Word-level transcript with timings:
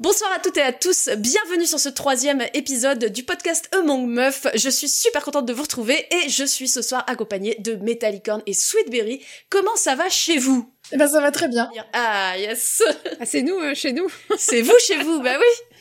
Bonsoir 0.00 0.32
à 0.32 0.38
toutes 0.38 0.56
et 0.56 0.62
à 0.62 0.72
tous, 0.72 1.10
bienvenue 1.18 1.66
sur 1.66 1.78
ce 1.78 1.90
troisième 1.90 2.40
épisode 2.54 3.12
du 3.12 3.22
podcast 3.22 3.68
Among 3.74 4.06
Meuf. 4.06 4.46
Je 4.54 4.70
suis 4.70 4.88
super 4.88 5.22
contente 5.22 5.44
de 5.44 5.52
vous 5.52 5.60
retrouver 5.60 6.06
et 6.10 6.30
je 6.30 6.42
suis 6.42 6.68
ce 6.68 6.80
soir 6.80 7.04
accompagnée 7.06 7.56
de 7.58 7.74
Metallicorn 7.74 8.42
et 8.46 8.54
Sweetberry. 8.54 9.22
Comment 9.50 9.76
ça 9.76 9.96
va 9.96 10.08
chez 10.08 10.38
vous? 10.38 10.72
Eh 10.92 10.96
ben 10.96 11.06
ça 11.06 11.20
va 11.20 11.30
très 11.30 11.48
bien. 11.48 11.70
Ah 11.92 12.32
yes 12.38 12.82
Ah, 13.20 13.26
c'est 13.26 13.42
nous, 13.42 13.58
euh, 13.58 13.74
chez 13.74 13.92
nous. 13.92 14.10
C'est 14.38 14.62
vous 14.62 14.72
chez 14.78 15.02
vous, 15.02 15.20
bah 15.20 15.36
oui 15.38 15.76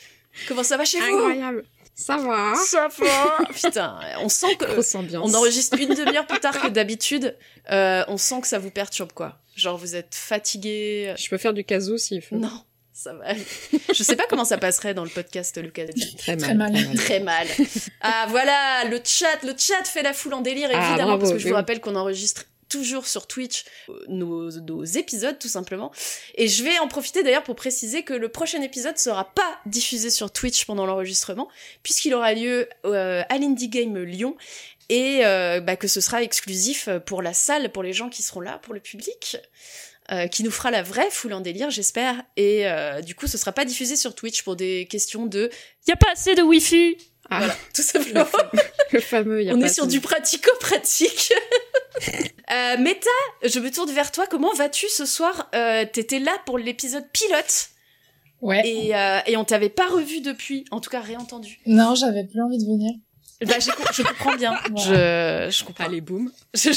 Comment 0.50 0.64
ça 0.64 0.76
va 0.76 0.84
chez 0.84 1.00
vous? 1.00 1.16
Incroyable. 1.16 1.64
Ça 1.96 2.18
va. 2.18 2.56
Ça 2.56 2.90
va 2.90 3.38
Putain, 3.56 4.00
on 4.20 4.28
sent 4.28 4.54
que... 4.58 4.66
Grosse 4.66 4.96
ambiance. 4.96 5.32
On 5.32 5.34
enregistre 5.34 5.80
une 5.80 5.94
demi-heure 5.94 6.28
plus 6.28 6.42
tard 6.42 6.60
que 6.60 6.68
d'habitude. 6.68 7.38
Euh, 7.72 8.04
on 8.10 8.18
sent 8.18 8.42
que 8.42 8.48
ça 8.48 8.60
vous 8.60 8.70
perturbe, 8.70 9.14
quoi. 9.14 9.40
Genre, 9.56 9.78
vous 9.78 9.96
êtes 9.96 10.14
fatigué. 10.14 11.14
Je 11.18 11.30
peux 11.30 11.38
faire 11.38 11.54
du 11.54 11.64
casou 11.64 11.98
s'il 11.98 12.22
faut. 12.22 12.36
Non, 12.36 12.66
ça 13.00 13.14
va. 13.14 13.34
Je 13.94 14.04
sais 14.04 14.16
pas 14.18 14.26
comment 14.30 14.44
ça 14.46 14.58
passerait 14.58 14.94
dans 14.94 15.06
le 15.06 15.10
podcast, 15.10 15.58
Lucas. 15.62 15.86
Très 16.18 16.36
mal. 16.36 16.40
Très 16.40 16.54
mal. 16.56 16.96
Très 16.96 17.20
mal. 17.22 17.48
Ah 18.02 18.26
voilà, 18.30 18.84
le 18.90 19.00
chat, 19.04 19.42
le 19.44 19.54
chat 19.58 19.84
fait 19.86 20.04
la 20.04 20.14
foule 20.14 20.34
en 20.34 20.42
délire, 20.42 20.70
Ah, 20.74 20.90
évidemment, 20.90 21.12
bravo, 21.18 21.22
parce 21.22 21.32
que 21.34 21.40
je 21.40 21.46
oui. 21.46 21.50
vous 21.52 21.56
rappelle 21.56 21.80
qu'on 21.80 21.96
enregistre 21.96 22.44
toujours 22.68 23.08
sur 23.08 23.26
Twitch 23.26 23.64
euh, 23.90 23.94
nos, 24.10 24.52
nos 24.52 24.84
épisodes, 24.84 25.40
tout 25.40 25.48
simplement. 25.48 25.92
Et 26.36 26.48
je 26.48 26.64
vais 26.64 26.78
en 26.80 26.88
profiter 26.88 27.24
d'ailleurs 27.24 27.44
pour 27.44 27.56
préciser 27.56 28.04
que 28.04 28.14
le 28.14 28.30
prochain 28.30 28.62
épisode 28.62 28.98
sera 28.98 29.34
pas 29.34 29.60
diffusé 29.66 30.10
sur 30.10 30.30
Twitch 30.32 30.66
pendant 30.66 30.86
l'enregistrement, 30.86 31.48
puisqu'il 31.84 32.14
aura 32.14 32.34
lieu 32.34 32.68
euh, 32.86 33.24
à 33.30 33.38
l'Indie 33.38 33.70
Game 33.70 33.98
Lyon, 33.98 34.36
et 34.90 35.22
euh, 35.24 35.62
bah, 35.62 35.78
que 35.78 35.88
ce 35.88 36.02
sera 36.02 36.22
exclusif 36.22 36.90
pour 37.06 37.22
la 37.22 37.34
salle, 37.34 37.72
pour 37.72 37.82
les 37.84 37.94
gens 37.94 38.10
qui 38.10 38.24
seront 38.24 38.42
là, 38.42 38.60
pour 38.62 38.74
le 38.74 38.80
public. 38.82 39.38
Euh, 40.12 40.28
qui 40.28 40.44
nous 40.44 40.52
fera 40.52 40.72
la 40.72 40.82
vraie 40.84 41.10
foule 41.12 41.34
en 41.34 41.42
délire, 41.42 41.70
j'espère. 41.70 42.22
Et 42.38 42.68
euh, 42.68 43.02
du 43.02 43.16
coup, 43.16 43.28
ce 43.28 43.38
sera 43.38 43.52
pas 43.52 43.66
diffusé 43.66 43.96
sur 43.96 44.16
Twitch 44.16 44.44
pour 44.44 44.56
des 44.56 44.88
questions 44.90 45.26
de 45.26 45.50
y 45.88 45.92
a 45.92 45.96
pas 45.96 46.12
assez 46.14 46.36
de 46.36 46.42
Wi-Fi. 46.42 46.98
Ah, 47.30 47.40
Voilà, 47.40 47.56
tout 47.76 47.82
simplement. 47.84 48.26
le 48.92 49.00
fameux. 49.02 49.44
y 49.44 49.50
a 49.50 49.54
On 49.54 49.60
pas 49.60 49.68
est 49.68 49.74
sur 49.74 49.86
du 49.88 50.02
pratico-pratique. 50.02 51.32
euh, 52.52 52.78
Meta, 52.78 53.10
je 53.44 53.60
me 53.60 53.70
tourne 53.72 53.92
vers 53.92 54.12
toi. 54.12 54.26
Comment 54.28 54.54
vas-tu 54.54 54.88
ce 54.90 55.06
soir? 55.06 55.50
Euh, 55.54 55.86
T'étais 55.92 56.20
là 56.20 56.36
pour 56.46 56.58
l'épisode 56.58 57.06
pilote 57.14 57.70
Ouais. 58.42 58.62
et, 58.66 58.96
euh, 58.96 59.20
et 59.28 59.36
on 59.36 59.44
t'avait 59.44 59.68
pas 59.70 59.88
revu 59.88 60.22
depuis, 60.22 60.64
en 60.72 60.80
tout 60.80 60.90
cas 60.90 61.02
réentendu. 61.02 61.60
Non, 61.66 61.94
j'avais 61.96 62.24
plus 62.24 62.42
envie 62.42 62.58
de 62.58 62.64
venir. 62.64 62.92
Bah, 63.46 63.56
je 63.60 64.02
comprends 64.04 64.36
bien. 64.36 64.60
Je, 64.78 65.50
je 65.50 65.64
comprends. 65.64 65.86
Allez, 65.86 66.02
boum. 66.02 66.32
C'est 66.54 66.74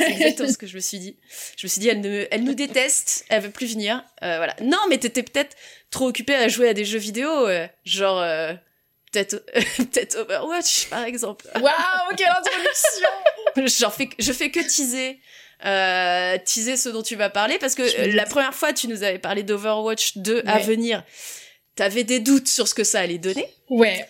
exactement 0.00 0.50
ce 0.50 0.58
que 0.58 0.66
je 0.66 0.74
me 0.74 0.80
suis 0.80 0.98
dit. 0.98 1.16
Je 1.56 1.66
me 1.66 1.68
suis 1.68 1.80
dit, 1.80 1.88
elle, 1.88 2.00
ne- 2.00 2.26
elle 2.30 2.44
nous 2.44 2.54
déteste, 2.54 3.24
elle 3.30 3.42
veut 3.42 3.50
plus 3.50 3.72
venir. 3.72 4.04
Euh, 4.22 4.36
voilà. 4.36 4.54
Non, 4.60 4.78
mais 4.90 4.98
t'étais 4.98 5.22
peut-être 5.22 5.56
trop 5.90 6.08
occupée 6.08 6.34
à 6.34 6.48
jouer 6.48 6.68
à 6.68 6.74
des 6.74 6.84
jeux 6.84 6.98
vidéo, 6.98 7.30
euh, 7.30 7.66
genre 7.86 8.20
euh, 8.20 8.52
peut-être 9.12 9.44
peut-être 9.78 10.16
Overwatch 10.18 10.86
par 10.88 11.04
exemple. 11.04 11.46
Waouh, 11.54 12.16
quelle 12.16 12.28
introduction 12.28 13.08
fais, 13.90 14.08
je 14.18 14.32
fais 14.32 14.50
que 14.50 14.60
teaser. 14.60 15.18
Euh, 15.64 16.36
teaser 16.44 16.76
ce 16.76 16.90
dont 16.90 17.02
tu 17.02 17.16
vas 17.16 17.30
parler 17.30 17.56
parce 17.58 17.74
que 17.74 17.80
euh, 17.82 18.12
la 18.12 18.26
première 18.26 18.52
fois 18.54 18.74
tu 18.74 18.88
nous 18.88 19.02
avais 19.02 19.18
parlé 19.18 19.42
d'Overwatch 19.42 20.18
2 20.18 20.42
à 20.46 20.58
venir 20.58 21.02
t'avais 21.76 22.04
des 22.04 22.20
doutes 22.20 22.46
sur 22.46 22.68
ce 22.68 22.74
que 22.74 22.84
ça 22.84 23.00
allait 23.00 23.16
donner 23.16 23.48
Ouais. 23.70 24.06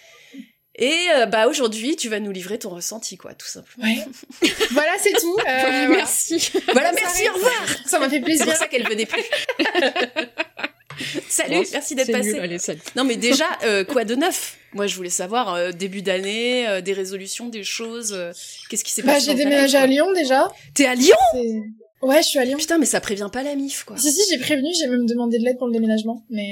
Et 0.78 0.94
euh, 1.16 1.26
bah 1.26 1.48
aujourd'hui 1.48 1.96
tu 1.96 2.08
vas 2.08 2.20
nous 2.20 2.32
livrer 2.32 2.58
ton 2.58 2.70
ressenti 2.70 3.16
quoi 3.16 3.34
tout 3.34 3.46
simplement 3.46 3.86
Ouais. 3.86 4.04
voilà, 4.72 4.92
c'est 5.00 5.12
tout. 5.12 5.36
Euh. 5.48 5.88
Merci. 5.88 6.50
voilà 6.72 6.92
merci 6.92 7.28
au 7.28 7.32
revoir 7.34 7.66
Ça 7.86 7.98
m'a 7.98 8.08
fait 8.08 8.16
c'est 8.16 8.22
plaisir. 8.22 8.46
pour 8.46 8.54
ça 8.56 8.66
qu'elle 8.68 8.86
venait 8.88 9.06
plus 9.06 9.22
salut 11.28 11.56
Bon, 11.56 11.64
merci 11.72 11.94
d'être 11.94 12.06
c'est 12.06 12.12
passé 12.12 12.32
nul, 12.32 12.40
Allez, 12.40 12.58
salut. 12.58 12.80
non 12.96 13.04
mais 13.04 13.16
déjà 13.16 13.46
euh, 13.64 13.84
quoi 13.84 14.04
de 14.04 14.14
neuf? 14.14 14.56
Moi 14.72 14.86
je 14.86 14.96
voulais 14.96 15.10
savoir 15.10 15.54
euh, 15.54 15.70
début 15.72 16.00
d'année 16.02 16.66
euh, 16.68 16.80
des 16.80 16.92
résolutions 16.94 17.48
des 17.48 17.64
choses 17.64 18.12
euh, 18.14 18.32
qu'est-ce 18.70 18.84
qui 18.84 18.92
s'est 18.92 19.02
Bah, 19.02 19.14
passé 19.14 19.26
j'ai 19.26 19.34
déménagé 19.34 19.76
à 19.76 19.86
Lyon 19.86 20.12
déjà. 20.12 20.50
t'es 20.74 20.86
à 20.86 20.94
Lyon? 20.94 21.16
C'est- 21.32 21.62
Ouais, 22.02 22.22
je 22.22 22.28
suis 22.28 22.38
à 22.38 22.44
Lyon. 22.44 22.58
putain 22.58 22.78
mais 22.78 22.86
ça 22.86 23.00
prévient 23.00 23.28
pas 23.32 23.42
la 23.42 23.54
mif 23.54 23.84
quoi 23.84 23.96
Si, 23.96 24.12
si, 24.12 24.20
j'ai 24.30 24.38
prévenu, 24.38 24.68
j'ai 24.78 24.86
même 24.86 25.06
demandé 25.06 25.38
de 25.38 25.44
l'aide 25.44 25.56
pour 25.58 25.66
le 25.66 25.72
déménagement, 25.72 26.24
mais 26.30 26.50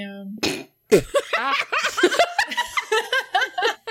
euh... 0.92 0.98
Ah. 1.38 1.52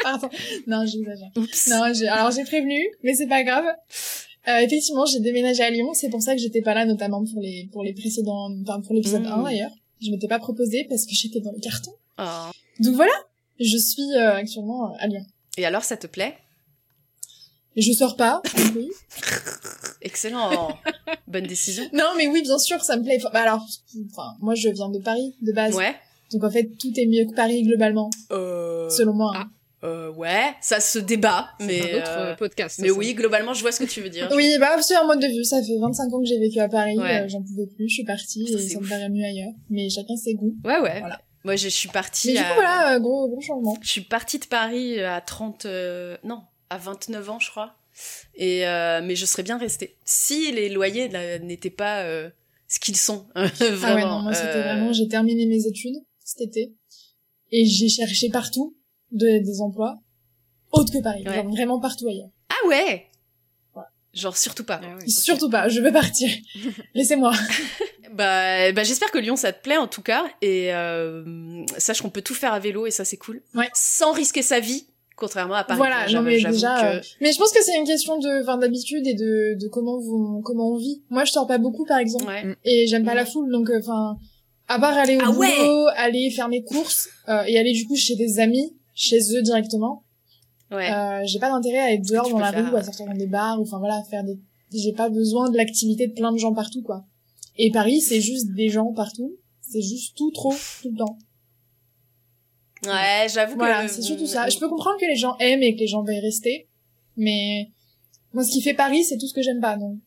Pardon. 0.03 0.29
Non, 0.67 0.85
j'exagère. 0.85 1.29
Non, 1.35 1.93
j'ai... 1.93 2.07
alors 2.07 2.31
j'ai 2.31 2.43
prévenu, 2.43 2.79
mais 3.03 3.13
c'est 3.15 3.27
pas 3.27 3.43
grave. 3.43 3.65
Euh, 4.47 4.57
effectivement, 4.57 5.05
j'ai 5.05 5.19
déménagé 5.21 5.63
à 5.63 5.69
Lyon, 5.69 5.93
c'est 5.93 6.09
pour 6.09 6.21
ça 6.21 6.35
que 6.35 6.41
j'étais 6.41 6.61
pas 6.61 6.73
là, 6.73 6.85
notamment 6.85 7.23
pour 7.23 7.41
les, 7.41 7.69
pour 7.71 7.83
les 7.83 7.93
précédents, 7.93 8.49
enfin, 8.61 8.81
pour 8.81 8.93
l'épisode 8.93 9.23
Mm. 9.23 9.27
1 9.39 9.43
d'ailleurs. 9.43 9.71
Je 10.01 10.11
m'étais 10.11 10.27
pas 10.27 10.39
proposé 10.39 10.85
parce 10.89 11.05
que 11.05 11.13
j'étais 11.13 11.39
dans 11.39 11.51
le 11.53 11.59
carton. 11.61 11.91
Oh. 12.19 12.51
Donc 12.81 12.95
voilà, 12.95 13.13
je 13.59 13.77
suis 13.77 14.11
euh, 14.17 14.33
actuellement 14.35 14.91
euh, 14.91 14.95
à 14.99 15.07
Lyon. 15.07 15.25
Et 15.57 15.65
alors, 15.65 15.83
ça 15.85 15.95
te 15.95 16.07
plaît? 16.07 16.35
Je 17.77 17.91
sors 17.93 18.15
pas, 18.17 18.41
oui. 18.75 18.89
Excellent. 20.01 20.77
Bonne 21.27 21.47
décision. 21.47 21.83
Non, 21.93 22.09
mais 22.17 22.27
oui, 22.27 22.41
bien 22.41 22.59
sûr, 22.59 22.83
ça 22.83 22.97
me 22.97 23.03
plaît. 23.03 23.17
Bah 23.31 23.41
alors, 23.41 23.65
enfin, 24.11 24.35
moi, 24.41 24.53
je 24.55 24.69
viens 24.69 24.89
de 24.89 24.99
Paris, 24.99 25.35
de 25.41 25.51
base. 25.53 25.73
Ouais. 25.75 25.95
Donc 26.31 26.43
en 26.43 26.51
fait, 26.51 26.65
tout 26.79 26.91
est 26.97 27.05
mieux 27.05 27.25
que 27.25 27.33
Paris, 27.33 27.63
globalement, 27.63 28.09
Euh, 28.31 28.89
selon 28.89 29.13
moi. 29.13 29.31
hein. 29.35 29.49
Euh, 29.83 30.11
ouais, 30.13 30.53
ça 30.61 30.79
se 30.79 30.97
débat, 30.99 31.49
C'est 31.59 31.65
mais 31.65 31.81
un 31.93 31.97
autre 31.97 32.11
euh, 32.17 32.31
euh, 32.31 32.35
podcast. 32.35 32.79
mais 32.81 32.87
ça. 32.89 32.93
oui, 32.93 33.13
globalement, 33.13 33.53
je 33.53 33.61
vois 33.61 33.71
ce 33.71 33.79
que 33.83 33.89
tu 33.89 34.01
veux 34.01 34.09
dire. 34.09 34.29
Oui, 34.35 34.55
bah, 34.59 34.81
c'est 34.81 34.95
un 34.95 35.05
mode 35.05 35.19
de 35.19 35.27
vue. 35.27 35.43
Ça 35.43 35.61
fait 35.61 35.77
25 35.79 36.13
ans 36.13 36.19
que 36.21 36.25
j'ai 36.25 36.39
vécu 36.39 36.59
à 36.59 36.69
Paris, 36.69 36.97
Ouais. 36.97 37.21
euh, 37.23 37.27
j'en 37.27 37.41
pouvais 37.41 37.67
plus, 37.67 37.89
je 37.89 37.93
suis 37.95 38.03
partie 38.05 38.47
Ça, 38.47 38.57
et 38.59 38.67
ça 38.69 38.79
me 38.79 38.83
ouf. 38.83 38.89
paraît 38.89 39.09
mieux 39.09 39.25
ailleurs. 39.25 39.51
Mais 39.69 39.89
chacun 39.89 40.15
ses 40.15 40.35
goûts. 40.35 40.55
Ouais, 40.63 40.79
ouais. 40.79 40.99
Voilà. 40.99 41.19
Moi, 41.45 41.57
je 41.57 41.67
suis 41.67 41.89
partie. 41.89 42.29
Mais 42.33 42.39
du 42.39 42.43
coup, 42.45 42.53
voilà, 42.55 42.95
euh, 42.95 42.99
gros, 42.99 43.27
gros 43.27 43.41
changement. 43.41 43.75
Je 43.81 43.89
suis 43.89 44.01
partie 44.01 44.39
de 44.39 44.45
Paris 44.45 44.99
à 45.01 45.19
30, 45.19 45.65
euh, 45.65 46.15
non, 46.23 46.41
à 46.69 46.77
29 46.77 47.29
ans, 47.29 47.39
je 47.39 47.49
crois. 47.51 47.75
Et 48.35 48.65
euh, 48.65 49.01
mais 49.03 49.15
je 49.15 49.25
serais 49.25 49.43
bien 49.43 49.57
restée 49.57 49.97
si 50.05 50.51
les 50.53 50.69
loyers 50.69 51.09
n'étaient 51.43 51.69
pas 51.69 52.03
euh, 52.03 52.29
ce 52.67 52.79
qu'ils 52.79 52.95
sont. 52.95 53.27
vraiment. 53.35 53.51
ah 53.83 53.95
ouais, 53.95 54.01
non, 54.03 54.21
moi, 54.21 54.33
c'était 54.33 54.61
vraiment, 54.61 54.93
j'ai 54.93 55.07
terminé 55.09 55.45
mes 55.45 55.67
études 55.67 55.97
cet 56.23 56.41
été. 56.47 56.73
Et 57.51 57.65
j'ai 57.65 57.89
cherché 57.89 58.29
partout 58.29 58.75
de, 59.13 59.43
des 59.43 59.61
emplois 59.61 59.97
autres 60.71 60.91
que 60.91 61.01
Paris. 61.01 61.23
Ouais. 61.27 61.35
Genre 61.35 61.47
vraiment 61.49 61.79
partout 61.79 62.07
ailleurs. 62.07 62.29
Ah 62.49 62.67
ouais. 62.67 63.05
Ouais. 63.75 63.83
Genre 64.13 64.35
surtout 64.35 64.63
pas. 64.65 64.81
Ah 64.83 64.95
ouais. 64.97 65.07
Surtout 65.07 65.49
pas, 65.49 65.69
je 65.69 65.79
veux 65.81 65.91
partir. 65.91 66.29
Laissez-moi. 66.93 67.31
Bah, 68.11 68.71
bah 68.73 68.83
j'espère 68.83 69.09
que 69.09 69.17
Lyon 69.17 69.35
ça 69.35 69.51
te 69.53 69.63
plaît 69.63 69.77
en 69.77 69.87
tout 69.87 70.03
cas 70.03 70.25
et 70.43 70.71
euh, 70.71 71.65
sache 71.79 71.99
qu'on 72.03 72.11
peut 72.11 72.21
tout 72.21 72.35
faire 72.35 72.53
à 72.53 72.59
vélo 72.59 72.85
et 72.85 72.91
ça 72.91 73.05
c'est 73.05 73.17
cool. 73.17 73.41
Ouais. 73.55 73.67
Sans 73.73 74.11
risquer 74.11 74.43
sa 74.43 74.59
vie, 74.59 74.85
contrairement 75.15 75.55
à 75.55 75.63
Paris. 75.63 75.79
voilà, 75.79 76.07
non 76.11 76.21
mais 76.21 76.39
déjà. 76.39 76.79
que- 76.79 76.97
euh, 76.97 77.01
Mais 77.21 77.31
je 77.31 77.39
pense 77.39 77.51
que 77.51 77.63
c'est 77.63 77.75
une 77.75 77.87
question 77.87 78.19
de, 78.19 78.43
enfin, 78.43 78.57
d'habitude 78.57 79.07
et 79.07 79.15
de, 79.15 79.57
de 79.59 79.67
comment 79.67 79.97
vous, 79.97 80.41
comment 80.45 80.73
on 80.73 80.77
vit. 80.77 81.01
Moi, 81.09 81.25
je 81.25 81.31
sors 81.31 81.47
pas 81.47 81.57
beaucoup, 81.57 81.85
par 81.85 81.97
exemple, 81.97 82.25
Ouais. 82.27 82.55
et 82.63 82.85
j'aime 82.85 83.03
pas 83.03 83.15
la 83.15 83.25
foule, 83.25 83.51
donc, 83.51 83.71
euh, 83.71 83.79
enfin, 83.79 84.15
à 84.67 84.77
part 84.77 84.95
aller 84.95 85.17
au 85.17 85.21
Ah 85.23 85.31
ouais 85.31 85.57
boulot, 85.57 85.87
aller 85.95 86.29
faire 86.29 86.49
mes 86.49 86.63
courses 86.63 87.09
euh, 87.29 87.41
et 87.47 87.57
aller 87.57 87.71
du 87.73 87.87
coup 87.87 87.95
chez 87.95 88.15
des 88.15 88.37
amis, 88.39 88.77
chez 88.93 89.19
eux 89.35 89.41
directement. 89.41 90.03
Ouais. 90.71 90.91
Euh, 90.91 91.21
j'ai 91.25 91.39
pas 91.39 91.49
d'intérêt 91.49 91.79
à 91.79 91.93
être 91.93 92.07
dehors 92.07 92.29
dans 92.29 92.39
la 92.39 92.51
faire, 92.51 92.65
rue 92.65 92.71
ou 92.73 92.75
à 92.77 92.83
sortir 92.83 93.05
dans 93.05 93.13
des 93.13 93.27
bars 93.27 93.59
ou 93.59 93.63
enfin 93.63 93.79
voilà 93.79 94.01
faire 94.09 94.23
des. 94.23 94.39
J'ai 94.73 94.93
pas 94.93 95.09
besoin 95.09 95.49
de 95.51 95.57
l'activité 95.57 96.07
de 96.07 96.13
plein 96.13 96.31
de 96.31 96.37
gens 96.37 96.53
partout 96.53 96.81
quoi. 96.81 97.05
Et 97.57 97.69
Paris, 97.71 98.01
c'est 98.01 98.21
juste 98.21 98.51
des 98.53 98.69
gens 98.69 98.91
partout. 98.93 99.37
C'est 99.61 99.81
juste 99.81 100.17
tout 100.17 100.31
trop 100.31 100.53
tout 100.81 100.89
le 100.91 100.97
temps. 100.97 101.17
Ouais, 102.85 103.27
j'avoue 103.33 103.55
Voilà, 103.55 103.85
que. 103.85 103.91
c'est 103.91 104.01
surtout 104.01 104.25
ça. 104.25 104.49
Je 104.49 104.57
peux 104.57 104.67
comprendre 104.67 104.99
que 104.99 105.05
les 105.05 105.15
gens 105.15 105.35
aiment 105.39 105.63
et 105.63 105.73
que 105.75 105.79
les 105.79 105.87
gens 105.87 106.03
veuillent 106.03 106.19
rester, 106.19 106.67
mais 107.15 107.71
moi, 108.33 108.43
ce 108.43 108.51
qui 108.51 108.61
fait 108.61 108.73
Paris, 108.73 109.03
c'est 109.05 109.17
tout 109.17 109.27
ce 109.27 109.33
que 109.33 109.41
j'aime 109.41 109.61
pas. 109.61 109.77
Donc, 109.77 109.99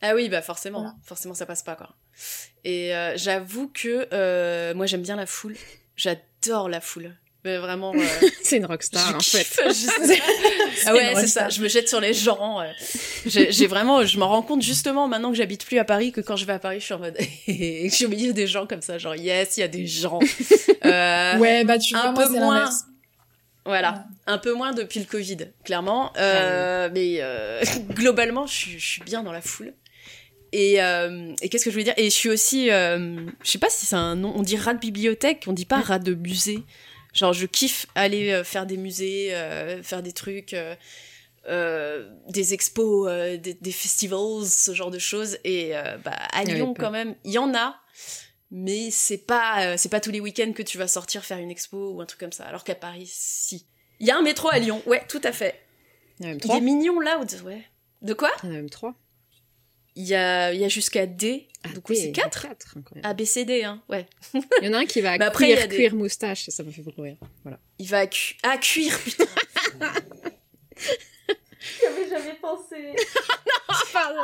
Ah 0.00 0.14
oui, 0.14 0.28
bah 0.28 0.42
forcément, 0.42 0.78
Voilà. 0.80 0.94
forcément 1.02 1.34
ça 1.34 1.44
passe 1.46 1.62
pas 1.62 1.74
quoi. 1.74 1.96
Et 2.64 2.94
euh, 2.94 3.16
j'avoue 3.16 3.68
que 3.68 4.06
euh, 4.12 4.74
moi 4.74 4.86
j'aime 4.86 5.02
bien 5.02 5.16
la 5.16 5.26
foule. 5.26 5.56
J'adore 5.96 6.68
la 6.68 6.80
foule. 6.80 7.16
Mais 7.44 7.58
vraiment. 7.58 7.94
euh, 7.94 7.98
C'est 8.42 8.56
une 8.56 8.66
rockstar, 8.66 9.14
en 9.14 9.20
fait. 9.20 9.46
Ah 10.86 10.94
ouais, 10.94 11.12
c'est 11.16 11.26
ça. 11.26 11.48
Je 11.48 11.60
me 11.60 11.68
jette 11.68 11.88
sur 11.88 12.00
les 12.00 12.14
gens. 12.14 12.60
euh. 12.60 12.70
J'ai 13.26 13.66
vraiment, 13.66 14.04
je 14.04 14.18
m'en 14.18 14.28
rends 14.28 14.42
compte 14.42 14.62
justement 14.62 15.08
maintenant 15.08 15.30
que 15.30 15.36
j'habite 15.36 15.64
plus 15.64 15.78
à 15.78 15.84
Paris 15.84 16.12
que 16.12 16.20
quand 16.20 16.36
je 16.36 16.44
vais 16.46 16.52
à 16.52 16.58
Paris, 16.58 16.78
je 16.80 16.84
suis 16.84 16.94
en 16.94 16.98
mode, 17.00 17.16
je 17.48 17.88
suis 17.90 18.06
au 18.06 18.08
milieu 18.08 18.32
des 18.32 18.46
gens 18.46 18.66
comme 18.66 18.80
ça, 18.82 18.96
genre 18.98 19.16
yes, 19.16 19.56
il 19.56 19.60
y 19.60 19.62
a 19.64 19.68
des 19.68 19.86
gens. 19.86 20.20
Euh, 20.84 21.36
ouais, 21.38 21.64
bah 21.64 21.78
tu 21.78 21.94
un 21.96 22.12
vois, 22.12 22.24
peu 22.26 22.32
moins. 22.32 22.70
Voilà, 23.64 24.06
un 24.26 24.38
peu 24.38 24.52
moins 24.54 24.72
depuis 24.72 25.00
le 25.00 25.06
Covid, 25.06 25.36
clairement. 25.64 26.12
Euh, 26.16 26.88
Mais 26.92 27.20
globalement, 27.92 28.46
je 28.46 28.54
suis, 28.54 28.78
je 28.78 28.86
suis 28.86 29.02
bien 29.02 29.22
dans 29.22 29.32
la 29.32 29.40
foule. 29.42 29.74
Et, 30.52 30.74
et 30.76 31.48
qu'est-ce 31.48 31.64
que 31.64 31.70
je 31.70 31.74
voulais 31.74 31.84
dire? 31.84 31.94
Et 31.96 32.04
je 32.04 32.14
suis 32.14 32.30
aussi, 32.30 32.68
je 32.68 33.26
sais 33.42 33.58
pas 33.58 33.70
si 33.70 33.84
c'est 33.84 33.96
un 33.96 34.14
nom, 34.16 34.32
on 34.36 34.42
dit 34.42 34.56
rat 34.56 34.74
de 34.74 34.80
bibliothèque, 34.80 35.44
on 35.48 35.52
dit 35.52 35.66
pas 35.66 35.80
rat 35.80 35.98
de 35.98 36.14
musée. 36.14 36.60
Genre, 37.14 37.32
je 37.32 37.46
kiffe 37.46 37.86
aller 37.94 38.30
euh, 38.30 38.44
faire 38.44 38.66
des 38.66 38.76
musées, 38.76 39.34
euh, 39.34 39.82
faire 39.82 40.02
des 40.02 40.12
trucs, 40.12 40.54
euh, 41.48 42.08
des 42.28 42.54
expos, 42.54 43.08
euh, 43.08 43.36
des, 43.36 43.54
des 43.54 43.72
festivals, 43.72 44.44
ce 44.46 44.74
genre 44.74 44.90
de 44.90 44.98
choses. 44.98 45.38
Et 45.44 45.76
euh, 45.76 45.96
bah, 45.98 46.12
à 46.32 46.44
Lyon, 46.44 46.74
quand 46.78 46.90
même, 46.90 47.14
il 47.24 47.32
y 47.32 47.38
en 47.38 47.54
a. 47.54 47.76
Mais 48.50 48.90
c'est 48.90 49.18
pas, 49.18 49.76
c'est 49.76 49.90
pas 49.90 50.00
tous 50.00 50.10
les 50.10 50.20
week-ends 50.20 50.52
que 50.54 50.62
tu 50.62 50.78
vas 50.78 50.88
sortir 50.88 51.24
faire 51.24 51.38
une 51.38 51.50
expo 51.50 51.92
ou 51.92 52.00
un 52.00 52.06
truc 52.06 52.20
comme 52.20 52.32
ça. 52.32 52.44
Alors 52.44 52.64
qu'à 52.64 52.74
Paris, 52.74 53.10
si. 53.10 53.66
Il 54.00 54.06
y 54.06 54.10
a 54.10 54.16
un 54.16 54.22
métro 54.22 54.48
à 54.48 54.58
Lyon, 54.58 54.80
ouais, 54.86 55.02
tout 55.08 55.20
à 55.24 55.32
fait. 55.32 55.60
Il 56.20 56.24
y 56.24 56.26
en 56.26 56.28
a 56.28 56.32
même 56.32 56.38
Il 56.38 56.42
trois. 56.42 56.56
est 56.56 56.60
mignon 56.60 57.00
là, 57.00 57.20
ouais. 57.44 57.66
De 58.00 58.14
quoi? 58.14 58.30
Il 58.42 58.46
y 58.46 58.52
en 58.52 58.54
a 58.54 58.56
même 58.56 58.70
trois. 58.70 58.94
Il 59.96 60.04
y 60.06 60.14
a, 60.14 60.52
il 60.52 60.60
y 60.60 60.64
a 60.64 60.68
jusqu'à 60.68 61.06
D. 61.06 61.47
Ah, 61.64 61.68
Donc 61.74 61.88
oui, 61.88 61.96
c'est 61.96 62.06
oui, 62.06 62.12
4 62.12 62.42
quatre, 62.42 62.76
incroyable. 62.78 63.08
A, 63.08 63.14
B, 63.14 63.24
C, 63.24 63.44
D, 63.44 63.64
hein, 63.64 63.82
ouais. 63.88 64.06
Il 64.34 64.66
y 64.66 64.68
en 64.68 64.74
a 64.74 64.78
un 64.78 64.86
qui 64.86 65.00
va 65.00 65.18
Mais 65.18 65.24
après, 65.24 65.46
il 65.46 65.50
y 65.50 65.54
cuire, 65.54 65.64
a 65.64 65.66
des- 65.66 65.76
cuire 65.76 65.94
moustache, 65.94 66.48
et 66.48 66.50
ça 66.52 66.62
me 66.62 66.70
fait 66.70 66.82
beaucoup 66.82 67.02
rire. 67.02 67.16
Voilà. 67.42 67.58
Il 67.78 67.88
va 67.88 67.98
à, 68.00 68.06
cu- 68.06 68.36
à 68.44 68.58
cuire, 68.58 68.96
putain. 69.00 69.24
J'avais 71.82 72.08
jamais 72.08 72.34
pensé. 72.40 72.94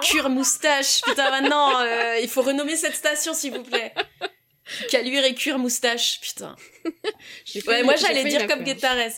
Cuire 0.03 0.31
moustache. 0.31 1.03
Putain, 1.03 1.31
maintenant, 1.31 1.81
euh, 1.81 2.19
il 2.23 2.29
faut 2.29 2.43
renommer 2.43 2.77
cette 2.77 2.95
station, 2.95 3.35
s'il 3.35 3.53
vous 3.53 3.65
plaît. 3.65 3.93
Caluire 4.89 5.25
et 5.25 5.35
cuire 5.35 5.59
moustache, 5.59 6.21
putain. 6.21 6.55
Ouais, 7.67 7.83
moi 7.83 7.97
j'allais 7.97 8.25
dire 8.25 8.47
comme. 8.47 8.63
Guettares. 8.63 9.11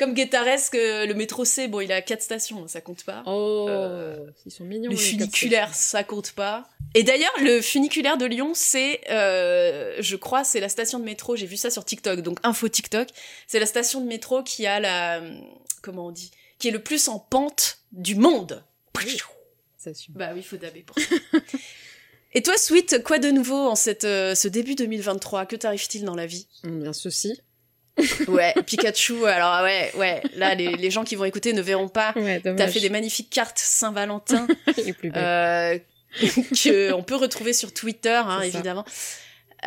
Comme 0.00 0.14
Guettares, 0.14 0.70
que 0.72 1.06
le 1.06 1.14
métro 1.14 1.44
C, 1.44 1.68
bon, 1.68 1.80
il 1.80 1.92
a 1.92 2.02
quatre 2.02 2.22
stations, 2.22 2.66
ça 2.66 2.80
compte 2.80 3.04
pas. 3.04 3.22
Oh, 3.26 3.66
Euh, 3.68 4.26
ils 4.46 4.50
sont 4.50 4.64
mignons. 4.64 4.90
le 4.90 4.96
funiculaire, 4.96 5.72
ça 5.74 6.02
compte 6.02 6.32
pas. 6.32 6.68
Et 6.94 7.04
d'ailleurs, 7.04 7.32
le 7.40 7.60
funiculaire 7.60 8.16
de 8.18 8.24
Lyon, 8.26 8.50
c'est, 8.54 9.00
euh, 9.10 9.96
je 10.00 10.16
crois, 10.16 10.42
c'est 10.42 10.58
la 10.58 10.68
station 10.68 10.98
de 10.98 11.04
métro. 11.04 11.36
J'ai 11.36 11.46
vu 11.46 11.56
ça 11.56 11.70
sur 11.70 11.84
TikTok, 11.84 12.22
donc 12.22 12.38
info 12.42 12.68
TikTok. 12.68 13.08
C'est 13.46 13.60
la 13.60 13.66
station 13.66 14.00
de 14.00 14.06
métro 14.06 14.42
qui 14.42 14.66
a 14.66 14.80
la, 14.80 15.20
comment 15.82 16.06
on 16.06 16.10
dit, 16.10 16.32
qui 16.58 16.66
est 16.68 16.72
le 16.72 16.82
plus 16.82 17.06
en 17.08 17.18
pente 17.20 17.78
du 17.92 18.16
monde. 18.16 18.64
Ça 19.78 19.90
assume. 19.90 20.14
Bah 20.14 20.30
oui, 20.34 20.42
faut 20.42 20.56
daber 20.56 20.80
pour 20.82 20.98
ça. 20.98 21.14
Et 22.32 22.42
toi, 22.42 22.56
Sweet, 22.56 23.02
quoi 23.02 23.18
de 23.18 23.30
nouveau 23.30 23.56
en 23.68 23.74
cette, 23.74 24.04
euh, 24.04 24.34
ce 24.34 24.46
début 24.46 24.74
2023 24.76 25.46
Que 25.46 25.56
t'arrive-t-il 25.56 26.04
dans 26.04 26.14
la 26.14 26.26
vie? 26.26 26.46
Hum, 26.64 26.82
Bien 26.82 26.92
ceci. 26.92 27.40
Ouais, 28.28 28.54
Pikachu, 28.66 29.26
alors 29.26 29.62
ouais, 29.62 29.92
ouais, 29.96 30.22
là, 30.36 30.54
les, 30.54 30.68
les 30.76 30.90
gens 30.90 31.04
qui 31.04 31.16
vont 31.16 31.24
écouter 31.24 31.52
ne 31.52 31.60
verront 31.62 31.88
pas. 31.88 32.12
Ouais, 32.16 32.40
T'as 32.40 32.68
fait 32.68 32.80
des 32.80 32.88
magnifiques 32.90 33.30
cartes 33.30 33.58
Saint-Valentin 33.58 34.46
euh, 35.16 35.78
que 36.22 36.92
on 36.92 37.02
peut 37.02 37.16
retrouver 37.16 37.52
sur 37.52 37.72
Twitter, 37.74 38.20
hein, 38.24 38.40
évidemment. 38.42 38.84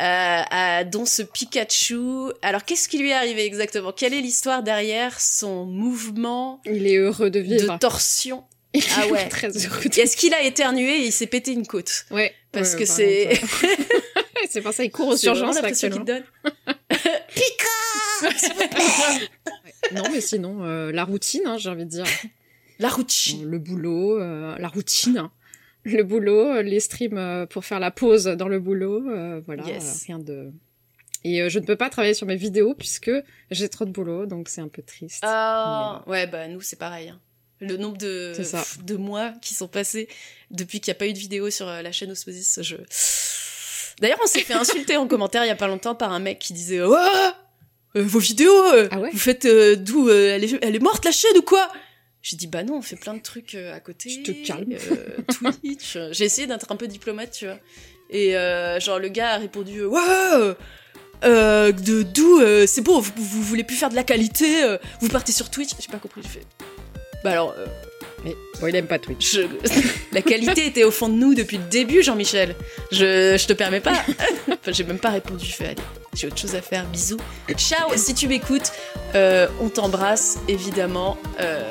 à- 0.50 0.82
dont 0.82 1.06
ce 1.06 1.22
Pikachu. 1.22 2.32
Alors, 2.42 2.64
qu'est-ce 2.64 2.88
qui 2.88 2.98
lui 2.98 3.10
est 3.10 3.14
arrivé 3.14 3.44
exactement? 3.44 3.92
Quelle 3.92 4.12
est 4.12 4.20
l'histoire 4.20 4.64
derrière 4.64 5.20
son 5.20 5.66
mouvement 5.66 6.60
Il 6.64 6.88
est 6.88 6.96
heureux 6.96 7.30
de 7.30 7.38
vivre. 7.38 7.74
de 7.74 7.78
torsion? 7.78 8.42
Il 8.72 8.82
Ah 8.96 9.06
ouais. 9.06 9.28
Très 9.28 9.50
heureux. 9.50 9.80
Et 9.96 10.00
Est-ce 10.00 10.16
qu'il 10.16 10.34
a 10.34 10.42
éternué? 10.42 10.96
Et 11.02 11.06
il 11.06 11.12
s'est 11.12 11.28
pété 11.28 11.52
une 11.52 11.64
côte 11.66 12.06
Ouais. 12.10 12.34
Parce 12.50 12.72
ouais, 12.72 12.80
que 12.80 12.84
c'est 12.86 13.40
c'est 14.50 14.60
pour 14.62 14.72
ça 14.72 14.82
il 14.82 14.90
court 14.90 15.08
aux 15.08 15.16
urgences 15.16 15.54
l'impression 15.54 15.90
qu'il 15.90 16.04
donne. 16.04 16.24
Non, 19.92 20.02
mais 20.12 20.20
sinon, 20.20 20.64
euh, 20.64 20.90
la 20.92 21.04
routine, 21.04 21.42
hein, 21.46 21.56
j'ai 21.58 21.68
envie 21.68 21.84
de 21.84 21.90
dire. 21.90 22.04
La 22.78 22.88
routine. 22.88 23.44
Euh, 23.46 23.50
Le 23.50 23.58
boulot, 23.58 24.20
euh, 24.20 24.56
la 24.58 24.68
routine. 24.68 25.18
hein. 25.18 25.30
Le 25.84 26.02
boulot, 26.02 26.62
les 26.62 26.80
streams 26.80 27.46
pour 27.50 27.64
faire 27.64 27.78
la 27.80 27.90
pause 27.90 28.24
dans 28.24 28.48
le 28.48 28.58
boulot, 28.58 29.06
euh, 29.10 29.42
voilà, 29.44 29.64
Yes. 29.64 30.04
rien 30.06 30.18
de. 30.18 30.50
Et 31.24 31.48
je 31.50 31.58
ne 31.58 31.64
peux 31.64 31.76
pas 31.76 31.90
travailler 31.90 32.14
sur 32.14 32.26
mes 32.26 32.36
vidéos 32.36 32.74
puisque 32.74 33.10
j'ai 33.50 33.68
trop 33.68 33.84
de 33.84 33.90
boulot, 33.90 34.24
donc 34.26 34.48
c'est 34.48 34.60
un 34.62 34.68
peu 34.68 34.82
triste. 34.82 35.20
Ah, 35.22 36.02
ouais, 36.06 36.26
bah 36.26 36.48
nous 36.48 36.60
c'est 36.62 36.76
pareil. 36.78 37.10
hein. 37.10 37.20
Le 37.60 37.76
nombre 37.76 37.96
de, 37.98 38.32
de 38.82 38.96
mois 38.96 39.32
qui 39.40 39.54
sont 39.54 39.68
passés 39.68 40.08
depuis 40.50 40.80
qu'il 40.80 40.90
n'y 40.90 40.96
a 40.96 40.98
pas 40.98 41.06
eu 41.06 41.12
de 41.12 41.18
vidéo 41.18 41.50
sur 41.50 41.66
la 41.66 41.92
chaîne 41.92 42.10
Osmosis, 42.10 42.60
je... 42.62 42.76
D'ailleurs, 44.00 44.18
on 44.22 44.26
s'est 44.26 44.40
fait 44.40 44.52
insulter 44.64 44.96
en 44.96 45.06
commentaire 45.06 45.44
il 45.44 45.48
y 45.48 45.50
a 45.50 45.56
pas 45.56 45.68
longtemps 45.68 45.94
par 45.94 46.12
un 46.12 46.18
mec 46.18 46.38
qui 46.40 46.52
disait 46.52 46.80
Oh, 46.82 46.96
vos 48.02 48.18
vidéos, 48.18 48.64
euh, 48.72 48.88
Ah 48.90 48.98
ouais 49.00 49.10
vous 49.12 49.18
faites 49.18 49.44
euh, 49.44 49.76
d'où 49.76 50.08
euh, 50.08 50.34
elle, 50.34 50.44
est, 50.44 50.58
elle 50.62 50.74
est 50.74 50.82
morte 50.82 51.04
la 51.04 51.12
chaîne 51.12 51.36
ou 51.36 51.42
quoi? 51.42 51.68
J'ai 52.22 52.36
dit 52.36 52.46
bah 52.46 52.62
non, 52.62 52.76
on 52.78 52.82
fait 52.82 52.96
plein 52.96 53.14
de 53.14 53.20
trucs 53.22 53.54
euh, 53.54 53.74
à 53.74 53.80
côté. 53.80 54.08
Tu 54.08 54.22
te 54.22 54.46
calmes. 54.46 54.72
euh, 54.72 55.50
Twitch. 55.60 55.98
J'ai 56.12 56.24
essayé 56.24 56.46
d'être 56.46 56.70
un 56.72 56.76
peu 56.76 56.86
diplomate, 56.88 57.32
tu 57.32 57.44
vois. 57.46 57.58
Et 58.10 58.36
euh, 58.36 58.80
genre 58.80 58.98
le 58.98 59.08
gars 59.08 59.32
a 59.32 59.36
répondu 59.38 59.80
euh, 59.82 60.54
euh, 61.24 61.72
de 61.72 62.02
d'où 62.02 62.40
euh, 62.40 62.66
c'est 62.66 62.82
bon 62.82 63.00
vous, 63.00 63.12
vous 63.16 63.42
voulez 63.42 63.64
plus 63.64 63.76
faire 63.76 63.88
de 63.88 63.94
la 63.94 64.04
qualité 64.04 64.62
euh, 64.62 64.76
vous 65.00 65.08
partez 65.08 65.32
sur 65.32 65.50
Twitch 65.50 65.70
j'ai 65.80 65.90
pas 65.90 65.96
compris 65.98 66.20
j'ai 66.22 66.28
fait 66.28 66.46
bah 67.24 67.30
alors 67.30 67.54
euh, 67.56 67.66
Mais 68.24 68.36
bon, 68.60 68.66
il 68.68 68.76
aime 68.76 68.86
pas 68.86 68.98
Twitch. 68.98 69.34
je... 69.34 69.42
la 70.12 70.22
qualité 70.22 70.66
était 70.66 70.84
au 70.84 70.90
fond 70.90 71.08
de 71.08 71.14
nous 71.14 71.34
depuis 71.34 71.58
le 71.58 71.64
début 71.64 72.02
Jean-Michel 72.02 72.54
je, 72.90 73.36
je 73.38 73.46
te 73.46 73.52
permets 73.52 73.80
pas 73.80 73.92
Enfin, 74.48 74.56
j'ai 74.72 74.84
même 74.84 74.98
pas 74.98 75.10
répondu 75.10 75.44
je 75.44 75.52
fais 75.52 75.66
allez 75.66 75.82
j'ai 76.14 76.26
autre 76.28 76.38
chose 76.38 76.54
à 76.54 76.62
faire 76.62 76.86
bisous 76.86 77.18
ciao 77.56 77.90
si 77.96 78.14
tu 78.14 78.28
m'écoutes 78.28 78.72
euh, 79.14 79.46
on 79.60 79.68
t'embrasse 79.68 80.38
évidemment 80.48 81.18
euh, 81.40 81.62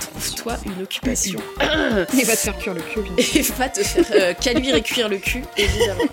trouve-toi 0.00 0.56
une 0.64 0.82
occupation 0.82 1.40
Il 2.14 2.24
va 2.24 2.36
te 2.36 2.40
faire 2.40 2.56
cuire 2.58 2.74
le 2.74 2.80
cul. 2.80 3.00
lui. 3.00 3.38
et 3.38 3.42
va 3.42 3.68
te 3.68 3.82
faire 3.82 4.04
euh, 4.14 4.32
caluire 4.34 4.76
et 4.76 4.82
cuire 4.82 5.08
le 5.08 5.18
cul 5.18 5.42
évidemment 5.56 6.04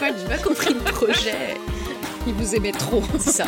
j'ai 0.00 0.28
pas 0.28 0.38
compris 0.38 0.74
le 0.74 0.80
projet 0.80 1.54
Il 2.26 2.34
vous 2.34 2.54
aimait 2.54 2.72
trop. 2.72 3.02
C'est 3.18 3.30
ça. 3.30 3.46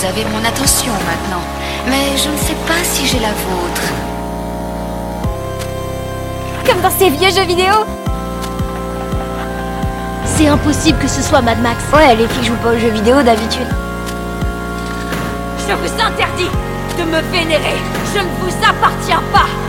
Vous 0.00 0.06
avez 0.06 0.24
mon 0.24 0.42
attention 0.46 0.92
maintenant, 0.92 1.42
mais 1.86 2.16
je 2.16 2.30
ne 2.30 2.36
sais 2.38 2.54
pas 2.66 2.82
si 2.82 3.06
j'ai 3.06 3.18
la 3.18 3.32
vôtre. 3.32 3.82
Comme 6.66 6.80
dans 6.80 6.90
ces 6.90 7.10
vieux 7.10 7.28
jeux 7.28 7.46
vidéo 7.46 7.74
C'est 10.24 10.46
impossible 10.46 10.98
que 10.98 11.08
ce 11.08 11.20
soit 11.20 11.42
Mad 11.42 11.60
Max. 11.60 11.84
Ouais, 11.92 12.14
les 12.14 12.26
filles 12.28 12.44
jouent 12.44 12.62
pas 12.62 12.70
aux 12.70 12.78
jeux 12.78 12.88
vidéo 12.88 13.22
d'habitude. 13.22 13.68
Je 15.68 15.74
vous 15.74 15.92
interdis 16.00 16.50
de 16.98 17.04
me 17.04 17.20
vénérer. 17.30 17.76
Je 18.14 18.20
ne 18.20 18.28
vous 18.40 18.56
appartiens 18.66 19.22
pas. 19.32 19.59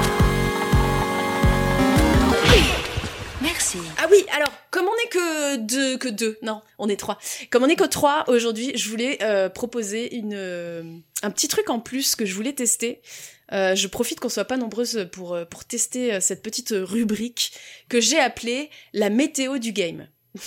Ah 4.04 4.08
oui, 4.10 4.26
alors, 4.32 4.52
comme 4.72 4.86
on 4.86 4.96
est 5.06 5.10
que 5.10 5.56
deux, 5.58 5.96
que 5.98 6.08
deux, 6.08 6.40
non, 6.42 6.64
on 6.80 6.90
est 6.90 7.00
trois. 7.00 7.20
Comme 7.52 7.62
on 7.62 7.68
est 7.68 7.76
que 7.76 7.84
trois 7.84 8.24
aujourd'hui, 8.28 8.72
je 8.76 8.90
voulais 8.90 9.20
euh, 9.22 9.48
proposer 9.48 10.16
une, 10.16 10.34
euh, 10.34 10.82
un 11.22 11.30
petit 11.30 11.48
truc 11.48 11.70
en 11.70 11.80
plus 11.80 12.16
que 12.16 12.26
je 12.26 12.34
voulais 12.34 12.54
tester. 12.54 13.04
Euh, 13.52 13.76
je 13.76 13.88
profite 13.88 14.20
qu'on 14.20 14.30
soit 14.30 14.46
pas 14.46 14.58
nombreuses 14.58 15.08
pour, 15.12 15.38
pour 15.52 15.66
tester 15.66 16.20
cette 16.20 16.42
petite 16.42 16.74
rubrique 16.76 17.54
que 17.90 18.02
j'ai 18.02 18.20
appelée 18.20 18.72
la 18.94 19.12
météo 19.12 19.60
du 19.60 19.72
game. 19.72 20.08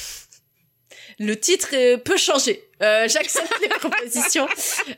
Le 1.20 1.38
titre 1.38 1.96
peut 1.99 2.16
changer. 2.16 2.68
Euh, 2.82 3.06
J'accepte 3.06 3.54
les 3.61 3.68
propositions 3.78 4.49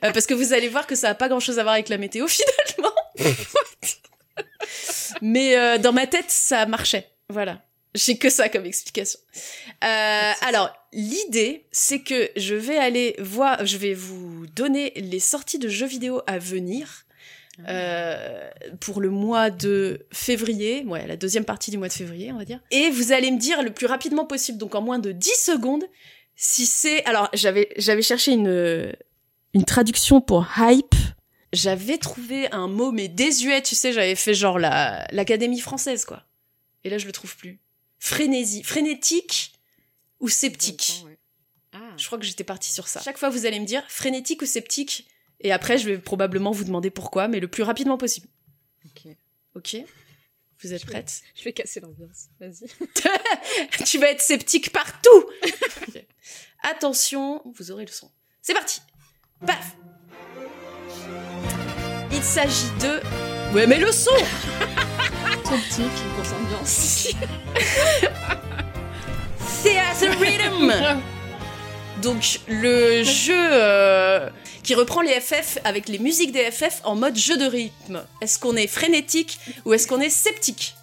euh, 0.02 0.12
parce 0.12 0.24
que 0.24 0.32
vous 0.32 0.54
allez 0.54 0.68
voir 0.68 0.86
que 0.86 0.94
ça 0.94 1.10
a 1.10 1.14
pas 1.14 1.28
grand 1.28 1.40
chose 1.40 1.58
à 1.58 1.62
voir 1.62 1.74
avec 1.74 1.90
la 1.90 1.98
météo 1.98 2.26
finalement. 2.28 2.94
Mais 5.20 5.78
dans 5.78 5.92
ma 5.92 6.06
tête, 6.06 6.30
ça 6.30 6.64
marchait. 6.64 7.10
Voilà. 7.28 7.65
J'ai 7.96 8.18
que 8.18 8.28
ça 8.28 8.48
comme 8.48 8.66
explication. 8.66 9.18
Euh, 9.82 10.32
alors, 10.42 10.70
l'idée, 10.92 11.66
c'est 11.72 12.00
que 12.00 12.30
je 12.36 12.54
vais 12.54 12.76
aller 12.76 13.16
voir, 13.18 13.64
je 13.64 13.78
vais 13.78 13.94
vous 13.94 14.46
donner 14.54 14.92
les 14.96 15.20
sorties 15.20 15.58
de 15.58 15.68
jeux 15.68 15.86
vidéo 15.86 16.20
à 16.26 16.38
venir 16.38 17.06
euh, 17.68 18.50
pour 18.80 19.00
le 19.00 19.08
mois 19.08 19.48
de 19.48 20.06
février, 20.12 20.84
ouais, 20.84 21.06
la 21.06 21.16
deuxième 21.16 21.46
partie 21.46 21.70
du 21.70 21.78
mois 21.78 21.88
de 21.88 21.92
février, 21.94 22.32
on 22.32 22.38
va 22.38 22.44
dire. 22.44 22.60
Et 22.70 22.90
vous 22.90 23.12
allez 23.12 23.30
me 23.30 23.38
dire 23.38 23.62
le 23.62 23.72
plus 23.72 23.86
rapidement 23.86 24.26
possible, 24.26 24.58
donc 24.58 24.74
en 24.74 24.82
moins 24.82 24.98
de 24.98 25.10
10 25.12 25.30
secondes, 25.30 25.84
si 26.34 26.66
c'est... 26.66 27.02
Alors, 27.06 27.30
j'avais 27.32 27.70
j'avais 27.78 28.02
cherché 28.02 28.32
une, 28.32 28.94
une 29.54 29.64
traduction 29.64 30.20
pour 30.20 30.46
hype. 30.58 30.94
J'avais 31.54 31.96
trouvé 31.96 32.52
un 32.52 32.68
mot, 32.68 32.92
mais 32.92 33.08
désuet, 33.08 33.62
tu 33.62 33.74
sais, 33.74 33.92
j'avais 33.92 34.16
fait 34.16 34.34
genre 34.34 34.58
la 34.58 35.06
l'Académie 35.12 35.60
française, 35.60 36.04
quoi. 36.04 36.24
Et 36.84 36.90
là, 36.90 36.98
je 36.98 37.06
le 37.06 37.12
trouve 37.12 37.34
plus. 37.36 37.58
Frénésie. 37.98 38.62
Frénétique 38.62 39.52
ou 40.20 40.28
sceptique 40.28 41.02
Ouais. 41.04 41.18
Ah, 41.72 41.92
Je 41.96 42.06
crois 42.06 42.18
que 42.18 42.24
j'étais 42.24 42.44
partie 42.44 42.72
sur 42.72 42.88
ça. 42.88 43.00
Chaque 43.02 43.18
fois, 43.18 43.28
vous 43.28 43.44
allez 43.46 43.60
me 43.60 43.66
dire 43.66 43.82
frénétique 43.88 44.42
ou 44.42 44.46
sceptique. 44.46 45.06
Et 45.40 45.52
après, 45.52 45.76
je 45.78 45.86
vais 45.88 45.98
probablement 45.98 46.50
vous 46.50 46.64
demander 46.64 46.90
pourquoi, 46.90 47.28
mais 47.28 47.40
le 47.40 47.48
plus 47.48 47.62
rapidement 47.62 47.98
possible. 47.98 48.28
ok. 48.86 49.12
Ok 49.54 49.76
Vous 50.60 50.72
êtes 50.72 50.82
Je- 50.82 50.86
prête? 50.86 51.20
Je 51.34 51.44
vais 51.44 51.52
casser 51.52 51.80
l'ambiance. 51.80 52.28
Vas-y. 52.40 52.66
Tu 53.86 53.98
vas 53.98 54.10
être 54.10 54.22
sceptique 54.22 54.70
partout. 54.72 55.30
Attention, 56.62 57.42
vous 57.54 57.70
aurez 57.70 57.84
le 57.84 57.92
son. 57.92 58.10
C'est 58.42 58.54
parti 58.54 58.80
Paf 59.46 59.76
Il 62.12 62.22
s'agit 62.22 62.70
de... 62.80 63.00
Ouais, 63.54 63.66
mais 63.66 63.78
le 63.78 63.90
son 63.92 64.10
Sceptique. 65.44 65.86
Grosse 66.16 66.32
ambiance. 66.32 67.08
Theater 69.62 70.18
Rhythm 70.20 70.72
Donc, 72.02 72.40
le 72.48 73.02
jeu 73.04 73.34
euh, 73.34 74.28
qui 74.62 74.74
reprend 74.74 75.00
les 75.00 75.20
FF 75.20 75.58
avec 75.64 75.88
les 75.88 75.98
musiques 75.98 76.32
des 76.32 76.50
FF 76.50 76.80
en 76.84 76.96
mode 76.96 77.16
jeu 77.16 77.36
de 77.36 77.46
rythme. 77.46 78.04
Est-ce 78.20 78.38
qu'on 78.38 78.56
est 78.56 78.66
frénétique 78.66 79.38
ou 79.64 79.72
est-ce 79.72 79.86
qu'on 79.86 80.00
est 80.00 80.10
sceptique? 80.10 80.74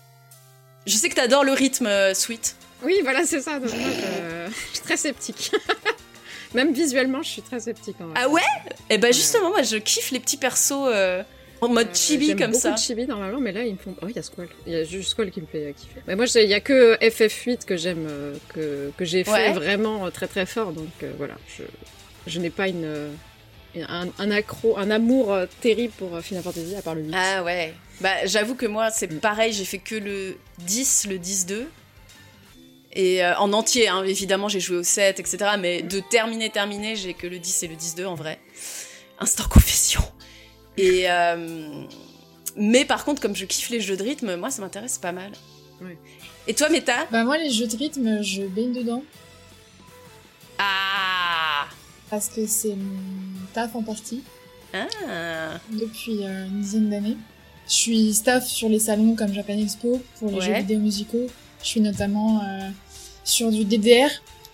Je 0.87 0.95
sais 0.95 1.09
que 1.09 1.15
t'adores 1.15 1.43
le 1.43 1.53
rythme, 1.53 1.87
euh, 1.87 2.13
Sweet. 2.13 2.55
Oui, 2.83 2.95
voilà, 3.03 3.25
c'est 3.25 3.41
ça. 3.41 3.59
Donc, 3.59 3.69
je... 3.69 3.75
je 3.75 4.73
suis 4.73 4.79
très 4.83 4.97
sceptique. 4.97 5.51
Même 6.53 6.73
visuellement, 6.73 7.21
je 7.21 7.29
suis 7.29 7.41
très 7.41 7.59
sceptique. 7.59 7.95
En 7.99 8.07
vrai. 8.07 8.13
Ah 8.21 8.29
ouais? 8.29 8.41
Eh 8.89 8.97
ben 8.97 9.13
justement, 9.13 9.49
moi 9.49 9.63
je 9.63 9.77
kiffe 9.77 10.11
les 10.11 10.19
petits 10.19 10.37
persos 10.37 10.73
euh, 10.87 11.23
en 11.65 11.69
mode 11.73 11.87
Euh, 11.87 11.93
chibi 11.93 12.35
comme 12.35 12.47
beaucoup 12.51 12.59
ça. 12.61 12.71
de 12.71 12.77
chibi 12.77 13.05
normalement, 13.07 13.39
mais 13.39 13.51
là 13.51 13.63
ils 13.63 13.73
me 13.73 13.77
font. 13.77 13.95
Oh, 14.01 14.05
il 14.09 14.15
y 14.15 14.19
a 14.19 14.23
Squall. 14.23 14.47
Il 14.67 14.73
y 14.73 14.75
a 14.75 14.83
juste 14.83 15.09
Squall 15.09 15.31
qui 15.31 15.41
me 15.41 15.45
fait 15.47 15.73
kiffer. 15.77 16.01
Mais 16.07 16.15
moi, 16.15 16.25
il 16.35 16.49
y 16.49 16.53
a 16.53 16.59
que 16.59 16.95
FF8 16.97 17.65
que 17.65 17.77
j'aime, 17.77 18.05
euh, 18.09 18.35
que, 18.53 18.91
que 18.97 19.05
j'ai 19.05 19.23
fait 19.23 19.53
vraiment 19.53 20.05
euh, 20.05 20.09
très 20.09 20.27
très 20.27 20.45
fort. 20.45 20.71
Donc 20.73 20.89
euh, 21.03 21.11
voilà, 21.17 21.35
je, 21.57 21.63
je 22.27 22.39
n'ai 22.39 22.49
pas 22.49 22.67
une, 22.67 22.85
euh, 22.85 23.09
un, 23.89 24.07
un 24.19 24.31
accro, 24.31 24.77
un 24.77 24.91
amour 24.91 25.33
euh, 25.33 25.45
terrible 25.61 25.93
pour 25.97 26.15
euh, 26.15 26.21
Final 26.21 26.43
Fantasy 26.43 26.75
à 26.75 26.81
part 26.81 26.95
le 26.95 27.01
8. 27.03 27.11
Ah 27.15 27.43
ouais. 27.43 27.73
Bah 28.01 28.25
j'avoue 28.25 28.55
que 28.55 28.65
moi 28.65 28.89
c'est 28.91 29.11
Mm. 29.11 29.19
pareil, 29.19 29.53
j'ai 29.53 29.65
fait 29.65 29.77
que 29.79 29.95
le 29.95 30.37
10, 30.59 31.07
le 31.09 31.17
10-2. 31.17 31.65
Et 32.95 33.23
euh, 33.25 33.35
en 33.37 33.53
entier, 33.53 33.87
hein, 33.87 34.03
évidemment 34.03 34.47
j'ai 34.49 34.59
joué 34.59 34.77
au 34.77 34.83
7, 34.83 35.19
etc. 35.19 35.37
Mais 35.59 35.81
de 35.81 35.99
terminer, 35.99 36.49
terminer, 36.51 36.95
j'ai 36.95 37.13
que 37.15 37.25
le 37.25 37.39
10 37.39 37.63
et 37.63 37.67
le 37.67 37.75
10-2 37.75 38.05
en 38.05 38.13
vrai. 38.15 38.39
Instant 39.19 39.45
confession. 39.49 40.01
Et... 40.77 41.09
euh, 41.09 41.83
Mais 42.55 42.85
par 42.85 43.05
contre, 43.05 43.21
comme 43.21 43.35
je 43.35 43.45
kiffe 43.45 43.69
les 43.69 43.81
jeux 43.81 43.97
de 43.97 44.03
rythme, 44.03 44.35
moi 44.35 44.49
ça 44.51 44.61
m'intéresse 44.61 44.97
pas 44.97 45.11
mal. 45.11 45.31
Ouais. 45.81 45.97
Et 46.47 46.53
toi, 46.53 46.69
Meta? 46.69 47.05
Bah 47.11 47.23
moi 47.23 47.37
les 47.37 47.49
jeux 47.49 47.67
de 47.67 47.75
rythme, 47.77 48.21
je 48.21 48.43
baigne 48.43 48.73
dedans 48.73 49.03
Ah 50.59 51.65
parce 52.09 52.29
que 52.29 52.45
c'est 52.45 52.75
mon 52.75 53.47
taf 53.53 53.75
en 53.75 53.81
partie 53.81 54.21
Ah 54.73 54.87
depuis 55.71 56.23
euh, 56.25 56.45
une 56.47 56.61
dizaine 56.61 56.89
d'années. 56.89 57.17
Je 57.67 57.73
suis 57.73 58.13
staff 58.13 58.45
sur 58.45 58.69
les 58.69 58.79
salons 58.79 59.15
comme 59.15 59.33
Japan 59.33 59.57
Expo 59.57 60.01
pour 60.19 60.29
les 60.29 60.35
Ouais. 60.35 60.45
jeux 60.45 60.53
vidéo 60.53 60.79
musicaux. 60.79 61.27
Je 61.61 61.67
suis 61.67 61.81
notamment 61.81 62.41
euh, 62.43 62.69
sur 63.23 63.49
du 63.51 63.63
DDR 63.65 64.09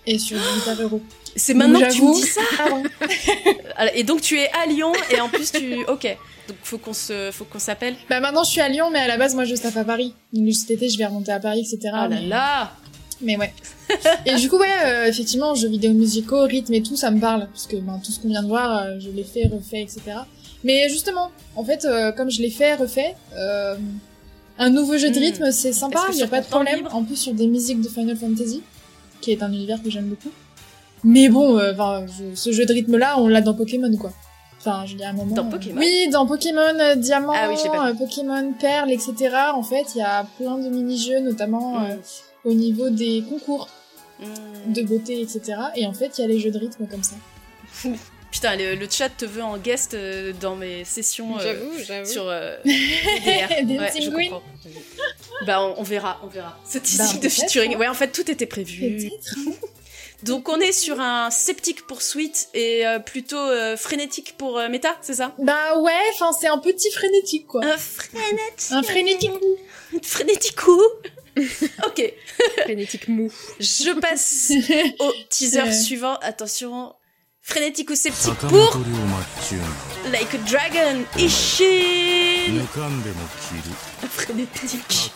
et 0.06 0.18
sur 0.18 0.36
Guitar 0.38 0.80
Hero. 0.80 1.00
C'est 1.36 1.54
maintenant 1.54 1.80
que 1.80 1.92
tu 1.92 2.02
me 2.02 2.14
dis 2.14 2.22
ça. 2.22 2.40
Alors, 3.76 3.92
Et 3.94 4.02
donc 4.02 4.20
tu 4.20 4.38
es 4.38 4.48
à 4.62 4.66
Lyon 4.66 4.92
et 5.10 5.20
en 5.20 5.28
plus 5.28 5.52
tu... 5.52 5.84
Ok. 5.86 6.04
Donc 6.48 6.56
faut 6.62 6.78
qu'on 6.78 6.92
se... 6.92 7.30
faut 7.32 7.44
qu'on 7.44 7.58
s'appelle. 7.60 7.94
bah 8.08 8.18
maintenant 8.20 8.42
je 8.42 8.50
suis 8.50 8.60
à 8.60 8.68
Lyon, 8.68 8.90
mais 8.92 8.98
à 8.98 9.06
la 9.06 9.16
base 9.16 9.34
moi 9.34 9.44
je 9.44 9.54
staff 9.54 9.76
à 9.76 9.84
Paris. 9.84 10.14
Donc 10.32 10.52
cet 10.52 10.70
été 10.72 10.88
je 10.88 10.98
vais 10.98 11.06
remonter 11.06 11.32
à 11.32 11.38
Paris, 11.40 11.60
etc. 11.60 11.92
Ah 11.94 12.08
là 12.08 12.08
mais... 12.08 12.26
là 12.26 12.72
Mais 13.20 13.36
ouais. 13.36 13.52
et 14.26 14.34
du 14.34 14.48
coup, 14.48 14.56
ouais, 14.58 14.66
euh, 14.86 15.06
effectivement, 15.06 15.54
jeux 15.54 15.68
vidéo 15.68 15.92
musicaux, 15.92 16.42
rythme 16.42 16.74
et 16.74 16.82
tout, 16.82 16.96
ça 16.96 17.10
me 17.10 17.20
parle. 17.20 17.46
Parce 17.48 17.66
que 17.66 17.76
ben, 17.76 18.00
tout 18.04 18.10
ce 18.12 18.20
qu'on 18.20 18.28
vient 18.28 18.42
de 18.42 18.48
voir, 18.48 18.78
euh, 18.82 18.98
je 19.00 19.10
l'ai 19.10 19.24
fait, 19.24 19.46
refait, 19.52 19.82
etc. 19.82 20.00
Mais 20.64 20.88
justement, 20.88 21.30
en 21.56 21.64
fait, 21.64 21.84
euh, 21.84 22.12
comme 22.12 22.30
je 22.30 22.40
l'ai 22.40 22.50
fait, 22.50 22.74
refait, 22.74 23.14
un 24.58 24.70
nouveau 24.70 24.98
jeu 24.98 25.10
de 25.10 25.18
Hmm. 25.18 25.22
rythme, 25.22 25.50
c'est 25.52 25.72
sympa, 25.72 26.00
il 26.12 26.18
y 26.18 26.22
a 26.22 26.26
pas 26.26 26.40
de 26.40 26.46
problème. 26.46 26.86
En 26.92 27.02
plus, 27.02 27.16
sur 27.16 27.32
des 27.34 27.46
musiques 27.46 27.80
de 27.80 27.88
Final 27.88 28.16
Fantasy, 28.16 28.62
qui 29.20 29.32
est 29.32 29.42
un 29.42 29.52
univers 29.52 29.82
que 29.82 29.90
j'aime 29.90 30.06
beaucoup. 30.06 30.30
Mais 31.04 31.28
bon, 31.28 31.58
euh, 31.58 31.72
je- 32.06 32.34
ce 32.34 32.52
jeu 32.52 32.66
de 32.66 32.72
rythme-là, 32.72 33.18
on 33.18 33.28
l'a 33.28 33.40
dans 33.40 33.54
Pokémon, 33.54 33.94
quoi. 33.96 34.12
Enfin, 34.58 34.84
je 34.86 34.94
dis 34.96 35.02
à 35.04 35.08
un 35.10 35.12
moment. 35.14 35.34
Dans 35.34 35.46
euh, 35.46 35.50
Pokémon 35.50 35.78
Oui, 35.80 36.08
dans 36.12 36.26
Pokémon 36.26 36.60
euh, 36.78 36.94
Diamant, 36.96 37.32
Ah 37.34 37.48
oui, 37.48 37.56
pas 37.72 37.94
Pokémon 37.94 38.52
Perle, 38.60 38.90
etc. 38.90 39.14
En 39.54 39.62
fait, 39.62 39.86
il 39.94 39.98
y 39.98 40.02
a 40.02 40.26
plein 40.38 40.58
de 40.58 40.68
mini-jeux, 40.68 41.20
notamment 41.20 41.80
euh, 41.82 41.96
au 42.44 42.52
niveau 42.52 42.90
des 42.90 43.22
concours 43.28 43.68
Mm. 44.20 44.72
de 44.74 44.82
beauté, 44.82 45.22
etc. 45.22 45.54
Et 45.76 45.86
en 45.86 45.94
fait, 45.94 46.18
il 46.18 46.20
y 46.20 46.24
a 46.24 46.28
les 46.28 46.38
jeux 46.38 46.50
de 46.50 46.58
rythme 46.58 46.86
comme 46.86 47.02
ça. 47.02 47.14
Putain, 48.30 48.56
le, 48.56 48.74
le 48.76 48.88
chat 48.88 49.08
te 49.08 49.24
veut 49.24 49.42
en 49.42 49.58
guest 49.58 49.94
euh, 49.94 50.32
dans 50.40 50.54
mes 50.56 50.84
sessions 50.84 51.36
euh, 51.38 51.42
J'avoue, 51.42 51.72
j'avoue. 51.84 52.10
sur 52.10 52.28
euh, 52.28 52.56
DDR. 52.64 53.50
Ouais, 53.80 53.92
je 54.00 54.10
comprends. 54.10 54.42
Bah, 55.46 55.62
on, 55.62 55.74
on 55.78 55.82
verra, 55.82 56.20
on 56.22 56.28
verra. 56.28 56.58
Cette 56.64 56.88
Bah, 56.96 57.04
de 57.20 57.28
featuring. 57.28 57.76
Ouais, 57.76 57.88
en 57.88 57.94
fait, 57.94 58.08
tout 58.12 58.30
était 58.30 58.46
prévu. 58.46 59.10
Donc, 60.22 60.48
on 60.50 60.60
est 60.60 60.72
sur 60.72 61.00
un 61.00 61.30
sceptique 61.30 61.86
pour 61.86 62.02
Sweet 62.02 62.50
et 62.52 62.86
euh, 62.86 62.98
plutôt 62.98 63.38
euh, 63.38 63.76
frénétique 63.76 64.34
pour 64.36 64.58
euh, 64.58 64.68
Meta, 64.68 64.96
c'est 65.00 65.14
ça? 65.14 65.34
Bah 65.38 65.78
ouais, 65.78 65.92
enfin, 66.12 66.32
c'est 66.38 66.46
un 66.46 66.58
petit 66.58 66.90
frénétique, 66.92 67.46
quoi. 67.46 67.64
Un 67.64 67.78
frénétique. 67.78 68.70
Un 68.70 68.82
frénétique. 68.82 69.30
Frénétique 70.02 70.56
coup. 70.56 70.82
ok, 71.86 72.12
Frénétique 72.64 73.08
mou. 73.08 73.32
je 73.60 73.92
passe 73.98 74.52
au 74.98 75.12
teaser 75.30 75.72
suivant. 75.84 76.16
Attention. 76.20 76.92
Frénétique 77.42 77.90
ou 77.90 77.94
sceptique 77.94 78.34
pour 78.34 78.80
Like 80.12 80.34
a 80.34 80.38
Dragon 80.38 81.04
Ishin 81.18 82.66
Frénétique 84.08 85.12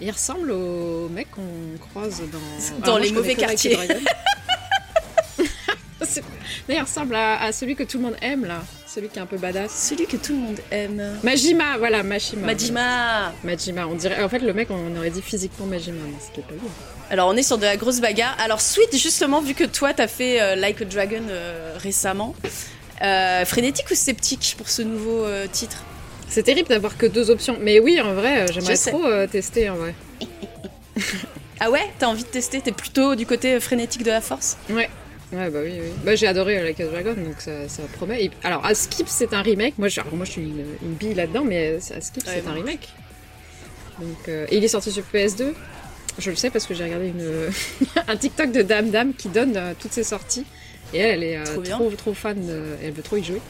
Il 0.00 0.10
ressemble 0.10 0.50
au 0.52 1.08
mec 1.08 1.30
qu'on 1.30 1.78
croise 1.90 2.22
dans 2.32 2.84
dans 2.84 2.96
ah, 2.96 3.00
les 3.00 3.12
mauvais 3.12 3.34
quartiers. 3.34 3.76
il 6.68 6.80
ressemble 6.80 7.14
à, 7.16 7.50
celui 7.52 7.74
que 7.74 7.82
tout 7.82 7.98
le 7.98 8.04
monde 8.04 8.16
aime 8.22 8.44
là, 8.44 8.62
celui 8.86 9.08
qui 9.08 9.18
est 9.18 9.22
un 9.22 9.26
peu 9.26 9.38
badass. 9.38 9.72
Celui 9.72 10.06
que 10.06 10.16
tout 10.16 10.32
le 10.32 10.38
monde 10.38 10.60
aime. 10.70 11.18
Majima, 11.22 11.78
voilà, 11.78 12.02
Majima. 12.02 12.46
Majima. 12.46 13.32
Majima, 13.44 13.86
on 13.86 13.94
dirait. 13.94 14.22
En 14.22 14.28
fait, 14.28 14.38
le 14.38 14.52
mec, 14.52 14.68
on 14.70 14.96
aurait 14.96 15.10
dit 15.10 15.22
physiquement 15.22 15.66
Majima, 15.66 15.98
mais 16.06 16.20
ce 16.20 16.26
c'était 16.26 16.42
pas 16.42 16.54
lui. 16.54 16.60
Alors 17.10 17.28
on 17.28 17.36
est 17.36 17.42
sur 17.42 17.58
de 17.58 17.64
la 17.64 17.76
grosse 17.76 18.00
bagarre. 18.00 18.36
Alors 18.38 18.60
Sweet, 18.60 18.96
justement, 18.96 19.40
vu 19.40 19.54
que 19.54 19.64
toi 19.64 19.94
t'as 19.94 20.08
fait 20.08 20.40
euh, 20.40 20.54
Like 20.56 20.82
a 20.82 20.84
Dragon 20.84 21.22
euh, 21.28 21.74
récemment, 21.78 22.34
euh, 23.02 23.44
frénétique 23.44 23.86
ou 23.90 23.94
sceptique 23.94 24.54
pour 24.58 24.68
ce 24.68 24.82
nouveau 24.82 25.24
titre? 25.52 25.82
C'est 26.28 26.42
terrible 26.42 26.68
d'avoir 26.68 26.98
que 26.98 27.06
deux 27.06 27.30
options, 27.30 27.56
mais 27.60 27.80
oui, 27.80 27.98
en 28.02 28.12
vrai, 28.12 28.46
j'aimerais 28.52 28.76
trop 28.76 29.06
tester 29.30 29.70
en 29.70 29.76
vrai. 29.76 29.94
Ah 31.60 31.70
ouais? 31.72 31.82
T'as 31.98 32.06
envie 32.06 32.22
de 32.22 32.28
tester? 32.28 32.60
T'es 32.60 32.70
plutôt 32.70 33.16
du 33.16 33.26
côté 33.26 33.58
frénétique 33.58 34.04
de 34.04 34.10
la 34.12 34.20
force? 34.20 34.56
Ouais. 34.70 34.88
Ouais, 35.32 35.50
bah 35.50 35.58
oui, 35.64 35.72
oui. 35.80 35.88
Bah, 36.04 36.14
j'ai 36.14 36.28
adoré 36.28 36.62
Like 36.62 36.78
a 36.78 36.86
Dragon, 36.86 37.14
donc 37.14 37.40
ça, 37.40 37.68
ça 37.68 37.82
promet. 37.96 38.26
Et- 38.26 38.30
alors, 38.44 38.64
à 38.64 38.74
Skip, 38.76 39.08
c'est 39.08 39.34
un 39.34 39.42
remake. 39.42 39.74
Moi, 39.76 39.88
je, 39.88 40.00
alors, 40.00 40.14
moi, 40.14 40.24
je 40.24 40.30
suis 40.30 40.42
une, 40.42 40.64
une 40.82 40.94
bille 40.94 41.14
là-dedans, 41.14 41.42
mais 41.44 41.78
à 41.94 42.00
Skip, 42.00 42.24
Ouais, 42.26 42.32
c'est 42.42 42.48
un 42.48 42.52
remake. 42.52 42.88
Donc, 44.00 44.28
et 44.28 44.56
il 44.56 44.62
est 44.62 44.68
sorti 44.68 44.92
sur 44.92 45.02
PS2. 45.12 45.52
Je 46.18 46.30
le 46.30 46.36
sais 46.36 46.50
parce 46.50 46.66
que 46.66 46.74
j'ai 46.74 46.84
regardé 46.84 47.08
une, 47.08 47.48
un 48.08 48.16
TikTok 48.16 48.50
de 48.52 48.62
Dame 48.62 48.90
Dame 48.90 49.12
qui 49.14 49.28
donne 49.28 49.56
euh, 49.56 49.72
toutes 49.78 49.92
ses 49.92 50.02
sorties. 50.04 50.44
Et 50.94 50.98
elle, 50.98 51.22
elle 51.22 51.24
est 51.24 51.36
euh, 51.38 51.44
Trop 51.44 51.60
bien. 51.60 51.76
trop, 51.76 51.90
trop 51.90 52.14
fan. 52.14 52.34
de- 52.46 52.62
elle 52.82 52.92
veut 52.92 53.02
trop 53.02 53.16
y 53.16 53.24
jouer. 53.24 53.40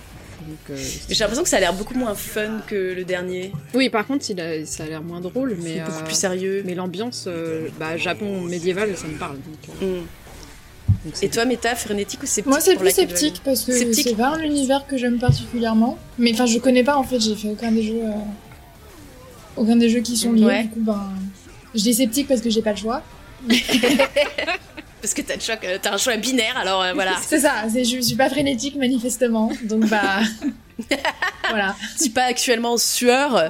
Euh, 0.70 0.76
j'ai 1.08 1.14
l'impression 1.18 1.42
que 1.42 1.48
ça 1.48 1.56
a 1.56 1.60
l'air 1.60 1.72
beaucoup 1.74 1.94
moins 1.94 2.14
fun 2.14 2.60
que 2.66 2.94
le 2.94 3.04
dernier. 3.04 3.52
oui, 3.74 3.90
par 3.90 4.06
contre, 4.06 4.28
il 4.30 4.40
a, 4.40 4.64
ça 4.66 4.84
a 4.84 4.86
l'air 4.86 5.02
moins 5.02 5.20
drôle, 5.20 5.56
mais, 5.62 5.74
C'est 5.74 5.80
beaucoup 5.84 5.98
euh, 6.00 6.04
plus 6.04 6.14
sérieux. 6.14 6.62
mais 6.64 6.74
l'ambiance, 6.74 7.24
euh, 7.26 7.68
bah, 7.78 7.96
Japon 7.96 8.40
médiéval, 8.42 8.96
ça 8.96 9.06
me 9.08 9.18
parle. 9.18 9.36
Donc, 9.36 9.76
euh, 9.82 10.00
Mm. 10.00 10.04
donc 11.06 11.14
Et 11.22 11.28
toi, 11.28 11.44
Méta, 11.44 11.74
frénétique 11.74 12.22
ou 12.22 12.26
sceptique 12.26 12.46
Moi, 12.50 12.60
c'est 12.60 12.76
plus 12.76 12.90
sceptique 12.90 13.40
parce 13.44 13.64
que 13.64 13.72
Sceptique. 13.72 14.08
c'est 14.10 14.14
pas 14.16 14.28
un 14.36 14.40
univers 14.40 14.86
que 14.86 14.96
j'aime 14.96 15.18
particulièrement. 15.18 15.98
Mais 16.18 16.32
enfin, 16.32 16.46
je 16.46 16.58
connais 16.58 16.84
pas 16.84 16.96
en 16.96 17.04
fait, 17.04 17.18
j'ai 17.20 17.34
fait 17.34 17.48
aucun 17.48 17.72
des 17.72 17.82
jeux. 17.82 18.00
euh, 18.02 18.12
Aucun 19.56 19.76
des 19.76 19.88
jeux 19.88 20.00
qui 20.00 20.16
sont 20.16 20.32
liés. 20.32 20.44
Ouais. 20.44 20.62
Du 20.64 20.68
coup, 20.70 20.80
ben. 20.82 21.02
Je 21.74 21.80
dis 21.82 21.94
sceptique 21.94 22.28
parce 22.28 22.40
que 22.40 22.50
j'ai 22.50 22.62
pas 22.62 22.72
le 22.72 22.78
choix. 22.78 23.02
Parce 25.00 25.14
que 25.14 25.22
t'as 25.22 25.36
le 25.36 25.40
choix- 25.40 25.58
euh, 25.62 25.78
t'as 25.80 25.94
un 25.94 25.96
choix 25.96 26.16
binaire, 26.16 26.56
alors 26.56 26.82
euh, 26.82 26.92
voilà. 26.92 27.16
C'est 27.24 27.38
ça, 27.38 27.64
c'est- 27.72 27.84
je 27.84 28.00
suis 28.00 28.16
pas 28.16 28.28
frénétique 28.28 28.74
manifestement. 28.74 29.52
Donc 29.62 29.86
bah. 29.86 30.18
voilà. 31.48 31.76
Je 31.96 32.00
suis 32.02 32.10
pas 32.10 32.24
actuellement 32.24 32.72
en 32.72 32.78
sueur. 32.78 33.36
euh, 33.36 33.48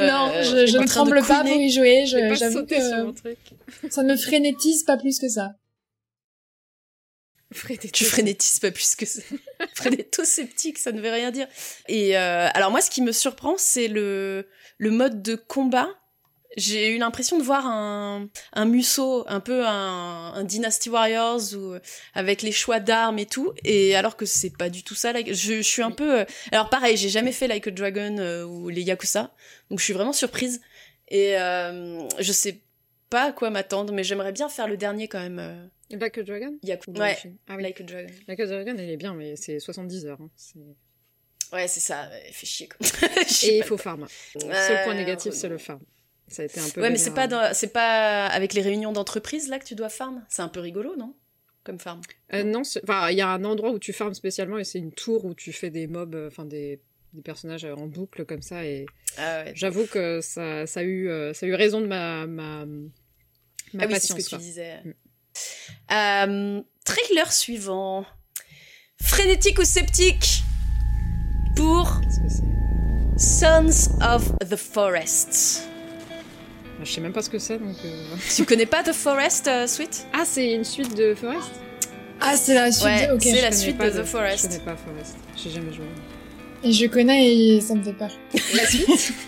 non, 0.00 0.32
je, 0.42 0.64
je 0.66 0.78
ne 0.78 0.86
tremble 0.86 1.22
pas 1.26 1.42
pour 1.42 1.50
y 1.50 1.70
jouer. 1.70 2.06
je 2.06 2.16
je- 2.16 2.28
pas 2.30 2.34
J'avoue 2.34 2.58
sur 2.60 2.66
que 2.66 3.02
mon 3.04 3.12
truc. 3.12 3.36
ça 3.90 4.02
ne 4.02 4.12
me 4.12 4.16
frénétise 4.16 4.84
pas 4.84 4.96
plus 4.96 5.18
que 5.18 5.28
ça. 5.28 5.50
Frénétique. 7.52 7.92
Tu 7.92 8.04
frénétises 8.04 8.58
pas 8.58 8.70
plus 8.70 8.94
que 8.96 9.04
ça. 9.06 9.20
Frénéto-sceptique, 9.74 10.78
ça 10.78 10.92
ne 10.92 11.00
veut 11.00 11.10
rien 11.12 11.30
dire. 11.30 11.46
Et 11.88 12.16
euh, 12.16 12.48
alors 12.54 12.70
moi, 12.70 12.80
ce 12.80 12.90
qui 12.90 13.02
me 13.02 13.12
surprend, 13.12 13.54
c'est 13.58 13.88
le, 13.88 14.48
le 14.78 14.90
mode 14.90 15.22
de 15.22 15.36
combat. 15.36 15.88
J'ai 16.56 16.88
eu 16.94 16.98
l'impression 16.98 17.38
de 17.38 17.42
voir 17.42 17.66
un, 17.66 18.28
un 18.54 18.64
Musso, 18.64 19.24
un 19.28 19.40
peu 19.40 19.66
un, 19.66 20.32
un 20.34 20.44
Dynasty 20.44 20.88
Warriors, 20.88 21.54
ou 21.54 21.74
avec 22.14 22.42
les 22.42 22.52
choix 22.52 22.80
d'armes 22.80 23.18
et 23.18 23.26
tout. 23.26 23.52
Et 23.64 23.94
alors 23.94 24.16
que 24.16 24.24
c'est 24.26 24.56
pas 24.56 24.70
du 24.70 24.82
tout 24.82 24.94
ça. 24.94 25.12
Là, 25.12 25.20
je, 25.26 25.32
je 25.34 25.60
suis 25.60 25.82
un 25.82 25.90
peu. 25.90 26.20
euh, 26.20 26.24
Alors 26.52 26.70
pareil, 26.70 26.96
j'ai 26.96 27.08
jamais 27.10 27.32
fait 27.32 27.46
Like 27.46 27.66
a 27.66 27.70
Dragon 27.70 28.16
euh, 28.18 28.44
ou 28.44 28.68
les 28.70 28.82
Yakuza, 28.82 29.34
donc 29.70 29.78
je 29.80 29.84
suis 29.84 29.92
vraiment 29.92 30.12
surprise. 30.14 30.60
Et 31.08 31.38
euh, 31.38 32.00
je 32.18 32.32
sais 32.32 32.60
pas 33.10 33.24
à 33.26 33.32
quoi 33.32 33.50
m'attendre, 33.50 33.92
mais 33.92 34.02
j'aimerais 34.02 34.32
bien 34.32 34.48
faire 34.48 34.66
le 34.66 34.76
dernier 34.76 35.08
quand 35.08 35.20
même. 35.20 35.38
euh, 35.38 35.66
Like 35.90 36.18
a 36.18 36.22
Dragon 36.22 36.58
Yakuza. 36.62 36.90
Ou 36.98 37.00
Ouais, 37.00 37.16
Ah 37.48 37.56
oui. 37.56 37.62
Like 37.62 37.80
a 37.80 37.84
Dragon. 37.84 38.12
Like 38.26 38.40
a 38.40 38.46
Dragon, 38.46 38.74
elle 38.78 38.90
est 38.90 38.96
bien, 38.96 39.14
mais 39.14 39.36
c'est 39.36 39.60
70 39.60 40.06
heures. 40.06 40.18
hein. 40.20 40.30
Ouais, 41.52 41.68
c'est 41.68 41.78
ça, 41.80 42.08
ouais, 42.10 42.32
fait 42.32 42.46
chier 42.46 42.66
quoi. 42.68 42.78
Et 43.44 43.58
il 43.58 43.62
faut 43.62 43.76
farm. 43.76 44.08
Le 44.34 44.40
seul 44.40 44.82
point 44.82 44.94
Euh, 44.94 44.96
négatif, 44.96 45.32
c'est 45.32 45.48
le 45.48 45.58
farm. 45.58 45.80
Ça 46.28 46.42
a 46.42 46.44
été 46.46 46.60
un 46.60 46.68
peu. 46.70 46.80
Ouais, 46.80 46.90
mais 46.90 46.98
c'est 46.98 47.14
pas 47.14 47.26
dans- 47.28 47.54
c'est 47.54 47.72
pas 47.72 48.26
avec 48.26 48.52
les 48.54 48.62
réunions 48.62 48.92
d'entreprise 48.92 49.48
là 49.48 49.58
que 49.58 49.64
tu 49.64 49.74
dois 49.74 49.88
farm? 49.88 50.24
C'est 50.28 50.42
un 50.42 50.48
peu 50.48 50.60
rigolo, 50.60 50.96
non? 50.96 51.14
Comme 51.64 51.78
farm 51.78 52.00
Euh, 52.32 52.42
non, 52.44 52.62
enfin, 52.82 53.10
il 53.10 53.16
y 53.18 53.20
a 53.20 53.28
un 53.28 53.44
endroit 53.44 53.70
où 53.70 53.78
tu 53.78 53.92
farmes 53.92 54.14
spécialement 54.14 54.58
et 54.58 54.64
c'est 54.64 54.78
une 54.78 54.92
tour 54.92 55.24
où 55.24 55.34
tu 55.34 55.52
fais 55.52 55.70
des 55.70 55.86
mobs, 55.86 56.14
euh, 56.14 56.28
enfin 56.28 56.44
des, 56.44 56.80
des 57.12 57.22
personnages 57.22 57.64
euh, 57.64 57.74
en 57.74 57.86
boucle 57.86 58.24
comme 58.24 58.42
ça. 58.42 58.64
Et 58.64 58.86
Ah 59.18 59.44
ouais. 59.44 59.52
j'avoue 59.54 59.86
que 59.86 60.20
ça, 60.20 60.66
ça 60.66 60.80
a 60.80 60.82
eu, 60.82 61.08
euh, 61.08 61.32
ça 61.32 61.46
a 61.46 61.48
eu 61.48 61.54
raison 61.54 61.80
de 61.80 61.86
ma, 61.86 62.26
ma, 62.26 62.64
ma 62.66 63.82
Ah 63.82 63.86
oui, 63.86 63.94
c'est 63.94 64.00
ce 64.08 64.12
patience. 64.14 64.24
que 64.24 64.36
tu 64.36 64.36
disais. 64.42 64.80
Mm. 64.84 64.92
Euh, 65.92 66.62
trailer 66.84 67.32
suivant. 67.32 68.04
Frénétique 69.00 69.58
ou 69.58 69.64
sceptique? 69.64 70.42
Pour 71.56 72.00
Qu'est-ce 72.00 72.20
que 72.20 72.28
c'est? 72.28 73.18
Sons 73.18 73.98
of 74.02 74.38
the 74.48 74.56
Forest. 74.56 75.68
Bah, 76.78 76.84
Je 76.84 76.92
sais 76.92 77.00
même 77.00 77.12
pas 77.12 77.22
ce 77.22 77.30
que 77.30 77.38
c'est 77.38 77.58
donc. 77.58 77.76
euh. 77.84 78.04
tu 78.34 78.44
connais 78.44 78.66
pas 78.66 78.82
The 78.82 78.92
Forest, 78.92 79.48
euh, 79.48 79.66
Sweet? 79.66 80.06
Ah, 80.12 80.22
c'est 80.24 80.52
une 80.52 80.64
suite 80.64 80.94
de 80.96 81.14
Forest? 81.14 81.50
Ah, 82.20 82.36
c'est 82.36 82.54
la 82.54 82.72
suite. 82.72 82.84
Ouais, 82.86 83.10
ok. 83.12 83.22
c'est 83.22 83.30
Je 83.30 83.34
la 83.36 83.42
connais 83.42 83.56
suite 83.56 83.78
pas 83.78 83.90
de 83.90 84.00
The 84.00 84.04
Forest. 84.04 84.42
Je 84.44 84.48
connais 84.48 84.60
pas 84.64 84.76
Forest. 84.76 85.16
J'ai 85.36 85.50
jamais 85.50 85.72
joué. 85.72 85.84
Et 86.64 86.72
je 86.72 86.86
connais 86.86 87.34
et 87.34 87.60
ça 87.60 87.74
me 87.74 87.82
fait 87.82 87.92
peur. 87.92 88.10
La 88.54 88.66
suite? 88.66 89.12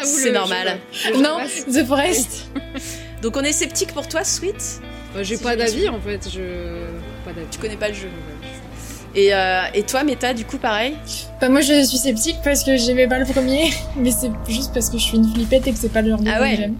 Ah, 0.00 0.04
C'est 0.04 0.30
normal. 0.30 0.78
non, 1.16 1.38
The 1.72 1.84
Forest. 1.84 2.50
Donc 3.22 3.36
on 3.36 3.40
est 3.42 3.52
sceptique 3.52 3.92
pour 3.94 4.06
toi, 4.06 4.22
Sweet? 4.22 4.80
Euh, 5.16 5.24
J'ai 5.24 5.36
Si 5.36 5.42
pas 5.42 5.56
d'avis 5.56 5.88
en 5.88 5.98
fait. 6.00 6.28
Je. 6.30 6.84
Pas. 7.24 7.32
Tu 7.50 7.58
connais 7.58 7.76
pas 7.76 7.88
le 7.88 7.94
jeu. 7.94 8.08
Et, 9.14 9.34
euh, 9.34 9.62
et 9.74 9.82
toi, 9.82 10.04
Meta, 10.04 10.34
du 10.34 10.44
coup, 10.44 10.58
pareil 10.58 10.94
Bah, 11.40 11.48
moi, 11.48 11.60
je 11.60 11.82
suis 11.84 11.98
sceptique 11.98 12.36
parce 12.44 12.62
que 12.64 12.76
j'aimais 12.76 13.08
pas 13.08 13.18
le 13.18 13.24
premier. 13.26 13.70
Mais 13.96 14.10
c'est 14.10 14.30
juste 14.48 14.72
parce 14.74 14.90
que 14.90 14.98
je 14.98 15.02
suis 15.02 15.16
une 15.16 15.32
flippette 15.32 15.66
et 15.66 15.72
que 15.72 15.78
c'est 15.78 15.92
pas 15.92 16.02
le 16.02 16.10
genre 16.10 16.20
de 16.20 16.30
Ah 16.32 16.40
ouais. 16.40 16.50
que 16.52 16.56
j'aime. 16.56 16.76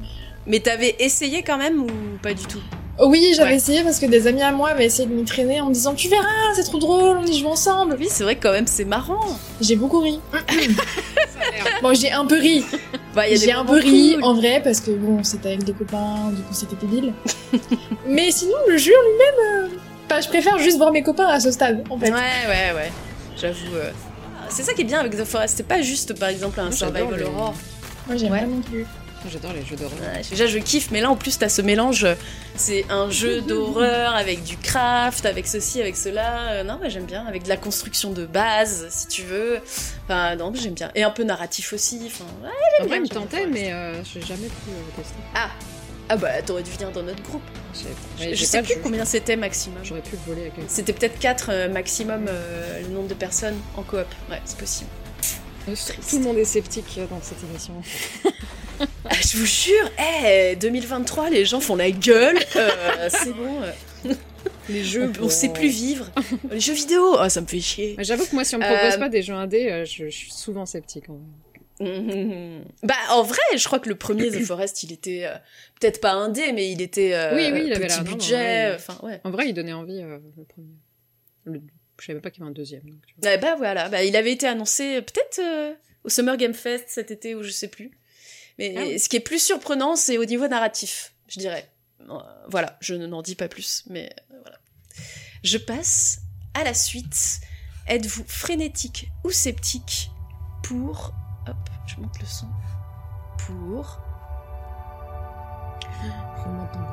Mais 0.46 0.60
t'avais 0.60 0.94
essayé 0.98 1.42
quand 1.42 1.58
même 1.58 1.82
ou 1.82 1.88
pas 2.22 2.32
du 2.34 2.44
tout 2.44 2.60
Oh 3.00 3.06
oui, 3.08 3.32
j'avais 3.36 3.50
Ouais. 3.50 3.56
essayé 3.56 3.82
parce 3.84 4.00
que 4.00 4.06
des 4.06 4.26
amis 4.26 4.42
à 4.42 4.50
moi 4.50 4.70
avaient 4.70 4.86
essayé 4.86 5.06
de 5.08 5.14
m'y 5.14 5.24
traîner 5.24 5.60
en 5.60 5.66
me 5.68 5.72
disant 5.74 5.94
Tu 5.94 6.08
verras, 6.08 6.24
c'est 6.54 6.64
trop 6.64 6.78
drôle, 6.78 7.18
on 7.18 7.24
y 7.26 7.38
joue 7.38 7.46
ensemble. 7.46 7.96
Oui, 7.98 8.08
c'est 8.10 8.24
vrai 8.24 8.34
quand 8.36 8.50
même, 8.50 8.66
c'est 8.66 8.84
marrant. 8.84 9.20
J'ai 9.60 9.76
beaucoup 9.76 10.00
ri. 10.00 10.18
Bon, 11.82 11.94
j'ai 11.94 12.10
un 12.10 12.24
peu 12.26 12.38
ri. 12.38 12.64
Bah, 13.14 13.22
J'ai 13.32 13.52
un 13.52 13.64
peu 13.64 13.78
ri 13.78 14.14
cool. 14.14 14.24
en 14.24 14.34
vrai 14.34 14.60
parce 14.62 14.80
que 14.80 14.90
bon, 14.90 15.22
c'était 15.22 15.48
avec 15.48 15.64
des 15.64 15.72
copains, 15.72 16.30
du 16.32 16.42
coup 16.42 16.52
c'était 16.52 16.74
débile. 16.86 17.12
Mais 18.06 18.30
sinon, 18.32 18.56
le 18.68 18.76
jeu 18.76 18.92
en 18.92 19.02
lui-même, 19.08 19.70
euh, 19.72 19.76
je 20.20 20.28
préfère 20.28 20.58
juste 20.58 20.76
voir 20.78 20.92
mes 20.92 21.02
copains 21.02 21.26
à 21.26 21.40
ce 21.40 21.50
stade, 21.50 21.84
en 21.90 21.98
fait. 21.98 22.10
Ouais, 22.10 22.16
ouais, 22.48 22.72
ouais. 22.74 22.92
J'avoue. 23.40 23.74
euh, 23.74 23.90
C'est 24.48 24.62
ça 24.62 24.72
qui 24.74 24.80
est 24.80 24.84
bien 24.84 25.00
avec 25.00 25.16
The 25.16 25.24
Forest. 25.24 25.54
C'est 25.58 25.66
pas 25.68 25.82
juste, 25.82 26.18
par 26.18 26.28
exemple, 26.30 26.58
un 26.60 26.64
Moi, 26.64 26.72
survival 26.72 27.16
les- 27.18 27.24
horror. 27.24 27.54
Moi, 28.06 28.16
j'aime 28.16 28.32
Ouais. 28.32 28.40
pas 28.40 28.46
non 28.46 28.60
plus. 28.62 28.86
J'adore 29.30 29.52
les 29.52 29.64
jeux 29.64 29.74
d'horreur. 29.76 29.98
Ouais, 30.00 30.22
déjà, 30.30 30.46
je 30.46 30.58
kiffe, 30.58 30.90
mais 30.92 31.00
là, 31.00 31.10
en 31.10 31.16
plus, 31.16 31.36
t'as 31.38 31.48
ce 31.48 31.60
mélange. 31.60 32.06
C'est 32.54 32.86
un 32.88 33.10
jeu 33.10 33.40
d'horreur 33.48 34.14
avec 34.14 34.44
du 34.44 34.56
craft, 34.56 35.26
avec 35.26 35.46
ceci, 35.48 35.80
avec 35.80 35.96
cela. 35.96 36.52
Euh, 36.52 36.62
non, 36.64 36.78
moi, 36.78 36.88
j'aime 36.88 37.04
bien. 37.04 37.26
Avec 37.26 37.42
de 37.42 37.48
la 37.48 37.56
construction 37.56 38.10
de 38.12 38.24
base, 38.26 38.86
si 38.90 39.08
tu 39.08 39.22
veux. 39.22 39.58
Enfin, 40.04 40.36
non, 40.36 40.52
j'aime 40.54 40.74
bien. 40.74 40.90
Et 40.94 41.02
un 41.02 41.10
peu 41.10 41.24
narratif 41.24 41.72
aussi. 41.72 42.00
Enfin, 42.06 42.24
ouais. 42.42 42.48
En 42.84 42.86
vrai, 42.86 42.96
il 42.98 43.02
me 43.02 43.06
j'aime 43.06 43.14
mais 43.52 43.72
euh, 43.72 43.94
j'ai 44.04 44.20
jamais 44.22 44.46
pu 44.46 44.70
euh, 44.70 44.96
tester. 44.96 45.14
Ah 45.34 45.48
Ah 46.08 46.16
bah, 46.16 46.40
t'aurais 46.44 46.62
dû 46.62 46.70
venir 46.70 46.90
dans 46.90 47.02
notre 47.02 47.22
groupe. 47.22 47.42
Je 47.74 47.78
sais, 47.80 47.84
Je- 48.18 48.22
ouais, 48.24 48.30
je 48.30 48.34
j'ai 48.34 48.44
sais 48.46 48.58
pas 48.62 48.64
plus 48.64 48.80
combien 48.82 49.04
c'était 49.04 49.36
maximum. 49.36 49.78
J'aurais 49.84 50.00
pu 50.00 50.12
le 50.12 50.20
voler 50.34 50.48
quelqu'un. 50.50 50.62
C'était 50.68 50.92
peut-être 50.94 51.18
4 51.18 51.68
maximum 51.70 52.26
euh, 52.28 52.80
le 52.82 52.88
nombre 52.88 53.08
de 53.08 53.14
personnes 53.14 53.56
en 53.76 53.82
coop. 53.82 54.06
Ouais, 54.30 54.40
c'est 54.44 54.56
possible. 54.58 54.90
Tout 55.66 56.18
le 56.18 56.24
monde 56.24 56.38
est 56.38 56.44
sceptique 56.46 56.86
euh, 56.96 57.06
dans 57.06 57.20
cette 57.22 57.42
émission. 57.50 57.74
Ah, 59.10 59.14
je 59.20 59.38
vous 59.38 59.46
jure, 59.46 59.90
eh, 60.24 60.54
2023, 60.56 61.30
les 61.30 61.44
gens 61.44 61.58
font 61.60 61.74
la 61.74 61.90
gueule. 61.90 62.38
euh, 62.56 63.08
c'est 63.10 63.32
bon. 63.32 63.62
euh, 64.06 64.14
Les 64.68 64.84
jeux, 64.84 65.10
on, 65.20 65.24
on 65.24 65.28
sait 65.30 65.48
plus 65.48 65.68
vivre. 65.68 66.06
Les 66.50 66.60
jeux 66.60 66.74
vidéo, 66.74 67.16
oh, 67.18 67.28
ça 67.28 67.40
me 67.40 67.46
fait 67.46 67.58
chier. 67.58 67.96
J'avoue 67.98 68.26
que 68.26 68.34
moi, 68.34 68.44
si 68.44 68.54
on 68.54 68.58
me 68.58 68.64
propose 68.64 68.94
Euh, 68.94 68.98
pas 68.98 69.08
des 69.08 69.22
jeux 69.22 69.32
indés, 69.34 69.68
euh, 69.70 69.84
je, 69.84 70.04
je 70.04 70.10
suis 70.16 70.30
souvent 70.30 70.64
sceptique. 70.66 71.06
Bah, 71.80 72.94
en 73.10 73.22
vrai, 73.22 73.38
je 73.56 73.64
crois 73.64 73.78
que 73.78 73.88
le 73.88 73.94
premier 73.96 74.30
The 74.30 74.44
Forest, 74.44 74.82
il 74.82 74.92
était 74.92 75.24
euh, 75.26 75.34
peut-être 75.80 76.00
pas 76.00 76.12
indé, 76.12 76.52
mais 76.52 76.70
il 76.70 76.80
était 76.82 77.14
euh, 77.14 77.34
Oui, 77.34 77.50
oui, 77.52 77.64
il 77.66 77.72
avait 77.72 77.86
petit 77.86 78.00
budget. 78.02 78.74
Enfin, 78.74 78.98
ouais. 79.02 79.20
En 79.24 79.30
vrai, 79.30 79.48
il 79.48 79.54
donnait 79.54 79.72
envie 79.72 80.00
euh, 80.02 80.18
le 80.36 80.44
premier. 80.44 80.74
Le- 81.44 81.62
Je 82.00 82.06
savais 82.06 82.20
pas 82.20 82.30
qu'il 82.30 82.40
y 82.40 82.42
avait 82.42 82.50
un 82.50 82.54
deuxième. 82.54 82.82
donc, 82.82 83.00
tu 83.06 83.14
vois. 83.20 83.30
Ouais, 83.30 83.38
bah 83.38 83.54
voilà, 83.56 83.88
bah, 83.88 84.02
il 84.04 84.16
avait 84.16 84.32
été 84.32 84.46
annoncé 84.46 85.00
peut-être 85.02 85.40
au 86.04 86.08
Summer 86.08 86.36
Game 86.36 86.54
Fest 86.54 86.86
cet 86.88 87.10
été 87.10 87.34
ou 87.34 87.42
je 87.42 87.50
sais 87.50 87.68
plus. 87.68 87.90
Mais 88.58 88.74
Ah 88.76 88.82
oui. 88.82 88.98
ce 88.98 89.08
qui 89.08 89.16
est 89.16 89.20
plus 89.20 89.42
surprenant, 89.42 89.94
c'est 89.96 90.18
au 90.18 90.24
niveau 90.24 90.48
narratif, 90.48 91.14
je 91.28 91.38
dirais. 91.38 91.68
Voilà, 92.48 92.76
je 92.80 92.94
n'en 92.94 93.22
dis 93.22 93.34
pas 93.34 93.48
plus, 93.48 93.84
mais 93.90 94.10
voilà. 94.42 94.58
Je 95.44 95.58
passe 95.58 96.20
à 96.54 96.64
la 96.64 96.74
suite. 96.74 97.40
Êtes-vous 97.86 98.24
frénétique 98.26 99.08
ou 99.24 99.30
sceptique 99.30 100.10
pour... 100.62 101.12
Hop, 101.46 101.56
je 101.88 102.00
monte 102.00 102.18
le 102.20 102.26
son. 102.26 102.46
Pour... 103.38 103.98
Tambour. 106.44 106.88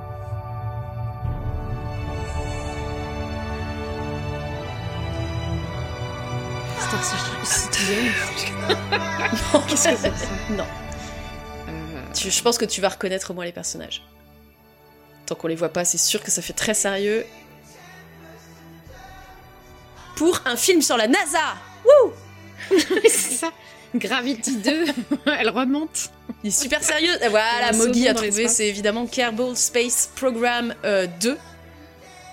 Star 6.79 7.03
Citizen. 7.43 8.11
Qu'est-ce 9.67 9.87
que 9.87 9.95
c'est 9.95 9.97
ça 9.97 10.09
Non. 10.51 10.65
Euh, 11.69 12.01
Tu- 12.13 12.31
je 12.31 12.41
pense 12.41 12.57
que 12.57 12.65
tu 12.65 12.81
vas 12.81 12.89
reconnaître 12.89 13.31
au 13.31 13.33
moins 13.33 13.45
les 13.45 13.51
personnages. 13.51 14.03
Tant 15.25 15.35
qu'on 15.35 15.47
les 15.47 15.55
voit 15.55 15.69
pas, 15.69 15.85
c'est 15.85 15.97
sûr 15.97 16.21
que 16.23 16.29
ça 16.31 16.41
fait 16.41 16.53
très 16.53 16.73
sérieux. 16.73 17.25
Pour 20.15 20.39
un 20.45 20.55
film 20.55 20.81
sur 20.81 20.95
la 20.97 21.07
NASA 21.07 21.39
c'est 23.03 23.09
ça. 23.09 23.51
Gravity 23.99 24.57
2, 24.57 24.85
elle 25.39 25.49
remonte. 25.49 26.09
Il 26.43 26.47
est 26.47 26.51
super 26.51 26.83
sérieux. 26.83 27.13
Voilà, 27.29 27.71
Mogi 27.73 28.07
a 28.07 28.13
trouvé, 28.13 28.47
c'est 28.47 28.67
évidemment 28.67 29.05
Kerbal 29.05 29.55
Space 29.55 30.09
Program 30.15 30.73
euh, 30.83 31.07
2. 31.21 31.37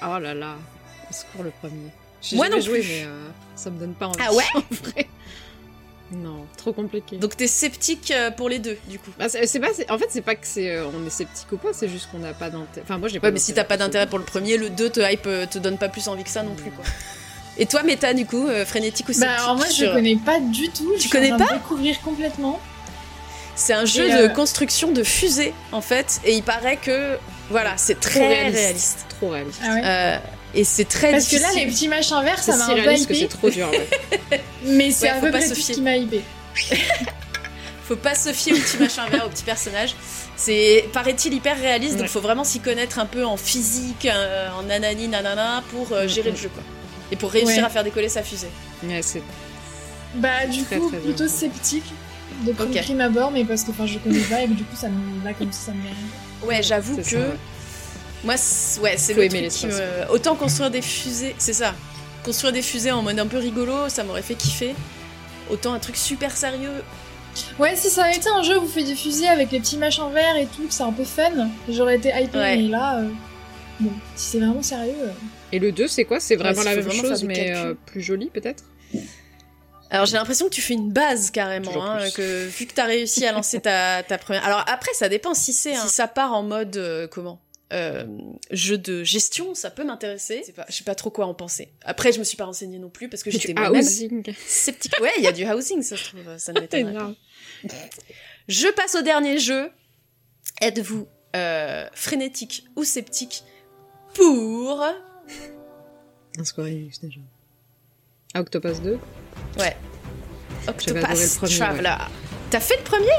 Oh 0.05 0.18
là 0.18 0.35
là, 0.35 0.57
au 1.11 1.12
secours 1.12 1.44
le 1.44 1.53
premier. 1.61 1.90
Moi 2.35 2.48
non 2.48 2.61
joué, 2.61 2.81
plus. 2.81 2.88
mais 2.88 3.05
euh, 3.07 3.29
ça 3.57 3.70
me 3.70 3.79
donne 3.79 3.94
pas 3.94 4.07
envie. 4.07 4.18
Ah 4.25 4.33
ouais 4.33 4.44
en 4.55 4.62
vrai. 4.70 5.09
Non, 6.14 6.46
trop 6.57 6.72
compliqué. 6.72 7.16
Donc 7.16 7.37
t'es 7.37 7.46
sceptique 7.46 8.11
euh, 8.11 8.31
pour 8.31 8.48
les 8.48 8.59
deux, 8.59 8.77
du 8.88 8.98
coup. 8.98 9.11
Bah, 9.18 9.29
c'est 9.29 9.61
pas, 9.61 9.70
en 9.88 9.98
fait, 9.98 10.07
c'est 10.11 10.20
pas 10.20 10.35
que 10.35 10.46
c'est, 10.46 10.70
euh, 10.70 10.87
on 10.92 11.07
est 11.07 11.11
sceptique 11.11 11.51
ou 11.53 11.57
pas, 11.57 11.72
c'est 11.72 11.88
juste 11.88 12.11
qu'on 12.11 12.18
n'a 12.18 12.35
pas 12.35 12.51
d'intérêt. 12.51 12.83
Enfin, 12.85 12.98
moi, 12.98 13.09
j'ai 13.09 13.18
pas. 13.18 13.31
Mais 13.31 13.38
si 13.38 13.55
t'as 13.55 13.64
pas 13.64 13.77
d'intérêt 13.77 14.07
pour 14.07 14.18
le 14.18 14.25
premier, 14.25 14.59
le 14.59 14.68
2 14.68 14.90
te 14.90 15.01
hype, 15.01 15.27
euh, 15.27 15.46
te 15.46 15.59
donne 15.59 15.79
pas 15.79 15.88
plus 15.88 16.09
envie 16.09 16.25
que 16.25 16.31
ça 16.31 16.42
non 16.42 16.55
plus, 16.55 16.70
quoi. 16.70 16.85
Et 17.58 17.66
toi, 17.66 17.82
Méta, 17.82 18.14
du 18.14 18.24
coup, 18.26 18.48
euh, 18.48 18.64
frénétique 18.64 19.08
ou 19.08 19.12
sceptique 19.12 19.28
Bah, 19.36 19.42
alors 19.42 19.56
moi, 19.56 19.66
je 19.68 19.72
sur- 19.72 19.92
connais 19.92 20.16
pas 20.16 20.40
du 20.40 20.68
tout. 20.70 20.88
Je 20.92 20.94
Tu 20.96 21.00
suis 21.02 21.10
connais 21.10 21.32
en 21.32 21.36
train 21.36 21.46
de 21.54 21.58
découvrir 21.60 22.00
complètement. 22.00 22.58
C'est 23.54 23.74
un 23.74 23.84
jeu 23.84 24.08
Et, 24.08 24.12
de 24.12 24.18
euh, 24.22 24.28
construction 24.28 24.90
de 24.92 25.02
fusée, 25.04 25.52
en 25.72 25.82
fait, 25.82 26.20
et 26.24 26.34
il 26.34 26.42
paraît 26.42 26.78
que, 26.78 27.18
voilà, 27.50 27.74
c'est 27.76 28.00
Trop 28.00 28.10
très 28.10 28.26
réaliste. 28.28 28.58
réaliste. 28.58 29.06
Trop 29.10 29.28
réaliste. 29.28 29.60
Ah 29.62 29.74
ouais. 29.74 29.82
Euh, 29.84 30.18
et 30.54 30.64
c'est 30.64 30.86
très 30.86 31.12
Parce 31.12 31.28
que 31.28 31.36
là, 31.36 31.48
les 31.54 31.66
petits 31.66 31.88
machins 31.88 32.22
verts, 32.22 32.42
ça 32.42 32.56
m'a 32.56 32.64
si 32.64 32.70
un 32.72 32.74
peu 32.84 32.94
hypé. 32.94 33.14
c'est 33.14 33.28
trop 33.28 33.50
dur. 33.50 33.70
ouais. 33.70 34.40
Mais 34.64 34.90
c'est 34.90 35.04
Ouais, 35.04 35.10
à 35.10 35.14
faut 35.16 35.20
peu 35.26 35.32
pas 35.32 35.38
près 35.38 35.46
se 35.48 35.54
tout 35.54 35.60
ce 35.60 35.72
qui 35.72 35.80
m'a 35.82 35.96
hypé. 35.96 36.22
Faut 37.84 37.96
pas 37.96 38.14
se 38.14 38.32
fier 38.32 38.52
aux 38.54 38.58
petits 38.58 38.76
machins 38.78 39.02
verts, 39.10 39.26
aux 39.26 39.28
petits 39.28 39.42
personnages. 39.42 39.94
C'est, 40.36 40.88
paraît-il, 40.92 41.34
hyper 41.34 41.58
réaliste, 41.58 41.94
donc 41.94 42.02
Ouais. 42.02 42.08
faut 42.08 42.20
vraiment 42.20 42.44
s'y 42.44 42.60
connaître 42.60 42.98
un 43.00 43.06
peu 43.06 43.24
en 43.26 43.36
physique, 43.36 44.06
euh, 44.06 44.48
en 44.58 44.62
nanani, 44.62 45.08
nanana, 45.08 45.62
pour 45.70 45.92
euh, 45.92 46.06
gérer 46.06 46.30
mm. 46.30 46.34
le 46.34 46.38
jeu, 46.38 46.48
quoi. 46.48 46.62
Et 47.12 47.16
pour 47.16 47.31
réussir 47.31 47.59
Ouais. 47.59 47.62
à 47.64 47.68
faire 47.68 47.85
décoller 47.85 48.09
sa 48.09 48.22
fusée. 48.22 48.48
Ouais, 48.83 49.01
c'est 49.03 49.22
Bah, 50.16 50.46
du 50.51 50.64
Très, 50.64 50.79
coup, 50.79 50.88
très 50.88 50.98
plutôt 50.98 51.25
bien. 51.25 51.29
sceptique 51.29 51.85
de 52.44 52.51
Ok. 52.53 52.81
prime 52.83 53.01
abord, 53.01 53.31
mais 53.31 53.44
parce 53.44 53.62
que 53.64 53.70
enfin, 53.70 53.87
je 53.87 53.98
connais 53.98 54.18
pas 54.20 54.42
et 54.42 54.46
que 54.48 54.53
du 54.55 54.64
coup, 54.64 54.75
ça 54.77 54.88
me 54.88 55.25
là 55.25 55.33
comme 55.35 55.53
ça, 55.53 55.66
ça 55.66 55.72
me. 55.72 56.46
Ouais, 56.46 56.62
j'avoue 56.62 56.96
que 56.96 57.03
ça, 57.03 57.16
ouais. 57.18 57.25
moi, 58.25 58.37
c'est- 58.37 58.81
ouais, 58.81 58.94
c'est 58.96 59.14
le 59.14 59.29
truc 59.29 59.48
qui 59.48 59.66
me- 59.66 60.11
Autant 60.11 60.35
construire 60.35 60.70
des 60.70 60.83
fusées, 60.83 61.35
c'est 61.38 61.53
ça. 61.53 61.75
Construire 62.25 62.53
des 62.53 62.62
fusées 62.62 62.92
en 62.92 63.03
mode 63.03 63.18
un 63.18 63.27
peu 63.27 63.38
rigolo, 63.38 63.88
ça 63.88 64.05
m'aurait 64.05 64.22
fait 64.22 64.35
kiffer. 64.35 64.75
Autant 65.51 65.72
un 65.75 65.79
truc 65.79 65.96
super 65.96 66.35
sérieux. 66.37 66.83
Ouais, 67.59 67.75
si 67.77 67.88
ça 67.88 68.05
avait 68.05 68.16
été 68.16 68.29
un 68.29 68.42
jeu 68.42 68.59
où 68.59 68.62
vous 68.62 68.68
faites 68.68 68.87
des 68.87 68.94
fusées 68.94 69.29
avec 69.29 69.51
les 69.51 69.61
petits 69.61 69.79
machins 69.79 70.11
verts 70.12 70.37
et 70.37 70.46
tout, 70.46 70.66
que 70.66 70.72
c'est 70.75 70.83
un 70.83 70.92
peu 70.92 71.05
fun, 71.05 71.31
j'aurais 71.68 71.96
été 71.96 72.09
hypé, 72.11 72.37
Ouais. 72.38 72.57
mais 72.59 72.68
là, 72.68 72.98
euh, 72.98 73.09
bon, 73.81 73.90
si 74.14 74.31
c'est 74.33 74.38
vraiment 74.38 74.62
sérieux. 74.62 74.92
euh, 75.01 75.12
Et 75.52 75.58
le 75.58 75.70
2, 75.72 75.86
c'est 75.88 76.04
quoi 76.04 76.18
C'est 76.20 76.36
vraiment 76.36 76.58
Ouais, 76.58 76.64
la 76.64 76.76
même 76.76 76.84
vraiment 76.84 77.02
chose, 77.02 77.24
mais 77.24 77.54
euh, 77.54 77.74
plus 77.74 78.00
jolie 78.00 78.30
peut-être 78.30 78.64
Alors 79.90 80.06
j'ai 80.06 80.14
l'impression 80.16 80.46
que 80.48 80.54
tu 80.54 80.62
fais 80.62 80.74
une 80.74 80.90
base 80.92 81.30
carrément, 81.30 81.84
hein, 81.84 82.10
que 82.10 82.46
vu 82.46 82.66
que 82.66 82.72
t'as 82.74 82.86
réussi 82.86 83.26
à 83.26 83.32
lancer 83.32 83.60
ta, 83.60 84.02
ta 84.08 84.16
première. 84.18 84.44
Alors 84.46 84.64
après 84.66 84.92
ça 84.94 85.08
dépend 85.10 85.34
si 85.34 85.52
c'est 85.52 85.74
un- 85.74 85.86
si 85.86 85.92
ça 85.94 86.08
part 86.08 86.32
en 86.32 86.42
mode 86.42 86.76
euh, 86.78 87.06
comment 87.06 87.40
euh, 87.74 88.04
jeu 88.50 88.76
de 88.76 89.02
gestion, 89.02 89.54
ça 89.54 89.70
peut 89.70 89.84
m'intéresser. 89.84 90.42
Je 90.68 90.74
sais 90.74 90.84
pas 90.84 90.94
trop 90.94 91.08
quoi 91.10 91.26
en 91.26 91.32
penser. 91.34 91.70
Après 91.84 92.12
je 92.12 92.18
me 92.18 92.24
suis 92.24 92.36
pas 92.36 92.44
renseignée 92.44 92.78
non 92.78 92.90
plus 92.90 93.08
parce 93.08 93.22
que 93.22 93.30
j'étais 93.30 93.54
housing. 93.58 94.22
sceptique. 94.46 94.92
Ouais, 95.00 95.12
il 95.18 95.24
y 95.24 95.26
a 95.26 95.32
du 95.32 95.44
housing, 95.46 95.80
ça 95.82 95.96
se 95.96 96.04
trouve, 96.04 96.36
ça 96.38 96.52
ne 96.52 96.60
m'étonnerait 96.62 96.94
pas. 96.94 97.12
Je 98.48 98.68
passe 98.68 98.94
au 98.94 99.02
dernier 99.02 99.38
jeu. 99.38 99.70
Êtes-vous 100.60 101.06
euh, 101.34 101.86
frénétique 101.94 102.64
ou 102.76 102.84
sceptique 102.84 103.42
pour 104.14 104.84
Un 106.38 106.45
Square 106.45 106.66
Enix 106.68 107.01
déjà. 107.01 107.21
Ah, 108.35 108.40
Octopus 108.40 108.81
2 108.81 108.99
Ouais. 109.59 109.77
Octopus 110.66 111.37
premier, 111.37 111.57
Traveler. 111.59 111.97
T'as 112.51 112.61
fait 112.61 112.77
le 112.79 112.83
premier? 112.85 113.18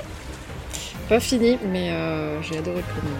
Pas 1.09 1.19
fini, 1.19 1.57
mais 1.65 1.91
euh, 1.91 2.41
j'ai 2.41 2.57
adoré 2.57 2.77
le 2.77 2.83
premier. 2.83 3.15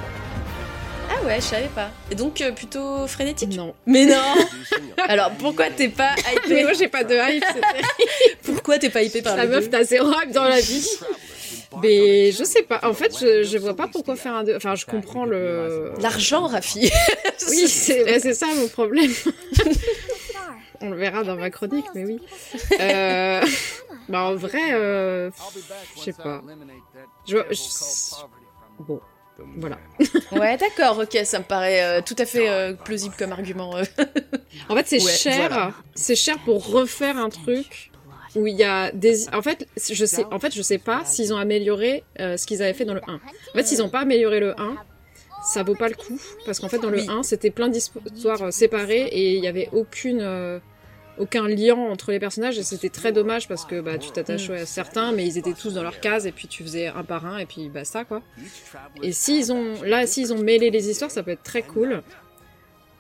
Ah 1.11 1.25
ouais, 1.25 1.35
je 1.35 1.41
savais 1.45 1.67
pas. 1.67 1.91
Et 2.09 2.15
donc 2.15 2.41
euh, 2.41 2.51
plutôt 2.51 3.05
frénétique? 3.07 3.55
Non. 3.55 3.75
Mais 3.85 4.05
non 4.05 4.21
Alors 5.07 5.31
pourquoi 5.31 5.69
t'es 5.69 5.89
pas 5.89 6.15
Mais 6.49 6.53
hypé? 6.55 6.63
moi 6.63 6.73
j'ai 6.73 6.87
pas 6.87 7.03
de 7.03 7.15
hype, 7.15 7.43
c'était... 7.45 7.87
Pourquoi 8.43 8.79
t'es 8.79 8.89
pas 8.89 9.03
hypé 9.03 9.21
par 9.21 9.35
La 9.35 9.45
meuf, 9.45 9.69
t'as 9.69 9.83
zéro 9.83 10.09
hype 10.21 10.31
dans 10.31 10.45
la 10.45 10.59
vie. 10.59 10.87
Mais 11.81 12.31
je 12.31 12.43
sais 12.43 12.63
pas. 12.63 12.79
En 12.83 12.93
fait, 12.93 13.17
je, 13.19 13.43
je 13.43 13.57
vois 13.57 13.75
pas 13.75 13.87
pourquoi 13.87 14.15
faire 14.15 14.35
un 14.35 14.43
2. 14.43 14.55
Enfin, 14.55 14.75
je 14.75 14.85
comprends 14.85 15.25
le. 15.25 15.91
L'argent, 15.99 16.47
Rafi 16.47 16.91
Oui, 17.49 17.67
c'est 17.67 18.19
c'est 18.19 18.33
ça 18.33 18.47
mon 18.55 18.67
problème. 18.67 19.11
On 20.81 20.89
le 20.89 20.97
verra 20.97 21.23
dans 21.23 21.35
ma 21.37 21.49
chronique, 21.49 21.85
mais 21.95 22.05
oui. 22.05 22.19
Euh... 22.79 23.41
Bah, 24.09 24.23
en 24.23 24.35
vrai, 24.35 24.73
euh... 24.73 25.31
je 25.95 26.01
sais 26.01 26.11
pas. 26.13 26.41
Je... 27.25 27.37
je- 27.51 28.25
Bon, 28.79 28.99
voilà. 29.57 29.77
Ouais, 30.33 30.57
d'accord, 30.57 30.99
ok, 30.99 31.17
ça 31.23 31.39
me 31.39 31.45
paraît 31.45 31.81
euh, 31.81 32.01
tout 32.05 32.15
à 32.17 32.25
fait 32.25 32.49
euh, 32.49 32.73
plausible 32.73 33.15
comme 33.17 33.31
argument. 33.31 33.77
euh. 33.77 33.83
En 34.67 34.75
fait, 34.75 34.87
c'est 34.87 35.01
Ouais, 35.01 35.09
cher. 35.11 35.47
voilà. 35.49 35.71
C'est 35.95 36.17
cher 36.17 36.37
pour 36.43 36.67
refaire 36.69 37.17
un 37.17 37.29
truc 37.29 37.91
où 38.35 38.47
il 38.47 38.55
y 38.55 38.63
a 38.63 38.91
des. 38.91 39.29
En 39.29 39.41
fait, 39.41 39.67
je 39.77 40.05
sais. 40.05 40.25
En 40.31 40.39
fait, 40.39 40.53
je 40.53 40.61
sais 40.61 40.77
pas 40.79 41.03
s'ils 41.05 41.33
ont 41.33 41.37
amélioré 41.37 42.03
euh, 42.19 42.37
ce 42.37 42.45
qu'ils 42.47 42.61
avaient 42.63 42.73
fait 42.73 42.85
dans 42.85 42.93
le 42.95 43.01
1. 43.07 43.13
En 43.15 43.19
fait, 43.55 43.63
s'ils 43.67 43.81
ont 43.83 43.89
pas 43.89 43.99
amélioré 44.01 44.39
le 44.39 44.59
1, 44.59 44.75
ça 45.45 45.63
vaut 45.63 45.75
pas 45.75 45.89
le 45.89 45.95
coup 45.95 46.19
parce 46.45 46.59
qu'en 46.59 46.69
fait, 46.69 46.79
dans 46.79 46.89
le 46.89 46.99
Oui. 47.01 47.07
1, 47.09 47.23
c'était 47.23 47.51
plein 47.51 47.69
d'histoires 47.69 48.41
euh, 48.43 48.51
séparées 48.51 49.03
et 49.11 49.35
il 49.37 49.43
y 49.43 49.47
avait 49.47 49.69
aucune. 49.71 50.19
euh, 50.21 50.59
aucun 51.19 51.47
lien 51.47 51.75
entre 51.75 52.11
les 52.11 52.17
personnages 52.17 52.57
et 52.57 52.63
c'était 52.63 52.89
très 52.89 53.11
dommage 53.11 53.47
parce 53.47 53.65
que 53.65 53.79
bah 53.81 53.99
tu 53.99 54.09
t'attachais 54.09 54.61
à 54.61 54.65
certains 54.65 55.11
mais 55.11 55.27
ils 55.27 55.37
étaient 55.37 55.53
tous 55.53 55.75
dans 55.75 55.83
leur 55.83 55.99
case 55.99 56.25
et 56.25 56.31
puis 56.31 56.47
tu 56.47 56.63
faisais 56.63 56.87
un 56.87 57.03
par 57.03 57.27
un 57.27 57.37
et 57.37 57.45
puis 57.45 57.69
basta 57.69 58.03
quoi. 58.03 58.23
Et 59.03 59.11
s'ils 59.11 59.53
ont 59.53 59.79
là 59.83 60.07
s'ils 60.07 60.33
ont 60.33 60.39
mêlé 60.39 60.71
les 60.71 60.89
histoires 60.89 61.11
ça 61.11 61.21
peut 61.21 61.29
être 61.29 61.43
très 61.43 61.61
cool. 61.61 62.01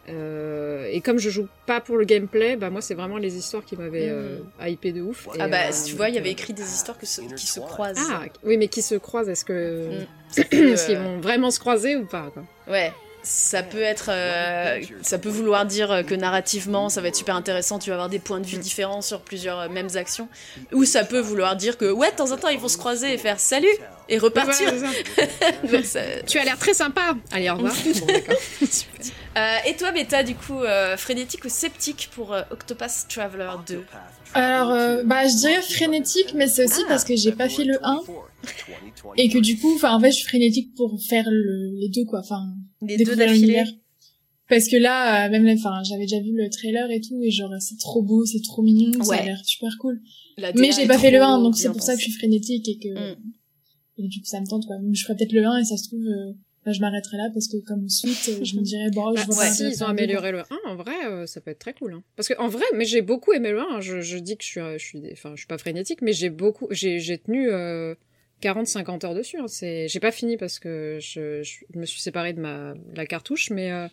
Euh, 0.09 0.87
et 0.91 0.99
comme 0.99 1.17
je 1.17 1.29
joue 1.29 1.47
pas 1.65 1.79
pour 1.79 1.95
le 1.97 2.03
gameplay, 2.03 2.57
bah 2.57 2.69
moi 2.69 2.81
c'est 2.81 2.93
vraiment 2.93 3.17
les 3.17 3.37
histoires 3.37 3.63
qui 3.63 3.77
m'avaient 3.77 4.09
euh, 4.09 4.39
hypé 4.67 4.91
de 4.91 5.01
ouf. 5.01 5.29
ah 5.39 5.47
bah, 5.47 5.57
euh, 5.69 5.71
tu 5.85 5.95
vois, 5.95 6.09
il 6.09 6.15
y 6.15 6.17
avait 6.17 6.31
écrit 6.31 6.51
des 6.53 6.63
histoires 6.63 6.97
que 6.97 7.05
se- 7.05 7.21
qui 7.21 7.47
se 7.47 7.61
croisent. 7.61 7.99
Ah 8.11 8.23
oui 8.43 8.57
mais 8.57 8.67
qui 8.67 8.81
se 8.81 8.95
croisent 8.95 9.29
est-ce 9.29 9.45
que 9.45 10.01
Mm. 10.01 10.41
est-ce 10.51 10.87
qu'ils 10.87 10.97
vont 10.97 11.19
vraiment 11.21 11.51
se 11.51 11.59
croiser 11.59 11.95
ou 11.95 12.05
pas 12.05 12.29
quoi 12.33 12.43
Ouais. 12.67 12.91
Ça 13.25 13.63
peut 13.63 13.81
être, 13.81 14.09
euh, 14.11 14.81
ça 15.01 15.17
peut 15.17 15.29
vouloir 15.29 15.65
dire 15.65 16.03
que 16.05 16.13
narrativement, 16.13 16.89
ça 16.89 16.99
va 16.99 17.07
être 17.07 17.15
super 17.15 17.37
intéressant. 17.37 17.79
Tu 17.79 17.89
vas 17.89 17.95
avoir 17.95 18.09
des 18.09 18.19
points 18.19 18.41
de 18.41 18.45
vue 18.45 18.57
différents 18.57 19.01
sur 19.01 19.21
plusieurs 19.21 19.59
euh, 19.61 19.69
mêmes 19.69 19.87
actions, 19.95 20.27
ou 20.73 20.83
ça 20.83 21.05
peut 21.05 21.21
vouloir 21.21 21.55
dire 21.55 21.77
que 21.77 21.89
ouais, 21.89 22.11
de 22.11 22.17
temps 22.17 22.31
en 22.33 22.35
temps, 22.37 22.49
ils 22.49 22.59
vont 22.59 22.67
se 22.67 22.77
croiser 22.77 23.13
et 23.13 23.17
faire 23.17 23.39
salut 23.39 23.69
et 24.09 24.17
repartir. 24.17 24.73
Voilà, 24.75 24.93
c'est 25.15 25.45
ça. 25.45 25.51
Donc, 25.71 25.85
ça- 25.85 26.21
Tu 26.27 26.37
as 26.37 26.43
l'air 26.43 26.57
très 26.57 26.73
sympa. 26.73 27.15
Allez 27.31 27.49
au 27.49 27.53
revoir. 27.55 27.73
bon 28.01 28.05
d'accord. 28.07 28.35
Euh, 29.35 29.57
et 29.67 29.75
toi, 29.75 29.91
Beta, 29.91 30.23
du 30.23 30.35
coup, 30.35 30.59
euh, 30.59 30.95
frénétique 30.97 31.43
ou 31.45 31.49
sceptique 31.49 32.09
pour 32.13 32.33
euh, 32.33 32.43
Octopus 32.51 33.07
Traveler 33.09 33.49
2 33.67 33.83
Alors, 34.35 34.69
euh, 34.71 35.03
bah, 35.03 35.27
je 35.27 35.35
dirais 35.37 35.61
frénétique, 35.61 36.33
mais 36.35 36.47
c'est 36.47 36.65
aussi 36.65 36.81
Ah. 36.85 36.89
parce 36.89 37.03
que 37.03 37.15
j'ai 37.15 37.31
pas 37.31 37.49
fait 37.49 37.63
le 37.63 37.77
1 37.83 38.01
et 39.17 39.29
que 39.29 39.39
du 39.39 39.57
coup, 39.57 39.73
enfin, 39.75 39.95
en 39.95 39.99
fait, 39.99 40.11
je 40.11 40.17
suis 40.17 40.27
frénétique 40.27 40.75
pour 40.75 40.99
faire 41.01 41.25
le, 41.29 41.71
les 41.79 41.89
deux, 41.89 42.05
quoi. 42.05 42.19
Enfin, 42.19 42.41
Les 42.81 42.97
deux 42.97 43.15
d'affilée. 43.15 43.63
Parce 44.49 44.67
que 44.67 44.75
là, 44.75 45.25
euh, 45.25 45.31
même, 45.31 45.45
là, 45.45 45.53
enfin, 45.57 45.81
j'avais 45.89 46.03
déjà 46.03 46.19
vu 46.19 46.31
le 46.35 46.49
trailer 46.49 46.91
et 46.91 47.01
tout, 47.01 47.19
et 47.23 47.31
genre, 47.31 47.49
c'est 47.59 47.77
trop 47.79 48.03
beau, 48.03 48.25
c'est 48.25 48.41
trop 48.43 48.61
mignon, 48.61 49.01
ça 49.03 49.15
a 49.15 49.23
l'air 49.23 49.39
super 49.45 49.71
cool. 49.79 49.99
Mais 50.37 50.71
j'ai 50.73 50.85
pas 50.85 50.99
fait 50.99 51.11
le 51.11 51.19
trop 51.19 51.27
1, 51.29 51.41
donc 51.41 51.55
c'est 51.57 51.69
pour 51.71 51.81
ça 51.81 51.93
que 51.93 51.99
je 51.99 52.03
suis 52.05 52.13
frénétique 52.13 52.67
et 52.69 52.77
que, 52.77 52.89
Mm. 52.89 53.15
et 53.97 54.07
du 54.09 54.19
coup, 54.19 54.25
ça 54.25 54.39
me 54.41 54.45
tente, 54.47 54.65
quoi. 54.67 54.75
Je 54.91 55.03
ferai 55.03 55.15
peut-être 55.15 55.31
le 55.31 55.45
1 55.45 55.57
et 55.59 55.63
ça 55.65 55.77
se 55.77 55.87
trouve, 55.87 56.05
euh, 56.05 56.33
bah, 56.65 56.71
je 56.71 56.79
m'arrêterai 56.81 57.17
là 57.17 57.29
parce 57.33 57.47
que 57.47 57.57
comme 57.57 57.89
suite, 57.89 58.29
euh, 58.29 58.43
je 58.43 58.55
me 58.55 58.61
dirais, 58.61 58.89
bon, 58.91 59.11
je 59.15 59.21
Bah, 59.21 59.25
vois 59.29 59.43
pas 59.45 59.51
si 59.51 59.67
ils 59.67 59.83
ont 59.83 59.87
amélioré 59.87 60.31
le 60.31 60.39
1, 60.39 60.45
en 60.67 60.75
vrai, 60.75 60.95
euh, 61.05 61.25
ça 61.25 61.41
peut 61.41 61.51
être 61.51 61.59
très 61.59 61.73
cool. 61.73 61.93
Hein. 61.93 62.03
Parce 62.15 62.27
que 62.27 62.33
en 62.39 62.47
vrai, 62.47 62.65
mais 62.75 62.85
j'ai 62.85 63.01
beaucoup 63.01 63.33
aimé 63.33 63.51
le 63.51 63.59
1. 63.59 63.63
hein. 63.63 63.81
Je, 63.81 64.01
je 64.01 64.17
dis 64.17 64.37
que 64.37 64.43
je 64.43 64.47
suis, 64.49 64.59
euh, 64.59 64.77
je 64.77 64.85
suis, 64.85 65.01
enfin, 65.11 65.31
je 65.35 65.41
suis 65.41 65.47
pas 65.47 65.57
frénétique, 65.57 66.01
mais 66.01 66.13
j'ai 66.13 66.29
beaucoup, 66.29 66.67
j'ai, 66.71 66.99
j'ai 66.99 67.17
tenu 67.17 67.49
euh, 67.51 67.95
40-50 68.41 69.05
heures 69.05 69.13
dessus. 69.15 69.37
Hein. 69.39 69.45
C'est, 69.47 69.87
j'ai 69.87 69.99
pas 69.99 70.11
fini 70.11 70.37
parce 70.37 70.59
que 70.59 70.97
je, 71.01 71.43
je 71.43 71.79
me 71.79 71.85
suis 71.85 72.01
séparée 72.01 72.33
de 72.33 72.39
ma 72.39 72.73
la 72.95 73.05
cartouche, 73.05 73.49
mais 73.49 73.71
euh, 73.71 73.87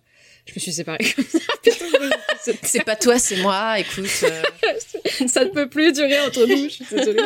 je 0.47 0.55
me 0.55 0.61
suis 0.61 0.73
séparée 0.73 1.05
comme 1.17 1.25
ça. 1.25 1.39
C'est 2.63 2.85
pas 2.85 2.97
toi, 2.97 3.19
c'est 3.19 3.37
moi. 3.43 3.79
Écoute, 3.79 4.07
euh, 4.23 4.43
ça 5.29 5.45
ne 5.45 5.51
peut 5.51 5.69
plus 5.69 5.93
durer 5.93 6.19
entre 6.21 6.47
nous. 6.47 6.65
Je 6.65 6.69
suis 6.71 6.85
désolée. 6.91 7.21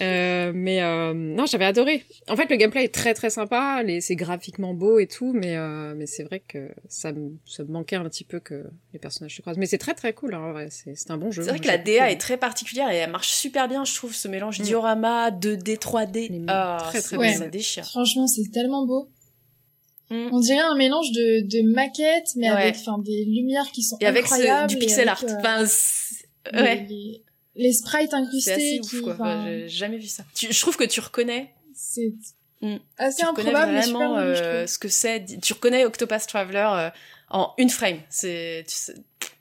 Euh, 0.00 0.52
mais 0.54 0.80
euh, 0.82 1.12
non, 1.14 1.46
j'avais 1.46 1.64
adoré. 1.64 2.04
En 2.28 2.36
fait, 2.36 2.48
le 2.48 2.56
gameplay 2.56 2.84
est 2.84 2.94
très 2.94 3.12
très 3.12 3.28
sympa, 3.28 3.82
les, 3.82 4.00
c'est 4.00 4.14
graphiquement 4.14 4.72
beau 4.72 4.98
et 5.00 5.08
tout, 5.08 5.32
mais 5.32 5.56
euh, 5.56 5.94
mais 5.96 6.06
c'est 6.06 6.22
vrai 6.22 6.40
que 6.46 6.68
ça 6.88 7.12
me 7.12 7.32
ça 7.44 7.64
me 7.64 7.72
manquait 7.72 7.96
un 7.96 8.04
petit 8.08 8.22
peu 8.24 8.38
que 8.38 8.64
les 8.92 8.98
personnages 9.00 9.34
se 9.36 9.42
croisent. 9.42 9.58
Mais 9.58 9.66
c'est 9.66 9.78
très 9.78 9.94
très 9.94 10.12
cool, 10.12 10.34
hein, 10.34 10.40
en 10.40 10.52
vrai. 10.52 10.68
C'est 10.70 10.94
c'est 10.94 11.10
un 11.10 11.18
bon 11.18 11.32
jeu. 11.32 11.42
c'est 11.42 11.50
vrai 11.50 11.58
que 11.58 11.66
la 11.66 11.76
DA 11.76 12.10
est 12.10 12.18
très 12.20 12.36
particulière 12.36 12.88
et 12.90 12.96
elle 12.96 13.10
marche 13.10 13.30
super 13.32 13.66
bien, 13.68 13.84
je 13.84 13.94
trouve, 13.94 14.14
ce 14.14 14.28
mélange 14.28 14.60
diorama, 14.60 15.30
2D, 15.32 15.76
3D. 15.78 16.26
Elle 16.30 16.34
est 16.36 16.40
Ah, 16.46 16.76
très, 16.88 17.00
très 17.00 17.16
ça- 17.16 17.18
bien. 17.18 17.32
ça 17.38 17.48
déchire. 17.48 17.84
Franchement, 17.84 18.26
c'est 18.28 18.48
tellement 18.52 18.86
beau. 18.86 19.08
Mm. 20.10 20.28
On 20.32 20.40
dirait 20.40 20.58
un 20.60 20.76
mélange 20.76 21.10
de, 21.12 21.46
de 21.48 21.62
maquettes, 21.72 22.30
mais 22.36 22.50
Ouais. 22.50 22.56
avec 22.56 22.76
des 23.04 23.24
lumières 23.24 23.70
qui 23.72 23.82
sont 23.82 23.96
Et 24.00 24.06
avec 24.06 24.26
ce- 24.26 24.34
incroyables. 24.34 24.68
du 24.70 24.76
et 24.76 24.78
pixel 24.78 25.08
avec, 25.08 25.22
art. 25.24 25.30
euh, 25.30 25.38
Enfin, 25.40 26.62
ouais. 26.62 26.86
les, 26.88 27.22
les 27.60 27.72
sprites 27.72 28.10
C'est 28.10 28.16
incrustés. 28.16 28.52
assez 28.52 28.80
qui, 28.80 28.96
ouf, 28.96 29.02
quoi. 29.02 29.12
enfin, 29.14 29.44
J'ai 29.46 29.68
jamais 29.68 29.98
vu 29.98 30.06
ça. 30.08 30.24
Tu- 30.34 30.52
je 30.52 30.60
trouve 30.60 30.76
que 30.76 30.84
tu 30.84 31.00
reconnais, 31.00 31.52
c'est 31.74 32.12
Mm. 32.62 32.76
assez 32.98 33.18
tu 33.22 33.26
reconnais 33.26 33.48
improbable, 33.50 33.72
mais 33.72 33.82
super 33.82 34.12
euh, 34.12 34.34
trouve. 34.34 34.66
ce 34.66 34.78
que 34.78 34.88
c'est. 34.88 35.24
Tu 35.40 35.52
reconnais 35.54 35.84
Octopus 35.86 36.26
Traveler 36.26 36.68
euh, 36.72 36.90
en 37.30 37.54
une 37.58 37.70
frame. 37.70 38.00
C'est 38.10 38.64
tu 38.68 38.74
sais, 38.74 38.94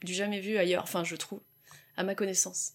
du 0.04 0.14
jamais 0.14 0.40
vu 0.40 0.58
ailleurs. 0.58 0.84
Enfin, 0.84 1.04
je 1.04 1.16
trouve, 1.18 1.40
à 1.98 2.04
ma 2.04 2.16
connaissance. 2.16 2.74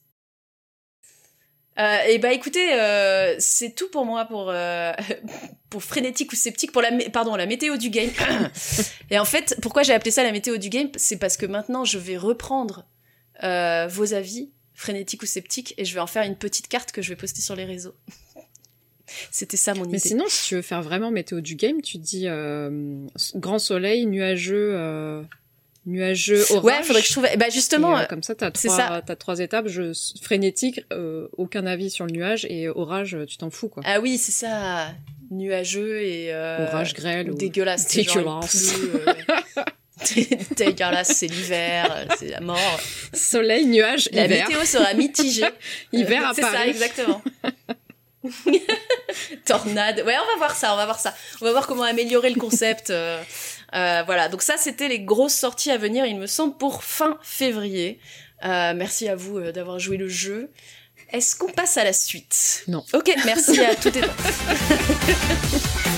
Euh, 1.77 1.99
et 2.09 2.19
bah 2.19 2.33
écoutez, 2.33 2.73
euh, 2.75 3.35
c'est 3.41 3.75
tout 3.75 3.89
pour 3.91 4.05
moi 4.05 4.27
pour 4.27 4.49
euh, 4.51 4.93
pour 5.71 5.83
frénétique 5.83 6.33
ou 6.33 6.37
sceptique 6.37 6.71
pour 6.71 6.83
la 6.83 6.91
pardon 7.11 7.35
la 7.35 7.47
météo 7.47 7.77
du 7.77 7.91
game. 7.91 8.11
et 9.11 9.19
en 9.19 9.25
fait, 9.25 9.57
pourquoi 9.61 9.83
j'ai 9.83 9.93
appelé 9.93 10.13
ça 10.13 10.23
la 10.23 10.31
météo 10.31 10.57
du 10.57 10.69
game, 10.69 10.89
c'est 10.95 11.17
parce 11.19 11.37
que 11.37 11.47
maintenant 11.47 11.85
je 11.85 11.99
vais 11.99 12.17
reprendre 12.17 12.87
euh, 13.43 13.89
vos 13.89 14.15
avis 14.15 14.53
frénétique 14.75 15.23
ou 15.23 15.27
sceptique 15.27 15.75
et 15.79 15.85
je 15.85 15.95
vais 15.95 16.01
en 16.01 16.07
faire 16.07 16.25
une 16.25 16.37
petite 16.37 16.69
carte 16.69 16.93
que 16.93 17.01
je 17.03 17.09
vais 17.11 17.17
poster 17.17 17.41
sur 17.43 17.57
les 17.57 17.65
réseaux. 17.65 17.95
C'était 19.31 19.57
ça 19.57 19.75
mon 19.75 19.83
Mais 19.83 19.99
idée. 19.99 20.09
sinon, 20.09 20.25
si 20.29 20.49
tu 20.49 20.55
veux 20.57 20.63
faire 20.63 20.83
vraiment 20.83 21.11
météo 21.11 21.41
du 21.41 21.55
game, 21.57 21.83
tu 21.83 21.99
dis 21.99 22.25
euh, 22.27 23.07
grand 23.35 23.59
soleil, 23.59 24.07
nuageux, 24.07 24.73
euh, 24.75 25.23
nuageux, 25.87 26.43
orage. 26.51 26.65
Ouais, 26.65 26.83
faudrait 26.83 27.03
que 27.03 27.09
je 27.09 27.13
trouve. 27.13 27.27
Bah 27.37 27.51
justement, 27.51 27.99
Et, 27.99 28.03
euh, 28.03 28.07
comme 28.07 28.23
ça, 28.23 28.35
t'as 28.35 28.51
trois, 28.51 28.77
ça. 28.77 29.03
t'as 29.07 29.15
trois 29.17 29.39
étapes. 29.41 29.69
Je, 29.69 29.93
frénétique, 30.23 30.81
euh, 30.93 31.29
aucun 31.37 31.67
avis 31.67 31.91
sur 31.91 32.07
le 32.07 32.13
nuage 32.13 32.47
et 32.49 32.69
orage, 32.69 33.17
tu 33.29 33.37
t'en 33.37 33.51
fous 33.51 33.69
quoi. 33.69 33.83
Ah 33.87 34.01
oui, 34.01 34.17
c'est 34.19 34.33
ça. 34.33 34.93
Nuageux 35.31 36.03
et. 36.03 36.33
Euh, 36.33 36.67
Orage, 36.67 36.95
grêle 36.95 37.31
ou 37.31 37.35
dégueulasse. 37.35 37.83
genre, 37.93 38.43
il 38.45 38.49
dégueulasse. 38.49 38.73
pleut, 38.79 39.05
euh, 40.17 40.37
dégueulasse, 40.57 41.13
c'est 41.17 41.27
l'hiver, 41.27 42.07
c'est 42.19 42.29
la 42.29 42.41
mort. 42.41 42.81
soleil, 43.13 43.67
nuage, 43.67 44.09
La 44.13 44.25
hiver. 44.27 44.49
météo 44.49 44.65
sera 44.65 44.95
mitigée. 44.95 45.47
Hiver 45.93 46.29
à 46.29 46.35
C'est 46.35 46.43
ça, 46.43 46.51
Paris. 46.53 46.71
exactement. 46.71 47.23
Tornade. 49.45 50.03
Ouais, 50.07 50.15
on 50.17 50.33
va 50.33 50.37
voir 50.39 50.55
ça, 50.57 50.73
on 50.73 50.77
va 50.77 50.85
voir 50.87 50.99
ça. 50.99 51.15
On 51.41 51.45
va 51.45 51.53
voir 51.53 51.67
comment 51.67 51.83
améliorer 51.83 52.31
le 52.31 52.41
concept. 52.41 52.91
euh, 52.91 53.23
euh, 53.75 54.03
voilà, 54.07 54.29
donc 54.29 54.43
ça, 54.43 54.55
c'était 54.57 54.89
les 54.89 55.01
grosses 55.01 55.35
sorties 55.35 55.71
à 55.71 55.77
venir, 55.79 56.07
il 56.07 56.17
me 56.17 56.27
semble, 56.27 56.57
pour 56.57 56.85
fin 56.85 57.19
février. 57.23 57.99
Euh, 58.45 58.73
merci 58.75 59.09
à 59.09 59.17
vous 59.17 59.41
d'avoir 59.53 59.79
joué 59.79 59.97
le 59.97 60.09
jeu. 60.09 60.51
Est-ce 61.13 61.37
qu'on 61.37 61.51
passe 61.51 61.77
à 61.77 61.85
la 61.85 61.93
suite? 61.93 62.65
Non. 62.67 62.85
Ok, 62.93 63.13
merci 63.25 63.61
à 63.61 63.75
toutes 63.75 63.97
et 63.97 64.01
tous. 64.01 64.09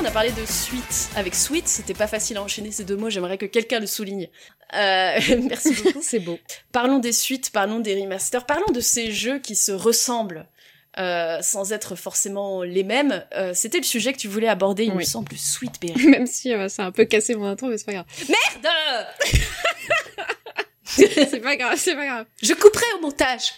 on 0.00 0.04
a 0.04 0.10
parlé 0.10 0.30
de 0.32 0.44
suite. 0.46 1.10
Avec 1.16 1.34
suite, 1.34 1.68
c'était 1.68 1.94
pas 1.94 2.06
facile 2.06 2.36
à 2.38 2.42
enchaîner 2.42 2.70
ces 2.70 2.84
deux 2.84 2.96
mots. 2.96 3.10
J'aimerais 3.10 3.38
que 3.38 3.46
quelqu'un 3.46 3.80
le 3.80 3.86
souligne. 3.86 4.28
Euh, 4.74 5.18
merci 5.48 5.74
beaucoup. 5.74 6.00
C'est 6.02 6.20
beau. 6.20 6.38
Parlons 6.72 6.98
des 6.98 7.12
suites, 7.12 7.50
parlons 7.50 7.80
des 7.80 8.00
remasters, 8.00 8.46
parlons 8.46 8.72
de 8.72 8.80
ces 8.80 9.12
jeux 9.12 9.38
qui 9.40 9.56
se 9.56 9.72
ressemblent 9.72 10.46
euh, 10.98 11.40
sans 11.42 11.72
être 11.72 11.96
forcément 11.96 12.62
les 12.62 12.82
mêmes. 12.84 13.24
Euh, 13.34 13.52
C'était 13.54 13.78
le 13.78 13.84
sujet 13.84 14.12
que 14.12 14.18
tu 14.18 14.28
voulais 14.28 14.48
aborder, 14.48 14.84
il 14.84 14.90
Oui. 14.92 14.98
me 14.98 15.04
semble, 15.04 15.36
Sweet 15.36 15.80
Berry. 15.80 16.06
Même 16.08 16.26
si 16.26 16.52
euh, 16.54 16.68
ça 16.68 16.84
a 16.84 16.86
un 16.86 16.92
peu 16.92 17.04
cassé 17.04 17.34
mon 17.34 17.46
intro, 17.46 17.66
mais 17.68 17.76
c'est 17.78 17.84
pas 17.86 17.92
grave. 17.92 18.06
Merde 18.28 19.06
c'est 20.84 21.40
pas 21.40 21.56
grave, 21.56 21.76
c'est 21.78 21.94
pas 21.94 22.04
grave. 22.06 22.26
Je 22.42 22.52
couperai 22.54 22.84
au 22.98 23.02
montage. 23.02 23.52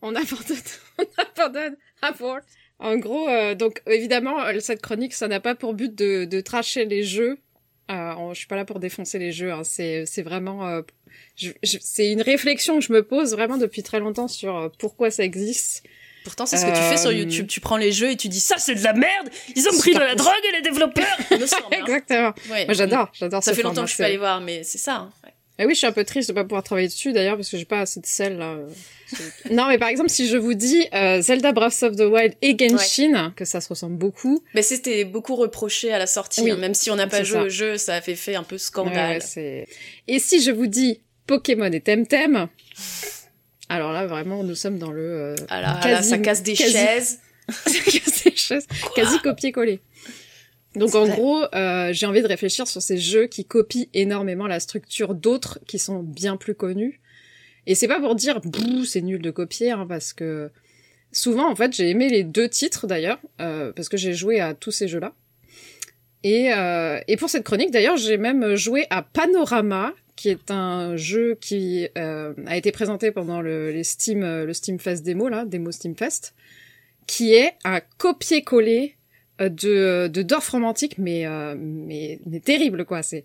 on 0.00 0.14
abandonne, 0.14 0.56
on 0.98 1.04
abandonne 1.18 1.76
abort. 2.00 2.38
En 2.78 2.96
gros, 2.96 3.28
euh, 3.28 3.54
donc 3.54 3.82
évidemment, 3.86 4.40
euh, 4.44 4.60
cette 4.60 4.82
chronique, 4.82 5.14
ça 5.14 5.28
n'a 5.28 5.40
pas 5.40 5.54
pour 5.54 5.72
but 5.74 5.94
de, 5.94 6.24
de 6.26 6.40
tracher 6.40 6.84
les 6.84 7.02
jeux. 7.02 7.38
Euh, 7.90 8.12
on- 8.18 8.34
je 8.34 8.38
suis 8.38 8.46
pas 8.48 8.56
là 8.56 8.64
pour 8.64 8.80
défoncer 8.80 9.18
les 9.18 9.32
jeux. 9.32 9.52
Hein. 9.52 9.62
C'est, 9.64 10.04
c'est 10.06 10.22
vraiment, 10.22 10.66
euh, 10.68 10.82
je- 11.36 11.52
je- 11.62 11.78
c'est 11.80 12.10
une 12.12 12.20
réflexion 12.20 12.78
que 12.78 12.84
je 12.84 12.92
me 12.92 13.02
pose 13.02 13.32
vraiment 13.32 13.56
depuis 13.58 13.82
très 13.82 14.00
longtemps 14.00 14.28
sur 14.28 14.56
euh, 14.56 14.68
pourquoi 14.78 15.10
ça 15.10 15.22
existe. 15.24 15.84
Pourtant, 16.24 16.44
c'est 16.44 16.56
ce 16.56 16.66
que 16.66 16.72
tu 16.72 16.82
fais 16.82 16.96
sur 16.96 17.10
Euh, 17.10 17.14
YouTube. 17.14 17.46
Tu 17.46 17.60
prends 17.60 17.76
les 17.76 17.92
jeux 17.92 18.10
et 18.10 18.16
tu 18.16 18.28
dis 18.28 18.40
ça, 18.40 18.56
c'est 18.58 18.74
de 18.74 18.82
la 18.82 18.92
merde. 18.92 19.30
Ils 19.54 19.68
ont 19.68 19.78
pris 19.78 19.92
de 19.94 19.98
pas 19.98 20.06
la 20.08 20.16
drogue 20.16 20.32
et 20.48 20.56
les 20.56 20.62
développeurs. 20.62 21.06
Il 21.30 21.38
me 21.38 21.46
semble, 21.46 21.62
hein. 21.72 21.78
Exactement. 21.82 22.34
Ouais. 22.50 22.64
Moi, 22.66 22.74
j'adore, 22.74 23.10
j'adore. 23.12 23.44
Ça 23.44 23.52
ce 23.52 23.56
fait 23.56 23.62
longtemps 23.62 23.84
que 23.84 23.90
je 23.90 23.94
peux 23.94 23.98
c'est- 23.98 24.04
aller 24.06 24.16
voir, 24.18 24.40
mais 24.40 24.64
c'est 24.64 24.78
ça. 24.78 24.94
hein. 24.96 25.12
Et 25.58 25.64
oui, 25.64 25.72
je 25.72 25.78
suis 25.78 25.86
un 25.86 25.92
peu 25.92 26.04
triste 26.04 26.28
de 26.28 26.34
pas 26.34 26.42
pouvoir 26.44 26.62
travailler 26.62 26.88
dessus 26.88 27.12
d'ailleurs 27.12 27.36
parce 27.36 27.48
que 27.48 27.56
j'ai 27.56 27.64
pas 27.64 27.80
assez 27.80 27.98
de 28.00 28.06
sel 28.06 28.36
là. 28.36 28.58
Non, 29.50 29.68
mais 29.68 29.78
par 29.78 29.88
exemple, 29.88 30.10
si 30.10 30.28
je 30.28 30.36
vous 30.36 30.52
dis 30.54 30.86
euh, 30.92 31.22
Zelda 31.22 31.52
Breath 31.52 31.82
of 31.82 31.96
the 31.96 32.00
Wild 32.02 32.34
et 32.42 32.56
Genshin, 32.58 33.32
que 33.36 33.44
ça 33.46 33.60
se 33.62 33.68
ressemble 33.68 33.96
beaucoup, 33.96 34.42
Mais 34.54 34.62
c'était 34.62 35.04
beaucoup 35.04 35.34
reproché 35.36 35.92
à 35.92 35.98
la 35.98 36.06
sortie, 36.06 36.42
Oui, 36.42 36.50
hein. 36.50 36.56
même 36.56 36.74
si 36.74 36.90
on 36.90 36.96
n'a 36.96 37.06
pas 37.06 37.22
joué 37.22 37.38
ça. 37.38 37.44
au 37.44 37.48
jeu, 37.48 37.78
ça 37.78 37.94
a 37.94 38.00
fait, 38.02 38.16
fait 38.16 38.34
un 38.34 38.42
peu 38.42 38.58
scandale. 38.58 39.22
ouais, 39.36 39.66
Et 40.08 40.18
si 40.18 40.42
je 40.42 40.50
vous 40.50 40.66
dis 40.66 41.00
Pokémon 41.26 41.72
et 41.72 41.80
Temtem, 41.80 42.48
alors 43.68 43.92
là 43.92 44.06
vraiment 44.06 44.44
nous 44.44 44.54
sommes 44.54 44.78
dans 44.78 44.92
le 44.92 45.02
euh, 45.02 45.34
Ah 45.48 45.60
là, 45.60 45.80
quasi- 45.82 45.90
là, 45.92 46.02
ça 46.02 46.18
casse 46.18 46.42
des 46.42 46.52
quasi- 46.54 46.72
chaises. 46.72 47.18
ces 47.66 48.36
choses 48.36 48.64
quasi 48.94 49.18
copier-coller. 49.20 49.80
Donc 50.76 50.94
en 50.94 51.04
vrai. 51.04 51.16
gros, 51.16 51.42
euh, 51.54 51.92
j'ai 51.92 52.06
envie 52.06 52.22
de 52.22 52.26
réfléchir 52.26 52.68
sur 52.68 52.82
ces 52.82 52.98
jeux 52.98 53.26
qui 53.26 53.44
copient 53.44 53.86
énormément 53.94 54.46
la 54.46 54.60
structure 54.60 55.14
d'autres 55.14 55.58
qui 55.66 55.78
sont 55.78 56.00
bien 56.00 56.36
plus 56.36 56.54
connus. 56.54 57.00
Et 57.66 57.74
c'est 57.74 57.88
pas 57.88 57.98
pour 57.98 58.14
dire 58.14 58.40
bouh 58.40 58.84
c'est 58.84 59.00
nul 59.00 59.20
de 59.20 59.30
copier, 59.30 59.70
hein, 59.70 59.86
parce 59.88 60.12
que 60.12 60.50
souvent 61.12 61.50
en 61.50 61.56
fait 61.56 61.72
j'ai 61.72 61.88
aimé 61.88 62.08
les 62.08 62.24
deux 62.24 62.48
titres 62.48 62.86
d'ailleurs, 62.86 63.18
euh, 63.40 63.72
parce 63.72 63.88
que 63.88 63.96
j'ai 63.96 64.12
joué 64.12 64.38
à 64.38 64.54
tous 64.54 64.70
ces 64.70 64.86
jeux-là. 64.86 65.14
Et, 66.22 66.52
euh, 66.52 67.00
et 67.08 67.16
pour 67.16 67.30
cette 67.30 67.44
chronique 67.44 67.70
d'ailleurs 67.70 67.96
j'ai 67.96 68.18
même 68.18 68.54
joué 68.54 68.86
à 68.90 69.02
Panorama, 69.02 69.94
qui 70.14 70.28
est 70.28 70.50
un 70.50 70.96
jeu 70.96 71.36
qui 71.40 71.88
euh, 71.96 72.34
a 72.46 72.56
été 72.56 72.70
présenté 72.70 73.10
pendant 73.10 73.40
le, 73.40 73.70
les 73.70 73.84
Steam, 73.84 74.20
le 74.20 74.52
Steam 74.52 74.78
Fest 74.78 75.04
démo 75.04 75.28
là, 75.28 75.44
démo 75.46 75.72
Steam 75.72 75.96
Fest, 75.96 76.34
qui 77.06 77.34
est 77.34 77.54
un 77.64 77.80
copier-coller 77.98 78.95
de, 79.40 80.08
de 80.08 80.22
Dorf 80.22 80.48
romantique, 80.48 80.96
mais, 80.98 81.26
euh, 81.26 81.54
mais, 81.58 82.20
mais 82.26 82.40
terrible, 82.40 82.84
quoi. 82.84 83.02
C'est 83.02 83.24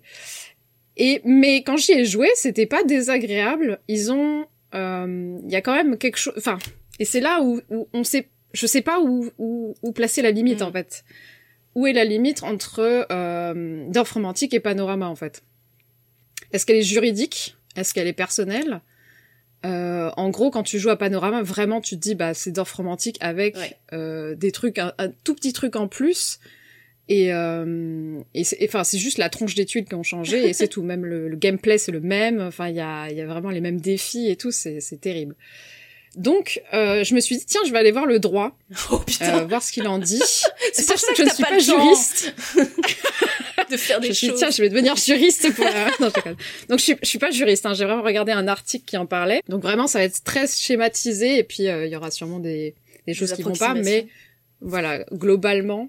et 0.96 1.22
mais 1.24 1.62
quand 1.62 1.76
j'y 1.78 1.92
ai 1.92 2.04
joué, 2.04 2.28
c'était 2.34 2.66
pas 2.66 2.84
désagréable. 2.84 3.80
Ils 3.88 4.12
ont, 4.12 4.44
euh, 4.74 5.38
il 5.44 5.50
y 5.50 5.56
a 5.56 5.62
quand 5.62 5.74
même 5.74 5.96
quelque 5.96 6.18
chose. 6.18 6.34
Enfin, 6.36 6.58
et 6.98 7.04
c'est 7.06 7.20
là 7.20 7.40
où, 7.42 7.60
où 7.70 7.88
on 7.94 8.04
sait, 8.04 8.28
je 8.52 8.66
sais 8.66 8.82
pas 8.82 9.00
où, 9.00 9.30
où, 9.38 9.74
où 9.82 9.92
placer 9.92 10.20
la 10.20 10.30
limite 10.30 10.60
Mm. 10.60 10.64
en 10.64 10.72
fait. 10.72 11.04
Où 11.74 11.86
est 11.86 11.94
la 11.94 12.04
limite 12.04 12.42
entre 12.42 13.06
euh, 13.10 13.86
Dorf 13.88 14.12
romantique 14.12 14.52
et 14.52 14.60
Panorama 14.60 15.08
en 15.08 15.16
fait? 15.16 15.42
Est-ce 16.52 16.66
qu'elle 16.66 16.76
est 16.76 16.82
juridique? 16.82 17.56
Est-ce 17.76 17.94
qu'elle 17.94 18.06
est 18.06 18.12
personnelle? 18.12 18.82
Euh, 19.64 20.10
En 20.16 20.30
gros, 20.30 20.50
quand 20.50 20.62
tu 20.62 20.78
joues 20.78 20.90
à 20.90 20.96
Panorama, 20.96 21.42
vraiment, 21.42 21.80
tu 21.80 21.96
te 21.96 22.00
dis 22.00 22.14
bah 22.14 22.34
c'est 22.34 22.50
Dorf 22.52 22.72
romantique 22.72 23.16
avec 23.20 23.56
Ouais. 23.56 23.76
euh, 23.92 24.34
des 24.34 24.50
trucs, 24.52 24.78
un, 24.78 24.92
un 24.98 25.08
tout 25.24 25.34
petit 25.34 25.52
truc 25.52 25.76
en 25.76 25.88
plus. 25.88 26.38
Et, 27.08 27.32
euh, 27.34 28.20
et 28.34 28.44
c'est, 28.44 28.58
enfin, 28.64 28.84
c'est 28.84 28.98
juste 28.98 29.18
la 29.18 29.28
tronche 29.28 29.54
des 29.54 29.66
tuiles 29.66 29.84
qui 29.84 29.94
ont 29.94 30.02
changé 30.04 30.48
et 30.48 30.52
c'est 30.52 30.68
tout. 30.74 30.82
Même 30.82 31.04
le, 31.04 31.28
le 31.28 31.36
gameplay, 31.36 31.76
c'est 31.78 31.92
le 31.92 32.00
même. 32.00 32.40
Enfin, 32.40 32.68
il 32.68 32.76
y 32.76 32.80
a, 32.80 33.10
il 33.10 33.16
y 33.16 33.20
a 33.20 33.26
vraiment 33.26 33.50
les 33.50 33.60
mêmes 33.60 33.80
défis 33.80 34.28
et 34.30 34.36
tout. 34.36 34.50
C'est, 34.52 34.80
c'est 34.80 35.00
terrible. 35.00 35.34
Donc, 36.16 36.60
euh, 36.74 37.04
je 37.04 37.14
me 37.14 37.20
suis 37.20 37.38
dit, 37.38 37.46
tiens, 37.46 37.60
je 37.66 37.72
vais 37.72 37.78
aller 37.78 37.90
voir 37.92 38.04
le 38.06 38.18
droit, 38.18 38.56
Oh 38.90 38.98
putain, 38.98 39.38
euh, 39.38 39.44
voir 39.46 39.62
ce 39.62 39.72
qu'il 39.72 39.88
en 39.88 39.98
dit. 39.98 40.20
c'est 40.72 40.86
pour 40.86 40.98
ça 40.98 41.12
que, 41.12 41.16
je 41.16 41.22
ne 41.22 41.30
suis 41.30 41.42
pas, 41.42 41.58
juriste. 41.58 42.34
de 43.70 43.76
faire 43.78 43.96
Je 43.96 44.02
des 44.02 44.08
me 44.08 44.12
suis 44.12 44.26
dit, 44.26 44.30
choses. 44.32 44.38
tiens, 44.38 44.50
je 44.50 44.60
vais 44.62 44.68
devenir 44.68 44.94
juriste 44.96 45.54
pour. 45.54 45.64
euh, 45.66 45.88
non, 46.00 46.10
je. 46.14 46.30
Donc, 46.68 46.78
je 46.78 46.84
suis, 46.84 46.96
je 47.02 47.08
suis 47.08 47.18
pas 47.18 47.30
juriste. 47.30 47.64
Hein, 47.64 47.72
J'ai 47.74 47.84
vraiment 47.86 48.02
regardé 48.02 48.30
un 48.32 48.46
article 48.46 48.84
qui 48.84 48.96
en 48.98 49.06
parlait. 49.06 49.40
Donc, 49.48 49.62
vraiment, 49.62 49.86
ça 49.86 50.00
va 50.00 50.04
être 50.04 50.22
très 50.22 50.46
schématisé 50.46 51.38
et 51.38 51.44
puis 51.44 51.68
euh, 51.68 51.86
il 51.86 51.92
y 51.92 51.96
aura 51.96 52.10
sûrement 52.10 52.40
des, 52.40 52.74
des 53.06 53.14
choses 53.14 53.32
qui 53.32 53.42
vont 53.42 53.54
pas, 53.54 53.72
mais 53.74 54.06
voilà, 54.60 55.04
globalement, 55.12 55.88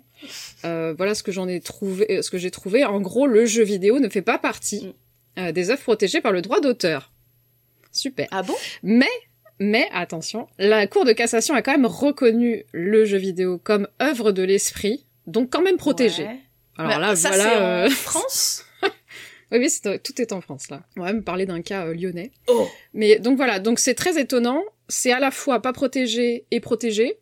euh, 0.66 0.94
voilà 0.98 1.14
ce 1.16 1.22
que 1.24 1.32
j'en 1.32 1.48
ai 1.48 1.60
trouvé, 1.60 2.06
euh, 2.10 2.22
ce 2.22 2.32
que 2.32 2.38
j'ai 2.38 2.50
trouvé. 2.50 2.84
En 2.86 3.02
gros, 3.02 3.28
le 3.28 3.46
jeu 3.46 3.64
vidéo 3.64 4.00
ne 4.00 4.10
fait 4.10 4.22
pas 4.22 4.38
partie 4.40 4.94
euh, 5.38 5.52
des 5.52 5.70
œuvres 5.70 5.82
protégées 5.84 6.22
par 6.22 6.32
le 6.32 6.42
droit 6.42 6.60
d'auteur. 6.60 7.12
Super. 7.92 8.28
Ah 8.32 8.42
bon? 8.42 8.56
Mais, 8.82 9.06
mais 9.60 9.88
attention, 9.92 10.48
la 10.58 10.88
Cour 10.88 11.06
de 11.06 11.14
cassation 11.14 11.54
a 11.56 11.62
quand 11.62 11.72
même 11.72 11.86
reconnu 11.86 12.64
le 12.72 13.06
jeu 13.06 13.18
vidéo 13.18 13.58
comme 13.58 13.88
œuvre 14.02 14.32
de 14.32 14.44
l'esprit, 14.44 15.06
donc 15.28 15.50
quand 15.52 15.62
même 15.62 15.78
protégé. 15.78 16.24
Ouais. 16.24 16.40
Alors 16.78 16.92
Bah, 16.94 17.00
là, 17.00 17.16
ça, 17.16 17.30
voilà. 17.30 17.44
c'est 17.44 17.56
en 17.56 17.62
euh, 17.62 17.90
France 17.90 18.66
Oui, 19.52 19.60
oui, 19.60 19.70
c'est- 19.70 20.00
tout 20.00 20.20
est 20.22 20.32
en 20.34 20.42
France 20.42 20.70
là. 20.70 20.82
On 20.98 21.02
va 21.02 21.14
même 21.14 21.24
parler 21.24 21.46
d'un 21.46 21.62
cas 21.62 21.86
euh, 21.86 21.94
lyonnais. 21.94 22.32
Oh 22.48 22.68
Mais 22.94 23.20
donc 23.20 23.38
voilà, 23.38 23.60
donc 23.60 23.80
c'est 23.80 23.94
très 23.94 24.20
étonnant. 24.20 24.64
C'est 24.90 25.12
à 25.12 25.20
la 25.20 25.30
fois 25.32 25.62
pas 25.62 25.72
protégé 25.74 26.46
et 26.52 26.60
protégé. 26.60 27.20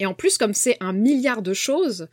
Et 0.00 0.06
en 0.06 0.14
plus, 0.14 0.38
comme 0.38 0.54
c'est 0.54 0.76
un 0.80 0.92
milliard 0.92 1.40
de 1.42 1.54
choses, 1.54 2.08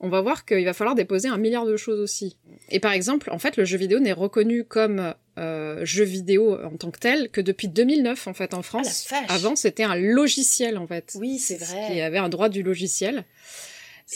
on 0.00 0.08
va 0.08 0.20
voir 0.20 0.44
qu'il 0.44 0.64
va 0.64 0.72
falloir 0.72 0.94
déposer 0.94 1.28
un 1.28 1.38
milliard 1.38 1.66
de 1.66 1.76
choses 1.76 2.00
aussi. 2.00 2.36
Et 2.70 2.80
par 2.80 2.92
exemple, 2.92 3.30
en 3.30 3.38
fait, 3.38 3.56
le 3.56 3.64
jeu 3.64 3.78
vidéo 3.78 4.00
n'est 4.00 4.12
reconnu 4.12 4.64
comme 4.64 5.14
euh, 5.38 5.84
jeu 5.84 6.04
vidéo 6.04 6.58
en 6.62 6.76
tant 6.76 6.90
que 6.90 6.98
tel 6.98 7.30
que 7.30 7.40
depuis 7.40 7.68
2009 7.68 8.26
en 8.26 8.34
fait 8.34 8.54
en 8.54 8.62
France. 8.62 9.08
vache. 9.10 9.24
Avant, 9.28 9.56
c'était 9.56 9.82
un 9.82 9.96
logiciel 9.96 10.78
en 10.78 10.86
fait. 10.86 11.16
Oui, 11.18 11.38
c'est 11.38 11.56
vrai. 11.56 12.00
avait 12.00 12.18
un 12.18 12.28
droit 12.28 12.48
du 12.48 12.62
logiciel. 12.62 13.24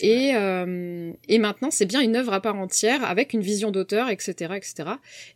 Et, 0.03 0.33
euh, 0.35 1.12
et 1.29 1.38
maintenant, 1.38 1.71
c'est 1.71 1.87
bien 1.87 2.03
une 2.03 2.14
œuvre 2.14 2.35
à 2.35 2.43
part 2.43 2.57
entière, 2.57 3.03
avec 3.05 3.33
une 3.33 3.41
vision 3.41 3.71
d'auteur, 3.71 4.11
etc., 4.11 4.53
etc. 4.55 4.91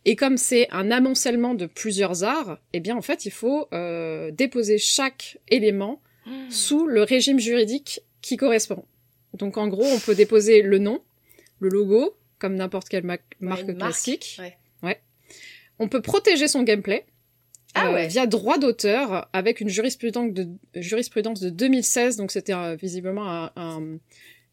Et 0.05 0.15
comme 0.15 0.37
c'est 0.37 0.67
un 0.69 0.91
amoncellement 0.91 1.55
de 1.55 1.65
plusieurs 1.65 2.23
arts, 2.23 2.59
eh 2.71 2.79
bien, 2.79 2.95
en 2.95 3.01
fait, 3.01 3.25
il 3.25 3.31
faut 3.31 3.67
euh, 3.73 4.29
déposer 4.29 4.77
chaque 4.77 5.39
élément 5.49 5.99
Mmh. 6.25 6.51
sous 6.51 6.87
le 6.87 7.03
régime 7.03 7.39
juridique 7.39 8.01
qui 8.21 8.37
correspond. 8.37 8.85
Donc, 9.33 9.57
en 9.57 9.67
gros, 9.67 9.85
on 9.85 9.99
peut 9.99 10.15
déposer 10.15 10.61
le 10.61 10.77
nom, 10.77 11.01
le 11.59 11.69
logo, 11.69 12.15
comme 12.39 12.55
n'importe 12.55 12.89
quelle 12.89 13.03
ma- 13.03 13.17
marque 13.39 13.75
classique. 13.75 14.39
ouais. 14.83 14.99
On 15.79 15.87
peut 15.87 16.01
protéger 16.01 16.47
son 16.47 16.61
gameplay. 16.63 17.05
Ah 17.75 17.87
euh, 17.89 17.93
ouais. 17.95 18.07
via 18.07 18.27
droit 18.27 18.59
d'auteur 18.59 19.27
avec 19.33 19.59
une 19.59 19.69
jurisprudence 19.69 20.31
de, 20.31 20.47
jurisprudence 20.75 21.39
de 21.41 21.49
2016 21.49 22.17
donc 22.17 22.31
c'était 22.31 22.53
euh, 22.53 22.75
visiblement 22.75 23.27
un- 23.27 23.51
un- 23.55 23.79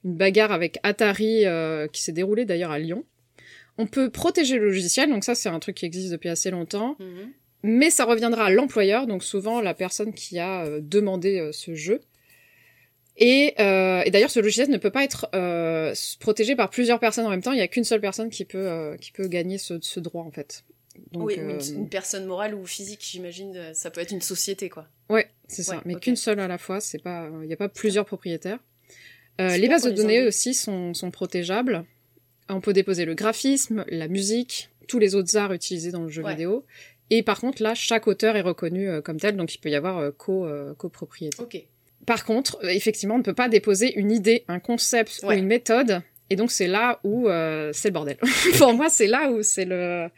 une 0.04 0.14
bagarre 0.16 0.52
avec 0.52 0.78
Atari 0.82 1.44
euh, 1.44 1.86
qui 1.88 2.02
s'est 2.02 2.12
déroulée 2.12 2.46
d'ailleurs 2.46 2.70
à 2.70 2.78
Lyon. 2.78 3.04
On 3.76 3.86
peut 3.86 4.08
protéger 4.08 4.56
le 4.58 4.64
logiciel, 4.68 5.10
donc 5.10 5.24
ça 5.24 5.34
c'est 5.34 5.50
un 5.50 5.58
truc 5.60 5.76
qui 5.76 5.84
existe 5.84 6.10
depuis 6.10 6.30
assez 6.30 6.50
longtemps, 6.50 6.96
Mhm. 6.98 7.30
mais 7.62 7.90
ça 7.90 8.06
reviendra 8.06 8.46
à 8.46 8.50
l'employeur, 8.50 9.06
donc 9.06 9.22
souvent 9.22 9.60
la 9.60 9.74
personne 9.74 10.14
qui 10.14 10.38
a 10.38 10.64
euh, 10.64 10.80
demandé 10.82 11.50
ce 11.52 11.74
jeu. 11.74 12.00
Et, 13.16 13.54
euh, 13.60 14.02
et 14.06 14.10
d'ailleurs 14.10 14.30
ce 14.30 14.40
logiciel 14.40 14.70
ne 14.70 14.78
peut 14.78 14.90
pas 14.90 15.04
être 15.04 15.28
euh, 15.34 15.94
protégé 16.20 16.56
par 16.56 16.70
plusieurs 16.70 16.98
personnes 17.00 17.26
en 17.26 17.30
même 17.30 17.42
temps, 17.42 17.52
il 17.52 17.56
n'y 17.56 17.62
a 17.62 17.68
qu'une 17.68 17.84
seule 17.84 18.00
personne 18.00 18.30
qui 18.30 18.44
peut, 18.44 18.58
euh, 18.66 18.96
qui 18.96 19.12
peut 19.12 19.28
gagner 19.28 19.58
ce, 19.58 19.78
ce 19.80 20.00
droit 20.00 20.24
en 20.24 20.30
fait. 20.30 20.64
Donc, 21.12 21.26
oui, 21.28 21.34
euh, 21.38 21.58
une, 21.60 21.76
une 21.82 21.88
personne 21.88 22.24
morale 22.26 22.54
ou 22.54 22.66
physique, 22.66 23.00
j'imagine, 23.02 23.56
euh, 23.56 23.74
ça 23.74 23.90
peut 23.90 24.00
être 24.00 24.10
une 24.12 24.20
société, 24.20 24.68
quoi. 24.68 24.86
Ouais, 25.08 25.28
c'est 25.48 25.62
ça. 25.62 25.80
Mais 25.84 25.94
qu'une 25.96 26.16
seule 26.16 26.40
à 26.40 26.48
la 26.48 26.58
fois, 26.58 26.80
c'est 26.80 26.98
pas, 27.02 27.28
il 27.42 27.46
n'y 27.46 27.52
a 27.52 27.56
pas 27.56 27.68
plusieurs 27.68 28.04
propriétaires. 28.04 28.58
Euh, 29.40 29.56
les 29.56 29.68
bases 29.68 29.84
de 29.84 29.90
données 29.90 30.26
aussi 30.26 30.52
sont, 30.52 30.92
sont 30.94 31.10
protégeables. 31.10 31.84
On 32.48 32.60
peut 32.60 32.72
déposer 32.72 33.04
le 33.04 33.14
graphisme, 33.14 33.84
la 33.88 34.08
musique, 34.08 34.70
tous 34.88 34.98
les 34.98 35.14
autres 35.14 35.36
arts 35.36 35.52
utilisés 35.52 35.92
dans 35.92 36.02
le 36.02 36.08
jeu 36.10 36.22
Ouais. 36.22 36.32
vidéo. 36.32 36.64
Et 37.10 37.22
par 37.22 37.40
contre, 37.40 37.62
là, 37.62 37.74
chaque 37.74 38.06
auteur 38.06 38.36
est 38.36 38.40
reconnu 38.42 38.88
euh, 38.88 39.00
comme 39.00 39.18
tel, 39.18 39.36
donc 39.36 39.54
il 39.54 39.58
peut 39.58 39.70
y 39.70 39.74
avoir 39.76 39.98
euh, 39.98 40.10
co, 40.10 40.44
euh, 40.46 40.74
copropriété. 40.74 41.40
Ok. 41.42 41.64
Par 42.06 42.24
contre, 42.24 42.58
euh, 42.64 42.68
effectivement, 42.68 43.14
on 43.16 43.18
ne 43.18 43.22
peut 43.22 43.34
pas 43.34 43.48
déposer 43.48 43.92
une 43.98 44.10
idée, 44.10 44.44
un 44.48 44.58
concept 44.58 45.20
Ouais. 45.22 45.34
ou 45.34 45.38
une 45.38 45.46
méthode. 45.46 46.02
Et 46.30 46.36
donc, 46.36 46.50
c'est 46.50 46.66
là 46.68 47.00
où 47.04 47.28
euh, 47.28 47.70
c'est 47.72 47.88
le 47.88 47.92
bordel. 47.94 48.16
Pour 48.58 48.72
moi, 48.74 48.88
c'est 48.88 49.06
là 49.06 49.30
où 49.30 49.42
c'est 49.42 49.64
le, 49.64 50.08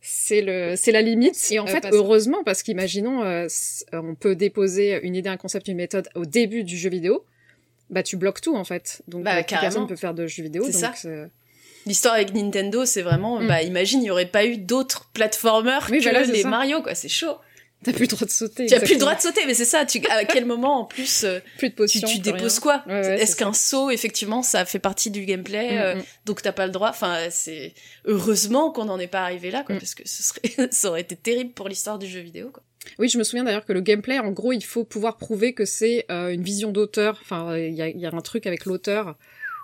c'est 0.00 0.42
le, 0.42 0.74
c'est 0.76 0.92
la 0.92 1.00
limite. 1.02 1.36
Et 1.50 1.58
en 1.58 1.64
Euh, 1.66 1.70
fait, 1.70 1.86
heureusement, 1.92 2.42
parce 2.44 2.62
qu'imaginons, 2.62 3.22
euh, 3.22 3.46
euh, 3.94 4.00
on 4.02 4.14
peut 4.14 4.34
déposer 4.36 5.00
une 5.02 5.14
idée, 5.16 5.28
un 5.28 5.36
concept, 5.36 5.68
une 5.68 5.76
méthode 5.76 6.08
au 6.14 6.26
début 6.26 6.64
du 6.64 6.76
jeu 6.76 6.90
vidéo. 6.90 7.24
Bah, 7.90 8.02
tu 8.02 8.16
bloques 8.16 8.40
tout 8.40 8.56
en 8.56 8.64
fait. 8.64 9.02
Donc, 9.08 9.24
Bah, 9.24 9.42
personne 9.44 9.86
peut 9.86 9.96
faire 9.96 10.14
de 10.14 10.26
jeu 10.26 10.42
vidéo. 10.42 10.64
C'est 10.66 10.72
ça. 10.72 10.92
L'histoire 11.86 12.14
avec 12.14 12.32
Nintendo, 12.34 12.86
c'est 12.86 13.02
vraiment, 13.02 13.40
Mm. 13.40 13.46
bah, 13.46 13.62
imagine, 13.62 14.00
il 14.00 14.04
n'y 14.04 14.10
aurait 14.10 14.24
pas 14.26 14.46
eu 14.46 14.56
d'autres 14.56 15.10
platformers 15.12 15.86
Oui, 15.90 16.00
que 16.00 16.32
les 16.32 16.42
ça. 16.42 16.48
Mario, 16.48 16.80
quoi. 16.82 16.94
C'est 16.94 17.10
chaud. 17.10 17.36
T'as 17.84 17.92
plus 17.92 18.02
le 18.02 18.08
droit 18.08 18.26
de 18.26 18.30
sauter. 18.32 18.66
Tu 18.66 18.74
as 18.74 18.80
plus 18.80 18.94
le 18.94 18.98
droit 19.00 19.14
de 19.14 19.20
sauter, 19.20 19.42
mais 19.46 19.54
c'est 19.54 19.64
ça. 19.64 19.84
Tu, 19.84 20.00
à 20.10 20.24
quel 20.24 20.44
moment 20.46 20.80
en 20.80 20.84
plus 20.84 21.24
euh, 21.24 21.38
Plus 21.58 21.68
de 21.68 21.72
tu, 21.74 21.76
potions. 21.76 22.00
tu 22.08 22.14
plus 22.14 22.20
déposes 22.20 22.58
rien. 22.58 22.60
quoi 22.60 22.82
Ouais, 22.86 23.00
ouais, 23.00 23.20
Est-ce 23.22 23.36
qu'un 23.36 23.52
saut, 23.52 23.90
effectivement, 23.90 24.42
ça 24.42 24.64
fait 24.64 24.78
partie 24.78 25.10
du 25.10 25.24
gameplay 25.24 25.74
Mm, 25.74 25.78
euh, 25.78 25.94
mm. 25.96 26.02
Donc 26.26 26.42
t'as 26.42 26.52
pas 26.52 26.66
le 26.66 26.72
droit. 26.72 26.88
Enfin, 26.90 27.18
c'est 27.30 27.74
heureusement 28.06 28.70
qu'on 28.72 28.84
n'en 28.86 28.98
est 28.98 29.06
pas 29.06 29.22
arrivé 29.22 29.50
là, 29.50 29.62
quoi, 29.64 29.74
Mm. 29.74 29.78
parce 29.78 29.94
que 29.94 30.02
ce 30.06 30.22
serait, 30.22 30.40
ça 30.72 30.88
aurait 30.88 31.00
été 31.02 31.16
terrible 31.16 31.52
pour 31.52 31.68
l'histoire 31.68 31.98
du 31.98 32.06
jeu 32.06 32.20
vidéo. 32.20 32.50
Quoi. 32.52 32.62
Oui, 32.98 33.08
je 33.08 33.16
me 33.18 33.24
souviens 33.24 33.44
d'ailleurs 33.44 33.64
que 33.64 33.72
le 33.72 33.80
gameplay, 33.80 34.18
en 34.18 34.30
gros, 34.30 34.52
il 34.52 34.62
faut 34.64 34.84
pouvoir 34.84 35.16
prouver 35.16 35.54
que 35.54 35.64
c'est 35.64 36.04
euh, 36.10 36.28
une 36.30 36.42
vision 36.42 36.70
d'auteur. 36.70 37.18
Enfin, 37.22 37.56
il 37.56 37.74
y 37.74 37.82
a, 37.82 37.88
il 37.88 37.98
y 37.98 38.06
a 38.06 38.10
un 38.14 38.20
truc 38.20 38.46
avec 38.46 38.66
l'auteur. 38.66 39.16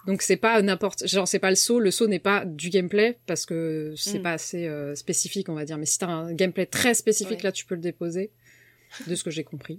Donc 0.07 0.23
c'est 0.23 0.37
pas 0.37 0.61
n'importe, 0.63 1.07
genre 1.07 1.29
c'est 1.29 1.39
pas 1.39 1.51
le 1.51 1.57
saut. 1.57 1.79
Le 1.79 1.91
saut 1.91 2.07
n'est 2.07 2.19
pas 2.19 2.45
du 2.47 2.71
gameplay 2.71 3.19
parce 3.27 3.45
que 3.47 3.93
c'est 3.97 4.19
Mm. 4.19 4.23
pas 4.23 4.33
assez 4.33 4.67
euh, 4.67 4.95
spécifique, 4.95 5.49
on 5.49 5.55
va 5.55 5.65
dire. 5.65 5.77
Mais 5.79 5.87
si 5.87 5.99
t'as 5.99 6.07
un 6.09 6.33
gameplay 6.33 6.67
très 6.67 6.95
spécifique, 6.95 7.39
Ouais. 7.39 7.45
là, 7.45 7.53
tu 7.53 7.65
peux 7.67 7.75
le 7.75 7.81
déposer. 7.83 8.31
De 9.07 9.15
ce 9.15 9.23
que 9.23 9.31
j'ai 9.31 9.45
compris. 9.45 9.79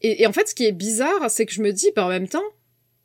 Et, 0.00 0.22
et 0.22 0.26
en 0.26 0.32
fait, 0.32 0.48
ce 0.48 0.54
qui 0.54 0.64
est 0.64 0.72
bizarre, 0.72 1.30
c'est 1.30 1.44
que 1.44 1.52
je 1.52 1.60
me 1.60 1.72
dis, 1.72 1.90
bah, 1.94 2.06
en 2.06 2.08
même 2.08 2.26
temps, 2.28 2.42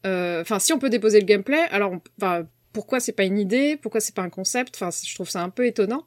euh, 0.06 0.40
enfin, 0.42 0.60
si 0.60 0.72
on 0.72 0.80
peut 0.80 0.90
déposer 0.90 1.20
le 1.20 1.26
gameplay, 1.26 1.60
alors, 1.72 1.94
enfin, 2.22 2.48
pourquoi 2.72 3.02
c'est 3.02 3.12
pas 3.12 3.26
une 3.26 3.38
idée? 3.38 3.76
Pourquoi 3.82 4.00
c'est 4.00 4.16
pas 4.16 4.22
un 4.22 4.30
concept? 4.30 4.76
Enfin, 4.76 4.92
je 5.06 5.14
trouve 5.16 5.30
ça 5.30 5.42
un 5.42 5.50
peu 5.50 5.66
étonnant. 5.66 6.06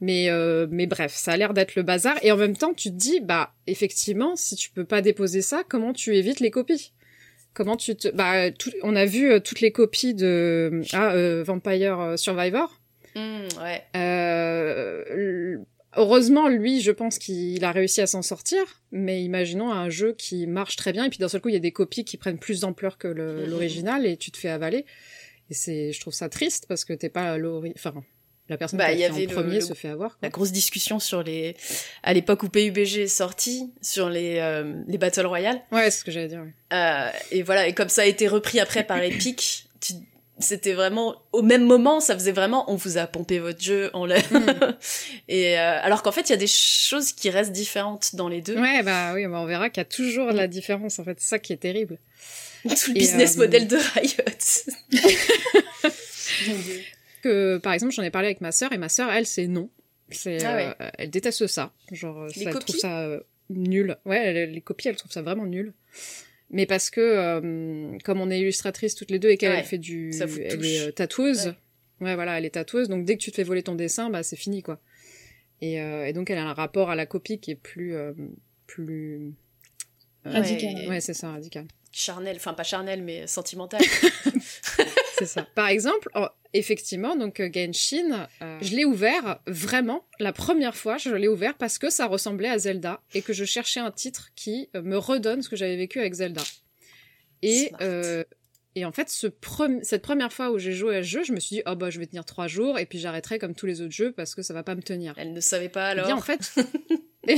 Mais, 0.00 0.30
euh, 0.30 0.66
mais 0.70 0.86
bref, 0.86 1.12
ça 1.14 1.32
a 1.32 1.36
l'air 1.36 1.52
d'être 1.52 1.74
le 1.74 1.82
bazar. 1.82 2.16
Et 2.22 2.32
en 2.32 2.36
même 2.38 2.56
temps, 2.56 2.72
tu 2.72 2.88
te 2.90 2.94
dis, 2.96 3.20
bah, 3.20 3.54
effectivement, 3.66 4.34
si 4.34 4.56
tu 4.56 4.70
peux 4.70 4.84
pas 4.86 5.02
déposer 5.02 5.42
ça, 5.42 5.62
comment 5.68 5.92
tu 5.92 6.16
évites 6.16 6.40
les 6.40 6.50
copies? 6.50 6.92
Comment 7.54 7.76
tu 7.76 7.94
te... 7.96 8.08
Bah, 8.08 8.50
tout- 8.50 8.72
on 8.82 8.94
a 8.96 9.04
vu 9.06 9.30
euh, 9.30 9.40
toutes 9.40 9.60
les 9.60 9.70
copies 9.72 10.12
de 10.14 10.82
ah, 10.92 11.14
euh, 11.14 11.42
Vampire 11.44 12.14
Survivor. 12.16 12.80
Mm, 13.14 13.46
ouais. 13.62 13.82
Euh, 13.96 15.58
heureusement, 15.96 16.48
lui, 16.48 16.80
je 16.80 16.90
pense 16.90 17.18
qu'il 17.18 17.64
a 17.64 17.70
réussi 17.72 18.00
à 18.00 18.06
s'en 18.06 18.22
sortir. 18.22 18.60
Mais 18.92 19.22
imaginons 19.22 19.70
un 19.70 19.88
jeu 19.90 20.14
qui 20.18 20.46
marche 20.46 20.76
très 20.76 20.92
bien 20.92 21.04
et 21.04 21.10
puis 21.10 21.18
d'un 21.18 21.28
seul 21.28 21.40
coup, 21.40 21.48
il 21.48 21.54
y 21.54 21.56
a 21.56 21.60
des 21.60 21.72
copies 21.72 22.04
qui 22.04 22.16
prennent 22.16 22.38
plus 22.38 22.60
d'ampleur 22.60 22.98
que 22.98 23.08
Mhm. 23.08 23.48
l'original 23.50 24.06
et 24.06 24.16
tu 24.16 24.30
te 24.30 24.36
fais 24.36 24.48
avaler. 24.48 24.84
Et 25.50 25.54
c'est, 25.54 25.92
je 25.92 26.00
trouve 26.00 26.14
ça 26.14 26.28
triste 26.28 26.66
parce 26.68 26.84
que 26.84 26.92
t'es 26.92 27.10
pas 27.10 27.36
l'ori... 27.38 27.72
Enfin, 27.76 27.94
la 28.48 28.58
personne 28.58 28.78
Bah, 28.78 28.92
qui 28.92 28.98
y 28.98 29.04
a 29.04 29.08
fait 29.08 29.14
avait 29.14 29.26
en 29.26 29.30
le- 29.30 29.34
premier 29.34 29.54
le- 29.56 29.60
se 29.62 29.72
fait 29.74 29.88
avoir. 29.88 30.10
quoi. 30.10 30.18
La 30.22 30.28
grosse 30.28 30.52
discussion 30.52 30.98
sur 31.00 31.22
les, 31.22 31.56
à 32.02 32.12
l'époque 32.12 32.42
où 32.42 32.48
PUBG 32.48 33.02
est 33.02 33.06
sorti, 33.08 33.72
sur 33.80 34.10
les 34.10 34.36
euh, 34.38 34.74
les 34.86 34.98
battle 34.98 35.26
royale. 35.26 35.62
Ouais, 35.72 35.90
c'est 35.90 36.00
ce 36.00 36.04
que 36.04 36.10
j'allais 36.10 36.28
dire. 36.28 36.40
ouais. 36.42 36.54
Euh, 36.72 37.10
et 37.30 37.42
voilà, 37.42 37.66
et 37.66 37.72
comme 37.72 37.88
ça 37.88 38.02
a 38.02 38.06
été 38.06 38.28
repris 38.28 38.60
après 38.60 38.84
par 38.84 39.02
Epic, 39.02 39.66
tu- 39.80 39.94
c'était 40.40 40.72
vraiment 40.72 41.14
au 41.32 41.42
même 41.42 41.64
moment, 41.64 42.00
ça 42.00 42.14
faisait 42.14 42.32
vraiment 42.32 42.68
on 42.70 42.74
vous 42.74 42.98
a 42.98 43.06
pompé 43.06 43.38
votre 43.38 43.62
jeu, 43.62 43.90
on 43.94 44.04
l'a. 44.04 44.18
et 45.28 45.56
euh, 45.58 45.78
alors 45.80 46.02
qu'en 46.02 46.10
fait, 46.12 46.22
il 46.22 46.30
y 46.30 46.34
a 46.34 46.38
des 46.38 46.48
choses 46.48 47.12
qui 47.12 47.30
restent 47.30 47.52
différentes 47.52 48.14
dans 48.16 48.28
les 48.28 48.40
deux. 48.42 48.58
Ouais, 48.60 48.82
bah 48.82 49.12
oui, 49.14 49.26
bah, 49.28 49.38
on 49.40 49.46
verra 49.46 49.70
qu'il 49.70 49.80
y 49.80 49.82
a 49.82 49.88
toujours 49.88 50.32
la 50.32 50.48
différence. 50.48 50.98
En 50.98 51.04
fait, 51.04 51.18
c'est 51.20 51.28
ça 51.28 51.38
qui 51.38 51.52
est 51.52 51.56
terrible. 51.58 51.98
Tout 52.64 52.90
le 52.90 52.96
Et, 52.96 53.00
business 53.00 53.36
euh, 53.36 53.40
model 53.42 53.68
de 53.68 53.76
Riot. 53.76 54.90
Que 57.28 57.58
par 57.58 57.72
exemple, 57.72 57.92
j'en 57.92 58.02
ai 58.02 58.10
parlé 58.10 58.26
avec 58.28 58.40
ma 58.40 58.52
sœur 58.52 58.72
et 58.72 58.78
ma 58.78 58.88
sœur, 58.88 59.10
elle, 59.10 59.26
c'est 59.26 59.46
non. 59.46 59.70
C'est, 60.10 60.44
Ah 60.44 60.54
ouais. 60.56 60.74
euh, 60.80 60.90
elle 60.98 61.10
déteste 61.10 61.46
ça. 61.46 61.72
Genre, 61.90 62.26
Les 62.26 62.32
ça, 62.34 62.40
elle 62.46 62.52
copies 62.52 62.64
trouve 62.66 62.80
ça 62.80 63.00
euh, 63.06 63.20
nul. 63.50 63.96
Ouais, 64.04 64.18
elle- 64.18 64.52
les 64.52 64.60
copies, 64.60 64.88
elle 64.88 64.96
trouve 64.96 65.10
ça 65.12 65.22
vraiment 65.22 65.46
nul. 65.46 65.72
Mais 66.50 66.66
parce 66.66 66.90
que 66.90 67.00
euh, 67.00 67.96
comme 68.04 68.20
on 68.20 68.30
est 68.30 68.38
illustratrice 68.40 68.94
toutes 68.94 69.10
les 69.10 69.18
deux 69.18 69.30
et 69.30 69.36
qu'elle 69.38 69.52
Ouais, 69.52 69.62
fait 69.62 69.78
du, 69.78 70.12
ça 70.12 70.26
vous 70.26 70.38
elle 70.40 70.56
touche. 70.56 70.66
est 70.66 70.88
euh, 70.88 70.92
tatoueuse. 70.92 71.46
Ouais. 72.00 72.08
Ouais. 72.08 72.14
voilà, 72.14 72.36
elle 72.38 72.44
est 72.44 72.50
tatoueuse. 72.50 72.88
Donc 72.88 73.04
dès 73.06 73.16
que 73.16 73.22
tu 73.22 73.30
te 73.30 73.36
fais 73.36 73.42
voler 73.42 73.62
ton 73.62 73.74
dessin, 73.74 74.10
bah 74.10 74.22
c'est 74.22 74.36
fini 74.36 74.62
quoi. 74.62 74.78
Et, 75.62 75.80
euh, 75.80 76.06
et 76.06 76.12
donc 76.12 76.28
elle 76.30 76.38
a 76.38 76.44
un 76.44 76.52
rapport 76.52 76.90
à 76.90 76.94
la 76.96 77.06
copie 77.06 77.38
qui 77.40 77.50
est 77.52 77.56
plus, 77.56 77.94
euh, 77.96 78.12
plus. 78.66 79.14
euh, 80.26 80.30
Radical. 80.30 80.74
Ouais, 80.74 80.88
Ouais, 80.88 81.00
c'est 81.00 81.14
ça, 81.14 81.30
radical. 81.32 81.66
charnel, 81.92 82.36
enfin 82.36 82.52
pas 82.52 82.62
charnel, 82.64 83.02
mais 83.02 83.26
sentimental. 83.26 83.80
C'est 85.18 85.26
ça. 85.26 85.46
Par 85.54 85.68
exemple, 85.68 86.08
oh, 86.14 86.26
effectivement, 86.54 87.16
donc 87.16 87.40
euh, 87.40 87.50
Genshin, 87.52 88.26
euh, 88.42 88.58
je 88.62 88.74
l'ai 88.74 88.84
ouvert 88.86 89.40
vraiment 89.46 90.06
la 90.18 90.32
première 90.32 90.74
fois. 90.76 90.96
Je 90.96 91.10
l'ai 91.10 91.28
ouvert 91.28 91.54
parce 91.54 91.78
que 91.78 91.90
ça 91.90 92.06
ressemblait 92.06 92.48
à 92.48 92.58
Zelda 92.58 93.02
et 93.12 93.20
que 93.20 93.32
je 93.34 93.44
cherchais 93.44 93.80
un 93.80 93.90
titre 93.90 94.30
qui 94.34 94.70
euh, 94.74 94.80
me 94.82 94.96
redonne 94.96 95.42
ce 95.42 95.48
que 95.48 95.56
j'avais 95.56 95.76
vécu 95.76 96.00
avec 96.00 96.14
Zelda. 96.14 96.42
Et 97.42 97.70
euh, 97.82 98.24
et 98.76 98.84
en 98.84 98.90
fait, 98.92 99.08
ce 99.08 99.26
pre- 99.28 99.82
cette 99.84 100.02
première 100.02 100.32
fois 100.32 100.50
où 100.50 100.58
j'ai 100.58 100.72
joué 100.72 100.96
à 100.96 101.02
ce 101.02 101.08
jeu, 101.08 101.22
je 101.24 101.32
me 101.32 101.38
suis 101.38 101.56
dit 101.56 101.62
oh 101.66 101.76
bah 101.76 101.90
je 101.90 102.00
vais 102.00 102.06
tenir 102.06 102.24
trois 102.24 102.48
jours 102.48 102.78
et 102.78 102.86
puis 102.86 102.98
j'arrêterai 102.98 103.38
comme 103.38 103.54
tous 103.54 103.66
les 103.66 103.80
autres 103.82 103.92
jeux 103.92 104.10
parce 104.12 104.34
que 104.34 104.42
ça 104.42 104.54
va 104.54 104.62
pas 104.64 104.74
me 104.74 104.82
tenir. 104.82 105.14
Elle 105.16 105.32
ne 105.32 105.40
savait 105.40 105.68
pas 105.68 105.88
Eh 105.88 105.92
alors. 105.92 106.06
Bien 106.06 106.16
en 106.16 106.20
fait. 106.20 106.54
Et 107.26 107.36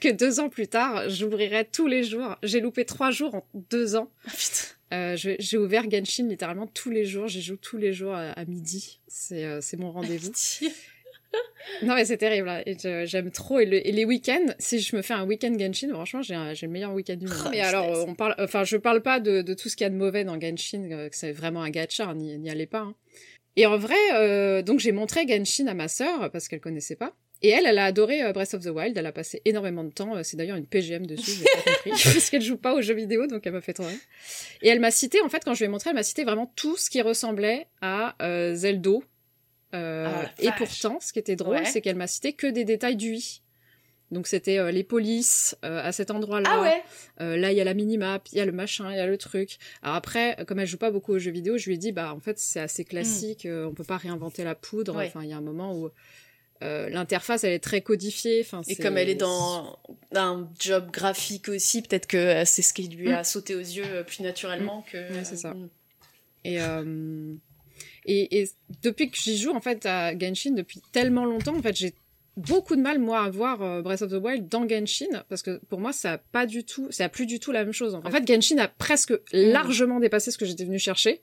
que 0.00 0.10
deux 0.10 0.40
ans 0.40 0.48
plus 0.48 0.66
tard, 0.66 1.08
j'ouvrirai 1.08 1.64
tous 1.64 1.86
les 1.86 2.02
jours? 2.02 2.36
J'ai 2.42 2.60
loupé 2.60 2.84
trois 2.84 3.12
jours 3.12 3.36
en 3.36 3.48
deux 3.54 3.94
ans. 3.94 4.10
Ah, 4.26 4.30
putain. 4.30 4.74
Euh, 4.94 5.16
j'ai 5.16 5.58
ouvert 5.58 5.90
Genshin 5.90 6.28
littéralement 6.28 6.66
tous 6.66 6.90
les 6.90 7.04
jours. 7.04 7.28
J'y 7.28 7.42
joue 7.42 7.56
tous 7.56 7.76
les 7.76 7.92
jours 7.92 8.14
à, 8.14 8.30
à 8.30 8.44
midi. 8.44 9.00
C'est 9.06 9.44
euh, 9.44 9.60
c'est 9.60 9.76
mon 9.76 9.90
rendez-vous. 9.92 10.32
Non 11.82 11.94
mais 11.94 12.06
c'est 12.06 12.16
terrible. 12.16 12.48
hein. 12.48 12.62
J'aime 13.04 13.30
trop. 13.30 13.58
Et, 13.60 13.66
le- 13.66 13.86
et 13.86 13.92
les 13.92 14.06
week-ends, 14.06 14.46
si 14.58 14.80
je 14.80 14.96
me 14.96 15.02
fais 15.02 15.12
un 15.12 15.26
week-end 15.26 15.54
Genshin, 15.58 15.90
franchement, 15.90 16.22
j'ai 16.22 16.34
le 16.34 16.68
meilleur 16.72 16.94
week-end 16.94 17.16
du 17.16 17.26
monde. 17.26 17.36
Oh, 17.44 17.48
mais 17.50 17.60
alors, 17.60 17.84
euh, 17.94 18.04
on 18.08 18.14
parle. 18.14 18.34
Enfin, 18.38 18.64
je 18.64 18.78
parle 18.78 19.02
pas 19.02 19.20
de, 19.20 19.42
de 19.42 19.52
tout 19.54 19.68
ce 19.68 19.76
qu'il 19.76 19.84
y 19.84 19.86
a 19.86 19.90
de 19.90 19.94
mauvais 19.94 20.24
dans 20.24 20.40
Genshin. 20.40 20.88
euh, 20.90 21.08
que 21.10 21.16
c'est 21.16 21.32
vraiment 21.32 21.62
un 21.62 21.68
gacha. 21.70 22.06
hein, 22.08 22.14
N'y 22.14 22.38
n'y 22.38 22.48
allez 22.48 22.66
pas. 22.66 22.80
hein. 22.80 22.94
Et 23.56 23.66
en 23.66 23.76
vrai, 23.76 23.96
euh, 24.14 24.62
donc 24.62 24.80
j'ai 24.80 24.92
montré 24.92 25.26
Genshin 25.28 25.66
à 25.66 25.74
ma 25.74 25.88
sœur 25.88 26.30
parce 26.30 26.48
qu'elle 26.48 26.60
connaissait 26.60 26.96
pas. 26.96 27.14
Et 27.42 27.50
elle, 27.50 27.66
elle 27.66 27.78
a 27.78 27.84
adoré 27.84 28.22
euh, 28.22 28.32
Breath 28.32 28.54
of 28.54 28.64
the 28.64 28.68
Wild. 28.68 28.96
Elle 28.98 29.06
a 29.06 29.12
passé 29.12 29.40
énormément 29.44 29.84
de 29.84 29.90
temps. 29.92 30.16
euh, 30.16 30.22
C'est 30.24 30.36
d'ailleurs 30.36 30.56
une 30.56 30.66
PGM 30.66 31.06
dessus. 31.06 31.30
J'ai 31.30 31.44
pas 31.44 31.70
compris 31.72 31.90
parce 32.12 32.30
qu'elle 32.30 32.42
joue 32.42 32.56
pas 32.56 32.74
aux 32.74 32.82
jeux 32.82 32.94
vidéo, 32.94 33.26
donc 33.28 33.46
elle 33.46 33.52
m'a 33.52 33.60
fait 33.60 33.74
trop 33.74 33.84
rire. 33.86 33.98
Et 34.62 34.68
elle 34.68 34.80
m'a 34.80 34.90
cité, 34.90 35.20
en 35.22 35.28
fait, 35.28 35.44
quand 35.44 35.54
je 35.54 35.60
lui 35.60 35.66
ai 35.66 35.68
montré, 35.68 35.90
elle 35.90 35.96
m'a 35.96 36.02
cité 36.02 36.24
vraiment 36.24 36.52
tout 36.56 36.76
ce 36.76 36.90
qui 36.90 37.00
ressemblait 37.00 37.66
à 37.80 38.16
euh, 38.22 38.54
Zeldo. 38.54 39.04
Euh, 39.74 40.08
Ah, 40.24 40.30
et 40.40 40.48
pourtant, 40.56 40.98
ce 41.00 41.12
qui 41.12 41.18
était 41.18 41.36
drôle, 41.36 41.56
Ouais. 41.56 41.64
c'est 41.64 41.80
qu'elle 41.80 41.96
m'a 41.96 42.06
cité 42.06 42.32
que 42.32 42.46
des 42.46 42.64
détails 42.64 42.96
du 42.96 43.14
i. 43.14 43.42
Donc 44.10 44.26
c'était 44.26 44.56
euh, 44.56 44.70
les 44.70 44.84
polices 44.84 45.54
euh, 45.66 45.82
à 45.84 45.92
cet 45.92 46.10
endroit-là. 46.10 46.48
Ah 46.50 46.60
ouais. 46.62 46.82
Euh, 47.20 47.36
là, 47.36 47.52
il 47.52 47.58
y 47.58 47.60
a 47.60 47.64
la 47.64 47.74
minimap, 47.74 48.26
il 48.32 48.38
y 48.38 48.40
a 48.40 48.46
le 48.46 48.52
machin, 48.52 48.90
il 48.90 48.96
y 48.96 49.00
a 49.00 49.06
le 49.06 49.18
truc. 49.18 49.58
Alors 49.82 49.96
après, 49.96 50.34
comme 50.48 50.58
elle 50.58 50.66
joue 50.66 50.78
pas 50.78 50.90
beaucoup 50.90 51.12
aux 51.12 51.18
jeux 51.18 51.30
vidéo, 51.30 51.58
je 51.58 51.66
lui 51.66 51.74
ai 51.74 51.78
dit, 51.78 51.92
bah 51.92 52.14
en 52.14 52.18
fait, 52.20 52.38
c'est 52.38 52.58
assez 52.60 52.86
classique, 52.86 53.44
euh, 53.44 53.66
on 53.66 53.74
peut 53.74 53.84
pas 53.84 53.98
réinventer 53.98 54.44
la 54.44 54.54
poudre. 54.54 54.96
Ouais. 54.96 55.06
Enfin, 55.08 55.22
il 55.24 55.28
y 55.28 55.34
a 55.34 55.36
un 55.36 55.42
moment 55.42 55.76
où 55.76 55.90
euh, 56.62 56.88
l'interface, 56.88 57.44
elle 57.44 57.52
est 57.52 57.58
très 57.60 57.82
codifiée. 57.82 58.40
Enfin, 58.40 58.62
Et 58.66 58.76
comme 58.76 58.98
elle 58.98 59.08
est 59.08 59.14
dans 59.14 59.78
un 60.14 60.48
job 60.58 60.90
graphique 60.90 61.48
aussi, 61.48 61.82
peut-être 61.82 62.06
que 62.06 62.16
euh, 62.16 62.44
c'est 62.44 62.62
ce 62.62 62.72
qui 62.72 62.88
lui 62.88 63.12
a 63.12 63.24
sauté 63.24 63.54
aux 63.54 63.60
yeux 63.60 63.84
euh, 63.86 64.02
plus 64.02 64.22
naturellement 64.22 64.84
que. 64.90 64.96
Mm. 64.96 65.16
Ouais, 65.16 65.24
c'est 65.24 65.36
ça. 65.36 65.54
Mm. 65.54 65.68
Et, 66.44 66.60
euh, 66.60 67.34
et, 68.06 68.40
et 68.40 68.50
depuis 68.82 69.10
que 69.10 69.16
j'y 69.16 69.36
joue, 69.36 69.52
en 69.52 69.60
fait, 69.60 69.86
à 69.86 70.18
Genshin, 70.18 70.52
depuis 70.52 70.80
tellement 70.92 71.24
longtemps, 71.24 71.56
en 71.56 71.62
fait, 71.62 71.76
j'ai 71.76 71.94
beaucoup 72.36 72.74
de 72.74 72.80
mal, 72.80 72.98
moi, 72.98 73.22
à 73.22 73.30
voir 73.30 73.82
Breath 73.82 74.02
of 74.02 74.10
the 74.10 74.22
Wild 74.22 74.48
dans 74.48 74.66
Genshin, 74.68 75.24
parce 75.28 75.42
que 75.42 75.60
pour 75.68 75.80
moi, 75.80 75.92
ça 75.92 76.12
a 76.12 76.18
pas 76.18 76.46
du 76.46 76.64
tout, 76.64 76.86
ça 76.90 77.04
a 77.04 77.08
plus 77.08 77.26
du 77.26 77.40
tout 77.40 77.52
la 77.52 77.64
même 77.64 77.72
chose. 77.72 77.94
En 77.94 78.02
fait, 78.02 78.08
En 78.08 78.10
fait, 78.12 78.26
Genshin 78.26 78.58
a 78.58 78.68
presque 78.68 79.12
largement 79.32 80.00
dépassé 80.00 80.30
ce 80.30 80.38
que 80.38 80.46
j'étais 80.46 80.64
venue 80.64 80.78
chercher. 80.78 81.22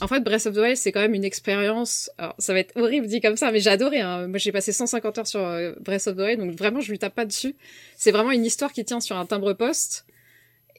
En 0.00 0.08
fait, 0.08 0.20
Breath 0.20 0.46
of 0.46 0.54
the 0.54 0.58
Wild, 0.58 0.76
c'est 0.76 0.92
quand 0.92 1.00
même 1.00 1.14
une 1.14 1.24
expérience. 1.24 2.10
Alors, 2.18 2.34
ça 2.38 2.52
va 2.52 2.60
être 2.60 2.76
horrible 2.76 3.06
dit 3.06 3.20
comme 3.20 3.36
ça, 3.36 3.52
mais 3.52 3.60
j'ai 3.60 3.70
adoré. 3.70 4.00
Hein. 4.00 4.26
Moi, 4.28 4.38
j'ai 4.38 4.52
passé 4.52 4.72
150 4.72 5.18
heures 5.18 5.26
sur 5.26 5.40
euh, 5.40 5.72
Breath 5.80 6.06
of 6.08 6.16
the 6.16 6.20
Wild, 6.20 6.40
donc 6.40 6.52
vraiment, 6.56 6.80
je 6.80 6.90
lui 6.90 6.98
tape 6.98 7.14
pas 7.14 7.24
dessus. 7.24 7.54
C'est 7.96 8.10
vraiment 8.10 8.32
une 8.32 8.44
histoire 8.44 8.72
qui 8.72 8.84
tient 8.84 9.00
sur 9.00 9.16
un 9.16 9.26
timbre-poste. 9.26 10.06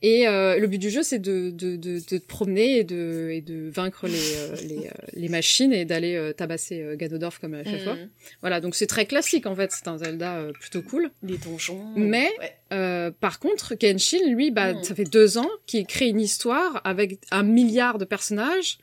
Et 0.02 0.28
euh, 0.28 0.58
le 0.60 0.68
but 0.68 0.78
du 0.78 0.90
jeu, 0.90 1.02
c'est 1.04 1.20
de, 1.20 1.50
de, 1.50 1.76
de, 1.76 1.96
de 2.00 2.00
te 2.00 2.16
promener 2.26 2.78
et 2.80 2.84
de, 2.84 3.30
et 3.32 3.42
de 3.42 3.70
vaincre 3.70 4.08
les, 4.08 4.36
euh, 4.36 4.56
les, 4.68 4.88
euh, 4.88 4.92
les 5.14 5.30
machines 5.30 5.74
et 5.74 5.86
d'aller 5.86 6.16
euh, 6.16 6.34
tabasser 6.34 6.86
Ganondorf 6.96 7.40
comme 7.40 7.54
à 7.56 7.64
chaque 7.64 7.84
fois. 7.84 7.96
Mm. 7.96 8.10
Voilà, 8.42 8.62
donc 8.62 8.76
c'est 8.76 8.88
très 8.88 9.06
classique 9.06 9.46
en 9.46 9.56
fait, 9.56 9.72
c'est 9.72 9.88
un 9.88 9.98
Zelda 9.98 10.44
plutôt 10.60 10.82
cool. 10.82 11.10
Les 11.24 11.38
donjons. 11.38 11.84
Mais- 11.96 12.32
Ouais. 12.40 12.54
Euh, 12.74 13.12
par 13.12 13.40
contre, 13.40 13.76
Genshin, 13.80 14.28
lui, 14.30 14.52
bah, 14.52 14.74
Mm. 14.74 14.84
ça 14.84 14.94
fait 14.94 15.06
deux 15.10 15.38
ans 15.38 15.50
qu'il 15.66 15.86
crée 15.86 16.10
une 16.10 16.20
histoire 16.20 16.82
avec 16.84 17.20
un 17.32 17.44
milliard 17.44 17.98
de 17.98 18.04
personnages. 18.06 18.78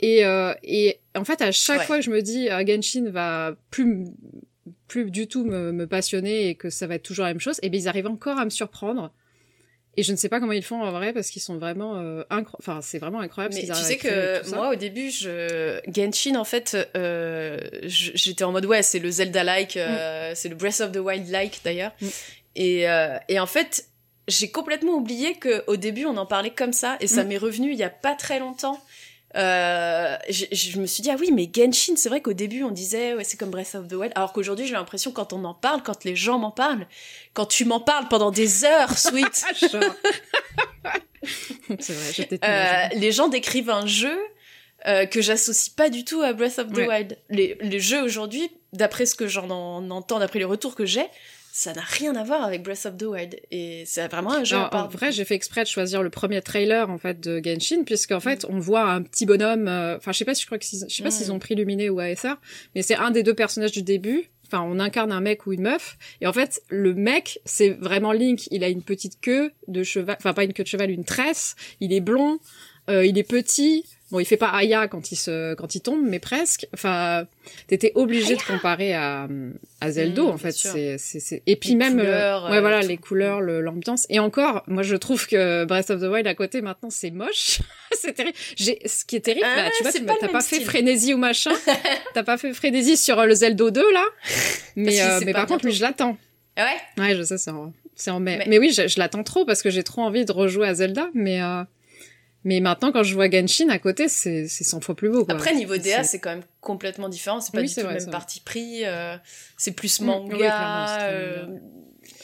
Et, 0.00 0.24
euh, 0.24 0.54
et 0.62 1.00
en 1.16 1.24
fait, 1.24 1.42
à 1.42 1.50
chaque 1.50 1.80
Ouais. 1.80 1.84
fois 1.84 1.96
que 1.98 2.04
je 2.04 2.10
me 2.10 2.22
dis 2.22 2.48
euh, 2.48 2.64
Genshin 2.64 3.10
va 3.10 3.56
plus 3.70 4.04
plus 4.86 5.10
du 5.10 5.26
tout 5.26 5.44
me, 5.44 5.70
me 5.72 5.86
passionner 5.86 6.48
et 6.48 6.54
que 6.54 6.70
ça 6.70 6.86
va 6.86 6.94
être 6.94 7.02
toujours 7.02 7.24
la 7.24 7.32
même 7.32 7.40
chose, 7.40 7.58
et 7.62 7.68
bien 7.68 7.80
ils 7.80 7.88
arrivent 7.88 8.06
encore 8.06 8.38
à 8.38 8.44
me 8.44 8.50
surprendre. 8.50 9.12
Et 9.98 10.04
je 10.04 10.12
ne 10.12 10.16
sais 10.16 10.28
pas 10.28 10.38
comment 10.38 10.52
ils 10.52 10.62
font 10.62 10.80
en 10.80 10.92
vrai 10.92 11.12
parce 11.12 11.28
qu'ils 11.28 11.42
sont 11.42 11.58
vraiment 11.58 11.96
euh, 11.96 12.22
enfin 12.30 12.78
c'est 12.82 13.00
vraiment 13.00 13.18
incroyable. 13.18 13.56
Mais 13.56 13.66
tu 13.66 13.74
sais 13.74 13.96
que 13.96 14.48
moi 14.54 14.70
au 14.70 14.76
début, 14.76 15.10
je... 15.10 15.80
Genshin 15.92 16.36
en 16.36 16.44
fait, 16.44 16.76
euh, 16.96 17.58
j'étais 17.82 18.44
en 18.44 18.52
mode 18.52 18.64
ouais, 18.64 18.84
c'est 18.84 19.00
le 19.00 19.10
Zelda-like, 19.10 19.76
euh, 19.76 20.30
c'est 20.36 20.48
le 20.48 20.54
Breath 20.54 20.80
of 20.82 20.92
the 20.92 20.98
Wild-like 20.98 21.62
d'ailleurs. 21.64 21.90
Mm. 22.00 22.06
Et, 22.54 22.88
euh, 22.88 23.18
et 23.28 23.40
en 23.40 23.46
fait, 23.46 23.86
j'ai 24.28 24.52
complètement 24.52 24.92
oublié 24.92 25.34
que 25.34 25.64
au 25.66 25.74
début 25.74 26.04
on 26.04 26.16
en 26.16 26.26
parlait 26.26 26.50
comme 26.54 26.72
ça 26.72 26.96
et 27.00 27.08
ça 27.08 27.24
Mm. 27.24 27.26
m'est 27.26 27.38
revenu 27.38 27.72
il 27.72 27.78
y 27.78 27.82
a 27.82 27.90
pas 27.90 28.14
très 28.14 28.38
longtemps 28.38 28.80
euh, 29.36 30.16
je, 30.30 30.46
je 30.52 30.78
me 30.78 30.86
suis 30.86 31.02
dit 31.02 31.10
ah 31.10 31.16
oui 31.20 31.30
mais 31.32 31.50
Genshin 31.54 31.96
c'est 31.96 32.08
vrai 32.08 32.22
qu'au 32.22 32.32
début 32.32 32.62
on 32.64 32.70
disait 32.70 33.12
ouais 33.14 33.24
c'est 33.24 33.36
comme 33.36 33.50
Breath 33.50 33.74
of 33.74 33.86
the 33.86 33.92
Wild 33.92 34.12
alors 34.14 34.32
qu'aujourd'hui 34.32 34.66
j'ai 34.66 34.72
l'impression 34.72 35.12
quand 35.12 35.32
on 35.34 35.44
en 35.44 35.52
parle 35.52 35.82
quand 35.82 36.04
les 36.04 36.16
gens 36.16 36.38
m'en 36.38 36.50
parlent 36.50 36.86
quand 37.34 37.44
tu 37.46 37.66
m'en 37.66 37.78
parles 37.80 38.08
pendant 38.08 38.30
des 38.30 38.64
heures 38.64 38.96
Sweet 38.98 39.44
Genre. 39.70 39.94
c'est 41.78 41.92
vrai, 41.92 42.12
j'étais 42.14 42.38
euh, 42.42 42.88
les 42.94 43.12
gens 43.12 43.28
décrivent 43.28 43.70
un 43.70 43.86
jeu 43.86 44.16
euh, 44.86 45.06
que 45.06 45.20
j'associe 45.20 45.68
pas 45.74 45.90
du 45.90 46.04
tout 46.04 46.22
à 46.22 46.32
Breath 46.32 46.58
of 46.58 46.72
the 46.72 46.76
Ouais. 46.78 46.88
Wild 46.88 47.18
les, 47.28 47.58
les 47.60 47.80
jeux 47.80 48.02
aujourd'hui 48.02 48.50
d'après 48.72 49.06
ce 49.06 49.14
que 49.14 49.26
j'en 49.26 49.50
en 49.50 49.90
entends 49.90 50.18
d'après 50.20 50.38
les 50.38 50.44
retours 50.44 50.74
que 50.74 50.86
j'ai 50.86 51.04
ça 51.52 51.72
n'a 51.72 51.80
rien 51.82 52.14
à 52.16 52.22
voir 52.24 52.42
avec 52.44 52.62
Breath 52.62 52.86
of 52.86 52.96
the 52.96 53.02
Wild 53.02 53.36
et 53.50 53.82
c'est 53.86 54.06
vraiment 54.08 54.32
un 54.32 54.44
jeu 54.44 54.56
en 54.56 54.86
vrai, 54.88 55.10
j'ai 55.12 55.24
fait 55.24 55.34
exprès 55.34 55.62
de 55.62 55.68
choisir 55.68 56.02
le 56.02 56.10
premier 56.10 56.40
trailer 56.42 56.88
en 56.90 56.98
fait 56.98 57.18
de 57.20 57.40
Genshin, 57.44 57.82
puisqu'en 57.84 58.20
fait, 58.20 58.46
on 58.48 58.58
voit 58.58 58.84
un 58.90 59.02
petit 59.02 59.26
bonhomme. 59.26 59.66
euh, 59.68 59.96
Enfin, 59.96 60.12
je 60.12 60.18
sais 60.18 60.24
pas 60.24 60.34
si 60.34 60.42
je 60.42 60.46
crois 60.46 60.58
que 60.58 60.64
je 60.64 60.76
sais 60.88 61.02
pas 61.02 61.08
Mm. 61.08 61.12
s'ils 61.12 61.32
ont 61.32 61.38
pris 61.38 61.54
Luminé 61.54 61.90
ou 61.90 61.98
ASR, 62.00 62.34
mais 62.74 62.82
c'est 62.82 62.94
un 62.96 63.10
des 63.10 63.22
deux 63.22 63.34
personnages 63.34 63.72
du 63.72 63.82
début. 63.82 64.30
Enfin, 64.46 64.62
on 64.62 64.78
incarne 64.80 65.12
un 65.12 65.20
mec 65.20 65.46
ou 65.46 65.52
une 65.52 65.60
meuf, 65.60 65.98
et 66.22 66.26
en 66.26 66.32
fait, 66.32 66.62
le 66.70 66.94
mec, 66.94 67.38
c'est 67.44 67.70
vraiment 67.70 68.12
Link. 68.12 68.46
Il 68.50 68.64
a 68.64 68.68
une 68.68 68.82
petite 68.82 69.20
queue 69.20 69.52
de 69.66 69.82
cheval, 69.82 70.16
enfin 70.18 70.32
pas 70.32 70.44
une 70.44 70.54
queue 70.54 70.62
de 70.62 70.68
cheval, 70.68 70.90
une 70.90 71.04
tresse. 71.04 71.54
Il 71.80 71.92
est 71.92 72.00
blond, 72.00 72.38
euh, 72.88 73.04
il 73.06 73.18
est 73.18 73.22
petit. 73.28 73.84
Bon, 74.10 74.20
il 74.20 74.24
fait 74.24 74.38
pas 74.38 74.48
Aya 74.48 74.88
quand 74.88 75.12
il 75.12 75.16
se, 75.16 75.52
quand 75.54 75.74
il 75.74 75.80
tombe, 75.82 76.00
mais 76.02 76.18
presque. 76.18 76.66
Enfin, 76.72 77.26
t'étais 77.66 77.92
obligé 77.94 78.36
de 78.36 78.42
comparer 78.42 78.94
à, 78.94 79.28
à 79.82 79.90
Zelda, 79.90 80.22
Mm, 80.22 80.28
en 80.28 80.38
fait. 80.38 80.52
C'est, 80.52 80.96
c'est, 80.96 81.20
c'est, 81.20 81.42
et 81.46 81.56
puis 81.56 81.70
Les 81.70 81.74
même, 81.74 81.98
euh, 82.00 82.04
couleurs, 82.04 82.44
ouais, 82.50 82.56
euh, 82.56 82.60
voilà, 82.62 82.80
tout. 82.80 82.88
les 82.88 82.96
couleurs, 82.96 83.40
le- 83.42 83.60
l'ambiance. 83.60 84.06
Et 84.08 84.18
encore, 84.18 84.62
moi, 84.66 84.82
je 84.82 84.96
trouve 84.96 85.26
que 85.26 85.66
Breath 85.66 85.90
of 85.90 86.00
the 86.00 86.04
Wild 86.04 86.26
à 86.26 86.34
côté, 86.34 86.62
maintenant, 86.62 86.88
c'est 86.88 87.10
moche. 87.10 87.60
c'est 87.92 88.14
terrible. 88.14 88.34
J'ai, 88.56 88.78
ce 88.86 89.04
qui 89.04 89.16
est 89.16 89.20
terrible, 89.20 89.44
Ah, 89.46 89.64
bah, 89.66 89.70
tu 89.76 89.82
vois, 89.82 89.92
tu 89.92 90.02
pas 90.04 90.14
le 90.14 90.18
t'as 90.20 90.28
pas 90.28 90.40
fait 90.40 90.60
frénésie 90.60 91.12
ou 91.12 91.18
machin. 91.18 91.52
t'as 92.14 92.22
pas 92.22 92.38
fait 92.38 92.54
frénésie 92.54 92.96
sur 92.96 93.18
euh, 93.18 93.26
le 93.26 93.34
Zelda 93.34 93.70
2, 93.70 93.92
là. 93.92 94.04
Mais, 94.74 95.02
euh, 95.02 95.20
mais 95.26 95.34
par 95.34 95.44
contre, 95.44 95.66
lui, 95.66 95.72
je 95.72 95.82
l'attends. 95.82 96.16
Ah 96.56 96.64
ouais? 96.64 97.02
Ouais, 97.04 97.14
je 97.14 97.22
sais, 97.24 97.36
c'est 97.36 97.50
en, 97.50 97.74
c'est 97.94 98.10
en 98.10 98.20
mai. 98.20 98.38
Mais- 98.38 98.46
Mais, 98.48 98.58
oui, 98.58 98.72
je, 98.72 98.88
je 98.88 98.98
l'attends 98.98 99.22
trop 99.22 99.44
parce 99.44 99.60
que 99.62 99.68
j'ai 99.68 99.82
trop 99.82 100.00
envie 100.00 100.24
de 100.24 100.32
rejouer 100.32 100.66
à 100.66 100.72
Zelda, 100.72 101.08
mais, 101.12 101.42
euh, 101.42 101.62
mais 102.48 102.60
maintenant, 102.60 102.90
quand 102.92 103.02
je 103.02 103.14
vois 103.14 103.28
Genshin 103.30 103.68
à 103.68 103.78
côté, 103.78 104.08
c'est, 104.08 104.48
c'est 104.48 104.64
100 104.64 104.80
fois 104.80 104.94
plus 104.96 105.10
beau, 105.10 105.24
quoi. 105.24 105.34
Après, 105.34 105.54
niveau 105.54 105.76
DA, 105.76 106.02
C'est- 106.02 106.18
quand 106.18 106.30
même 106.30 106.42
complètement 106.60 107.08
différent. 107.08 107.40
C'est 107.40 107.52
pas 107.52 107.60
Oui, 107.60 107.68
du 107.68 107.74
tout 107.74 107.80
vrai, 107.82 107.94
le 107.94 108.00
même 108.00 108.10
parti 108.10 108.40
pris. 108.40 108.84
euh, 108.84 109.16
c'est 109.56 109.72
plus 109.72 110.00
manga. 110.00 110.36
oui, 110.36 110.42
euh, 110.46 111.46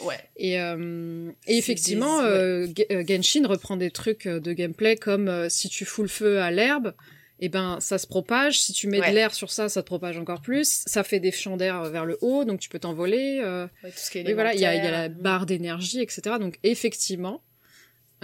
ouais. 0.02 0.18
Et, 0.36 0.60
euh, 0.60 1.30
et 1.46 1.58
effectivement, 1.58 2.22
des- 2.22 2.86
euh, 2.90 3.04
Genshin 3.06 3.46
reprend 3.46 3.76
des 3.76 3.90
trucs 3.90 4.26
de 4.26 4.52
gameplay 4.52 4.96
comme 4.96 5.28
euh, 5.28 5.48
si 5.48 5.68
tu 5.68 5.84
fous 5.84 6.02
le 6.02 6.08
feu 6.08 6.40
à 6.40 6.50
l'herbe, 6.50 6.94
et 7.40 7.48
ben 7.48 7.78
ça 7.80 7.98
se 7.98 8.06
propage. 8.06 8.60
Si 8.60 8.72
tu 8.72 8.86
mets 8.86 9.00
Ouais. 9.00 9.10
de 9.10 9.14
l'air 9.14 9.34
sur 9.34 9.50
ça, 9.50 9.68
ça 9.68 9.82
te 9.82 9.86
propage 9.86 10.16
encore 10.18 10.40
plus. 10.40 10.82
Ça 10.86 11.02
fait 11.02 11.20
des 11.20 11.32
champs 11.32 11.56
d'air 11.56 11.82
vers 11.90 12.04
le 12.06 12.16
haut, 12.20 12.44
donc 12.44 12.60
tu 12.60 12.68
peux 12.68 12.78
t'envoler. 12.78 13.40
Ouais, 13.42 13.90
tout 13.90 13.96
ce 13.98 14.10
qui 14.10 14.18
est 14.18 14.28
et 14.28 14.32
voilà, 14.34 14.54
il 14.54 14.60
y 14.60 14.64
a, 14.64 14.74
y 14.74 14.78
a 14.86 14.90
la 14.90 15.08
barre 15.08 15.44
d'énergie, 15.44 16.00
etc. 16.00 16.36
Donc 16.40 16.58
effectivement, 16.62 17.42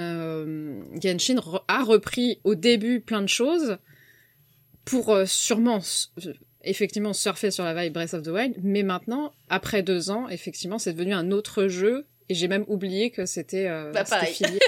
euh, 0.00 0.82
Genshin 1.00 1.36
re- 1.36 1.62
a 1.68 1.84
repris 1.84 2.40
au 2.44 2.54
début 2.54 3.00
plein 3.00 3.20
de 3.22 3.28
choses 3.28 3.78
pour 4.84 5.10
euh, 5.10 5.26
sûrement 5.26 5.80
euh, 6.26 6.32
effectivement 6.64 7.12
surfer 7.12 7.50
sur 7.50 7.64
la 7.64 7.74
vibe 7.74 7.92
Breath 7.92 8.14
of 8.14 8.22
the 8.22 8.28
Wild, 8.28 8.54
mais 8.62 8.82
maintenant, 8.82 9.32
après 9.48 9.82
deux 9.82 10.10
ans, 10.10 10.28
effectivement, 10.28 10.78
c'est 10.78 10.92
devenu 10.94 11.12
un 11.14 11.30
autre 11.30 11.66
jeu. 11.68 12.06
Et 12.28 12.34
j'ai 12.34 12.46
même 12.48 12.64
oublié 12.68 13.10
que 13.10 13.26
c'était 13.26 13.66
euh, 13.68 13.92
Bah, 13.92 14.04
filié. 14.04 14.58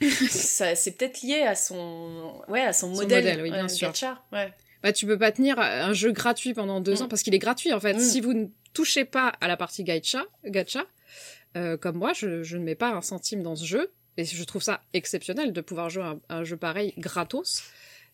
Ça, 0.28 0.74
c'est 0.74 0.90
peut-être 0.92 1.22
lié 1.22 1.40
à 1.42 1.54
son, 1.54 2.42
ouais, 2.48 2.60
à 2.62 2.72
son, 2.72 2.92
Son 2.94 3.00
modèle, 3.02 3.24
modèle, 3.24 3.42
oui, 3.42 3.50
bien 3.50 3.62
ouais, 3.62 3.68
sûr. 3.68 3.88
gacha, 3.88 4.22
ouais. 4.32 4.52
Bah, 4.82 4.92
tu 4.92 5.06
peux 5.06 5.16
pas 5.18 5.32
tenir 5.32 5.58
un 5.58 5.92
jeu 5.94 6.12
gratuit 6.12 6.52
pendant 6.52 6.80
deux 6.80 6.94
Mm. 6.94 7.02
ans 7.02 7.08
parce 7.08 7.22
qu'il 7.22 7.34
est 7.34 7.38
gratuit 7.38 7.72
en 7.72 7.80
fait. 7.80 7.94
Mm. 7.94 8.00
Si 8.00 8.20
vous 8.20 8.34
ne 8.34 8.46
touchez 8.74 9.04
pas 9.04 9.28
à 9.40 9.48
la 9.48 9.56
partie 9.56 9.84
gacha, 9.84 10.24
gacha 10.44 10.84
euh, 11.56 11.76
comme 11.78 11.96
moi, 11.96 12.12
je, 12.12 12.42
je 12.42 12.56
ne 12.58 12.62
mets 12.64 12.74
pas 12.74 12.90
un 12.90 13.00
centime 13.00 13.42
dans 13.42 13.56
ce 13.56 13.64
jeu 13.64 13.90
et 14.16 14.24
je 14.24 14.44
trouve 14.44 14.62
ça 14.62 14.82
exceptionnel 14.92 15.52
de 15.52 15.60
pouvoir 15.60 15.90
jouer 15.90 16.04
un, 16.04 16.20
un 16.28 16.44
jeu 16.44 16.56
pareil 16.56 16.94
gratos. 16.98 17.62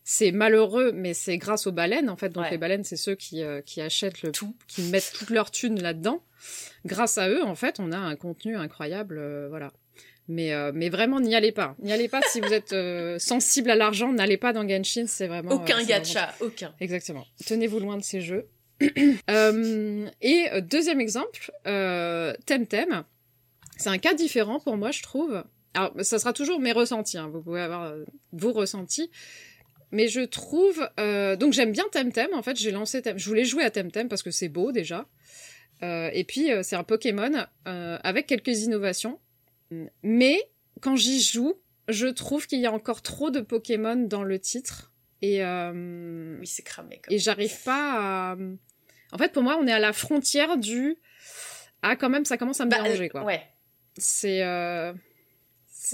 C'est 0.05 0.33
malheureux, 0.33 0.91
mais 0.93 1.15
c'est 1.15 1.39
grâce 1.39 1.69
aux 1.69 1.73
baleines 1.73 2.11
en 2.11 2.17
fait. 2.17 2.31
Donc 2.31 2.45
Ouais. 2.45 2.51
les 2.51 2.59
baleines, 2.59 2.83
c'est 2.83 2.97
ceux 2.97 3.15
qui, 3.15 3.43
euh, 3.45 3.61
qui 3.61 3.81
achètent 3.81 4.23
le 4.23 4.33
Tout. 4.33 4.57
qui 4.67 4.83
mettent 4.83 5.13
toute 5.17 5.31
leur 5.31 5.51
thune 5.53 5.81
là-dedans. 5.81 6.25
Grâce 6.85 7.19
à 7.19 7.29
eux, 7.29 7.45
en 7.45 7.55
fait, 7.55 7.79
on 7.79 7.93
a 7.93 7.97
un 7.99 8.17
contenu 8.17 8.57
incroyable, 8.57 9.19
euh, 9.19 9.47
voilà. 9.49 9.73
Mais, 10.27 10.53
euh, 10.55 10.73
mais 10.75 10.89
vraiment, 10.89 11.21
n'y 11.21 11.37
allez 11.37 11.53
pas. 11.53 11.77
N'y 11.81 11.93
allez 11.93 12.09
pas 12.09 12.21
si 12.31 12.41
vous 12.41 12.53
êtes 12.53 12.75
sensible 13.21 13.71
à 13.71 13.77
l'argent. 13.77 14.13
N'allez 14.13 14.39
pas 14.39 14.53
dans 14.53 14.67
Genshin, 14.69 15.07
c'est 15.07 15.29
vraiment. 15.29 15.53
Aucun 15.53 15.83
gacha, 15.85 16.35
aucun. 16.41 16.75
Exactement. 16.81 17.25
Tenez-vous 17.47 17.79
loin 17.79 17.97
de 17.97 18.03
ces 18.03 18.21
jeux. 18.21 18.49
Et 20.21 20.49
deuxième 20.63 21.01
exemple, 21.01 21.53
Temtem. 22.47 23.05
C'est 23.77 23.89
un 23.89 23.99
cas 23.99 24.15
différent 24.15 24.61
pour 24.61 24.77
moi, 24.77 24.91
je 24.91 25.03
trouve. 25.03 25.43
Alors, 25.75 25.93
ça 26.03 26.19
sera 26.19 26.33
toujours 26.33 26.61
mes 26.61 26.73
ressentis. 26.73 27.19
hein. 27.19 27.29
Vous 27.33 27.43
pouvez 27.43 27.61
avoir 27.63 27.85
euh, 27.85 28.05
vos 28.33 28.53
ressentis. 28.53 29.11
Mais 29.91 30.09
je 30.09 30.21
trouve... 30.21 30.89
euh, 31.01 31.37
donc 31.37 31.53
j'aime 31.53 31.73
bien 31.73 31.85
Temtem. 31.93 32.29
En 32.35 32.43
fait, 32.43 32.57
j'ai 32.57 32.71
lancé... 32.71 33.01
Tem- 33.03 33.19
Je 33.19 33.27
voulais 33.29 33.45
jouer 33.45 33.65
à 33.65 33.71
Temtem 33.71 34.09
parce 34.09 34.23
que 34.23 34.31
c'est 34.31 34.49
beau 34.49 34.73
déjà. 34.73 35.07
Euh, 35.83 36.11
et 36.13 36.25
puis, 36.25 36.51
euh, 36.53 36.63
c'est 36.63 36.77
un 36.77 36.85
Pokémon 36.85 37.47
euh, 37.67 37.99
avec 38.03 38.27
quelques 38.27 38.61
innovations. 38.61 39.19
Mais 40.03 40.43
quand 40.81 40.97
j'y 40.97 41.21
joue, 41.21 41.55
je 41.89 42.07
trouve 42.07 42.47
qu'il 42.47 42.61
y 42.61 42.67
a 42.67 42.73
encore 42.73 43.03
trop 43.03 43.31
de 43.31 43.41
Pokémon 43.41 43.97
dans 43.97 44.23
le 44.25 44.39
titre. 44.39 44.93
Et, 45.23 45.43
euh, 45.45 46.37
Oui, 46.41 46.47
c'est 46.47 46.63
cramé. 46.63 47.01
Comme... 47.03 47.15
et 47.15 47.19
j'arrive 47.19 47.63
pas 47.65 48.33
à... 48.33 48.37
En 49.13 49.19
fait, 49.19 49.33
pour 49.33 49.43
moi, 49.43 49.59
on 49.61 49.67
est 49.67 49.73
à 49.73 49.79
la 49.79 49.93
frontière 49.93 50.57
du... 50.57 50.97
Ah, 51.83 51.97
quand 51.97 52.09
même, 52.09 52.25
ça 52.25 52.37
commence 52.39 52.61
à 52.61 52.65
me 52.65 52.71
Bah, 52.71 52.83
déranger, 52.83 53.09
quoi. 53.09 53.25
Ouais. 53.25 53.43
C'est... 53.99 54.43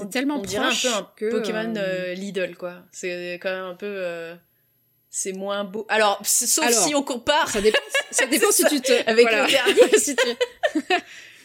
C'est 0.03 0.11
tellement 0.11 0.36
on 0.36 0.42
un 0.42 0.44
peu 0.44 0.88
un 0.88 1.09
que... 1.16 1.30
Pokémon 1.30 1.74
euh, 1.76 2.11
euh, 2.11 2.14
Lidl, 2.14 2.57
quoi. 2.57 2.74
C'est 2.92 3.34
quand 3.42 3.51
même 3.51 3.64
un 3.64 3.74
peu. 3.74 3.86
euh, 3.86 4.34
C'est 5.11 5.32
moins 5.32 5.64
beau. 5.64 5.86
Alors, 5.88 6.20
sauf 6.24 6.64
Alors, 6.66 6.82
si 6.86 6.94
on 6.94 7.03
compare. 7.03 7.49
Ça 7.51 7.61
dépend, 7.61 7.78
ça 8.11 8.26
dépend 8.30 8.51
si 8.51 8.62
ça, 8.62 8.68
tu 8.68 8.80
te... 8.80 8.92
avec 9.09 9.28
voilà. 9.28 9.44
le 9.44 9.51
dernier. 9.76 9.99
Si 9.99 10.14
tu- 10.16 10.82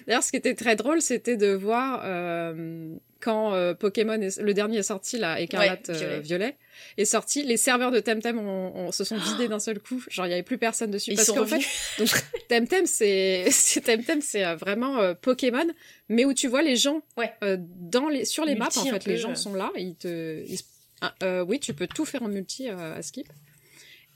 D'ailleurs, 0.08 0.24
ce 0.24 0.32
qui 0.32 0.38
était 0.38 0.56
très 0.56 0.76
drôle, 0.76 1.02
c'était 1.02 1.38
de 1.38 1.52
voir 1.54 2.02
euh, 2.04 2.94
quand 3.20 3.54
euh, 3.54 3.74
Pokémon, 3.74 4.20
est- 4.22 4.42
le 4.42 4.54
dernier 4.54 4.80
est 4.80 4.84
sorti, 4.84 5.18
là, 5.18 5.40
Écarlate 5.40 5.88
Ouais, 5.90 5.96
euh, 5.96 5.98
violet. 5.98 6.20
violet. 6.22 6.58
est 6.98 7.06
sorti, 7.06 7.44
les 7.44 7.56
serveurs 7.58 7.92
de 7.92 8.00
Temtem 8.00 8.38
ont, 8.40 8.76
ont- 8.76 8.92
se 8.92 9.04
sont 9.04 9.18
vidés 9.18 9.48
d'un 9.48 9.60
seul 9.60 9.80
coup. 9.80 10.04
Genre, 10.10 10.26
il 10.26 10.30
y 10.32 10.34
avait 10.34 10.44
plus 10.44 10.58
personne 10.58 10.92
dessus. 10.92 11.12
Ils 11.12 11.16
parce 11.16 11.32
qu'en 11.32 11.46
fait, 11.46 11.62
donc, 12.00 12.10
Temtem, 12.50 12.86
c'est 12.86 13.46
Temtem, 13.86 14.22
c'est 14.22 14.46
euh, 14.46 14.56
vraiment 14.56 15.00
euh, 15.00 15.14
Pokémon, 15.14 15.68
mais 16.10 16.26
où 16.26 16.34
tu 16.34 16.48
vois 16.48 16.62
les 16.64 16.76
gens 16.76 17.02
Ouais. 17.18 17.32
euh, 17.44 17.58
dans 17.60 18.10
les 18.10 18.26
sur 18.26 18.44
les 18.46 18.56
Multi, 18.56 18.80
maps. 18.80 18.90
En 18.90 18.94
fait, 18.94 19.06
les 19.06 19.18
gens 19.18 19.36
sont 19.36 19.54
là, 19.54 19.72
ils 19.78 19.96
te, 19.96 20.44
ils 20.48 20.60
ah, 21.02 21.14
euh, 21.24 21.44
oui, 21.46 21.60
tu 21.60 21.74
peux 21.74 21.88
tout 21.88 22.06
faire 22.06 22.24
en 22.24 22.30
multi 22.30 22.70
euh, 22.70 22.96
à 22.98 23.02
Skip. 23.02 23.28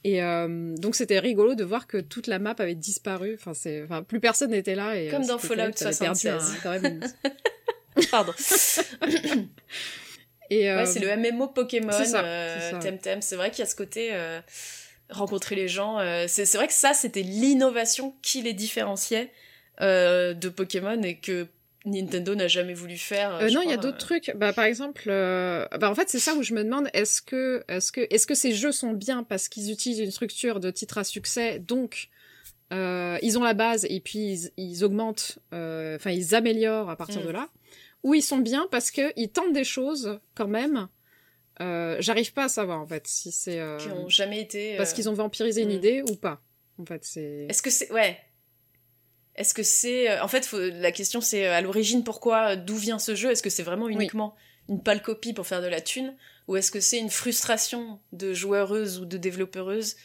Et 0.04 0.22
euh, 0.24 0.76
donc 0.78 0.96
c'était 0.96 1.20
rigolo 1.20 1.56
de 1.56 1.64
voir 1.64 1.88
que 1.88 1.98
toute 1.98 2.28
la 2.28 2.40
map 2.40 2.56
avait 2.60 2.76
disparu. 2.76 3.36
Enfin, 3.40 3.54
c'est, 3.54 3.84
enfin, 3.84 4.04
plus 4.04 4.20
personne 4.20 4.52
n'était 4.52 4.76
là. 4.76 4.96
Et, 4.96 5.10
Comme 5.10 5.24
euh, 5.24 5.28
dans 5.28 5.38
Fallout 5.38 5.72
terrible, 5.72 5.76
t'avais 5.76 5.98
perdu 5.98 6.28
un- 6.30 6.40
76. 6.40 6.60
quand 6.64 6.70
même 6.72 6.86
une- 7.98 8.04
Pardon. 8.12 8.34
Et 10.50 10.70
euh, 10.70 10.78
Ouais, 10.78 10.86
c'est 10.86 11.00
le 11.00 11.10
MMO 11.18 11.48
Pokémon, 11.50 11.90
euh. 11.92 12.72
Temtem. 12.80 13.22
C'est 13.22 13.36
vrai 13.36 13.50
qu'il 13.52 13.60
y 13.60 13.64
a 13.64 13.66
ce 13.66 13.76
côté 13.76 14.10
euh, 14.14 14.40
rencontrer 15.10 15.56
les 15.56 15.68
gens. 15.68 16.00
euh, 16.00 16.26
c'est 16.28 16.46
c'est 16.46 16.58
vrai 16.58 16.68
que 16.68 16.74
ça, 16.74 16.94
c'était 16.94 17.22
l'innovation 17.22 18.16
qui 18.22 18.42
les 18.42 18.54
différenciait 18.54 19.32
euh, 19.82 20.34
de 20.34 20.48
Pokémon 20.50 21.02
et 21.04 21.18
que 21.18 21.48
Nintendo 21.88 22.36
n'a 22.36 22.48
jamais 22.48 22.74
voulu 22.74 22.98
faire. 22.98 23.36
Euh, 23.36 23.48
je 23.48 23.54
non, 23.54 23.62
il 23.62 23.70
y 23.70 23.74
a 23.74 23.78
d'autres 23.78 23.98
trucs. 23.98 24.32
Bah, 24.36 24.54
par 24.54 24.66
exemple, 24.66 25.06
euh, 25.08 25.66
bah, 25.80 25.90
en 25.90 25.96
fait, 25.96 26.10
c'est 26.10 26.20
ça 26.20 26.36
où 26.36 26.44
je 26.44 26.54
me 26.54 26.64
demande 26.64 26.90
est-ce 26.94 27.22
que, 27.22 27.64
est-ce 27.68 27.92
que, 27.92 28.02
est-ce 28.10 28.28
que 28.28 28.36
ces 28.36 28.54
jeux 28.54 28.72
sont 28.72 28.94
bien 28.94 29.24
parce 29.24 29.48
qu'ils 29.50 29.72
utilisent 29.72 30.00
une 30.00 30.12
structure 30.12 30.60
de 30.60 30.72
titre 30.72 30.98
à 30.98 31.04
succès, 31.04 31.60
donc 31.60 32.10
euh, 32.74 33.18
ils 33.22 33.38
ont 33.38 33.44
la 33.44 33.54
base 33.54 33.86
et 33.90 34.00
puis 34.00 34.20
ils, 34.20 34.52
ils 34.58 34.84
augmentent, 34.84 35.40
euh, 35.54 35.96
enfin 35.96 36.12
ils 36.12 36.36
améliorent 36.36 36.90
à 36.90 36.98
partir 36.98 37.22
Mm. 37.22 37.26
de 37.26 37.30
là, 37.30 37.50
ou 38.04 38.14
ils 38.14 38.22
sont 38.22 38.40
bien 38.40 38.68
parce 38.70 38.92
que 38.92 39.14
ils 39.16 39.30
tentent 39.30 39.54
des 39.54 39.64
choses 39.64 40.20
quand 40.36 40.48
même. 40.48 40.88
Euh, 41.62 41.96
J'arrive 42.00 42.34
pas 42.34 42.46
à 42.46 42.50
savoir 42.50 42.80
en 42.82 42.86
fait 42.86 43.08
si 43.08 43.32
c'est 43.32 43.60
euh, 43.60 43.78
qui 43.78 43.88
ont 43.90 44.10
jamais 44.10 44.42
été. 44.42 44.76
parce 44.78 44.92
euh, 44.92 44.96
qu'ils 44.96 45.10
ont 45.10 45.14
vampirisé 45.14 45.62
une 45.62 45.70
mm. 45.70 45.78
idée 45.78 46.02
ou 46.10 46.16
pas. 46.16 46.42
En 46.78 46.86
fait, 46.86 47.04
c'est. 47.04 47.48
Est-ce 47.50 47.62
que 47.62 47.70
c'est 47.70 47.92
ouais 47.92 48.20
Est-ce 49.38 49.54
que 49.54 49.64
c'est 49.64 50.10
euh, 50.10 50.24
en 50.24 50.28
fait 50.28 50.46
faut- 50.46 50.58
la 50.60 50.92
question 50.92 51.22
c'est 51.22 51.48
euh, 51.48 51.54
à 51.54 51.62
l'origine 51.62 52.04
pourquoi 52.04 52.52
euh, 52.52 52.56
d'où 52.56 52.76
vient 52.76 53.00
ce 53.00 53.16
jeu? 53.16 53.32
Est-ce 53.32 53.44
que 53.44 53.50
c'est 53.50 53.64
vraiment 53.64 53.88
uniquement 53.88 54.36
une 54.70 54.82
pâle 54.84 55.02
copie 55.02 55.34
pour 55.34 55.46
faire 55.48 55.62
de 55.62 55.68
la 55.68 55.80
thune? 55.82 56.16
Ou 56.48 56.56
est-ce 56.58 56.72
que 56.72 56.80
c'est 56.80 56.98
une 56.98 57.10
frustration 57.10 58.00
de 58.14 58.34
joueureuse 58.34 59.00
ou 59.00 59.06
de 59.06 59.18
développeuse 59.18 59.96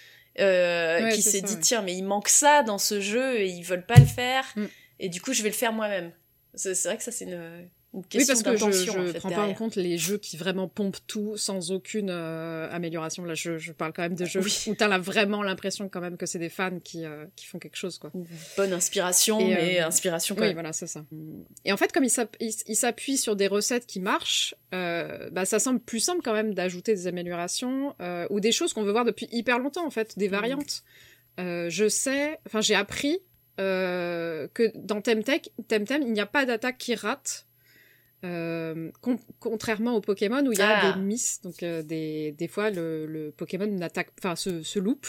euh, 0.40 1.02
Ouais, 1.04 1.12
qui 1.12 1.22
s'est 1.22 1.40
dit 1.40 1.54
ouais. 1.54 1.60
tiens 1.60 1.82
mais 1.82 1.94
il 1.94 2.02
manque 2.02 2.28
ça 2.28 2.62
dans 2.62 2.78
ce 2.78 3.00
jeu 3.00 3.38
et 3.40 3.48
ils 3.48 3.62
veulent 3.62 3.86
pas 3.86 3.98
le 3.98 4.06
faire 4.06 4.44
Mm. 4.56 4.64
et 5.00 5.08
du 5.08 5.20
coup 5.20 5.32
je 5.32 5.42
vais 5.42 5.48
le 5.50 5.54
faire 5.54 5.72
moi-même? 5.72 6.12
C'est 6.54 6.80
vrai 6.84 6.96
que 6.98 7.02
ça 7.02 7.12
c'est 7.12 7.24
une 7.24 7.68
une 7.95 8.03
Oui, 8.14 8.24
parce 8.26 8.43
que 8.43 8.57
je, 8.57 8.64
en 8.64 8.72
fait, 9.07 9.18
prends 9.18 9.30
pas 9.30 9.45
en 9.47 9.53
compte 9.53 9.76
les 9.76 9.99
jeux 9.99 10.16
qui 10.16 10.38
vraiment 10.38 10.66
pompent 10.66 10.97
tout 11.07 11.36
sans 11.36 11.72
aucune 11.72 12.09
euh, 12.11 12.66
amélioration. 12.70 13.24
Là, 13.24 13.34
je, 13.34 13.59
je 13.59 13.72
parle 13.72 13.93
quand 13.93 14.01
même 14.03 14.14
de 14.14 14.24
jeux 14.24 14.40
Oui. 14.43 14.64
où 14.68 14.74
t'as 14.74 14.88
là 14.88 14.99
vraiment 14.99 15.43
l'impression 15.43 15.90
quand 15.90 16.01
même 16.01 16.16
que 16.16 16.24
c'est 16.24 16.38
des 16.38 16.49
fans 16.49 16.78
qui, 16.80 17.05
euh, 17.05 17.26
qui 17.36 17.45
font 17.47 17.59
quelque 17.59 17.76
chose, 17.76 17.99
quoi. 17.99 18.11
Bonne 18.57 18.72
inspiration, 18.72 19.38
Et, 19.40 19.55
mais 19.55 19.80
euh, 19.82 19.86
inspiration 19.88 20.34
quand 20.34 20.40
Oui, 20.40 20.47
même. 20.49 20.55
voilà, 20.57 20.72
c'est 20.72 20.86
ça. 20.86 21.05
Et 21.66 21.72
en 21.72 21.76
fait, 21.76 21.93
comme 21.93 22.05
il 22.05 22.76
s'appuie 22.76 23.16
sur 23.18 23.36
des 23.36 23.47
recettes 23.47 23.86
qui 23.86 24.01
marchent, 24.01 24.55
bah, 24.70 25.45
ça 25.45 25.59
semble 25.59 25.80
plus 25.80 26.01
simple 26.01 26.22
quand 26.24 26.32
même 26.32 26.55
d'ajouter 26.55 26.95
des 26.95 27.07
améliorations 27.07 27.95
ou 28.30 28.40
des 28.40 28.53
choses 28.53 28.72
qu'on 28.72 28.84
veut 28.84 28.93
voir 28.93 29.05
depuis 29.05 29.28
hyper 29.32 29.59
longtemps, 29.59 29.86
en 29.86 29.90
fait, 29.90 30.18
des 30.18 30.28
variantes. 30.28 30.82
Euh, 31.40 31.68
je 31.68 31.88
sais, 31.88 32.38
enfin, 32.47 32.61
j'ai 32.62 32.74
appris 32.74 33.18
que 33.59 34.72
dans 34.76 35.01
Temtem, 35.01 35.22
Temtem, 35.68 36.03
il 36.03 36.12
n'y 36.12 36.20
a 36.20 36.26
pas 36.26 36.47
d'attaque 36.47 36.78
qui 36.78 36.95
rate. 36.95 37.47
Euh, 38.24 38.90
con- 39.00 39.18
contrairement 39.40 39.94
au 39.96 40.00
Pokémon 40.00 40.44
où 40.46 40.52
il 40.52 40.58
y 40.58 40.62
a 40.62 40.78
Ah. 40.80 40.92
des 40.92 41.00
miss, 41.00 41.40
donc 41.42 41.62
euh, 41.62 41.82
des, 41.82 42.32
des 42.32 42.46
fois 42.48 42.70
le, 42.70 43.04
le 43.06 43.30
Pokémon 43.32 43.66
n'attaque, 43.66 44.10
enfin 44.18 44.36
se, 44.36 44.62
se 44.62 44.78
loupe. 44.78 45.06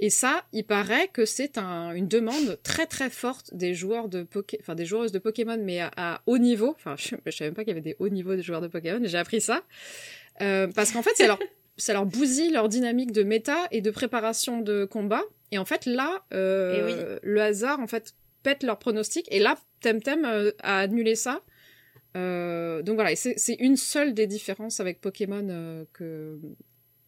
Et 0.00 0.10
ça, 0.10 0.44
il 0.52 0.64
paraît 0.64 1.08
que 1.08 1.24
c'est 1.24 1.56
un, 1.56 1.92
une 1.92 2.08
demande 2.08 2.58
très 2.64 2.84
très 2.86 3.08
forte 3.10 3.54
des 3.54 3.74
joueurs 3.74 4.08
de 4.08 4.24
Poké, 4.24 4.58
enfin 4.60 4.74
des 4.74 4.84
joueuses 4.84 5.12
de 5.12 5.18
Pokémon, 5.20 5.56
mais 5.62 5.80
à, 5.80 5.90
à 5.96 6.22
haut 6.26 6.36
niveau. 6.38 6.74
Enfin, 6.76 6.96
je, 6.98 7.14
je 7.24 7.30
savais 7.30 7.48
même 7.50 7.54
pas 7.54 7.62
qu'il 7.62 7.68
y 7.68 7.76
avait 7.78 7.80
des 7.80 7.96
hauts 8.00 8.08
niveaux 8.08 8.34
de 8.36 8.42
joueurs 8.42 8.60
de 8.60 8.66
Pokémon. 8.68 9.00
J'ai 9.04 9.18
appris 9.18 9.40
ça 9.40 9.62
Euh, 10.42 10.66
parce 10.74 10.90
qu'en 10.90 11.02
fait, 11.02 11.14
ça 11.16 11.26
leur, 11.28 11.38
ça 11.76 11.92
leur 11.92 12.06
bousille 12.06 12.50
leur 12.50 12.68
dynamique 12.68 13.12
de 13.12 13.22
méta 13.22 13.56
et 13.70 13.80
de 13.80 13.90
préparation 13.92 14.60
de 14.60 14.84
combat. 14.84 15.22
Et 15.52 15.58
en 15.58 15.64
fait, 15.64 15.86
là, 15.86 16.24
euh, 16.34 17.18
le 17.22 17.40
hasard 17.40 17.78
en 17.80 17.86
fait 17.86 18.14
pète 18.42 18.64
leur 18.64 18.78
pronostic. 18.80 19.28
Et 19.30 19.38
là, 19.38 19.56
Temtem 19.80 20.24
euh, 20.24 20.50
a 20.60 20.80
annulé 20.80 21.14
ça. 21.14 21.40
Euh, 22.16 22.82
donc 22.82 22.94
voilà, 22.94 23.14
c'est 23.16 23.56
une 23.58 23.76
seule 23.76 24.14
des 24.14 24.26
différences 24.26 24.80
avec 24.80 25.00
Pokémon 25.00 25.46
euh, 25.48 25.84
que 25.92 26.38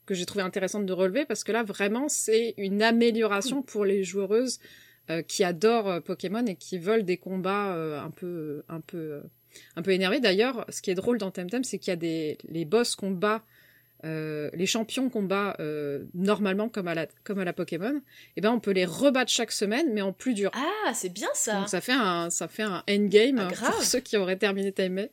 que 0.05 0.15
j'ai 0.15 0.25
trouvé 0.25 0.45
intéressante 0.45 0.87
de 0.87 0.93
relever 0.93 1.25
parce 1.25 1.43
que 1.43 1.51
là 1.51 1.65
vraiment 1.65 2.09
c'est 2.09 2.55
une 2.59 2.81
amélioration 2.81 3.63
pour 3.63 3.85
les 3.85 4.05
joueuses 4.05 4.61
euh, 5.11 5.23
qui 5.23 5.43
adorent 5.43 5.89
euh, 5.89 6.01
Pokémon 6.01 6.47
et 6.47 6.55
qui 6.55 6.79
veulent 6.79 7.05
des 7.05 7.17
combats 7.17 7.73
un 7.73 8.11
peu 8.11 8.65
un 8.69 8.81
peu 8.81 9.23
un 9.77 9.83
peu 9.83 9.91
énervés. 9.93 10.21
D'ailleurs, 10.21 10.65
ce 10.69 10.83
qui 10.83 10.91
est 10.91 10.95
drôle 10.95 11.19
dans 11.19 11.31
Temtem, 11.31 11.65
c'est 11.65 11.79
qu'il 11.79 11.91
y 11.91 11.93
a 11.93 11.97
des 11.97 12.39
les 12.49 12.65
boss 12.65 12.97
combats 12.97 13.45
euh, 14.07 14.49
les 14.55 14.65
champions 14.67 15.11
combat 15.11 15.57
euh, 15.61 16.05
normalement 16.15 16.69
comme 16.71 16.89
à 16.89 16.95
la 16.95 17.07
comme 17.25 17.39
à 17.41 17.45
la 17.45 17.53
Pokémon, 17.53 18.01
et 18.37 18.41
ben 18.41 18.53
on 18.53 18.61
peut 18.61 18.71
les 18.71 18.85
rebattre 18.87 19.31
chaque 19.31 19.53
semaine 19.53 19.93
mais 19.93 20.01
en 20.01 20.13
plus 20.13 20.33
dur. 20.33 20.51
Ah, 20.55 20.95
c'est 20.95 21.09
bien 21.13 21.29
ça. 21.35 21.59
Donc 21.59 21.69
ça 21.69 21.81
fait 21.81 21.93
un 21.93 22.31
ça 22.31 22.47
fait 22.49 22.63
un 22.63 22.83
endgame 22.89 23.39
Ah, 23.41 23.53
grave. 23.53 23.73
pour 23.73 23.83
ceux 23.83 24.01
qui 24.01 24.17
auraient 24.17 24.37
terminé 24.39 24.73
Temtem. 24.73 25.09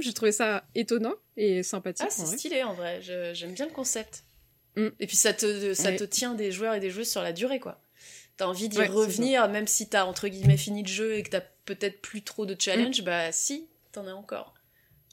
J'ai 0.00 0.12
trouvé 0.14 0.32
ça 0.32 0.64
étonnant 0.74 1.14
et 1.36 1.62
sympathique. 1.62 2.06
Ah, 2.08 2.10
c'est 2.10 2.26
stylé 2.38 2.62
en 2.62 2.72
vrai. 2.74 3.00
J'aime 3.02 3.52
bien 3.52 3.66
le 3.66 3.72
concept. 3.72 4.22
Mm. 4.76 4.88
Et 5.00 5.06
puis 5.06 5.16
ça 5.16 5.32
te, 5.32 5.74
ça 5.74 5.88
Ouais. 5.90 5.96
te 5.96 6.04
tient 6.04 6.34
des 6.34 6.52
joueurs 6.52 6.74
et 6.74 6.80
des 6.80 6.90
joueuses 6.90 7.10
sur 7.10 7.22
la 7.22 7.32
durée, 7.32 7.58
quoi. 7.60 7.80
T'as 8.36 8.44
envie 8.46 8.68
d'y 8.68 8.76
Ouais, 8.78 8.86
revenir, 8.86 9.48
même 9.48 9.66
si 9.66 9.88
t'as 9.88 10.04
entre 10.04 10.28
guillemets 10.28 10.58
fini 10.58 10.82
le 10.82 10.88
jeu 10.88 11.14
et 11.14 11.22
que 11.22 11.30
t'as 11.30 11.40
peut-être 11.64 12.02
plus 12.02 12.20
trop 12.22 12.44
de 12.44 12.52
Mm. 12.52 12.60
challenge, 12.60 13.02
bah 13.02 13.32
si, 13.32 13.68
t'en 13.92 14.06
as 14.06 14.12
encore. 14.12 14.52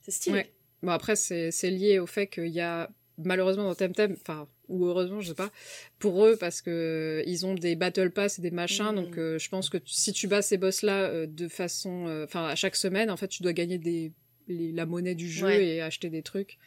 C'est 0.03 0.11
stylé. 0.11 0.35
Ouais. 0.35 0.53
Bon 0.81 0.91
après 0.91 1.15
c'est 1.15 1.49
c'est 1.51 1.69
lié 1.69 1.99
au 1.99 2.05
fait 2.05 2.27
qu'il 2.27 2.47
y 2.49 2.59
a 2.59 2.89
malheureusement 3.25 3.63
dans 3.63 3.75
Temtem, 3.75 4.15
enfin 4.21 4.47
ou 4.69 4.85
heureusement 4.85 5.19
je 5.21 5.29
sais 5.29 5.33
pas, 5.35 5.51
pour 5.99 6.25
eux 6.25 6.35
parce 6.39 6.61
que 6.61 7.23
ils 7.27 7.45
ont 7.45 7.53
des 7.53 7.75
battle 7.75 8.11
pass 8.11 8.39
et 8.39 8.41
des 8.41 8.51
machins, 8.51 8.91
Mm. 8.91 8.95
donc 8.95 9.17
euh, 9.17 9.37
je 9.39 9.49
pense 9.49 9.69
que 9.69 9.77
tu- 9.77 9.93
si 9.93 10.13
tu 10.13 10.27
bats 10.27 10.41
ces 10.41 10.57
boss 10.57 10.81
là 10.81 11.25
de 11.27 11.47
façon, 11.47 12.07
euh, 12.07 12.23
enfin 12.25 12.45
à 12.47 12.55
chaque 12.55 12.75
semaine 12.75 13.09
en 13.11 13.17
fait 13.17 13.27
tu 13.27 13.43
dois 13.43 13.53
gagner 13.53 13.77
des 13.77 14.11
les- 14.47 14.71
la 14.71 14.85
monnaie 14.85 15.15
du 15.15 15.29
jeu 15.29 15.45
Ouais. 15.47 15.65
et 15.65 15.81
acheter 15.81 16.09
des 16.09 16.21
trucs. 16.21 16.57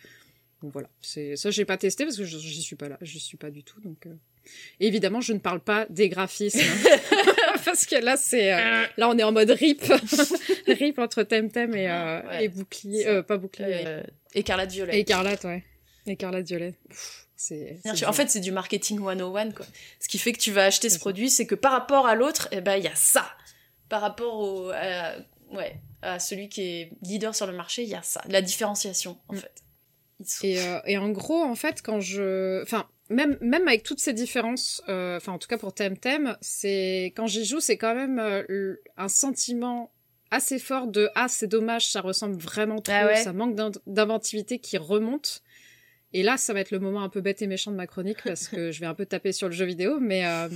Donc 0.63 0.73
voilà, 0.73 0.89
c'est 1.03 1.37
ça 1.37 1.51
j'ai 1.51 1.65
pas 1.67 1.77
testé 1.77 2.05
parce 2.05 2.17
que 2.17 2.25
je- 2.25 2.39
j'y 2.39 2.63
suis 2.63 2.77
pas 2.77 2.89
là, 2.89 2.97
j'y 3.03 3.21
suis 3.21 3.37
pas 3.37 3.51
du 3.51 3.63
tout 3.63 3.81
donc. 3.81 4.07
euh. 4.07 4.15
Et 4.81 4.87
évidemment 4.87 5.21
je 5.21 5.33
ne 5.33 5.39
parle 5.39 5.61
pas 5.61 5.87
des 5.91 6.09
graphismes 6.09 6.59
parce 7.65 7.85
que 7.85 7.97
là 7.97 8.17
c'est 8.17 8.55
euh, 8.55 8.85
là 8.97 9.09
on 9.09 9.19
est 9.19 9.23
en 9.25 9.33
mode 9.33 9.51
rip 9.51 9.83
rip 10.69 10.99
entre 10.99 11.23
Temtem 11.25 11.75
et 11.75 11.91
euh, 11.91 12.21
Ouais. 12.23 12.45
et 12.45 12.49
bouclier 12.49 13.07
euh, 13.07 13.23
pas 13.23 13.37
bouclier 13.39 13.83
Euh, 13.87 14.03
écarlate 14.35 14.71
violet. 14.73 14.97
et 14.97 15.01
Écarlate, 15.01 15.45
ouais. 15.45 15.63
Écarlate 16.07 16.47
violet. 16.47 16.75
Pff, 16.89 17.27
C'est. 17.37 17.79
En 18.07 18.13
fait, 18.13 18.29
c'est 18.31 18.41
du 18.41 18.53
marketing 18.53 18.99
101, 18.99 19.51
quoi. 19.53 19.67
Ce 20.01 20.09
qui 20.09 20.19
fait 20.19 20.33
que 20.33 20.39
tu 20.39 20.53
vas 20.53 20.65
acheter 20.65 20.89
ce 20.91 20.99
produit, 20.99 21.31
c'est 21.31 21.47
que 21.47 21.55
par 21.55 21.73
rapport 21.73 22.07
à 22.07 22.15
l'autre, 22.15 22.49
eh 22.53 22.61
ben, 22.61 22.77
il 22.77 22.85
y 22.85 22.89
a 22.89 22.95
ça. 22.95 23.27
Par 23.89 24.01
rapport 24.01 24.39
au, 24.39 24.71
à, 24.71 25.13
ouais, 25.53 25.77
à 26.03 26.19
celui 26.19 26.49
qui 26.49 26.63
est 26.63 26.91
leader 27.03 27.35
sur 27.35 27.47
le 27.47 27.53
marché, 27.53 27.83
il 27.83 27.89
y 27.89 27.95
a 27.95 28.03
ça. 28.03 28.23
La 28.29 28.43
différenciation, 28.43 29.19
en 29.29 29.35
Mm. 29.35 29.39
fait. 29.39 29.63
Et, 30.43 30.59
euh, 30.61 30.81
et 30.87 30.97
en 30.97 31.11
gros, 31.11 31.43
en 31.43 31.55
fait, 31.55 31.83
quand 31.83 32.01
je, 32.01 32.63
enfin, 32.63 32.89
même 33.11 33.37
même 33.43 33.69
avec 33.69 33.83
toutes 33.83 34.01
ces 34.01 34.15
différences, 34.15 34.83
euh, 34.89 35.19
enfin, 35.19 35.33
en 35.33 35.39
tout 35.39 35.47
cas 35.47 35.59
pour 35.59 35.75
Temtem, 35.75 36.37
c'est 36.41 37.13
quand 37.15 37.27
j'y 37.27 37.45
joue, 37.45 37.61
c'est 37.61 37.77
quand 37.77 37.95
même 37.95 38.19
euh, 38.19 38.77
un 38.97 39.09
sentiment 39.09 39.93
assez 40.31 40.59
fort 40.59 40.87
de 40.87 41.11
ah 41.15 41.29
c'est 41.29 41.47
dommage, 41.47 41.91
ça 41.93 42.01
ressemble 42.01 42.37
vraiment 42.39 42.81
trop, 42.81 42.95
Ah 42.97 43.07
ouais. 43.07 43.23
ça 43.23 43.35
manque 43.35 43.55
d'in- 43.55 43.71
d'inventivité 43.87 44.59
qui 44.59 44.79
remonte. 44.79 45.43
Et 46.19 46.23
là, 46.23 46.37
ça 46.37 46.53
va 46.55 46.61
être 46.61 46.71
le 46.71 46.79
moment 46.79 47.03
un 47.03 47.09
peu 47.09 47.21
bête 47.21 47.43
et 47.43 47.47
méchant 47.47 47.71
de 47.71 47.77
ma 47.77 47.87
chronique 47.87 48.19
parce 48.25 48.49
que 48.49 48.71
je 48.73 48.81
vais 48.81 48.87
un 48.87 48.95
peu 48.95 49.05
taper 49.07 49.33
sur 49.33 49.49
le 49.49 49.55
jeu 49.55 49.67
vidéo, 49.67 49.99
mais 50.01 50.27
euh, 50.27 50.49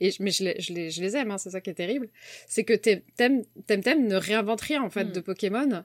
et 0.00 0.10
mais 0.20 0.30
je 0.30 0.44
les, 0.44 0.60
je 0.60 0.72
les, 0.74 0.90
je 0.90 1.00
les 1.00 1.16
aime, 1.16 1.30
hein, 1.30 1.38
c'est 1.38 1.50
ça 1.50 1.60
qui 1.60 1.70
est 1.70 1.74
terrible. 1.74 2.08
C'est 2.48 2.64
que 2.64 2.74
Temtem 2.74 4.06
ne 4.06 4.16
réinvente 4.16 4.60
rien 4.60 4.82
en 4.82 4.90
fait 4.90 5.04
Hmm. 5.04 5.12
de 5.12 5.20
Pokémon. 5.20 5.84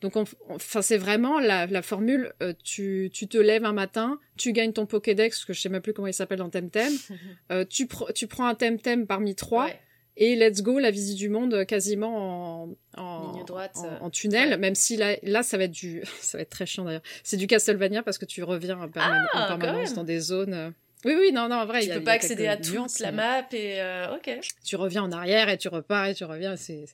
Donc, 0.00 0.16
on- 0.16 0.24
on- 0.48 0.54
enfin, 0.54 0.80
c'est 0.80 0.96
vraiment 0.96 1.40
la, 1.40 1.66
la 1.66 1.82
formule. 1.82 2.32
euh, 2.42 2.54
tu, 2.64 3.10
tu 3.12 3.28
te 3.28 3.36
lèves 3.36 3.66
un 3.66 3.74
matin, 3.74 4.18
tu 4.38 4.52
gagnes 4.52 4.72
ton 4.72 4.86
Pokédex, 4.86 5.44
que 5.44 5.52
je 5.52 5.60
sais 5.60 5.68
même 5.68 5.82
plus 5.82 5.92
comment 5.92 6.08
il 6.08 6.14
s'appelle 6.14 6.38
dans 6.38 6.48
Temtem. 6.48 6.90
euh, 7.52 7.66
tu, 7.68 7.84
pr- 7.84 8.10
tu 8.14 8.26
prends 8.26 8.46
un 8.46 8.54
Temtem 8.54 9.06
parmi 9.06 9.34
trois 9.34 9.66
Ouais. 9.66 9.78
Et 10.16 10.36
let's 10.36 10.62
go, 10.62 10.78
la 10.78 10.90
visite 10.90 11.16
du 11.16 11.28
monde 11.28 11.54
euh, 11.54 11.64
quasiment 11.64 12.64
en, 12.64 12.76
en, 12.96 13.32
Ligne 13.32 13.44
droite, 13.44 13.72
en, 13.76 13.86
euh, 13.86 13.98
en 14.00 14.10
tunnel. 14.10 14.50
ouais. 14.50 14.56
Même 14.58 14.74
si 14.74 14.96
là, 14.96 15.16
là, 15.22 15.42
ça 15.42 15.56
va 15.58 15.64
être 15.64 15.70
du, 15.70 16.02
ça 16.20 16.38
va 16.38 16.42
être 16.42 16.50
très 16.50 16.66
chiant 16.66 16.84
d'ailleurs. 16.84 17.02
C'est 17.22 17.36
du 17.36 17.46
Castlevania 17.46 18.02
parce 18.02 18.18
que 18.18 18.24
tu 18.26 18.42
reviens 18.42 18.78
en, 18.78 18.88
perman- 18.88 19.26
Ah, 19.32 19.44
en 19.54 19.58
permanence 19.58 19.94
dans 19.94 20.04
des 20.04 20.20
zones. 20.20 20.54
euh, 20.54 20.70
Oui, 21.04 21.14
oui, 21.18 21.32
non, 21.32 21.48
non, 21.48 21.56
en 21.56 21.66
vrai. 21.66 21.80
Tu 21.80 21.88
y 21.88 21.90
a- 21.92 21.94
peux 21.96 22.00
y 22.02 22.04
pas 22.04 22.10
a 22.12 22.14
accéder 22.14 22.46
à 22.46 22.56
toute 22.56 22.72
nuances, 22.74 22.98
la 22.98 23.12
map 23.12 23.46
et 23.52 23.80
euh, 23.80 24.14
ok. 24.16 24.38
tu 24.64 24.76
reviens 24.76 25.02
en 25.04 25.12
arrière 25.12 25.48
et 25.48 25.56
tu 25.58 25.68
repars 25.68 26.06
et 26.06 26.14
tu 26.14 26.24
reviens. 26.24 26.56
C'est 26.56 26.86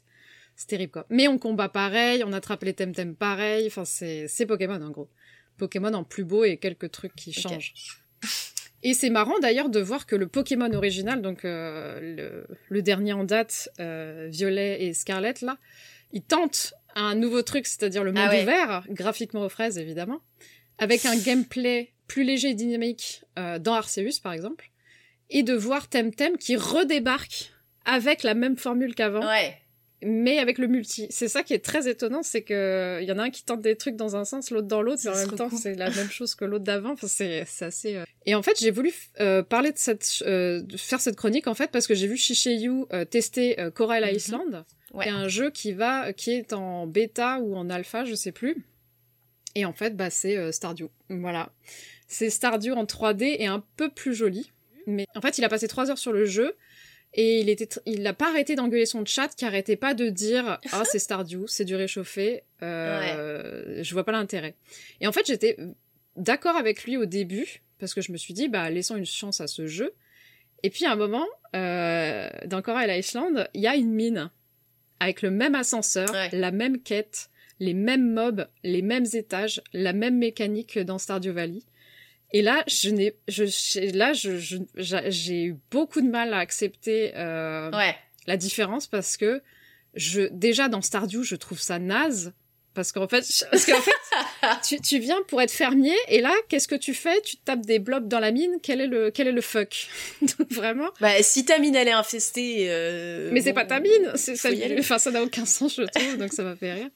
terrible 0.68 0.92
quoi. 0.92 1.04
Mais 1.10 1.28
on 1.28 1.38
combat 1.38 1.68
pareil, 1.68 2.22
on 2.24 2.32
attrape 2.32 2.62
les 2.64 2.72
temtem 2.74 3.14
pareil. 3.14 3.66
Enfin 3.66 3.84
c'est 3.84 4.26
c'est 4.28 4.46
Pokémon 4.46 4.80
en 4.80 4.90
gros. 4.90 5.08
Pokémon 5.58 5.92
en 5.94 6.04
plus 6.04 6.24
beau 6.24 6.44
et 6.44 6.56
quelques 6.58 6.90
trucs 6.90 7.14
qui 7.14 7.32
changent. 7.32 7.74
Et 8.82 8.94
c'est 8.94 9.10
marrant 9.10 9.38
d'ailleurs 9.40 9.68
de 9.68 9.80
voir 9.80 10.06
que 10.06 10.14
le 10.16 10.26
Pokémon 10.28 10.72
original, 10.72 11.22
donc 11.22 11.44
euh, 11.44 11.98
le, 12.00 12.46
le 12.68 12.82
dernier 12.82 13.12
en 13.12 13.24
date, 13.24 13.68
euh, 13.80 14.28
Violet 14.30 14.84
et 14.84 14.92
Scarlet 14.94 15.34
là, 15.42 15.58
ils 16.12 16.22
tentent 16.22 16.74
un 16.94 17.14
nouveau 17.14 17.42
truc, 17.42 17.66
c'est-à-dire 17.66 18.04
le 18.04 18.12
monde 18.12 18.22
Ah 18.26 18.30
ouais. 18.30 18.42
ouvert, 18.42 18.84
graphiquement 18.90 19.42
aux 19.44 19.48
fraises 19.48 19.78
évidemment, 19.78 20.20
avec 20.78 21.04
un 21.06 21.16
gameplay 21.16 21.92
plus 22.06 22.22
léger 22.22 22.50
et 22.50 22.54
dynamique 22.54 23.24
euh, 23.38 23.58
dans 23.58 23.74
Arceus 23.74 24.20
par 24.22 24.32
exemple, 24.32 24.70
et 25.30 25.42
de 25.42 25.54
voir 25.54 25.88
Temtem 25.88 26.36
qui 26.38 26.56
redébarque 26.56 27.52
avec 27.84 28.22
la 28.22 28.34
même 28.34 28.56
formule 28.56 28.94
qu'avant, 28.94 29.26
Ouais. 29.26 29.56
Mais 30.09 30.38
avec 30.38 30.59
le 30.59 30.66
multi. 30.68 31.07
C'est 31.11 31.28
ça 31.28 31.42
qui 31.42 31.52
est 31.54 31.64
très 31.64 31.88
étonnant, 31.88 32.22
c'est 32.22 32.42
que 32.42 32.98
il 33.02 33.09
y 33.09 33.12
en 33.12 33.18
a 33.18 33.24
un 33.24 33.30
qui 33.30 33.44
tente 33.44 33.61
des 33.61 33.76
trucs 33.76 33.96
dans 33.96 34.14
un 34.16 34.24
sens, 34.24 34.50
l'autre 34.50 34.68
dans 34.68 34.80
l'autre, 34.82 35.02
mais 35.04 35.11
en 35.11 35.16
même 35.16 35.32
temps 35.32 35.50
c'est 35.50 35.74
la 35.74 35.90
même 35.90 36.11
chose 36.11 36.34
que 36.34 36.44
l'autre 36.44 36.64
d'avant. 36.64 36.92
Enfin, 36.92 37.07
c'est 37.09 37.44
assez. 37.61 37.96
euh. 37.96 38.04
Et 38.24 38.34
en 38.34 38.42
fait, 38.42 38.59
j'ai 38.61 38.70
voulu 38.70 38.92
euh, 39.20 39.42
parler 39.42 39.72
de 39.72 39.78
cette, 39.78 40.22
euh, 40.26 40.62
de 40.62 40.76
faire 40.76 41.00
cette 41.00 41.16
chronique 41.16 41.46
en 41.46 41.54
fait 41.54 41.70
parce 41.70 41.86
que 41.86 41.94
j'ai 41.94 42.07
vu 42.07 42.16
Shishayu 42.16 42.84
euh, 42.92 43.04
tester 43.04 43.61
euh, 43.61 43.70
Coral 43.70 44.04
Mhm. 44.04 44.14
Island, 44.16 44.64
Ouais. 44.94 45.04
qui 45.04 45.11
est 45.11 45.12
un 45.12 45.28
jeu 45.28 45.50
qui 45.50 45.72
va, 45.72 46.12
qui 46.12 46.30
est 46.30 46.52
en 46.52 46.86
bêta 46.86 47.38
ou 47.40 47.57
en 47.57 47.68
alpha, 47.68 48.04
je 48.04 48.14
sais 48.14 48.32
plus. 48.32 48.64
Et 49.54 49.64
en 49.64 49.72
fait, 49.72 49.96
bah 49.96 50.11
c'est 50.11 50.36
euh, 50.36 50.52
Stardew. 50.52 50.88
Voilà, 51.11 51.50
c'est 52.09 52.30
Stardew 52.30 52.72
en 52.72 52.84
3D 52.84 53.36
et 53.38 53.46
un 53.46 53.64
peu 53.76 53.90
plus 53.90 54.14
joli. 54.14 54.50
Mais 54.86 55.07
en 55.16 55.20
fait, 55.20 55.38
il 55.38 55.44
a 55.44 55.48
passé 55.48 55.66
trois 55.66 55.90
heures 55.90 55.98
sur 55.98 56.12
le 56.12 56.24
jeu. 56.26 56.54
Et 57.18 57.40
il 57.40 57.48
était, 57.48 57.68
il 57.86 58.02
n'a 58.02 58.12
pas 58.12 58.28
arrêté 58.28 58.54
d'engueuler 58.56 58.84
son 58.86 59.04
chat 59.06 59.28
qui 59.34 59.44
arrêtait 59.46 59.76
pas 59.76 59.94
de 59.94 60.10
dire 60.10 60.60
ah 60.72 60.82
c'est 60.84 60.98
Stardew, 60.98 61.46
c'est 61.46 61.64
du 61.64 61.74
réchauffé, 61.74 62.42
euh, 62.62 63.82
je 63.82 63.92
vois 63.94 64.04
pas 64.04 64.12
l'intérêt. 64.12 64.54
Et 65.00 65.06
en 65.06 65.12
fait 65.12 65.26
j'étais 65.26 65.56
d'accord 66.16 66.56
avec 66.56 66.84
lui 66.84 66.96
au 66.96 67.06
début 67.06 67.62
parce 67.78 67.94
que 67.94 68.00
je 68.02 68.12
me 68.12 68.16
suis 68.18 68.34
dit 68.34 68.48
bah 68.48 68.68
laissons 68.70 68.96
une 68.96 69.06
chance 69.06 69.40
à 69.40 69.46
ce 69.46 69.66
jeu. 69.66 69.94
Et 70.62 70.70
puis 70.70 70.84
à 70.84 70.92
un 70.92 70.96
moment 70.96 71.26
euh, 71.54 72.28
dans 72.46 72.60
Coral 72.62 72.90
Island 72.90 73.48
il 73.54 73.62
y 73.62 73.66
a 73.66 73.76
une 73.76 73.92
mine 73.92 74.30
avec 75.00 75.22
le 75.22 75.30
même 75.30 75.54
ascenseur, 75.54 76.10
Ouais. 76.12 76.28
la 76.32 76.50
même 76.50 76.82
quête, 76.82 77.28
les 77.60 77.74
mêmes 77.74 78.12
mobs, 78.12 78.46
les 78.62 78.82
mêmes 78.82 79.06
étages, 79.14 79.62
la 79.72 79.92
même 79.94 80.18
mécanique 80.18 80.74
que 80.74 80.80
dans 80.80 80.98
Stardew 80.98 81.30
Valley. 81.30 81.60
Et 82.32 82.42
là, 82.42 82.64
je 82.66 82.90
n'ai, 82.90 83.14
je, 83.28 83.44
j'ai- 83.44 83.92
là, 83.92 84.12
je, 84.12 84.38
je- 84.38 84.56
j'a- 84.74 85.08
j'ai 85.10 85.44
eu 85.44 85.56
beaucoup 85.70 86.00
de 86.00 86.08
mal 86.08 86.32
à 86.34 86.38
accepter 86.38 87.12
euh, 87.16 87.70
Ouais. 87.70 87.94
la 88.26 88.36
différence 88.36 88.86
parce 88.86 89.16
que 89.16 89.42
je, 89.94 90.22
déjà 90.32 90.68
dans 90.68 90.82
Stardew, 90.82 91.22
je 91.22 91.36
trouve 91.36 91.58
ça 91.60 91.78
naze 91.78 92.32
Parce 92.76 92.92
qu'en 92.92 93.08
fait, 93.08 93.24
parce 93.50 93.64
qu'en 93.64 93.80
fait 93.80 93.90
tu, 94.68 94.78
tu 94.82 94.98
viens 94.98 95.18
pour 95.28 95.40
être 95.40 95.50
fermier 95.50 95.96
et 96.08 96.20
là, 96.20 96.32
qu'est-ce 96.50 96.68
que 96.68 96.74
tu 96.74 96.92
fais? 96.92 97.22
Tu 97.22 97.38
tapes 97.38 97.64
des 97.64 97.78
blobs 97.78 98.06
dans 98.06 98.20
la 98.20 98.32
mine. 98.32 98.58
Quel 98.62 98.82
est 98.82 98.86
le, 98.86 99.10
quel 99.10 99.28
est 99.28 99.32
le 99.32 99.40
fuck? 99.40 99.88
Donc 100.20 100.52
vraiment. 100.52 100.90
Bah, 101.00 101.22
si 101.22 101.46
ta 101.46 101.58
mine 101.58 101.74
elle 101.74 101.88
est 101.88 101.92
infestée. 101.92 102.66
Euh, 102.68 103.30
Mais 103.32 103.40
c'est 103.40 103.54
pas 103.54 103.64
ta 103.64 103.80
mine. 103.80 104.12
C'est 104.14 104.36
ça. 104.36 104.50
Enfin, 104.78 104.98
ça 104.98 105.10
n'a 105.10 105.22
aucun 105.22 105.46
sens, 105.46 105.76
je 105.76 105.82
trouve. 105.84 106.18
Donc 106.18 106.34
ça 106.34 106.42
m'a 106.42 106.54
fait 106.54 106.74
rire. 106.74 106.90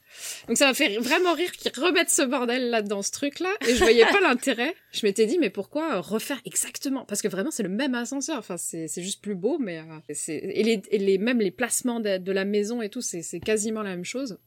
Donc 0.49 0.59
ça 0.59 0.67
m'a 0.67 0.75
fait 0.75 0.99
vraiment 0.99 1.33
rire 1.33 1.51
qu'ils 1.53 1.73
remettent 1.83 2.11
ce 2.11 2.23
bordel 2.23 2.69
là 2.69 2.83
dans 2.83 3.01
ce 3.01 3.11
truc 3.11 3.41
là. 3.41 3.51
Et 3.67 3.75
je 3.75 3.79
voyais 3.79 4.05
pas 4.05 4.21
l'intérêt. 4.21 4.75
Je 4.93 5.07
m'étais 5.07 5.25
dit, 5.25 5.39
mais 5.39 5.51
pourquoi 5.51 5.95
euh, 5.95 6.01
refaire 6.01 6.43
exactement? 6.45 7.07
Parce 7.07 7.23
que 7.23 7.29
vraiment, 7.29 7.51
c'est 7.51 7.63
le 7.63 7.71
même 7.71 7.95
ascenseur. 7.95 8.37
Enfin, 8.37 8.59
c'est 8.59 8.87
c'est 8.87 9.03
juste 9.03 9.23
plus 9.23 9.35
beau, 9.35 9.59
mais 9.59 9.79
euh, 9.79 9.83
c'est 10.13 10.37
et 10.37 10.63
les, 10.63 10.83
et 10.91 10.99
les 10.99 11.17
même 11.17 11.41
les 11.41 11.51
placements 11.51 12.01
de, 12.01 12.19
de 12.19 12.33
la 12.33 12.45
maison 12.45 12.83
et 12.83 12.91
tout, 12.91 13.01
c'est 13.01 13.23
c'est 13.23 13.41
quasiment 13.41 13.83
la 13.83 13.91
même 13.91 14.05
chose. 14.05 14.39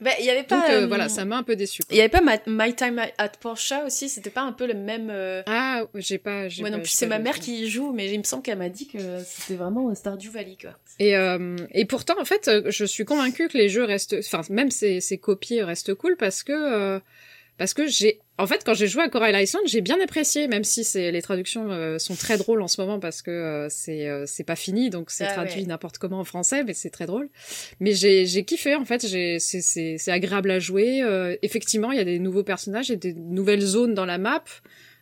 Bah, 0.00 0.10
il 0.20 0.26
y 0.26 0.30
avait 0.30 0.42
pas. 0.42 0.60
Donc 0.60 0.68
euh, 0.70 0.82
euh, 0.82 0.86
voilà, 0.86 1.08
ça 1.08 1.24
m'a 1.24 1.38
un 1.38 1.42
peu 1.42 1.56
déçu. 1.56 1.80
Il 1.90 1.96
y 1.96 2.00
avait 2.00 2.10
pas 2.10 2.20
My, 2.20 2.36
My 2.46 2.74
Time 2.74 3.00
at 3.16 3.28
Porsche 3.40 3.72
aussi, 3.86 4.08
c'était 4.10 4.28
pas 4.30 4.42
un 4.42 4.52
peu 4.52 4.66
le 4.66 4.74
même. 4.74 5.08
euh, 5.10 5.42
Ah, 5.46 5.84
j'ai 5.94 6.18
pas. 6.18 6.48
Moi 6.60 6.68
non 6.70 6.80
plus, 6.80 6.90
c'est 6.90 7.06
ma 7.06 7.18
mère 7.18 7.38
qui 7.40 7.62
y 7.62 7.70
joue, 7.70 7.92
mais 7.92 8.12
il 8.12 8.18
me 8.18 8.24
semble 8.24 8.42
qu'elle 8.42 8.58
m'a 8.58 8.68
dit 8.68 8.86
que 8.88 8.98
c'était 9.24 9.54
vraiment 9.54 9.94
Stardew 9.94 10.28
Valley, 10.30 10.58
quoi. 10.60 10.72
Et, 10.98 11.14
et 11.72 11.84
pourtant, 11.86 12.14
en 12.20 12.24
fait, 12.26 12.50
je 12.68 12.84
suis 12.84 13.04
convaincue 13.04 13.48
que 13.48 13.56
les 13.56 13.68
jeux 13.70 13.84
restent, 13.84 14.16
enfin, 14.18 14.42
même 14.50 14.70
ces, 14.70 15.00
ces 15.00 15.16
copies 15.18 15.62
restent 15.62 15.94
cool 15.94 16.16
parce 16.18 16.42
que, 16.42 17.00
parce 17.58 17.74
que 17.74 17.86
j'ai, 17.86 18.20
en 18.38 18.46
fait, 18.46 18.62
quand 18.64 18.74
j'ai 18.74 18.86
joué 18.86 19.02
à 19.02 19.08
Corail 19.08 19.42
Island, 19.42 19.62
j'ai 19.66 19.80
bien 19.80 19.98
apprécié, 20.02 20.46
même 20.48 20.64
si 20.64 20.84
c'est 20.84 21.10
les 21.10 21.22
traductions 21.22 21.70
euh, 21.70 21.98
sont 21.98 22.14
très 22.14 22.36
drôles 22.36 22.60
en 22.62 22.68
ce 22.68 22.80
moment 22.80 23.00
parce 23.00 23.22
que 23.22 23.30
euh, 23.30 23.68
c'est 23.70 24.08
euh, 24.08 24.24
c'est 24.26 24.44
pas 24.44 24.56
fini, 24.56 24.90
donc 24.90 25.10
c'est 25.10 25.24
Ah 25.24 25.32
traduit 25.32 25.60
ouais. 25.62 25.66
n'importe 25.66 25.98
comment 25.98 26.20
en 26.20 26.24
français, 26.24 26.64
mais 26.64 26.74
c'est 26.74 26.90
très 26.90 27.06
drôle. 27.06 27.28
Mais 27.80 27.92
j'ai 27.92 28.26
j'ai 28.26 28.44
kiffé, 28.44 28.74
en 28.74 28.84
fait, 28.84 29.06
j'ai 29.06 29.38
c'est 29.38 29.62
c'est 29.62 29.96
c'est 29.98 30.12
agréable 30.12 30.50
à 30.50 30.58
jouer. 30.58 31.02
euh, 31.02 31.36
effectivement, 31.42 31.92
il 31.92 31.98
y 31.98 32.00
a 32.00 32.04
des 32.04 32.18
nouveaux 32.18 32.44
personnages, 32.44 32.90
a 32.90 32.96
des 32.96 33.14
nouvelles 33.14 33.62
zones 33.64 33.94
dans 33.94 34.06
la 34.06 34.18
map. 34.18 34.44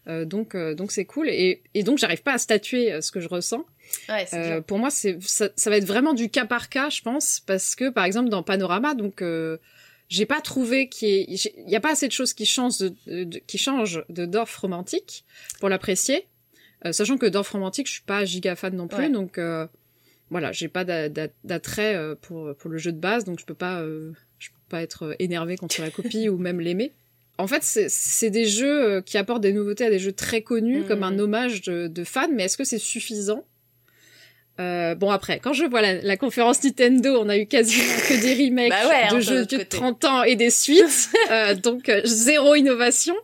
euh, 0.07 0.25
donc 0.27 0.55
euh, 0.55 0.75
donc 0.75 0.93
c'est 0.93 1.07
cool 1.07 1.29
et, 1.31 1.63
et 1.73 1.83
donc 1.83 1.97
j'arrive 1.99 2.23
pas 2.23 2.35
à 2.35 2.39
statuer 2.39 3.01
ce 3.01 3.11
que 3.11 3.21
je 3.21 3.29
ressens 3.29 3.65
Ouais, 4.09 4.27
c'est 4.29 4.53
euh, 4.53 4.61
pour 4.61 4.79
moi, 4.79 4.91
c'est 4.91 5.19
ça, 5.23 5.49
ça 5.57 5.71
va 5.71 5.77
être 5.77 5.85
vraiment 5.87 6.15
du 6.15 6.29
cas 6.31 6.47
par 6.47 6.69
cas, 6.69 6.89
je 6.91 7.01
pense, 7.03 7.41
parce 7.47 7.75
que 7.75 7.91
par 7.91 8.05
exemple 8.05 8.29
dans 8.31 8.43
Panorama, 8.43 8.95
donc 8.95 9.23
euh, 9.23 9.59
j'ai 10.09 10.27
pas 10.27 10.41
trouvé 10.41 10.89
qu'il 10.89 11.25
y, 11.31 11.41
y 11.67 11.77
a 11.77 11.81
pas 11.81 11.93
assez 11.93 12.07
de 12.07 12.13
choses 12.13 12.33
qui 12.35 12.47
changent 12.47 12.79
de, 12.79 13.25
de- 13.25 13.39
qui 13.47 13.59
changent 13.59 14.05
de 14.09 14.27
Dorf 14.27 14.55
romantique 14.57 15.25
pour 15.61 15.69
l'apprécier, 15.69 16.27
Euh, 16.87 16.93
sachant 16.93 17.17
que 17.17 17.25
Dorf 17.27 17.51
romantique, 17.51 17.87
je 17.87 17.93
suis 17.95 18.03
pas 18.03 18.25
giga 18.27 18.55
fan 18.57 18.77
non 18.77 18.89
plus, 18.89 18.99
Ouais. 19.05 19.11
donc 19.11 19.39
euh, 19.39 19.67
voilà, 20.31 20.53
j'ai 20.53 20.69
pas 20.69 20.85
d'a- 20.85 21.09
d'a- 21.09 21.29
d'attrait 21.43 21.95
euh, 21.95 22.15
pour 22.15 22.55
pour 22.57 22.69
le 22.71 22.77
jeu 22.79 22.93
de 22.93 22.99
base, 22.99 23.25
donc 23.25 23.39
je 23.41 23.47
peux 23.47 23.55
pas 23.55 23.81
euh, 23.81 24.13
je 24.39 24.51
peux 24.51 24.69
pas 24.69 24.83
être 24.83 25.17
énervé 25.19 25.57
contre 25.57 25.81
la 25.81 25.91
copie 25.91 26.29
ou 26.33 26.37
même 26.37 26.61
l'aimer. 26.61 26.93
En 27.39 27.47
fait, 27.49 27.63
c'est- 27.65 28.31
des 28.31 28.45
jeux 28.45 28.83
euh, 28.97 29.01
qui 29.01 29.17
apportent 29.19 29.43
des 29.43 29.53
nouveautés 29.55 29.87
à 29.87 29.91
des 29.91 29.99
jeux 29.99 30.13
très 30.13 30.43
connus, 30.43 30.85
comme 30.85 31.03
un 31.03 31.19
hommage 31.19 31.63
de, 31.63 31.89
de 31.89 32.05
fans, 32.05 32.29
mais 32.31 32.45
est-ce 32.45 32.57
que 32.59 32.65
c'est 32.65 32.79
suffisant? 32.79 33.45
Euh, 34.61 34.95
bon 34.95 35.11
après, 35.11 35.41
quand 35.41 35.53
je 35.53 35.65
vois 35.65 35.83
la, 35.83 35.95
la 35.95 36.17
conférence 36.17 36.63
Nintendo, 36.63 37.19
on 37.21 37.29
a 37.29 37.37
eu 37.37 37.47
quasiment 37.47 37.83
que 38.09 38.21
des 38.21 38.45
remakes 38.45 38.71
Bah 38.71 38.89
ouais, 38.89 39.03
hein, 39.11 39.15
de 39.17 39.21
jeux 39.21 39.47
de 39.47 39.57
côté. 39.57 39.67
30 39.67 40.05
ans 40.05 40.23
et 40.23 40.37
des 40.37 40.51
suites, 40.51 41.11
euh, 41.31 41.55
donc 41.55 41.89
euh, 41.89 42.01
zéro 42.05 42.55
innovation, 42.55 43.15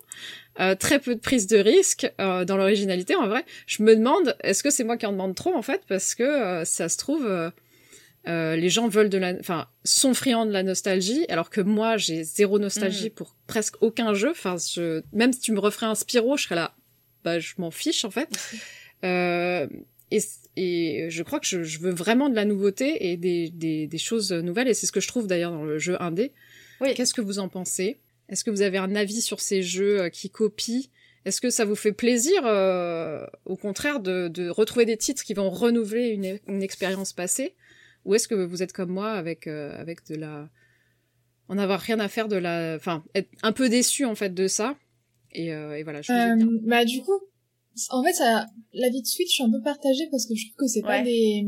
très 0.79 0.99
peu 0.99 1.15
de 1.15 1.21
prise 1.21 1.47
de 1.47 1.57
risque 1.57 2.11
dans 2.19 2.57
l'originalité. 2.57 3.15
En 3.15 3.27
vrai, 3.29 3.45
je 3.67 3.83
me 3.83 3.97
demande, 3.97 4.37
est-ce 4.43 4.63
que 4.63 4.69
c'est 4.71 4.85
moi 4.85 4.97
qui 4.99 5.07
en 5.07 5.13
demande 5.13 5.35
trop 5.35 5.55
en 5.55 5.63
fait, 5.63 5.81
parce 5.89 6.15
que 6.15 6.63
ça 6.67 6.91
se 6.91 6.99
trouve, 6.99 7.27
les 8.27 8.69
gens 8.69 8.87
veulent 8.89 9.09
de 9.09 9.17
la, 9.17 9.33
enfin, 9.41 9.69
sont 9.85 10.13
friands 10.13 10.45
de 10.45 10.53
la 10.53 10.63
nostalgie, 10.63 11.25
alors 11.31 11.49
que 11.49 11.63
moi 11.63 11.97
j'ai 11.97 12.25
zéro 12.25 12.59
nostalgie 12.59 13.05
Mhm. 13.07 13.11
pour 13.15 13.37
presque 13.47 13.77
aucun 13.81 14.13
jeu. 14.13 14.33
Enfin, 14.33 14.57
je, 14.59 15.01
même 15.15 15.33
si 15.33 15.41
tu 15.41 15.53
me 15.53 15.61
referais 15.61 15.87
un 15.87 15.95
Spyro, 15.95 16.37
je 16.37 16.43
serais 16.45 16.57
là, 16.57 16.75
bah 17.25 17.39
je 17.39 17.55
m'en 17.57 17.71
fiche 17.71 18.05
en 18.05 18.11
fait. 18.11 18.29
Euh, 19.03 19.67
et, 20.11 20.21
et 20.57 21.11
je 21.11 21.23
crois 21.23 21.41
que 21.41 21.47
je, 21.47 21.63
je 21.63 21.79
veux 21.79 21.93
vraiment 21.93 22.29
de 22.29 22.35
la 22.35 22.45
nouveauté 22.45 23.11
et 23.11 23.17
des, 23.17 23.51
des, 23.51 23.87
des 23.87 23.99
choses 23.99 24.33
nouvelles, 24.33 24.69
et 24.69 24.75
c'est 24.75 24.87
ce 24.87 24.93
que 24.93 25.01
je 25.01 25.09
trouve 25.09 25.27
d'ailleurs 25.27 25.53
dans 25.53 25.65
le 25.65 25.79
jeu 25.79 26.01
indé. 26.03 26.33
Oui. 26.81 26.95
Qu'est-ce 26.95 27.15
que 27.15 27.21
vous 27.21 27.39
en 27.39 27.49
pensez? 27.49 27.99
Est-ce 28.29 28.45
que 28.45 28.51
vous 28.51 28.63
avez 28.63 28.79
un 28.79 28.95
avis 28.95 29.21
sur 29.21 29.41
ces 29.41 29.63
jeux 29.63 30.03
euh, 30.03 30.09
qui 30.09 30.31
copient? 30.31 30.89
Est-ce 31.25 31.41
que 31.41 31.51
ça 31.51 31.67
vous 31.67 31.75
fait 31.75 31.93
plaisir, 31.93 32.47
euh, 32.47 33.27
au 33.45 33.57
contraire, 33.57 34.01
de, 34.01 34.29
de 34.29 34.49
retrouver 34.49 34.87
des 34.87 34.97
titres 34.97 35.23
qui 35.23 35.35
vont 35.35 35.51
renouveler 35.51 36.09
une, 36.09 36.39
une 36.47 36.63
expérience 36.63 37.13
passée? 37.13 37.55
Ou 38.07 38.15
est-ce 38.15 38.27
que 38.27 38.35
vous 38.35 38.63
êtes 38.63 38.73
comme 38.73 38.91
moi 38.91 39.11
avec, 39.11 39.47
euh, 39.47 39.79
avec 39.79 40.07
de 40.07 40.15
la... 40.15 40.49
En 41.49 41.59
avoir 41.59 41.81
rien 41.81 42.01
à 42.01 42.09
faire 42.09 42.29
de 42.29 42.37
la... 42.37 42.77
Enfin, 42.77 43.05
être 43.15 43.29
un 43.43 43.53
peu 43.53 43.69
déçu 43.69 44.07
en 44.07 44.15
fait 44.15 44.33
de 44.33 44.49
ça? 44.49 44.79
Et, 45.33 45.53
euh, 45.53 45.77
et 45.77 45.83
voilà, 45.83 46.01
je 46.01 46.11
vous 46.11 46.19
ai 46.19 46.37
bien. 46.37 46.47
Euh, 46.47 46.59
bah 46.63 46.85
du 46.87 47.03
coup, 47.03 47.21
en 47.91 48.03
fait, 48.05 48.13
ça, 48.13 48.47
la 48.75 48.89
vie 48.91 49.01
de 49.03 49.07
Switch, 49.07 49.29
je 49.29 49.35
suis 49.35 49.43
un 49.45 49.51
peu 49.51 49.61
partagée 49.63 50.07
parce 50.11 50.27
que 50.27 50.35
je 50.35 50.47
trouve 50.47 50.57
que 50.57 50.67
c'est 50.67 50.83
pas 50.83 50.99
Ouais. 50.99 51.05
des... 51.05 51.47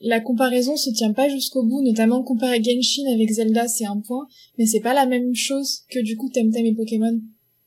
La 0.00 0.20
comparaison 0.20 0.76
se 0.76 0.90
tient 0.90 1.12
pas 1.14 1.28
jusqu'au 1.30 1.62
bout, 1.64 1.80
notamment 1.82 2.22
comparer 2.22 2.62
Genshin 2.62 3.10
avec 3.14 3.30
Zelda, 3.30 3.66
c'est 3.66 3.86
un 3.86 3.98
point, 4.00 4.26
mais 4.58 4.66
c'est 4.66 4.80
pas 4.80 4.92
la 4.92 5.06
même 5.06 5.34
chose 5.34 5.84
que 5.90 5.98
du 6.00 6.16
coup 6.16 6.28
Temtem 6.28 6.66
et 6.66 6.74
Pokémon. 6.74 7.18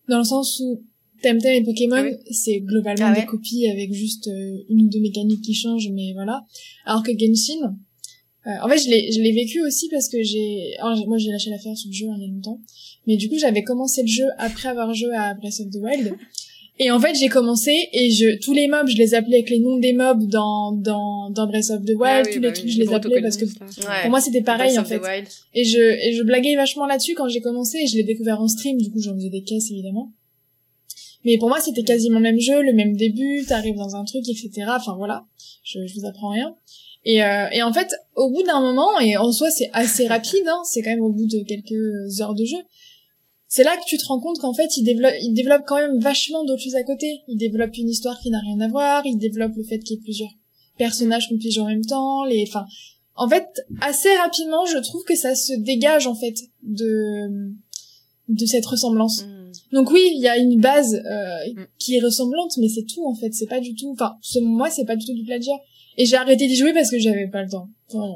Dans 0.07 0.19
le 0.19 0.23
sens 0.23 0.59
où 0.59 0.83
Temtem 1.23 1.51
et 1.53 1.63
Pokémon, 1.63 1.95
Ah 1.97 2.03
oui. 2.03 2.17
c'est 2.31 2.59
globalement 2.59 3.07
Ah 3.07 3.13
ouais. 3.13 3.21
des 3.21 3.25
copies 3.25 3.67
avec 3.67 3.91
juste 3.93 4.27
euh, 4.27 4.57
une 4.69 4.83
ou 4.83 4.89
deux 4.89 4.99
mécaniques 5.01 5.41
qui 5.41 5.55
changent, 5.55 5.89
mais 5.91 6.13
voilà. 6.13 6.45
Alors 6.85 7.01
que 7.01 7.11
Genshin, 7.17 7.75
euh, 8.45 8.51
en 8.63 8.69
fait, 8.69 8.77
je 8.77 8.89
l'ai, 8.89 9.11
je 9.11 9.19
l'ai 9.21 9.33
vécu 9.33 9.61
aussi 9.63 9.89
parce 9.89 10.07
que 10.07 10.21
j'ai, 10.21 10.75
alors, 10.77 10.95
j'ai- 10.95 11.07
moi 11.07 11.17
j'ai 11.17 11.31
lâché 11.31 11.49
l'affaire 11.49 11.75
sur 11.75 11.89
le 11.89 11.93
jeu 11.95 12.07
hein, 12.09 12.15
il 12.19 12.27
y 12.27 12.29
a 12.29 12.31
longtemps, 12.31 12.61
mais 13.07 13.17
du 13.17 13.27
coup 13.27 13.39
j'avais 13.39 13.63
commencé 13.63 14.01
le 14.03 14.07
jeu 14.07 14.25
après 14.37 14.69
avoir 14.69 14.93
joué 14.93 15.15
à 15.15 15.33
Breath 15.33 15.59
of 15.61 15.71
the 15.71 15.77
Wild. 15.81 16.13
Et 16.81 16.91
en 16.91 16.99
fait, 16.99 17.13
j'ai 17.13 17.27
commencé 17.27 17.89
et 17.91 18.09
je 18.09 18.39
tous 18.39 18.53
les 18.53 18.67
mobs, 18.69 18.87
je 18.87 18.95
les 18.95 19.13
appelais 19.13 19.37
avec 19.39 19.49
les 19.49 19.59
noms 19.59 19.77
des 19.77 19.91
mobs 19.91 20.25
dans 20.27 20.71
dans 20.71 21.29
dans 21.29 21.45
Breath 21.45 21.71
of 21.71 21.83
the 21.83 21.89
Wild, 21.89 21.99
Ah 22.01 22.21
oui, 22.25 22.33
tous 22.33 22.39
bah 22.39 22.47
les 22.47 22.47
oui, 22.47 22.53
trucs, 22.53 22.69
je 22.71 22.79
les 22.79 22.93
appelais 22.93 23.21
parce 23.21 23.35
que. 23.35 23.43
Ouais. 23.45 24.01
pour 24.03 24.09
moi 24.11 24.21
c'était 24.21 24.41
pareil 24.41 24.73
Breath 24.73 24.85
en 24.85 24.87
fait. 24.87 24.99
Wild. 24.99 25.27
Et 25.53 25.65
je 25.65 25.77
et 25.79 26.13
je 26.13 26.23
blaguais 26.23 26.55
vachement 26.55 26.85
là-dessus 26.85 27.15
quand 27.15 27.27
j'ai 27.27 27.41
commencé 27.41 27.79
et 27.83 27.87
je 27.87 27.97
l'ai 27.97 28.03
découvert 28.03 28.39
en 28.41 28.47
stream, 28.47 28.77
du 28.77 28.89
coup 28.91 29.01
j'en 29.01 29.13
faisais 29.13 29.29
des 29.29 29.43
caisses 29.43 29.69
évidemment. 29.71 30.13
Mais 31.25 31.37
pour 31.37 31.49
moi 31.49 31.59
c'était 31.59 31.83
quasiment 31.83 32.19
le 32.19 32.23
même 32.23 32.39
jeu, 32.39 32.61
le 32.61 32.71
même 32.71 32.95
début, 32.95 33.43
t'arrives 33.45 33.75
dans 33.75 33.97
un 33.97 34.05
truc, 34.05 34.23
etc. 34.29 34.49
Enfin 34.69 34.95
voilà, 34.95 35.25
je, 35.65 35.85
je 35.85 35.99
vous 35.99 36.05
apprends 36.05 36.29
rien. 36.29 36.55
Et, 37.05 37.23
euh, 37.23 37.47
et 37.51 37.61
en 37.63 37.71
fait, 37.73 37.93
au 38.15 38.29
bout 38.29 38.43
d'un 38.43 38.59
moment, 38.61 38.99
et 38.99 39.17
en 39.17 39.31
soi 39.31 39.49
c'est 39.51 39.69
assez 39.73 40.07
rapide, 40.07 40.47
hein, 40.47 40.61
c'est 40.63 40.81
quand 40.81 40.91
même 40.91 41.01
au 41.01 41.11
bout 41.11 41.27
de 41.27 41.43
quelques 41.43 42.21
heures 42.21 42.35
de 42.35 42.45
jeu, 42.45 42.57
c'est 43.49 43.63
là 43.63 43.75
que 43.75 43.83
tu 43.85 43.97
te 43.97 44.05
rends 44.05 44.21
compte 44.21 44.37
qu'en 44.39 44.53
fait 44.53 44.77
il 44.77 44.83
développe, 44.83 45.13
il 45.21 45.33
développe 45.33 45.63
quand 45.67 45.75
même 45.75 45.99
vachement 45.99 46.45
d'autres 46.45 46.61
choses 46.61 46.75
à 46.75 46.83
côté. 46.83 47.21
Il 47.27 47.37
développe 47.37 47.75
une 47.77 47.89
histoire 47.89 48.17
qui 48.21 48.29
n'a 48.29 48.39
rien 48.39 48.61
à 48.61 48.69
voir, 48.69 49.05
il 49.05 49.17
développe 49.17 49.55
le 49.57 49.63
fait 49.63 49.79
qu'il 49.79 49.97
y 49.97 49.99
ait 49.99 50.03
plusieurs 50.03 50.29
personnages 50.77 51.27
qu'on 51.27 51.61
en 51.61 51.65
même 51.67 51.83
temps, 51.83 52.23
les, 52.23 52.45
enfin, 52.47 52.65
en 53.15 53.27
fait, 53.27 53.47
assez 53.81 54.15
rapidement, 54.15 54.65
je 54.65 54.77
trouve 54.77 55.03
que 55.03 55.15
ça 55.15 55.35
se 55.35 55.51
dégage 55.53 56.07
en 56.07 56.15
fait 56.15 56.35
de 56.63 57.51
de 58.29 58.45
cette 58.45 58.65
ressemblance. 58.65 59.25
Mm. 59.25 59.51
Donc 59.73 59.91
oui, 59.91 60.11
il 60.13 60.21
y 60.21 60.27
a 60.27 60.37
une 60.37 60.61
base 60.61 60.93
euh, 60.93 61.53
Mm. 61.53 61.65
qui 61.77 61.95
est 61.95 61.99
ressemblante, 61.99 62.57
mais 62.57 62.69
c'est 62.69 62.85
tout 62.85 63.05
en 63.05 63.15
fait. 63.15 63.33
C'est 63.33 63.47
pas 63.47 63.59
du 63.59 63.75
tout. 63.75 63.91
Enfin, 63.91 64.15
selon 64.21 64.47
moi, 64.47 64.69
c'est 64.69 64.85
pas 64.85 64.95
du 64.95 65.05
tout 65.05 65.13
du 65.13 65.23
plagiat. 65.23 65.59
Et 65.97 66.05
j'ai 66.05 66.15
arrêté 66.15 66.47
d'y 66.47 66.55
jouer 66.55 66.73
parce 66.73 66.91
que 66.91 66.99
j'avais 66.99 67.27
pas 67.27 67.43
le 67.43 67.49
temps. 67.49 67.67
Enfin, 67.89 68.07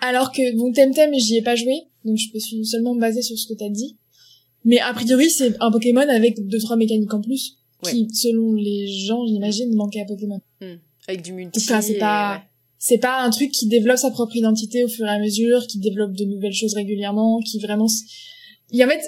alors 0.00 0.32
que 0.32 0.56
bon, 0.56 0.72
Temtem, 0.72 1.12
j'y 1.14 1.36
ai 1.36 1.42
pas 1.42 1.54
joué, 1.54 1.74
donc 2.04 2.16
je 2.16 2.28
me 2.34 2.38
suis 2.38 2.64
seulement 2.66 2.94
basée 2.94 3.22
sur 3.22 3.38
ce 3.38 3.46
que 3.46 3.54
t'as 3.58 3.68
dit. 3.68 3.96
Mais 4.64 4.78
a 4.78 4.92
priori, 4.92 5.30
c'est 5.30 5.54
un 5.60 5.70
Pokémon 5.70 6.00
avec 6.08 6.46
deux 6.46 6.58
trois 6.58 6.76
mécaniques 6.76 7.12
en 7.14 7.20
plus, 7.22 7.56
qui, 7.92 8.08
selon 8.14 8.52
les 8.54 8.86
gens, 9.06 9.26
j'imagine, 9.26 9.74
manquaient 9.74 10.02
à 10.02 10.04
Pokémon. 10.04 10.40
Avec 11.08 11.22
du 11.22 11.32
multi. 11.32 11.58
Enfin, 11.60 11.80
c'est 11.80 11.94
pas- 11.98 12.34
ouais. 12.36 12.42
c'est 12.78 12.98
pas 12.98 13.22
un 13.22 13.30
truc 13.30 13.50
qui 13.52 13.66
développe 13.68 13.96
sa 13.98 14.10
propre 14.10 14.36
identité 14.36 14.84
au 14.84 14.88
fur 14.88 15.06
et 15.06 15.08
à 15.08 15.18
mesure, 15.18 15.66
qui 15.66 15.78
développe 15.78 16.12
de 16.12 16.24
nouvelles 16.24 16.52
choses 16.52 16.74
régulièrement, 16.74 17.40
qui 17.40 17.58
vraiment... 17.58 17.86
Il 18.70 18.78
y 18.78 18.82
a 18.82 18.86
en 18.86 18.90
fait, 18.90 19.02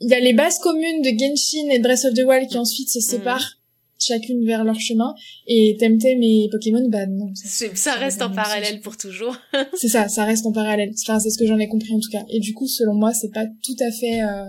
il 0.00 0.08
y 0.10 0.14
a 0.14 0.20
les 0.20 0.34
bases 0.34 0.58
communes 0.58 1.02
de 1.02 1.08
Genshin 1.08 1.70
et 1.70 1.78
de 1.78 1.82
Breath 1.82 2.04
of 2.04 2.14
the 2.14 2.22
Wild 2.26 2.48
qui 2.48 2.58
ensuite 2.58 2.88
se 2.90 3.00
séparent 3.00 3.57
chacune 3.98 4.44
vers 4.46 4.64
leur 4.64 4.78
chemin, 4.80 5.14
et 5.46 5.76
Temtem 5.78 6.22
et 6.22 6.48
Pokémon, 6.50 6.88
bah 6.88 7.06
non. 7.06 7.32
Ça 7.34 7.94
reste 7.94 8.22
en 8.22 8.30
parallèle 8.30 8.80
pour 8.80 8.96
toujours. 8.96 9.36
C'est 9.74 9.88
ça, 9.88 10.08
ça 10.08 10.24
reste 10.24 10.46
en 10.46 10.52
parallèle. 10.52 10.92
Enfin, 11.02 11.18
c'est 11.20 11.30
ce 11.30 11.38
que 11.38 11.46
j'en 11.46 11.58
ai 11.58 11.68
compris 11.68 11.92
en 11.94 12.00
tout 12.00 12.10
cas. 12.10 12.24
Et 12.28 12.40
du 12.40 12.54
coup, 12.54 12.66
selon 12.66 12.94
moi, 12.94 13.12
c'est 13.12 13.32
pas 13.32 13.46
tout 13.46 13.76
à 13.80 13.90
fait 13.92 14.22
euh, 14.22 14.44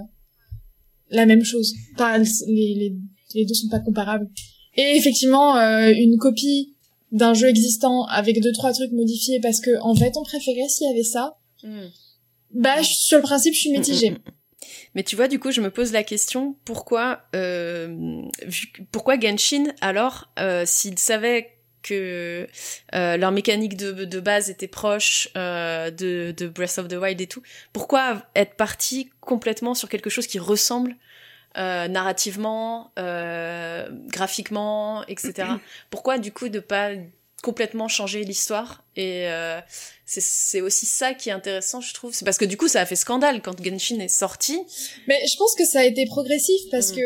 la 1.10 1.26
même 1.26 1.44
chose. 1.44 1.74
Enfin, 1.96 2.18
les, 2.20 2.76
les, 2.76 2.96
les 3.36 3.46
deux 3.46 3.54
sont 3.54 3.70
pas 3.70 3.80
comparables. 3.80 4.30
Et 4.76 4.96
effectivement, 4.96 5.58
euh, 5.58 5.92
une 5.96 6.18
copie 6.18 6.76
d'un 7.12 7.34
jeu 7.34 7.48
existant 7.48 8.04
avec 8.06 8.40
deux 8.42 8.52
trois 8.52 8.72
trucs 8.72 8.92
modifiés 8.92 9.40
parce 9.42 9.60
que 9.62 9.72
en 9.82 9.96
fait, 9.96 10.14
on 10.16 10.24
préférait 10.24 10.70
s'il 10.70 10.88
y 10.88 10.92
avait 10.92 11.04
ça. 11.04 11.38
Mm. 11.64 11.88
Bah, 12.54 12.82
je- 12.82 12.94
sur 12.94 13.18
le 13.18 13.24
principe, 13.24 13.54
je 13.54 13.60
suis 13.60 13.72
mitigée. 13.72 14.14
Mais 14.96 15.04
tu 15.04 15.16
vois, 15.16 15.28
du 15.28 15.40
coup, 15.40 15.52
je 15.52 15.62
me 15.62 15.70
pose 15.70 15.92
la 15.92 16.04
question 16.04 16.56
pourquoi, 16.66 17.22
euh, 17.36 18.24
pourquoi 18.92 19.20
Genshin 19.20 19.66
alors, 19.82 20.30
euh, 20.40 20.64
s'il 20.66 20.98
savait 20.98 21.56
que 21.82 22.48
euh, 22.94 23.18
leur 23.18 23.32
mécanique 23.32 23.78
de, 23.78 24.20
base 24.20 24.50
était 24.50 24.68
proche 24.68 25.32
de, 25.36 26.48
Breath 26.54 26.80
of 26.80 26.88
the 26.88 26.96
Wild 26.96 27.22
et 27.22 27.28
tout. 27.28 27.42
Pourquoi 27.72 28.24
être 28.36 28.56
parti 28.56 29.10
complètement 29.22 29.74
sur 29.74 29.90
quelque 29.90 30.10
chose 30.10 30.28
qui 30.28 30.40
ressemble 30.40 30.96
narrativement, 31.56 32.92
graphiquement, 32.98 35.06
etc. 35.08 35.48
Pourquoi 35.90 36.18
du 36.18 36.32
coup 36.32 36.50
de 36.50 36.60
pas 36.60 36.92
complètement 37.42 37.88
changer 37.88 38.24
l'histoire 38.24 38.84
et 38.96 39.28
euh, 39.28 39.60
c'est 40.06 40.62
aussi 40.62 40.86
ça 40.86 41.14
qui 41.14 41.30
est 41.30 41.32
intéressant 41.32 41.80
je 41.82 41.94
trouve 41.94 42.14
c'est 42.14 42.26
parce 42.26 42.38
que 42.38 42.46
du 42.46 42.58
coup 42.58 42.68
ça 42.68 42.82
a 42.82 42.86
fait 42.86 42.96
scandale 42.96 43.42
quand 43.42 43.64
Genshin 43.64 44.00
est 44.00 44.08
sorti 44.08 44.58
mais 45.08 45.20
je 45.28 45.36
pense 45.38 45.56
que 45.56 45.66
ça 45.66 45.80
a 45.82 45.84
été 45.86 46.06
progressif 46.06 46.62
parce 46.72 46.92
Mm. 46.92 46.96
que 46.96 47.02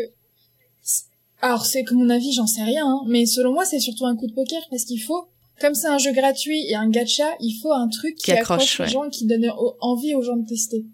alors 1.40 1.66
c'est 1.66 1.84
que 1.84 1.94
mon 1.94 2.08
avis 2.10 2.32
j'en 2.32 2.46
sais 2.46 2.62
rien 2.62 2.86
hein, 2.86 3.02
mais 3.06 3.26
selon 3.26 3.52
moi 3.52 3.64
c'est 3.64 3.80
surtout 3.80 4.06
un 4.06 4.16
coup 4.16 4.26
de 4.26 4.32
poker 4.34 4.62
parce 4.70 4.84
qu'il 4.84 5.02
faut 5.02 5.28
comme 5.60 5.74
c'est 5.74 5.86
un 5.88 5.98
jeu 5.98 6.12
gratuit 6.12 6.66
et 6.68 6.74
un 6.74 6.88
gacha 6.90 7.28
il 7.40 7.58
faut 7.60 7.72
un 7.72 7.88
truc 7.88 8.16
qui, 8.16 8.24
Qui 8.24 8.32
accroche, 8.32 8.78
les 8.78 8.84
ouais. 8.86 8.90
gens 8.90 9.08
qui 9.10 9.26
donne 9.26 9.46
envie 9.80 10.14
aux 10.14 10.22
gens 10.22 10.36
de 10.36 10.46
tester 10.46 10.84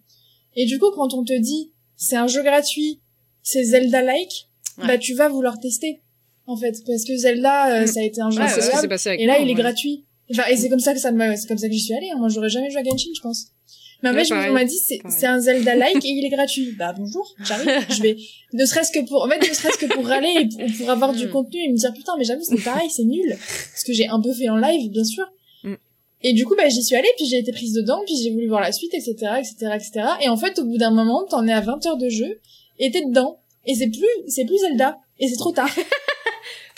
et 0.57 0.67
du 0.67 0.79
coup 0.79 0.91
quand 0.95 1.15
on 1.15 1.25
te 1.25 1.33
dit 1.39 1.73
c'est 1.97 2.17
un 2.17 2.27
jeu 2.27 2.43
gratuit 2.43 3.01
c'est 3.43 3.65
Zelda 3.65 4.03
like 4.03 4.47
Ouais. 4.79 4.87
bah 4.87 4.99
tu 4.99 5.15
vas 5.15 5.29
vouloir 5.29 5.59
tester 5.61 6.01
en 6.51 6.57
fait 6.57 6.75
parce 6.87 7.05
que 7.05 7.17
Zelda 7.17 7.75
euh, 7.81 7.85
Mm. 7.85 7.87
ça 7.87 8.01
a 8.01 8.03
été 8.03 8.21
un 8.21 8.31
jeu 8.31 8.39
Ouais, 8.41 8.89
passé 8.89 9.09
avec 9.11 9.21
Et 9.21 9.27
là, 9.27 9.35
moi, 9.39 9.43
il 9.45 9.51
est 9.51 9.55
gratuit. 9.55 10.05
Enfin, 10.33 10.45
et 10.51 10.57
c'est 10.57 10.69
comme 10.69 10.81
ça 10.81 10.93
que 10.95 11.01
ça 11.01 11.11
me, 11.13 11.35
c'est 11.37 11.49
comme 11.49 11.59
ça 11.59 11.67
que 11.69 11.73
j'y 11.73 11.81
suis 11.81 11.95
allée. 11.95 12.11
hein. 12.11 12.17
Moi, 12.19 12.29
j'aurais 12.29 12.49
jamais 12.49 12.71
joué 12.71 12.81
à 12.81 12.85
Genshin, 12.85 13.11
je 13.17 13.21
pense. 13.21 13.47
Mais 14.03 14.09
en 14.11 14.15
Ouais, 14.15 14.25
fait, 14.25 14.33
on 14.33 14.53
m'a 14.53 14.65
dit, 14.65 14.79
c'est, 14.79 15.27
un 15.27 15.41
Zelda-like 15.41 16.03
et 16.05 16.09
il 16.09 16.25
est 16.25 16.29
gratuit. 16.37 16.73
Bah, 16.79 16.95
bonjour, 16.97 17.35
j'arrive. 17.45 17.69
Je 17.91 18.03
vais, 18.03 18.17
ne 18.55 18.65
serait-ce 18.65 18.93
que 18.93 19.01
pour, 19.07 19.25
en 19.25 19.29
fait, 19.29 19.41
ne 19.47 19.53
serait-ce 19.55 19.77
que 19.79 19.87
pour 19.93 20.07
râler 20.07 20.33
et 20.41 20.49
pour, 20.49 20.77
pour 20.79 20.91
avoir 20.91 21.13
du 21.13 21.27
Mm. 21.27 21.31
contenu 21.31 21.61
et 21.65 21.69
me 21.69 21.77
dire, 21.77 21.93
putain, 21.93 22.13
mais 22.19 22.25
j'avoue, 22.25 22.43
c'est 22.45 22.63
pareil, 22.63 22.89
c'est 22.91 23.05
nul. 23.05 23.37
Ce 23.77 23.85
que 23.85 23.93
j'ai 23.93 24.07
un 24.09 24.21
peu 24.21 24.33
fait 24.33 24.49
en 24.49 24.57
live, 24.57 24.91
bien 24.91 25.05
sûr. 25.05 25.25
Mm. 25.65 25.75
Et 26.23 26.33
du 26.33 26.47
coup, 26.47 26.55
bah, 26.57 26.69
j'y 26.69 26.83
suis 26.83 26.97
allée, 26.97 27.11
puis 27.17 27.27
j'ai 27.27 27.39
été 27.39 27.51
prise 27.53 27.73
dedans, 27.75 28.01
puis 28.07 28.15
j'ai 28.23 28.31
voulu 28.31 28.47
voir 28.49 28.61
la 28.61 28.73
suite, 28.73 28.95
etc., 28.95 29.15
etc., 29.39 29.73
etc. 29.75 29.91
Et 30.23 30.29
en 30.29 30.37
fait, 30.37 30.59
au 30.61 30.65
bout 30.65 30.79
d'un 30.79 30.91
moment, 30.93 31.25
t'en 31.29 31.47
es 31.47 31.53
à 31.53 31.61
20 31.61 31.85
heures 31.87 31.97
de 31.99 32.09
jeu, 32.09 32.41
et 32.79 32.91
t'es 32.91 33.05
dedans. 33.05 33.41
Et 33.67 33.75
c'est 33.75 33.89
plus, 33.91 34.07
c'est 34.29 34.45
plus 34.47 34.59
Zelda. 34.59 34.97
Et 35.19 35.29
c'est 35.29 35.37
trop 35.37 35.53
tard. 35.53 35.69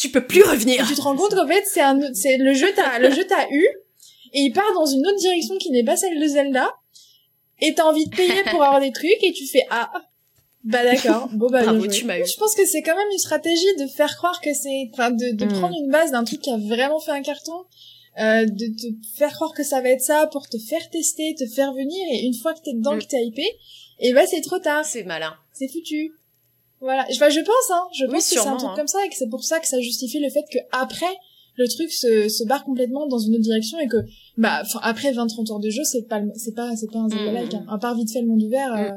tu 0.02 0.10
peux 0.10 0.26
plus 0.26 0.42
revenir 0.42 0.82
Et 0.84 0.86
tu 0.88 0.94
te 0.96 1.00
rends 1.00 1.16
compte 1.16 1.34
qu'en 1.34 1.46
fait, 1.46 1.64
c'est 1.66 1.80
un, 1.80 1.98
c'est 2.12 2.36
le 2.38 2.52
jeu 2.54 2.72
t'a, 2.74 2.98
le 2.98 3.10
jeu 3.10 3.24
t'a 3.24 3.46
eu, 3.50 3.64
et 4.34 4.40
il 4.40 4.52
part 4.52 4.72
dans 4.74 4.86
une 4.86 5.06
autre 5.06 5.18
direction 5.18 5.56
qui 5.58 5.70
n'est 5.70 5.84
pas 5.84 5.96
celle 5.96 6.18
de 6.20 6.26
Zelda, 6.26 6.68
et 7.60 7.74
t'as 7.74 7.84
envie 7.84 8.06
de 8.06 8.14
payer 8.16 8.42
pour 8.50 8.62
avoir 8.64 8.80
des 8.80 8.90
trucs, 8.92 9.22
et 9.22 9.32
tu 9.32 9.46
fais, 9.46 9.64
ah, 9.70 9.90
bah 10.64 10.82
d'accord, 10.84 11.28
bon 11.32 11.48
bah 11.50 11.62
Bravo, 11.62 11.86
tu 11.86 12.04
m'as 12.04 12.18
eu. 12.18 12.26
Je 12.26 12.36
pense 12.36 12.54
que 12.54 12.64
c'est 12.66 12.82
quand 12.82 12.96
même 12.96 13.08
une 13.12 13.18
stratégie 13.18 13.74
de 13.78 13.86
faire 13.86 14.16
croire 14.16 14.40
que 14.40 14.52
c'est, 14.54 14.90
enfin, 14.92 15.10
de, 15.10 15.36
de 15.36 15.44
Mm. 15.44 15.52
prendre 15.60 15.74
une 15.84 15.90
base 15.90 16.10
d'un 16.12 16.24
truc 16.24 16.40
qui 16.40 16.50
a 16.50 16.56
vraiment 16.56 16.98
fait 17.00 17.10
un 17.12 17.22
carton, 17.22 17.58
euh, 18.20 18.44
de 18.46 18.66
te 18.80 18.86
faire 19.18 19.32
croire 19.32 19.52
que 19.54 19.62
ça 19.64 19.80
va 19.80 19.88
être 19.90 20.02
ça 20.02 20.26
pour 20.32 20.48
te 20.48 20.58
faire 20.58 20.88
tester, 20.90 21.34
te 21.38 21.46
faire 21.46 21.72
venir, 21.72 22.00
et 22.12 22.24
une 22.26 22.34
fois 22.34 22.54
que 22.54 22.60
t'es 22.64 22.74
dedans, 22.74 22.96
Mm. 22.96 23.00
que 23.00 23.06
t'es 23.06 23.22
hypé, 23.24 23.46
et 24.00 24.12
bah 24.12 24.26
c'est 24.26 24.40
trop 24.40 24.58
tard, 24.58 24.84
c'est 24.84 25.04
malin 25.04 25.34
c'est 25.54 25.68
foutu. 25.68 26.12
Voilà, 26.82 27.06
je, 27.10 27.18
bah, 27.20 27.30
je 27.30 27.40
pense, 27.40 27.70
hein, 27.70 27.84
je 27.98 28.04
Oui, 28.06 28.12
pense 28.14 28.28
que 28.30 28.40
c'est 28.40 28.46
un 28.46 28.56
truc 28.56 28.70
hein. 28.70 28.74
comme 28.76 28.88
ça 28.88 28.98
et 29.06 29.08
que 29.08 29.14
c'est 29.16 29.28
pour 29.28 29.42
ça 29.44 29.58
que 29.60 29.66
ça 29.66 29.80
justifie 29.80 30.18
le 30.20 30.28
fait 30.28 30.44
que 30.52 30.58
après 30.72 31.14
le 31.56 31.68
truc 31.68 31.90
se, 31.92 32.28
se 32.28 32.44
barre 32.44 32.64
complètement 32.64 33.06
dans 33.06 33.18
une 33.18 33.34
autre 33.34 33.42
direction 33.44 33.78
et 33.78 33.86
que 33.86 33.98
bah 34.38 34.62
après 34.82 35.12
20-30 35.12 35.52
heures 35.52 35.60
de 35.60 35.70
jeu 35.70 35.84
c'est 35.84 36.02
pas 36.08 36.20
c'est 36.34 36.54
pas 36.54 36.74
c'est 36.76 36.90
pas 36.90 36.98
un 37.00 37.08
Zelda 37.08 37.30
like 37.32 37.52
Mm, 37.52 37.56
hein. 37.56 37.66
à 37.68 37.78
part 37.78 37.94
vite 37.94 38.10
fait 38.10 38.22
le 38.22 38.26
monde 38.26 38.42
ouvert 38.42 38.72
euh, 38.74 38.90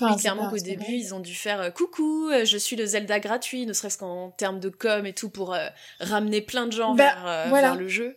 enfin 0.00 0.14
Oui, 0.14 0.20
clairement 0.20 0.48
qu'au 0.50 0.56
début, 0.58 0.92
ils 0.92 1.14
ont 1.14 1.20
dû 1.20 1.34
faire 1.34 1.60
euh, 1.60 1.70
coucou, 1.70 2.28
euh, 2.30 2.44
je 2.44 2.56
suis 2.56 2.76
le 2.76 2.86
Zelda 2.86 3.20
gratuit, 3.20 3.66
ne 3.66 3.72
serait-ce 3.72 3.98
qu'en 3.98 4.30
termes 4.30 4.60
de 4.60 4.68
com 4.68 5.06
et 5.06 5.12
tout 5.12 5.28
pour 5.30 5.54
euh, 5.54 5.66
ramener 6.00 6.40
plein 6.40 6.66
de 6.66 6.72
gens 6.72 6.94
Bah, 6.94 7.04
vers, 7.04 7.26
euh, 7.26 7.44
voilà. 7.48 7.68
vers 7.72 7.80
le 7.80 7.88
jeu. 7.88 8.16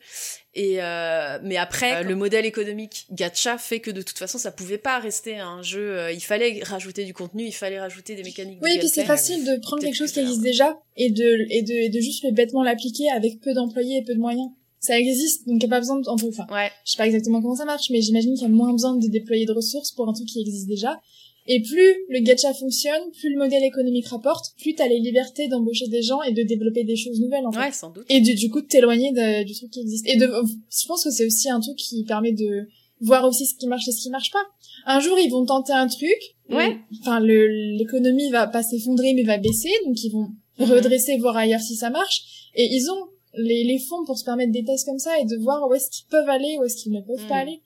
Et 0.54 0.82
euh, 0.84 1.40
mais 1.44 1.56
après, 1.58 1.98
euh, 1.98 2.04
le 2.04 2.14
modèle 2.16 2.46
économique 2.46 3.06
gacha 3.12 3.58
fait 3.58 3.80
que 3.80 3.90
de 3.90 4.02
toute 4.02 4.18
façon, 4.18 4.38
ça 4.38 4.52
pouvait 4.52 4.78
pas 4.78 5.00
rester 5.00 5.40
un 5.40 5.62
jeu. 5.62 5.98
euh, 5.98 6.12
il 6.12 6.20
fallait 6.20 6.62
rajouter 6.64 7.06
du 7.06 7.14
contenu, 7.14 7.46
il 7.46 7.54
fallait 7.54 7.80
rajouter 7.80 8.16
des 8.16 8.24
mécaniques. 8.24 8.60
de 8.60 8.66
oui 8.66 8.74
et 8.76 8.80
puis 8.80 8.90
c'est 8.90 9.06
facile 9.06 9.46
de 9.46 9.62
prendre 9.62 9.82
quelque 9.82 9.96
chose 9.96 10.12
qui 10.12 10.20
existe 10.20 10.42
déjà 10.42 10.78
et 10.98 11.10
de 11.10 11.46
et 11.50 11.62
de 11.62 11.72
et 11.74 11.90
de 11.90 12.00
juste 12.02 12.24
le 12.26 12.32
bêtement 12.32 12.64
l'appliquer 12.64 13.10
avec 13.12 13.40
peu 13.40 13.54
d'employés 13.54 14.00
et 14.00 14.04
peu 14.04 14.14
de 14.14 14.20
moyens 14.20 14.50
ça 14.82 14.98
existe 15.00 15.48
donc 15.48 15.58
il 15.62 15.64
y 15.64 15.66
a 15.68 15.70
pas 15.70 15.80
besoin 15.80 16.00
de 16.00 16.10
enfin 16.10 16.46
Ouais, 16.52 16.70
je 16.86 16.92
sais 16.94 16.98
pas 16.98 17.06
exactement 17.06 17.40
comment 17.42 17.56
ça 17.56 17.66
marche, 17.66 17.90
mais 17.92 18.02
j'imagine 18.02 18.34
qu'il 18.34 18.42
y 18.44 18.46
a 18.46 18.50
moins 18.50 18.72
besoin 18.74 18.96
de 18.96 19.08
déployer 19.08 19.46
de 19.46 19.52
ressources 19.54 19.92
pour 19.92 20.10
un 20.10 20.14
truc 20.14 20.28
qui 20.28 20.42
existe 20.42 20.68
déjà. 20.68 21.00
Et 21.48 21.62
plus 21.62 21.96
le 22.10 22.20
gacha 22.20 22.54
fonctionne, 22.54 23.02
plus 23.20 23.30
le 23.34 23.38
modèle 23.40 23.64
économique 23.64 24.08
rapporte, 24.08 24.54
plus 24.62 24.76
t'as 24.76 24.88
les 24.88 25.00
libertés 25.00 25.48
d'embaucher 25.48 25.88
des 25.88 26.02
gens 26.04 26.22
et 26.22 26.32
de 26.34 26.44
développer 26.44 26.84
des 26.84 26.96
choses 26.96 27.20
nouvelles, 27.20 27.46
en 27.48 27.52
fait. 27.52 27.60
ouais, 27.60 27.72
sans 27.72 27.90
doute. 27.90 28.06
Et 28.10 28.22
du, 28.22 28.36
du 28.36 28.50
coup, 28.52 28.62
de 28.62 28.68
t'éloigner 28.68 29.12
du 29.44 29.54
truc 29.56 29.72
qui 29.72 29.80
existe. 29.82 30.08
Et 30.08 30.18
de, 30.18 30.28
je 30.28 30.88
pense 30.88 31.04
que 31.04 31.10
c'est 31.12 31.26
aussi 31.26 31.50
un 31.50 31.60
truc 31.60 31.76
qui 31.78 32.04
permet 32.04 32.32
de 32.32 32.68
voir 33.02 33.26
aussi 33.26 33.48
ce 33.48 33.56
qui 33.56 33.66
marche 33.68 33.88
et 33.88 33.92
ce 33.92 34.02
qui 34.04 34.10
marche 34.12 34.32
pas. 34.32 34.44
Un 34.86 35.00
jour, 35.00 35.18
ils 35.20 35.30
vont 35.32 35.46
tenter 35.46 35.74
un 35.74 35.88
truc. 35.88 36.20
Ouais. 36.50 36.78
Enfin, 37.02 37.20
l'économie 37.20 38.30
va 38.30 38.48
pas 38.48 38.64
s'effondrer, 38.64 39.14
mais 39.14 39.24
va 39.24 39.38
baisser. 39.38 39.72
Donc, 39.86 40.02
ils 40.04 40.12
vont 40.12 40.30
Mhm. 40.60 40.66
redresser, 40.72 41.18
voir 41.18 41.38
ailleurs 41.38 41.60
si 41.62 41.76
ça 41.76 41.90
marche. 41.90 42.52
Et 42.56 42.66
ils 42.76 42.90
ont 42.92 43.06
les, 43.36 43.64
les 43.64 43.80
fonds 43.80 44.06
pour 44.06 44.18
se 44.20 44.24
permettre 44.26 44.52
des 44.52 44.64
tests 44.64 44.86
comme 44.86 45.00
ça 45.00 45.18
et 45.20 45.26
de 45.26 45.38
voir 45.38 45.68
où 45.68 45.74
est-ce 45.74 45.90
qu'ils 45.90 46.06
peuvent 46.08 46.30
aller, 46.30 46.58
où 46.60 46.64
est-ce 46.66 46.76
qu'ils 46.76 46.92
ne 46.92 47.02
peuvent 47.02 47.26
pas 47.28 47.36
Mhm. 47.44 47.48
aller. 47.50 47.62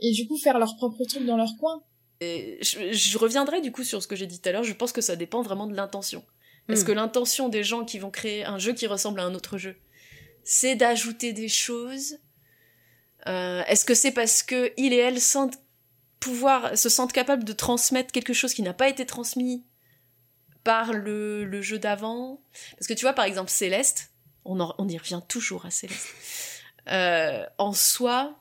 Et 0.00 0.10
du 0.10 0.26
coup, 0.26 0.36
faire 0.36 0.58
leur 0.58 0.74
propre 0.76 1.04
truc 1.04 1.24
dans 1.24 1.36
leur 1.36 1.54
coin. 1.60 1.80
Et 2.22 2.58
je, 2.62 2.92
je 2.92 3.18
reviendrai 3.18 3.60
du 3.60 3.72
coup 3.72 3.84
sur 3.84 4.02
ce 4.02 4.06
que 4.08 4.16
j'ai 4.16 4.26
dit 4.26 4.40
tout 4.40 4.48
à 4.48 4.52
l'heure. 4.52 4.64
Je 4.64 4.72
pense 4.72 4.92
que 4.92 5.00
ça 5.00 5.16
dépend 5.16 5.42
vraiment 5.42 5.66
de 5.66 5.74
l'intention. 5.74 6.24
Est-ce 6.68 6.84
Hmm. 6.84 6.86
que 6.86 6.92
l'intention 6.92 7.48
des 7.48 7.64
gens 7.64 7.84
qui 7.84 7.98
vont 7.98 8.10
créer 8.10 8.44
un 8.44 8.58
jeu 8.58 8.72
qui 8.72 8.86
ressemble 8.86 9.18
à 9.20 9.24
un 9.24 9.34
autre 9.34 9.58
jeu, 9.58 9.76
c'est 10.44 10.76
d'ajouter 10.76 11.32
des 11.32 11.48
choses 11.48 12.18
Euh, 13.28 13.62
Est-ce 13.66 13.84
que 13.84 13.94
c'est 13.94 14.12
parce 14.12 14.42
que 14.42 14.72
il 14.76 14.92
et 14.92 14.96
elle 14.98 15.20
sentent 15.20 15.58
pouvoir, 16.20 16.76
se 16.78 16.88
sentent 16.88 17.12
capables 17.12 17.44
de 17.44 17.52
transmettre 17.52 18.12
quelque 18.12 18.32
chose 18.32 18.52
qui 18.54 18.62
n'a 18.62 18.74
pas 18.74 18.88
été 18.88 19.06
transmis 19.06 19.64
par 20.64 20.92
le, 20.92 21.44
le 21.44 21.62
jeu 21.62 21.78
d'avant? 21.78 22.42
Parce 22.76 22.86
que 22.86 22.94
tu 22.94 23.02
vois, 23.04 23.12
par 23.12 23.24
exemple, 23.24 23.50
Céleste, 23.50 24.10
on, 24.44 24.58
en- 24.60 24.74
on 24.78 24.88
y 24.88 24.98
revient 24.98 25.20
toujours 25.28 25.66
à 25.66 25.70
Céleste. 25.70 26.08
Euh, 26.88 27.44
en 27.58 27.72
soi, 27.72 28.40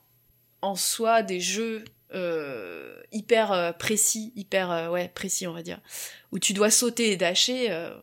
en 0.61 0.75
soi, 0.75 1.21
des 1.23 1.39
jeux 1.39 1.83
hyper 3.11 3.51
euh, 3.51 3.71
précis, 3.71 4.31
hyper 4.35 4.71
euh, 4.71 4.89
ouais 4.89 5.09
précis, 5.13 5.47
on 5.47 5.53
va 5.53 5.63
dire, 5.63 5.79
où 6.31 6.39
tu 6.39 6.53
dois 6.53 6.69
sauter 6.71 7.11
et 7.11 7.17
dasher. 7.17 7.71
euh, 7.71 7.93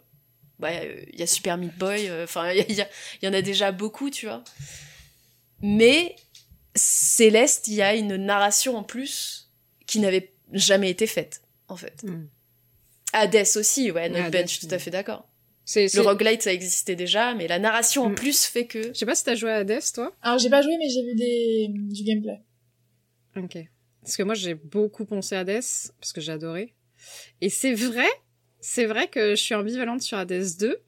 bah, 0.59 0.71
il 1.13 1.19
y 1.19 1.23
a 1.23 1.27
Super 1.27 1.57
Meat 1.57 1.77
Boy, 1.79 2.09
euh, 2.09 2.25
enfin, 2.25 2.51
il 2.53 2.59
y, 2.79 2.85
il 3.23 3.29
en 3.29 3.33
a 3.33 3.43
déjà 3.43 3.71
beaucoup, 3.73 4.11
tu 4.11 4.27
vois. 4.27 4.43
Mais 5.61 6.17
Céleste, 6.75 7.69
il 7.69 7.75
y 7.75 7.83
a 7.83 7.95
une 7.95 8.17
narration 8.17 8.77
en 8.77 8.83
plus 8.83 9.51
qui 9.87 10.01
n'avait 10.01 10.33
jamais 10.53 10.91
été 10.91 11.07
faite, 11.07 11.43
en 11.69 11.77
fait. 11.77 12.03
Mm. 12.05 12.27
Hades 13.13 13.47
aussi, 13.57 13.91
ouais, 13.91 14.09
notre 14.09 14.31
bench, 14.31 14.51
je 14.53 14.59
suis 14.59 14.67
tout 14.69 14.75
à 14.75 14.79
fait 14.79 14.91
d'accord. 14.91 15.27
C'est, 15.65 15.93
Le 15.95 16.01
roguelite, 16.03 16.43
ça 16.43 16.53
existait 16.53 16.97
déjà, 16.97 17.35
mais 17.35 17.47
la 17.47 17.59
narration 17.59 18.05
en 18.05 18.11
Mm. 18.11 18.15
plus 18.15 18.45
fait 18.45 18.67
que... 18.67 18.83
Je 18.89 18.93
sais 18.95 19.07
pas 19.07 19.15
si 19.15 19.25
t'as 19.25 19.35
joué 19.35 19.51
à 19.51 19.57
Hades, 19.57 19.81
toi. 19.95 20.13
Alors, 20.23 20.39
j'ai 20.39 20.49
pas 20.51 20.63
joué, 20.63 20.77
mais 20.79 20.89
j'ai 20.89 21.03
vu 21.03 21.15
des, 21.15 21.69
du 21.71 22.03
gameplay. 22.05 22.41
Ok. 23.37 23.59
Parce 24.09 24.17
que 24.17 24.23
moi, 24.23 24.35
j'ai 24.35 24.55
beaucoup 24.55 25.05
pensé 25.05 25.37
à 25.37 25.41
Hades, 25.41 25.61
parce 26.01 26.15
que 26.15 26.23
j'ai 26.23 26.33
adoré. 26.33 26.73
Et 27.43 27.51
c'est 27.51 27.75
vrai, 27.75 28.09
c'est 28.59 28.87
vrai 28.87 29.09
que 29.09 29.33
je 29.33 29.43
suis 29.43 29.55
ambivalente 29.55 30.01
sur 30.01 30.17
Hades 30.17 30.57
2, 30.59 30.79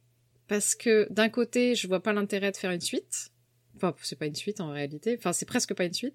parce 0.49 0.75
que 0.75 1.07
d'un 1.11 1.29
côté, 1.29 1.75
je 1.75 1.87
vois 1.87 2.03
pas 2.03 2.15
l'intérêt 2.15 2.51
de 2.51 2.57
faire 2.57 2.71
une 2.71 2.81
suite. 2.81 3.29
Enfin, 3.77 3.95
c'est 4.01 4.19
pas 4.19 4.25
une 4.25 4.35
suite 4.35 4.63
en 4.63 4.71
réalité. 4.71 5.17
Enfin, 5.19 5.35
c'est 5.35 5.45
presque 5.45 5.75
pas 5.75 5.85
une 5.85 5.93
suite. 5.93 6.15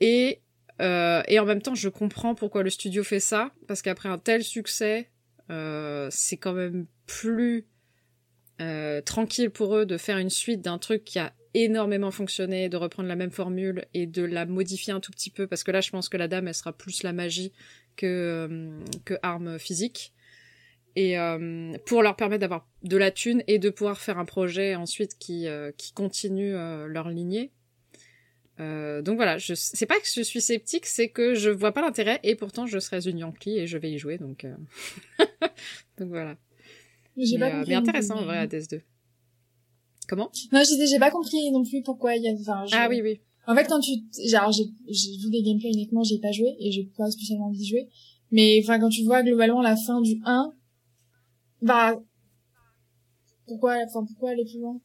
Et, 0.00 0.40
euh, 0.80 1.22
et 1.28 1.38
en 1.40 1.44
même 1.44 1.60
temps, 1.60 1.74
je 1.74 1.90
comprends 1.90 2.34
pourquoi 2.34 2.62
le 2.62 2.70
studio 2.70 3.04
fait 3.04 3.20
ça, 3.20 3.52
parce 3.66 3.82
qu'après 3.82 4.08
un 4.08 4.16
tel 4.16 4.42
succès, 4.42 5.10
euh, 5.50 6.08
c'est 6.10 6.38
quand 6.38 6.54
même 6.54 6.86
plus 7.04 7.66
euh, 8.62 9.02
tranquille 9.02 9.50
pour 9.50 9.76
eux 9.76 9.84
de 9.84 9.98
faire 9.98 10.16
une 10.16 10.30
suite 10.30 10.62
d'un 10.62 10.78
truc 10.78 11.04
qui 11.04 11.18
a 11.18 11.34
énormément 11.54 12.10
fonctionné, 12.10 12.68
de 12.68 12.76
reprendre 12.76 13.08
la 13.08 13.16
même 13.16 13.30
formule 13.30 13.84
et 13.94 14.06
de 14.06 14.22
la 14.22 14.46
modifier 14.46 14.92
un 14.92 15.00
tout 15.00 15.12
petit 15.12 15.30
peu, 15.30 15.46
parce 15.46 15.64
que 15.64 15.70
là, 15.70 15.80
je 15.80 15.90
pense 15.90 16.08
que 16.08 16.16
la 16.16 16.28
dame, 16.28 16.48
elle 16.48 16.54
sera 16.54 16.72
plus 16.72 17.02
la 17.02 17.12
magie 17.12 17.52
que, 17.96 18.06
euh, 18.50 18.84
que 19.04 19.14
arme 19.22 19.58
physique. 19.58 20.12
Et 20.96 21.18
euh, 21.18 21.76
pour 21.86 22.02
leur 22.02 22.16
permettre 22.16 22.40
d'avoir 22.40 22.66
de 22.82 22.96
la 22.96 23.10
thune 23.10 23.42
et 23.46 23.58
de 23.58 23.70
pouvoir 23.70 23.98
faire 23.98 24.18
un 24.18 24.24
projet 24.24 24.74
ensuite 24.74 25.16
qui, 25.18 25.46
euh, 25.46 25.70
qui 25.76 25.92
continue 25.92 26.54
euh, 26.54 26.86
leur 26.88 27.08
lignée. 27.08 27.52
Euh, 28.60 29.02
donc 29.02 29.16
voilà, 29.16 29.38
je, 29.38 29.54
c'est 29.54 29.86
pas 29.86 29.94
que 30.00 30.06
je 30.12 30.22
suis 30.22 30.40
sceptique, 30.40 30.86
c'est 30.86 31.08
que 31.08 31.34
je 31.34 31.50
vois 31.50 31.70
pas 31.70 31.82
l'intérêt 31.82 32.18
et 32.24 32.34
pourtant 32.34 32.66
je 32.66 32.80
serais 32.80 33.00
une 33.08 33.18
Yankee 33.18 33.58
et 33.58 33.66
je 33.68 33.78
vais 33.78 33.92
y 33.92 33.98
jouer, 33.98 34.18
donc, 34.18 34.44
euh... 34.44 34.56
donc 35.98 36.08
voilà. 36.08 36.36
Mais, 37.16 37.38
pas 37.38 37.76
intéressant 37.76 38.16
en 38.16 38.24
vrai, 38.24 38.38
Hades 38.38 38.68
2. 38.68 38.80
Comment? 40.08 40.30
Non, 40.52 40.60
je 40.64 40.70
disais, 40.70 40.86
j'ai 40.86 40.98
pas 40.98 41.10
compris 41.10 41.50
non 41.52 41.62
plus 41.64 41.82
pourquoi 41.82 42.16
il 42.16 42.22
y 42.24 42.28
a, 42.28 42.32
enfin, 42.32 42.64
je- 42.66 42.74
Ah 42.74 42.88
oui, 42.88 43.00
oui. 43.02 43.20
En 43.46 43.54
fait, 43.54 43.66
quand 43.66 43.80
tu, 43.80 43.92
genre, 44.26 44.50
j'ai, 44.52 44.64
j'ai 44.88 45.16
vu 45.18 45.30
des 45.30 45.42
gameplays 45.42 45.70
uniquement, 45.70 46.02
j'ai 46.02 46.18
pas 46.18 46.32
joué, 46.32 46.56
et 46.58 46.72
j'ai 46.72 46.84
pas 46.96 47.10
spécialement 47.10 47.46
envie 47.46 47.58
de 47.60 47.64
jouer. 47.64 47.88
Mais, 48.30 48.60
enfin, 48.62 48.78
quand 48.80 48.88
tu 48.88 49.04
vois 49.04 49.22
globalement 49.22 49.62
la 49.62 49.76
fin 49.76 50.00
du 50.00 50.20
1, 50.24 50.52
bah, 51.62 51.98
pourquoi, 53.46 53.76
enfin, 53.86 54.04
pourquoi 54.04 54.30
aller 54.30 54.44
plus 54.44 54.58
loin? 54.58 54.80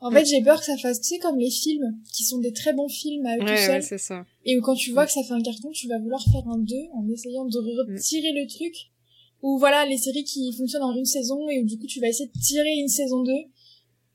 En 0.00 0.10
fait, 0.10 0.26
j'ai 0.26 0.42
peur 0.42 0.58
que 0.60 0.66
ça 0.66 0.76
fasse, 0.76 1.00
tu 1.00 1.08
sais, 1.08 1.18
comme 1.18 1.38
les 1.38 1.50
films, 1.50 1.98
qui 2.12 2.24
sont 2.24 2.38
des 2.38 2.52
très 2.52 2.74
bons 2.74 2.88
films 2.88 3.24
à 3.24 3.36
eux 3.36 3.40
tout 3.40 3.44
Ouais, 3.46 3.56
seuls. 3.56 3.74
ouais, 3.76 3.80
c'est 3.82 3.98
ça. 3.98 4.26
Et 4.44 4.58
où 4.58 4.60
quand 4.60 4.74
tu 4.74 4.92
vois 4.92 5.06
que 5.06 5.12
ça 5.12 5.22
fait 5.22 5.32
un 5.32 5.40
carton, 5.40 5.70
tu 5.70 5.88
vas 5.88 5.98
vouloir 5.98 6.22
faire 6.22 6.46
un 6.48 6.58
2 6.58 6.74
en 6.94 7.08
essayant 7.08 7.46
de 7.46 7.58
retirer 7.58 8.32
le 8.32 8.46
truc. 8.46 8.74
Ou 9.40 9.58
voilà, 9.58 9.86
les 9.86 9.96
séries 9.96 10.24
qui 10.24 10.52
fonctionnent 10.52 10.82
en 10.82 10.94
une 10.94 11.04
saison 11.06 11.48
et 11.48 11.60
où 11.62 11.64
du 11.64 11.78
coup 11.78 11.86
tu 11.86 12.00
vas 12.00 12.08
essayer 12.08 12.28
de 12.34 12.38
tirer 12.40 12.74
une 12.76 12.88
saison 12.88 13.22
2. 13.22 13.32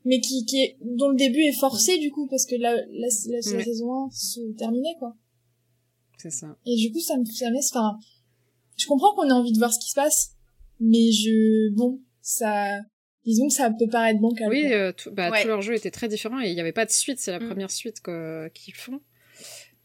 Mais 0.05 0.19
qui, 0.21 0.45
qui 0.45 0.61
est, 0.63 0.77
dont 0.81 1.09
le 1.09 1.15
début 1.17 1.41
est 1.41 1.59
forcé 1.59 1.97
du 1.97 2.09
coup, 2.11 2.27
parce 2.27 2.45
que 2.45 2.55
la, 2.55 2.73
la, 2.75 2.81
la, 2.87 3.07
la 3.51 3.57
Ouais. 3.57 3.63
saison 3.63 4.05
1 4.05 4.09
se 4.11 4.39
terminait 4.57 4.95
quoi. 4.99 5.15
C'est 6.17 6.31
ça. 6.31 6.55
Et 6.65 6.75
du 6.75 6.91
coup, 6.91 6.99
ça 6.99 7.17
me, 7.17 7.25
ça 7.25 7.49
me 7.49 7.55
laisse, 7.55 7.69
enfin, 7.73 7.97
je 8.77 8.85
comprends 8.87 9.13
qu'on 9.15 9.27
ait 9.29 9.31
envie 9.33 9.51
de 9.53 9.57
voir 9.57 9.73
ce 9.73 9.79
qui 9.79 9.89
se 9.89 9.95
passe, 9.95 10.31
mais 10.79 11.11
je, 11.11 11.69
bon, 11.73 12.01
ça, 12.21 12.79
disons 13.25 13.47
que 13.47 13.53
ça 13.53 13.69
peut 13.71 13.87
paraître 13.89 14.19
bancal. 14.19 14.49
Oui, 14.49 14.71
euh, 14.71 14.91
tout, 14.91 15.11
bah, 15.11 15.31
Ouais. 15.31 15.41
tout 15.41 15.47
leur 15.47 15.61
jeu 15.61 15.75
était 15.75 15.91
très 15.91 16.07
différent 16.07 16.39
et 16.41 16.49
il 16.49 16.53
n'y 16.55 16.61
avait 16.61 16.71
pas 16.73 16.85
de 16.85 16.91
suite. 16.91 17.19
C'est 17.19 17.31
la 17.31 17.39
Mm. 17.39 17.47
première 17.47 17.71
suite 17.71 18.01
qu'ils 18.53 18.75
font. 18.75 18.99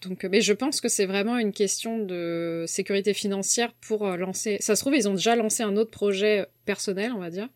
Donc, 0.02 0.24
euh, 0.24 0.28
mais 0.30 0.40
je 0.42 0.52
pense 0.52 0.80
que 0.80 0.88
c'est 0.88 1.06
vraiment 1.06 1.38
une 1.38 1.52
question 1.52 1.98
de 1.98 2.64
sécurité 2.66 3.14
financière 3.14 3.72
pour 3.86 4.06
euh, 4.06 4.16
lancer. 4.16 4.56
Ça 4.60 4.76
se 4.76 4.80
trouve, 4.82 4.94
ils 4.96 5.08
ont 5.08 5.14
déjà 5.14 5.34
lancé 5.36 5.62
un 5.62 5.76
autre 5.76 5.90
projet 5.90 6.46
personnel, 6.66 7.12
on 7.12 7.18
va 7.20 7.30
dire. 7.30 7.48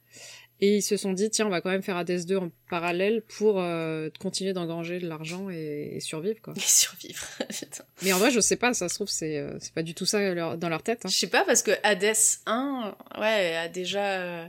Et 0.60 0.78
ils 0.78 0.82
se 0.82 0.96
sont 0.96 1.12
dit, 1.12 1.30
tiens, 1.30 1.46
on 1.46 1.50
va 1.50 1.60
quand 1.60 1.70
même 1.70 1.82
faire 1.84 1.96
Hades 1.96 2.24
2 2.26 2.36
en 2.36 2.50
parallèle 2.68 3.22
pour 3.22 3.60
euh, 3.60 4.10
continuer 4.18 4.52
d'engranger 4.52 4.98
de 4.98 5.06
l'argent 5.08 5.50
et, 5.50 5.92
et 5.94 6.00
survivre, 6.00 6.40
quoi. 6.42 6.52
Et 6.56 6.60
survivre. 6.60 7.24
Putain. 7.48 7.84
Mais 8.02 8.12
en 8.12 8.18
vrai, 8.18 8.30
je 8.32 8.40
sais 8.40 8.56
pas, 8.56 8.74
ça 8.74 8.88
se 8.88 8.94
trouve, 8.96 9.08
c'est 9.08 9.38
euh, 9.38 9.56
c'est 9.60 9.72
pas 9.72 9.82
du 9.84 9.94
tout 9.94 10.04
ça 10.06 10.34
leur- 10.34 10.58
dans 10.58 10.68
leur 10.68 10.82
tête. 10.82 11.02
hein. 11.04 11.08
Je 11.08 11.16
sais 11.16 11.28
pas 11.28 11.44
parce 11.44 11.62
que 11.62 11.70
Hades 11.84 12.16
1, 12.46 12.96
ouais, 13.20 13.56
a 13.56 13.68
déjà, 13.68 14.20
euh, 14.20 14.46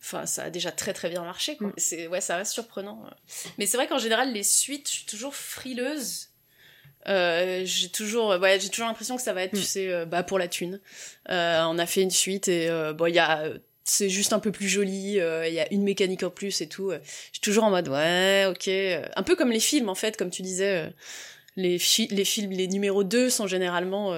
enfin, 0.00 0.26
ça 0.26 0.44
a 0.44 0.50
déjà 0.50 0.70
très 0.70 0.92
très 0.92 1.08
bien 1.08 1.22
marché. 1.24 1.56
Quoi. 1.56 1.68
Mm. 1.68 1.72
C'est, 1.78 2.06
ouais, 2.08 2.20
ça 2.20 2.36
reste 2.36 2.52
surprenant. 2.52 3.08
Mais 3.56 3.64
c'est 3.64 3.78
vrai 3.78 3.86
qu'en 3.86 3.98
général, 3.98 4.32
les 4.34 4.42
suites, 4.42 4.86
je 4.88 4.92
suis 4.96 5.06
toujours 5.06 5.34
frileuse. 5.34 6.28
Euh, 7.08 7.62
j'ai 7.64 7.88
toujours, 7.88 8.30
ouais, 8.38 8.60
j'ai 8.60 8.68
toujours 8.68 8.86
l'impression 8.88 9.16
que 9.16 9.22
ça 9.22 9.32
va 9.32 9.42
être, 9.44 9.52
tu 9.52 9.60
Mm. 9.60 9.64
sais, 9.64 9.88
euh, 9.90 10.04
bah 10.04 10.22
pour 10.22 10.38
la 10.38 10.48
thune. 10.48 10.78
Euh, 11.30 11.62
on 11.68 11.78
a 11.78 11.86
fait 11.86 12.02
une 12.02 12.10
suite 12.10 12.48
et 12.48 12.68
euh, 12.68 12.92
bon, 12.92 13.06
il 13.06 13.14
y 13.14 13.18
a, 13.18 13.44
c'est 13.88 14.08
juste 14.08 14.32
un 14.32 14.38
peu 14.40 14.52
plus 14.52 14.68
joli. 14.68 15.20
euh, 15.20 15.46
Il 15.48 15.54
y 15.54 15.60
a 15.60 15.72
une 15.72 15.82
mécanique 15.82 16.22
en 16.22 16.30
plus 16.30 16.60
et 16.60 16.68
tout. 16.68 16.90
euh, 16.90 16.98
toujours 17.42 17.64
en 17.64 17.70
mode 17.70 17.88
ouais, 17.88 18.46
ok, 18.50 18.68
euh, 18.68 19.04
un 19.16 19.22
peu 19.22 19.36
comme 19.36 19.50
les 19.50 19.60
films 19.60 19.88
en 19.88 19.94
fait, 19.94 20.16
comme 20.16 20.30
tu 20.30 20.42
disais. 20.42 20.86
euh, 20.86 20.90
les, 21.56 21.78
les 22.10 22.24
films, 22.24 22.52
les 22.52 22.68
numéros 22.68 23.04
2 23.04 23.30
sont 23.30 23.46
généralement 23.48 24.14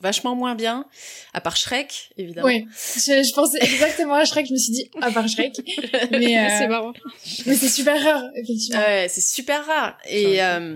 vachement 0.00 0.34
moins 0.34 0.54
bien, 0.54 0.84
à 1.32 1.40
part 1.40 1.56
Shrek, 1.56 2.10
évidemment. 2.16 2.46
Ouais, 2.46 2.66
je, 2.96 3.22
je 3.22 3.34
pensais 3.34 3.58
exactement 3.60 4.14
à 4.14 4.24
Shrek, 4.24 4.46
je 4.46 4.52
me 4.52 4.58
suis 4.58 4.72
dit, 4.72 4.90
à 5.00 5.10
part 5.10 5.28
Shrek. 5.28 5.52
Mais, 6.10 6.38
euh, 6.38 6.48
c'est 6.58 6.68
marrant. 6.68 6.92
mais 7.46 7.54
c'est 7.54 7.68
super 7.68 8.02
rare, 8.02 8.24
effectivement. 8.34 8.80
Ouais, 8.80 9.06
c'est 9.08 9.20
super 9.20 9.64
rare. 9.66 9.96
Et, 10.08 10.42
euh, 10.42 10.74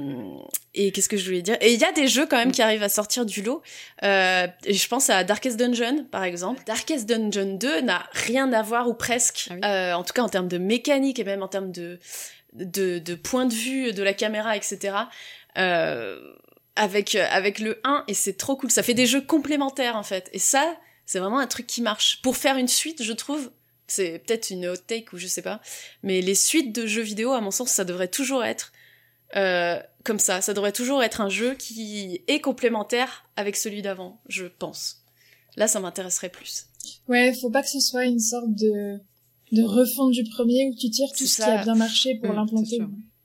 et 0.74 0.92
qu'est-ce 0.92 1.08
que 1.08 1.16
je 1.16 1.24
voulais 1.24 1.42
dire? 1.42 1.56
Et 1.60 1.74
il 1.74 1.80
y 1.80 1.84
a 1.84 1.92
des 1.92 2.06
jeux 2.06 2.26
quand 2.26 2.36
même 2.36 2.52
qui 2.52 2.62
arrivent 2.62 2.82
à 2.82 2.88
sortir 2.88 3.26
du 3.26 3.42
lot. 3.42 3.62
Euh, 4.02 4.46
et 4.64 4.74
je 4.74 4.88
pense 4.88 5.10
à 5.10 5.24
Darkest 5.24 5.58
Dungeon, 5.58 6.04
par 6.10 6.24
exemple. 6.24 6.62
Darkest 6.66 7.08
Dungeon 7.08 7.56
2 7.56 7.80
n'a 7.80 8.04
rien 8.12 8.52
à 8.52 8.62
voir, 8.62 8.88
ou 8.88 8.94
presque. 8.94 9.48
Ah 9.50 9.54
oui. 9.54 9.60
Euh, 9.64 9.94
en 9.94 10.04
tout 10.04 10.12
cas, 10.12 10.22
en 10.22 10.28
termes 10.28 10.48
de 10.48 10.58
mécanique 10.58 11.18
et 11.18 11.24
même 11.24 11.42
en 11.42 11.48
termes 11.48 11.72
de, 11.72 11.98
de, 12.54 12.98
de 12.98 13.14
point 13.14 13.46
de 13.46 13.54
vue 13.54 13.92
de 13.92 14.02
la 14.02 14.12
caméra, 14.14 14.56
etc. 14.56 14.94
Euh, 15.58 16.18
avec, 16.76 17.14
avec 17.14 17.58
le 17.58 17.80
1, 17.84 18.04
et 18.08 18.14
c'est 18.14 18.34
trop 18.34 18.56
cool. 18.56 18.70
Ça 18.70 18.82
fait 18.82 18.94
des 18.94 19.06
jeux 19.06 19.20
complémentaires, 19.20 19.96
en 19.96 20.02
fait. 20.02 20.28
Et 20.32 20.38
ça, 20.38 20.76
c'est 21.06 21.18
vraiment 21.18 21.38
un 21.38 21.46
truc 21.46 21.66
qui 21.66 21.82
marche. 21.82 22.20
Pour 22.22 22.36
faire 22.36 22.56
une 22.56 22.68
suite, 22.68 23.02
je 23.02 23.12
trouve, 23.12 23.50
c'est 23.86 24.20
peut-être 24.20 24.50
une 24.50 24.66
hot 24.68 24.76
take 24.86 25.06
ou 25.12 25.18
je 25.18 25.26
sais 25.26 25.42
pas, 25.42 25.60
mais 26.02 26.20
les 26.20 26.34
suites 26.36 26.72
de 26.74 26.86
jeux 26.86 27.02
vidéo, 27.02 27.32
à 27.32 27.40
mon 27.40 27.50
sens, 27.50 27.70
ça 27.70 27.84
devrait 27.84 28.08
toujours 28.08 28.44
être 28.44 28.72
euh, 29.36 29.80
comme 30.04 30.18
ça. 30.18 30.40
Ça 30.40 30.54
devrait 30.54 30.72
toujours 30.72 31.02
être 31.02 31.20
un 31.20 31.28
jeu 31.28 31.54
qui 31.54 32.22
est 32.28 32.40
complémentaire 32.40 33.24
avec 33.36 33.56
celui 33.56 33.82
d'avant, 33.82 34.20
je 34.28 34.46
pense. 34.46 35.02
Là, 35.56 35.66
ça 35.68 35.80
m'intéresserait 35.80 36.28
plus. 36.30 36.66
Ouais, 37.08 37.34
faut 37.34 37.50
pas 37.50 37.62
que 37.62 37.68
ce 37.68 37.80
soit 37.80 38.04
une 38.04 38.20
sorte 38.20 38.54
de, 38.54 38.98
de 39.52 39.62
refonte 39.64 40.12
du 40.12 40.22
premier 40.24 40.66
où 40.68 40.74
tu 40.76 40.88
tires 40.90 41.10
tout 41.10 41.26
ce 41.26 41.42
ça. 41.42 41.44
qui 41.44 41.50
a 41.50 41.62
bien 41.64 41.74
marché 41.74 42.14
pour 42.22 42.32
Mm, 42.32 42.36
l'implanter. 42.36 42.78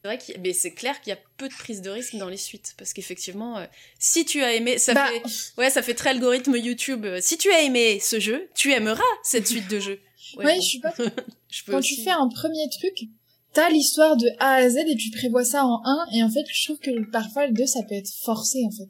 C'est 0.05 0.15
vrai 0.15 0.17
qu'il 0.23 0.35
y 0.35 0.37
a- 0.37 0.41
mais 0.41 0.53
c'est 0.53 0.71
clair 0.71 1.01
qu'il 1.01 1.09
y 1.09 1.13
a 1.13 1.19
peu 1.37 1.47
de 1.49 1.53
prise 1.53 1.81
de 1.81 1.89
risque 1.89 2.15
dans 2.15 2.29
les 2.29 2.37
suites 2.37 2.75
parce 2.77 2.93
qu'effectivement, 2.93 3.57
euh, 3.57 3.65
si 3.97 4.23
tu 4.23 4.43
as 4.43 4.53
aimé, 4.53 4.77
ça 4.77 4.93
Bah, 4.93 5.07
fait, 5.07 5.23
ouais, 5.57 5.69
ça 5.71 5.81
fait 5.81 5.95
très 5.95 6.11
algorithme 6.11 6.55
YouTube. 6.55 7.05
Euh, 7.05 7.19
Si 7.21 7.37
tu 7.37 7.51
as 7.51 7.61
aimé 7.63 7.99
ce 7.99 8.19
jeu, 8.19 8.47
tu 8.55 8.71
aimeras 8.71 9.01
cette 9.23 9.47
suite 9.47 9.67
de 9.67 9.79
jeux. 9.79 9.99
ouais, 10.37 10.43
bon, 10.45 10.55
je 10.61 10.67
suis 10.67 10.79
pas 10.79 10.93
je 11.49 11.63
peux 11.63 11.71
quand 11.71 11.79
aussi- 11.79 11.95
tu 11.95 12.03
fais 12.03 12.11
un 12.11 12.27
premier 12.27 12.69
truc, 12.79 13.09
t'as 13.53 13.69
l'histoire 13.69 14.15
de 14.17 14.27
A 14.39 14.55
à 14.55 14.69
Z 14.69 14.77
et 14.87 14.95
tu 14.95 15.09
prévois 15.09 15.43
ça 15.45 15.65
en 15.65 15.81
1 15.83 16.05
et 16.13 16.23
en 16.23 16.29
fait 16.29 16.45
je 16.53 16.65
trouve 16.65 16.77
que 16.79 16.91
parfois 17.09 17.47
le 17.47 17.53
2 17.53 17.65
ça 17.65 17.79
peut 17.89 17.95
être 17.95 18.11
forcé 18.23 18.59
en 18.65 18.71
fait. 18.71 18.89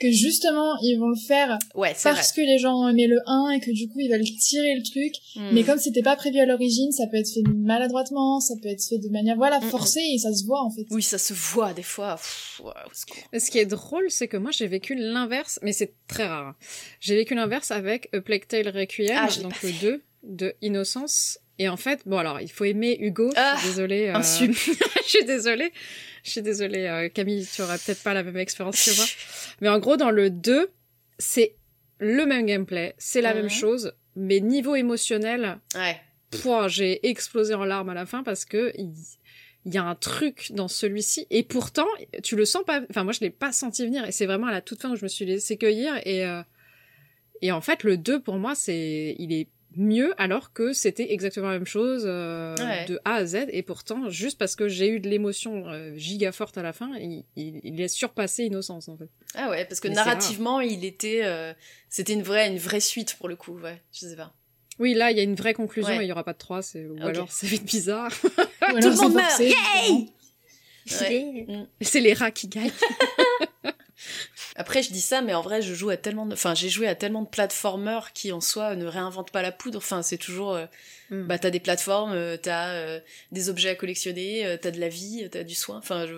Que 0.00 0.10
justement 0.10 0.76
ils 0.82 0.96
vont 0.98 1.08
le 1.08 1.16
faire 1.16 1.56
ouais, 1.76 1.92
c'est 1.94 2.08
vrai. 2.08 2.16
parce 2.18 2.32
que 2.32 2.40
les 2.40 2.58
gens 2.58 2.74
ont 2.74 2.88
aimé 2.88 3.06
le 3.06 3.18
1 3.26 3.50
et 3.50 3.60
que 3.60 3.70
du 3.70 3.88
coup 3.88 4.00
ils 4.00 4.10
veulent 4.10 4.24
tirer 4.24 4.74
le 4.74 4.82
truc. 4.82 5.14
Hmm. 5.36 5.50
Mais 5.52 5.62
comme 5.62 5.78
c'était 5.78 6.02
pas 6.02 6.16
prévu 6.16 6.38
à 6.40 6.46
l'origine, 6.46 6.90
ça 6.90 7.06
peut 7.06 7.16
être 7.16 7.28
fait 7.32 7.42
maladroitement, 7.54 8.40
ça 8.40 8.54
peut 8.62 8.68
être 8.68 8.82
fait 8.82 8.98
de 8.98 9.08
manière 9.08 9.36
voilà 9.36 9.60
Mm, 9.60 9.66
mm. 9.66 9.70
forcée 9.70 10.02
et 10.14 10.18
ça 10.18 10.34
se 10.34 10.44
voit 10.44 10.62
en 10.62 10.70
fait. 10.70 10.84
oui, 10.90 11.02
ça 11.02 11.18
se 11.18 11.32
voit 11.32 11.72
des 11.74 11.82
fois. 11.84 12.16
Pff, 12.16 12.60
secours. 12.92 13.16
Ce 13.38 13.50
qui 13.50 13.58
est 13.58 13.66
drôle, 13.66 14.10
c'est 14.10 14.26
que 14.28 14.36
moi 14.36 14.50
j'ai 14.50 14.66
vécu 14.66 14.94
l'inverse, 14.96 15.58
mais 15.62 15.72
c'est 15.72 15.92
très 16.08 16.26
rare. 16.26 16.48
hein. 16.48 16.56
J'ai 17.00 17.14
vécu 17.14 17.34
l'inverse 17.34 17.70
avec 17.70 18.08
A 18.12 18.20
Plague 18.20 18.46
Tale 18.48 18.68
Requiem, 18.68 19.16
Ah, 19.16 19.28
donc 19.42 19.62
le 19.62 19.70
2 19.80 20.02
de 20.24 20.54
Innocence. 20.62 21.38
Et 21.60 21.68
en 21.68 21.76
fait, 21.76 22.00
bon 22.04 22.18
alors, 22.18 22.40
il 22.40 22.50
faut 22.50 22.64
aimer 22.64 22.96
Hugo, 23.00 23.30
Ah, 23.36 23.54
je 23.58 23.60
suis 23.60 23.68
désolée. 23.68 24.12
sup. 24.24 24.52
je 25.04 25.08
suis 25.08 25.24
désolée. 25.24 25.72
Je 26.24 26.30
suis 26.30 26.42
désolée, 26.42 26.86
euh, 26.86 27.08
Camille, 27.08 27.46
tu 27.46 27.62
auras 27.62 27.78
peut-être 27.78 28.02
pas 28.02 28.14
la 28.14 28.22
même 28.24 28.36
expérience 28.38 28.82
que 28.84 28.96
moi. 28.96 29.04
Mais 29.60 29.68
en 29.68 29.78
gros, 29.78 29.96
dans 29.96 30.10
le 30.10 30.30
2, 30.30 30.70
c'est 31.18 31.54
le 32.00 32.26
même 32.26 32.46
gameplay, 32.46 32.94
c'est 32.98 33.20
la 33.20 33.34
Mhm. 33.34 33.40
même 33.42 33.50
chose, 33.50 33.92
mais 34.16 34.40
niveau 34.40 34.74
émotionnel, 34.74 35.58
Ouais. 35.76 36.00
J'ai 36.66 37.06
explosé 37.08 37.54
en 37.54 37.64
larmes 37.64 37.90
à 37.90 37.94
la 37.94 38.06
fin 38.06 38.24
parce 38.24 38.44
que 38.44 38.72
il, 38.76 38.92
il 39.64 39.72
y 39.72 39.78
a 39.78 39.84
un 39.84 39.94
truc 39.94 40.50
dans 40.50 40.66
celui-ci 40.66 41.28
et 41.30 41.44
pourtant 41.44 41.86
tu 42.24 42.34
le 42.34 42.44
sens 42.44 42.64
pas 42.64 42.80
enfin 42.90 43.04
moi 43.04 43.12
je 43.12 43.20
l'ai 43.20 43.30
pas 43.30 43.52
senti 43.52 43.84
venir 43.86 44.04
et 44.04 44.10
c'est 44.10 44.26
vraiment 44.26 44.48
à 44.48 44.52
la 44.52 44.60
toute 44.60 44.82
fin 44.82 44.90
où 44.90 44.96
je 44.96 45.04
me 45.04 45.08
suis 45.08 45.24
laissé 45.24 45.56
cueillir 45.56 45.94
et 46.04 46.26
euh, 46.26 46.42
et 47.40 47.52
en 47.52 47.60
fait 47.60 47.84
le 47.84 47.96
2 47.96 48.20
pour 48.20 48.36
moi 48.38 48.56
c'est 48.56 49.14
il 49.20 49.32
est 49.32 49.46
mieux 49.76 50.14
alors 50.18 50.52
que 50.52 50.72
c'était 50.72 51.12
exactement 51.12 51.48
la 51.48 51.54
même 51.54 51.66
chose 51.66 52.04
euh, 52.06 52.54
Ouais. 52.58 52.84
de 52.86 52.98
A 53.04 53.14
à 53.14 53.26
Z 53.26 53.46
et 53.48 53.62
pourtant 53.62 54.08
juste 54.10 54.38
parce 54.38 54.56
que 54.56 54.68
j'ai 54.68 54.88
eu 54.88 55.00
de 55.00 55.08
l'émotion 55.08 55.68
euh, 55.68 55.94
giga 55.96 56.32
forte 56.32 56.56
à 56.58 56.62
la 56.62 56.72
fin 56.72 56.90
il, 56.98 57.24
il, 57.36 57.60
il 57.64 57.80
est 57.80 57.88
surpassé 57.88 58.44
Innocence 58.44 58.88
en 58.88 58.96
fait 58.96 59.08
Ah 59.34 59.50
ouais, 59.50 59.64
parce 59.64 59.80
que 59.80 59.88
Mais 59.88 59.94
narrativement, 59.94 60.60
il 60.60 60.84
était, 60.84 61.20
euh, 61.24 61.52
c'était 61.88 62.12
une 62.14 62.22
vraie, 62.22 62.48
une 62.48 62.58
vraie 62.58 62.80
suite 62.80 63.14
pour 63.16 63.28
le 63.28 63.36
coup. 63.36 63.58
Ouais, 63.58 63.82
je 63.92 64.00
sais 64.00 64.16
pas. 64.16 64.34
oui 64.78 64.94
là 64.94 65.10
il 65.10 65.16
y 65.16 65.20
a 65.20 65.24
une 65.24 65.34
vraie 65.34 65.54
conclusion 65.54 65.90
Ouais. 65.96 66.02
et 66.02 66.06
il 66.06 66.08
y 66.08 66.12
aura 66.12 66.24
pas 66.24 66.32
de 66.32 66.38
3 66.38 66.62
c'est 66.62 66.84
ou 66.86 66.96
alors 67.00 67.30
c'est 67.32 67.46
vite 67.46 67.64
bizarre 67.64 68.10
Ou 68.24 68.28
alors 68.64 68.80
Tout 68.80 68.88
le 68.90 68.96
monde 68.96 69.14
meurt. 69.14 69.38
Yay. 69.40 69.54
Ouais. 71.00 71.66
c'est 71.80 72.00
les 72.00 72.12
rats 72.12 72.30
qui 72.30 72.48
gagnent 72.48 72.70
Après, 74.56 74.82
je 74.84 74.92
dis 74.92 75.00
ça, 75.00 75.20
mais 75.20 75.34
en 75.34 75.42
vrai, 75.42 75.62
je 75.62 75.74
joue 75.74 75.90
à 75.90 75.96
tellement 75.96 76.26
de, 76.26 76.34
enfin, 76.34 76.54
j'ai 76.54 76.68
joué 76.68 76.86
à 76.86 76.94
tellement 76.94 77.22
de 77.22 77.28
plateformeurs 77.28 78.12
qui 78.12 78.30
en 78.30 78.40
soi 78.40 78.76
ne 78.76 78.86
réinventent 78.86 79.32
pas 79.32 79.42
la 79.42 79.50
poudre. 79.50 79.78
Enfin, 79.78 80.02
c'est 80.02 80.16
toujours, 80.18 80.54
euh, 80.54 80.66
Mm. 81.10 81.26
bah, 81.26 81.38
t'as 81.38 81.50
des 81.50 81.60
plateformes, 81.60 82.12
euh, 82.12 82.36
t'as 82.36 82.70
euh, 82.74 83.00
des 83.32 83.48
objets 83.50 83.68
à 83.70 83.74
collectionner, 83.74 84.56
t'as 84.62 84.70
de 84.70 84.78
la 84.80 84.88
vie, 84.88 85.28
t'as 85.30 85.42
du 85.42 85.54
soin. 85.54 85.78
Enfin, 85.78 86.06
je. 86.06 86.14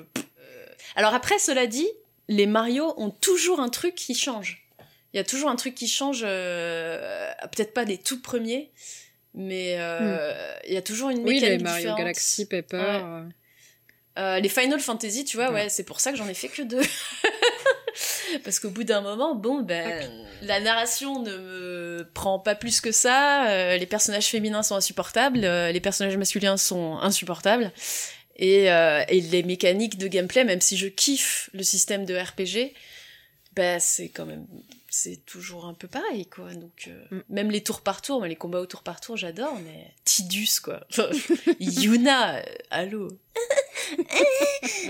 Alors 0.97 1.15
après, 1.15 1.39
cela 1.39 1.67
dit, 1.67 1.89
les 2.29 2.47
Mario 2.47 2.93
ont 2.99 3.11
toujours 3.11 3.61
un 3.61 3.69
truc 3.71 3.95
qui 3.95 4.15
change. 4.15 4.67
Il 5.13 5.17
y 5.17 5.21
a 5.21 5.25
toujours 5.25 5.49
un 5.49 5.57
truc 5.57 5.75
qui 5.75 5.89
change. 5.89 6.21
euh, 6.25 7.31
Peut-être 7.53 7.73
pas 7.73 7.85
des 7.87 7.97
tout 7.99 8.21
premiers, 8.21 8.71
mais 9.35 9.77
euh, 9.79 10.55
il 10.67 10.75
y 10.75 10.77
a 10.77 10.83
toujours 10.83 11.09
une. 11.11 11.21
Oui, 11.21 11.35
mécanique 11.41 11.59
les 11.59 11.65
Mario 11.65 11.79
différente. 11.79 11.99
Galaxy, 11.99 12.47
Paper. 12.47 12.77
Ouais. 12.77 12.85
euh, 13.03 13.23
Euh, 14.19 14.41
les 14.41 14.49
Final 14.49 14.81
Fantasy, 14.81 15.25
tu 15.27 15.37
vois, 15.37 15.49
ouais, 15.49 15.65
Ouais. 15.65 15.69
c'est 15.69 15.85
pour 15.85 16.01
ça 16.01 16.11
que 16.11 16.17
j'en 16.17 16.27
ai 16.29 16.33
fait 16.35 16.49
que 16.49 16.63
deux. 16.63 16.81
Parce 18.45 18.59
qu'au 18.61 18.71
bout 18.71 18.85
d'un 18.85 19.01
moment, 19.01 19.35
bon, 19.35 19.63
ben, 19.63 20.11
la 20.43 20.61
narration 20.61 21.23
ne 21.23 21.37
me 21.37 22.09
prend 22.15 22.39
pas 22.39 22.55
plus 22.55 22.81
que 22.81 22.93
ça. 22.93 23.49
euh, 23.51 23.77
les 23.77 23.87
personnages 23.87 24.27
féminins 24.27 24.63
sont 24.63 24.75
insupportables, 24.77 25.45
euh, 25.45 25.73
les 25.73 25.81
personnages 25.81 26.17
masculins 26.17 26.57
sont 26.57 26.99
insupportables. 26.99 27.73
Et, 28.39 28.71
euh, 28.71 29.03
et 29.09 29.21
les 29.23 29.43
mécaniques 29.43 29.97
de 29.97 30.09
gameplay, 30.09 30.45
même 30.45 30.61
si 30.61 30.77
je 30.77 30.89
kiffe 30.89 31.49
le 31.55 31.63
système 31.63 32.05
de 32.05 32.15
RPG, 32.15 32.75
ben, 33.55 33.81
c'est 33.81 34.11
quand 34.11 34.27
même, 34.27 34.47
c'est 34.91 35.25
toujours 35.25 35.65
un 35.65 35.73
peu 35.73 35.89
pareil, 35.89 36.27
quoi. 36.27 36.53
Donc, 36.53 36.89
euh, 36.89 37.05
Mm. 37.11 37.21
même 37.31 37.51
les 37.51 37.63
tours 37.63 37.81
par 37.81 38.03
tour, 38.03 38.21
mais 38.21 38.29
les 38.29 38.37
combats 38.37 38.61
au 38.61 38.67
tour 38.67 38.83
par 38.83 39.01
tour, 39.01 39.17
j'adore, 39.17 39.59
mais 39.65 39.91
Tidus, 40.05 40.61
quoi. 40.63 40.87
Yuna, 41.61 42.37
euh, 42.37 42.43
allô. 42.71 43.09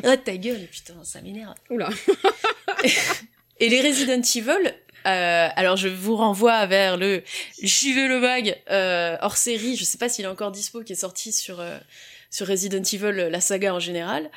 Oh, 0.05 0.17
ta 0.25 0.37
gueule, 0.37 0.67
putain, 0.71 0.95
ça 1.05 1.21
m'énerve. 1.21 1.55
Oula. 1.71 1.91
Et 3.61 3.69
les 3.69 3.81
Resident 3.81 4.21
Evil, 4.21 4.75
euh, 5.07 5.49
alors 5.57 5.77
je 5.77 5.89
vous 5.89 6.17
renvoie 6.17 6.67
vers 6.67 6.97
le 6.97 7.23
JV 7.63 8.07
Le 8.07 8.21
Mag 8.21 8.61
euh, 8.71 9.17
hors 9.21 9.37
série, 9.37 9.77
je 9.77 9.85
sais 9.85 9.99
pas 9.99 10.09
s'il 10.09 10.25
est 10.25 10.29
encore 10.29 10.51
dispo, 10.51 10.83
qui 10.83 10.93
est 10.93 10.97
sorti 10.97 11.33
sur, 11.33 11.61
euh, 11.61 11.79
sur 12.31 12.47
Resident 12.47 12.83
Evil, 12.83 13.29
la 13.31 13.41
saga 13.41 13.75
en 13.75 13.81
général, 13.81 14.31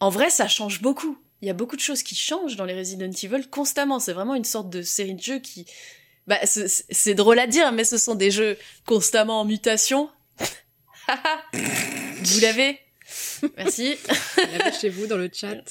en 0.00 0.10
vrai, 0.10 0.30
ça 0.30 0.48
change 0.48 0.82
beaucoup. 0.82 1.18
Il 1.42 1.48
y 1.48 1.50
a 1.50 1.54
beaucoup 1.54 1.76
de 1.76 1.80
choses 1.80 2.02
qui 2.02 2.14
changent 2.14 2.56
dans 2.56 2.64
les 2.64 2.76
Resident 2.76 3.10
Evil 3.10 3.48
constamment. 3.50 3.98
C'est 3.98 4.12
vraiment 4.12 4.34
une 4.34 4.44
sorte 4.44 4.70
de 4.70 4.82
série 4.82 5.14
de 5.14 5.22
jeux 5.22 5.38
qui, 5.38 5.66
bah, 6.26 6.38
c'est 6.44 7.14
drôle 7.14 7.38
à 7.38 7.46
dire, 7.46 7.72
mais 7.72 7.84
ce 7.84 7.98
sont 7.98 8.14
des 8.14 8.30
jeux 8.30 8.58
constamment 8.86 9.40
en 9.40 9.44
mutation. 9.44 10.10
Vous 11.52 12.40
l'avez? 12.40 12.80
Merci. 13.56 13.96
chez 14.80 14.88
vous 14.88 15.06
dans 15.06 15.16
le 15.16 15.30
chat. 15.32 15.62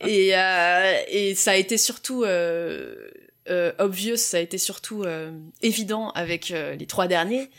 et, 0.00 0.36
euh, 0.36 1.02
et 1.08 1.34
ça 1.34 1.52
a 1.52 1.56
été 1.56 1.78
surtout 1.78 2.24
euh, 2.24 3.10
euh, 3.50 3.72
obvious, 3.78 4.16
ça 4.16 4.36
a 4.36 4.40
été 4.40 4.58
surtout 4.58 5.04
euh, 5.04 5.32
évident 5.62 6.10
avec 6.10 6.48
les 6.50 6.86
trois 6.86 7.06
derniers. 7.06 7.50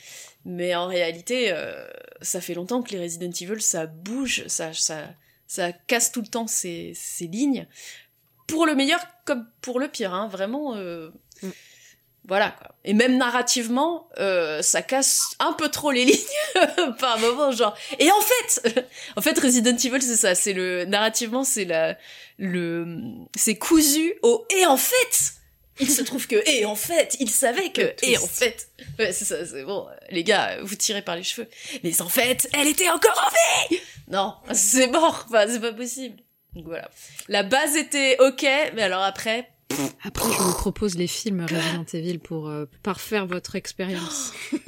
Mais 0.46 0.74
en 0.74 0.88
réalité, 0.88 1.54
ça 2.22 2.40
fait 2.40 2.54
longtemps 2.54 2.82
que 2.82 2.92
les 2.92 3.02
Resident 3.04 3.32
Evil, 3.32 3.62
ça 3.62 3.86
bouge, 3.88 4.48
ça, 4.48 4.74
ça, 4.74 5.10
ça 5.48 5.74
casse 5.74 6.12
tout 6.12 6.22
le 6.22 6.28
temps 6.28 6.48
ses 6.48 6.96
lignes. 7.20 7.68
Pour 8.48 8.66
le 8.66 8.74
meilleur 8.74 9.06
comme 9.26 9.46
pour 9.62 9.80
le 9.80 9.90
pire, 9.90 10.14
hein, 10.14 10.28
vraiment. 10.28 10.76
Mm. 10.76 11.12
Voilà 12.30 12.52
quoi. 12.52 12.70
Et 12.86 12.94
même 12.94 13.18
narrativement, 13.18 14.08
euh, 14.20 14.62
ça 14.62 14.82
casse 14.82 15.36
un 15.40 15.52
peu 15.54 15.70
trop 15.70 15.92
les 15.92 16.06
lignes 16.06 16.18
par 17.00 17.20
moment, 17.20 17.52
genre. 17.52 17.76
Et 17.98 18.10
en 18.10 18.22
fait, 18.22 18.88
en 19.18 19.22
fait, 19.22 19.38
Resident 19.38 19.76
Evil, 19.76 20.02
c'est 20.02 20.16
ça. 20.16 20.36
C'est 20.36 20.54
le 20.54 20.86
narrativement, 20.86 21.44
c'est 21.44 21.66
la, 21.66 21.98
le, 22.38 22.98
c'est 23.36 23.58
cousu 23.58 24.14
au. 24.22 24.46
Et 24.58 24.66
en 24.66 24.78
fait, 24.78 25.34
il 25.80 25.90
se 25.90 26.04
trouve 26.04 26.28
que. 26.28 26.42
Et 26.50 26.66
en 26.66 26.76
fait, 26.76 27.18
il 27.20 27.30
savait 27.30 27.72
que. 27.72 27.94
Et 28.04 28.18
en 28.18 28.28
fait, 28.28 28.70
ouais, 28.98 29.12
c'est 29.12 29.26
ça. 29.26 29.46
C'est 29.46 29.64
bon, 29.64 29.88
les 30.10 30.24
gars, 30.24 30.60
vous 30.62 30.76
tirez 30.76 31.02
par 31.02 31.16
les 31.16 31.24
cheveux. 31.24 31.48
Mais 31.84 32.02
en 32.02 32.10
fait, 32.10 32.48
elle 32.54 32.68
était 32.68 32.90
encore 32.90 33.22
en 33.26 33.74
vie. 33.74 33.80
Non, 34.08 34.36
c'est 34.54 34.88
mort. 34.88 35.26
Enfin, 35.28 35.46
c'est 35.50 35.60
pas 35.60 35.74
possible. 35.74 36.22
Donc 36.54 36.66
voilà. 36.66 36.90
La 37.28 37.44
base 37.44 37.76
était 37.76 38.18
ok, 38.20 38.46
mais 38.74 38.84
alors 38.84 39.04
après, 39.04 39.50
après, 40.04 40.32
je 40.32 40.38
vous 40.38 40.54
propose 40.54 40.98
les 40.98 41.08
films 41.08 41.42
Resident 41.42 41.86
Evil 41.94 42.20
pour 42.20 42.50
euh, 42.50 42.66
parfaire 42.84 43.28
votre 43.28 43.56
expérience. 43.56 44.34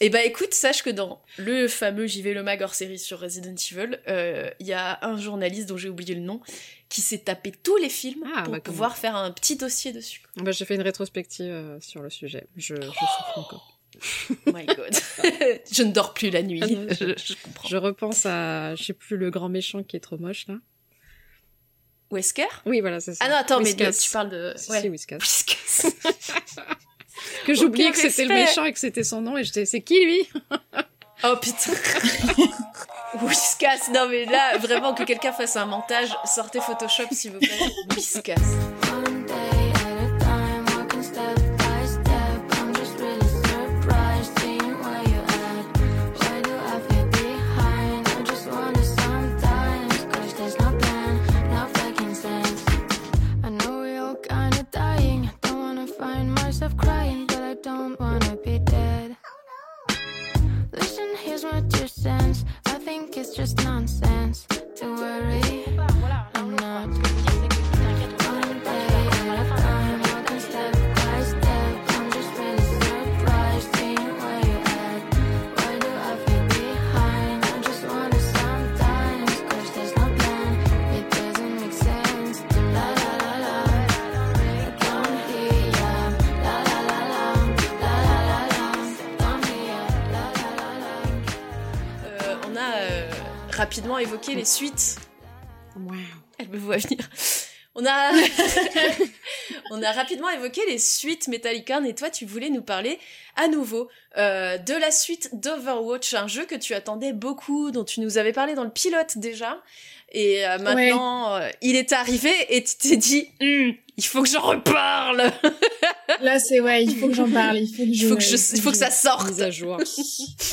Eh 0.00 0.10
bah 0.10 0.22
écoute, 0.24 0.52
sache 0.52 0.82
que 0.82 0.90
dans 0.90 1.22
le 1.38 1.68
fameux 1.68 2.06
JV 2.06 2.34
Le 2.34 2.42
Mag 2.42 2.60
hors 2.60 2.74
série 2.74 2.98
sur 2.98 3.18
Resident 3.18 3.54
Evil, 3.54 3.98
euh, 4.08 4.50
il 4.60 4.66
y 4.66 4.74
a 4.74 4.98
un 5.00 5.16
journaliste 5.16 5.70
dont 5.70 5.78
j'ai 5.78 5.88
oublié 5.88 6.14
le 6.14 6.20
nom 6.20 6.42
qui 6.90 7.00
s'est 7.00 7.20
tapé 7.20 7.50
tous 7.50 7.76
les 7.78 7.88
films 7.88 8.22
ah, 8.34 8.42
pour 8.42 8.52
bah, 8.52 8.60
pouvoir 8.60 8.98
faire 8.98 9.16
un 9.16 9.30
petit 9.30 9.56
dossier 9.56 9.92
dessus. 9.92 10.22
Bah, 10.36 10.52
j'ai 10.52 10.66
fait 10.66 10.74
une 10.74 10.82
rétrospective 10.82 11.50
euh, 11.50 11.80
sur 11.80 12.02
le 12.02 12.10
sujet. 12.10 12.46
Je, 12.56 12.74
je 12.74 12.82
souffre 12.82 13.38
encore. 13.38 13.80
Oh 14.30 14.52
my 14.52 14.66
god. 14.66 14.94
je 15.72 15.82
ne 15.82 15.92
dors 15.92 16.12
plus 16.12 16.28
la 16.28 16.42
nuit. 16.42 16.60
Ah 16.62 16.92
je, 17.00 17.14
je, 17.16 17.34
comprends. 17.42 17.68
Je 17.68 17.76
repense 17.78 18.26
à, 18.26 18.74
je 18.74 18.84
sais 18.84 18.92
plus, 18.92 19.16
le 19.16 19.30
grand 19.30 19.48
méchant 19.48 19.82
qui 19.82 19.96
est 19.96 20.00
trop 20.00 20.18
moche 20.18 20.46
là. 20.46 20.56
Wesker 22.10 22.46
Oui, 22.66 22.80
voilà, 22.80 23.00
c'est 23.00 23.14
ça. 23.14 23.24
Ah 23.24 23.28
non, 23.28 23.36
attends, 23.36 23.60
mais 23.60 23.74
tu 23.74 24.10
parles 24.10 24.30
de... 24.30 24.54
ouais. 24.70 24.80
Si, 24.80 24.88
Whiskas. 24.88 25.18
Whiskas. 25.18 25.90
que 27.46 27.54
j'oubliais 27.54 27.90
que 27.90 27.98
c'était 27.98 28.24
le 28.24 28.34
méchant 28.34 28.64
et 28.64 28.72
que 28.72 28.78
c'était 28.78 29.04
son 29.04 29.20
nom 29.20 29.36
et 29.36 29.44
j'étais, 29.44 29.64
c'est 29.66 29.80
qui 29.80 30.04
lui? 30.04 30.28
Oh 31.24 31.34
putain 31.40 31.72
Whiskas, 33.22 33.90
non 33.92 34.08
mais 34.08 34.26
là, 34.26 34.58
vraiment 34.58 34.94
que 34.94 35.02
quelqu'un 35.02 35.32
fasse 35.32 35.56
un 35.56 35.64
montage, 35.64 36.10
sortez 36.24 36.60
Photoshop 36.60 37.06
s'il 37.12 37.32
vous 37.32 37.38
plaît. 37.38 37.58
Whiskas. 37.96 38.34
just 63.46 63.64
nonsense. 63.64 64.05
Rapidement 93.76 93.98
évoquer 93.98 94.34
les 94.34 94.46
suites. 94.46 94.96
Elle 96.38 96.48
me 96.48 96.56
voit 96.56 96.78
venir. 96.78 97.06
On 97.74 97.84
a, 97.84 98.10
on 99.70 99.82
a 99.82 99.92
rapidement 99.92 100.30
évoqué 100.30 100.62
les 100.66 100.78
suites 100.78 101.28
Metallica 101.28 101.78
et 101.86 101.94
toi 101.94 102.08
tu 102.08 102.24
voulais 102.24 102.48
nous 102.48 102.62
parler 102.62 102.98
à 103.36 103.48
nouveau 103.48 103.90
euh, 104.16 104.56
de 104.56 104.72
la 104.72 104.90
suite 104.90 105.28
d'Overwatch, 105.34 106.14
un 106.14 106.26
jeu 106.26 106.46
que 106.46 106.54
tu 106.54 106.72
attendais 106.72 107.12
beaucoup, 107.12 107.70
dont 107.70 107.84
tu 107.84 108.00
nous 108.00 108.16
avais 108.16 108.32
parlé 108.32 108.54
dans 108.54 108.64
le 108.64 108.70
pilote 108.70 109.18
déjà. 109.18 109.60
Et 110.10 110.46
euh, 110.46 110.56
maintenant, 110.56 111.34
euh, 111.34 111.50
il 111.60 111.76
est 111.76 111.92
arrivé 111.92 112.32
et 112.48 112.64
tu 112.64 112.76
t'es 112.76 112.96
dit, 112.96 113.28
hum, 113.42 113.74
il 113.98 114.04
faut 114.04 114.22
que 114.22 114.28
j'en 114.30 114.40
reparle. 114.40 115.30
Là, 116.22 116.38
c'est 116.38 116.60
ouais, 116.60 116.82
il 116.82 116.96
faut 116.96 117.08
que 117.08 117.14
j'en 117.14 117.30
parle, 117.30 117.58
il 117.58 117.68
faut 117.68 117.84
que 117.84 117.92
je, 117.92 118.04
il 118.04 118.08
faut 118.08 118.16
que, 118.16 118.22
je, 118.22 118.54
il 118.54 118.62
faut 118.62 118.70
que 118.70 118.76
ça 118.78 118.90
sorte. 118.90 119.38
à 119.38 119.50
jour. 119.50 119.78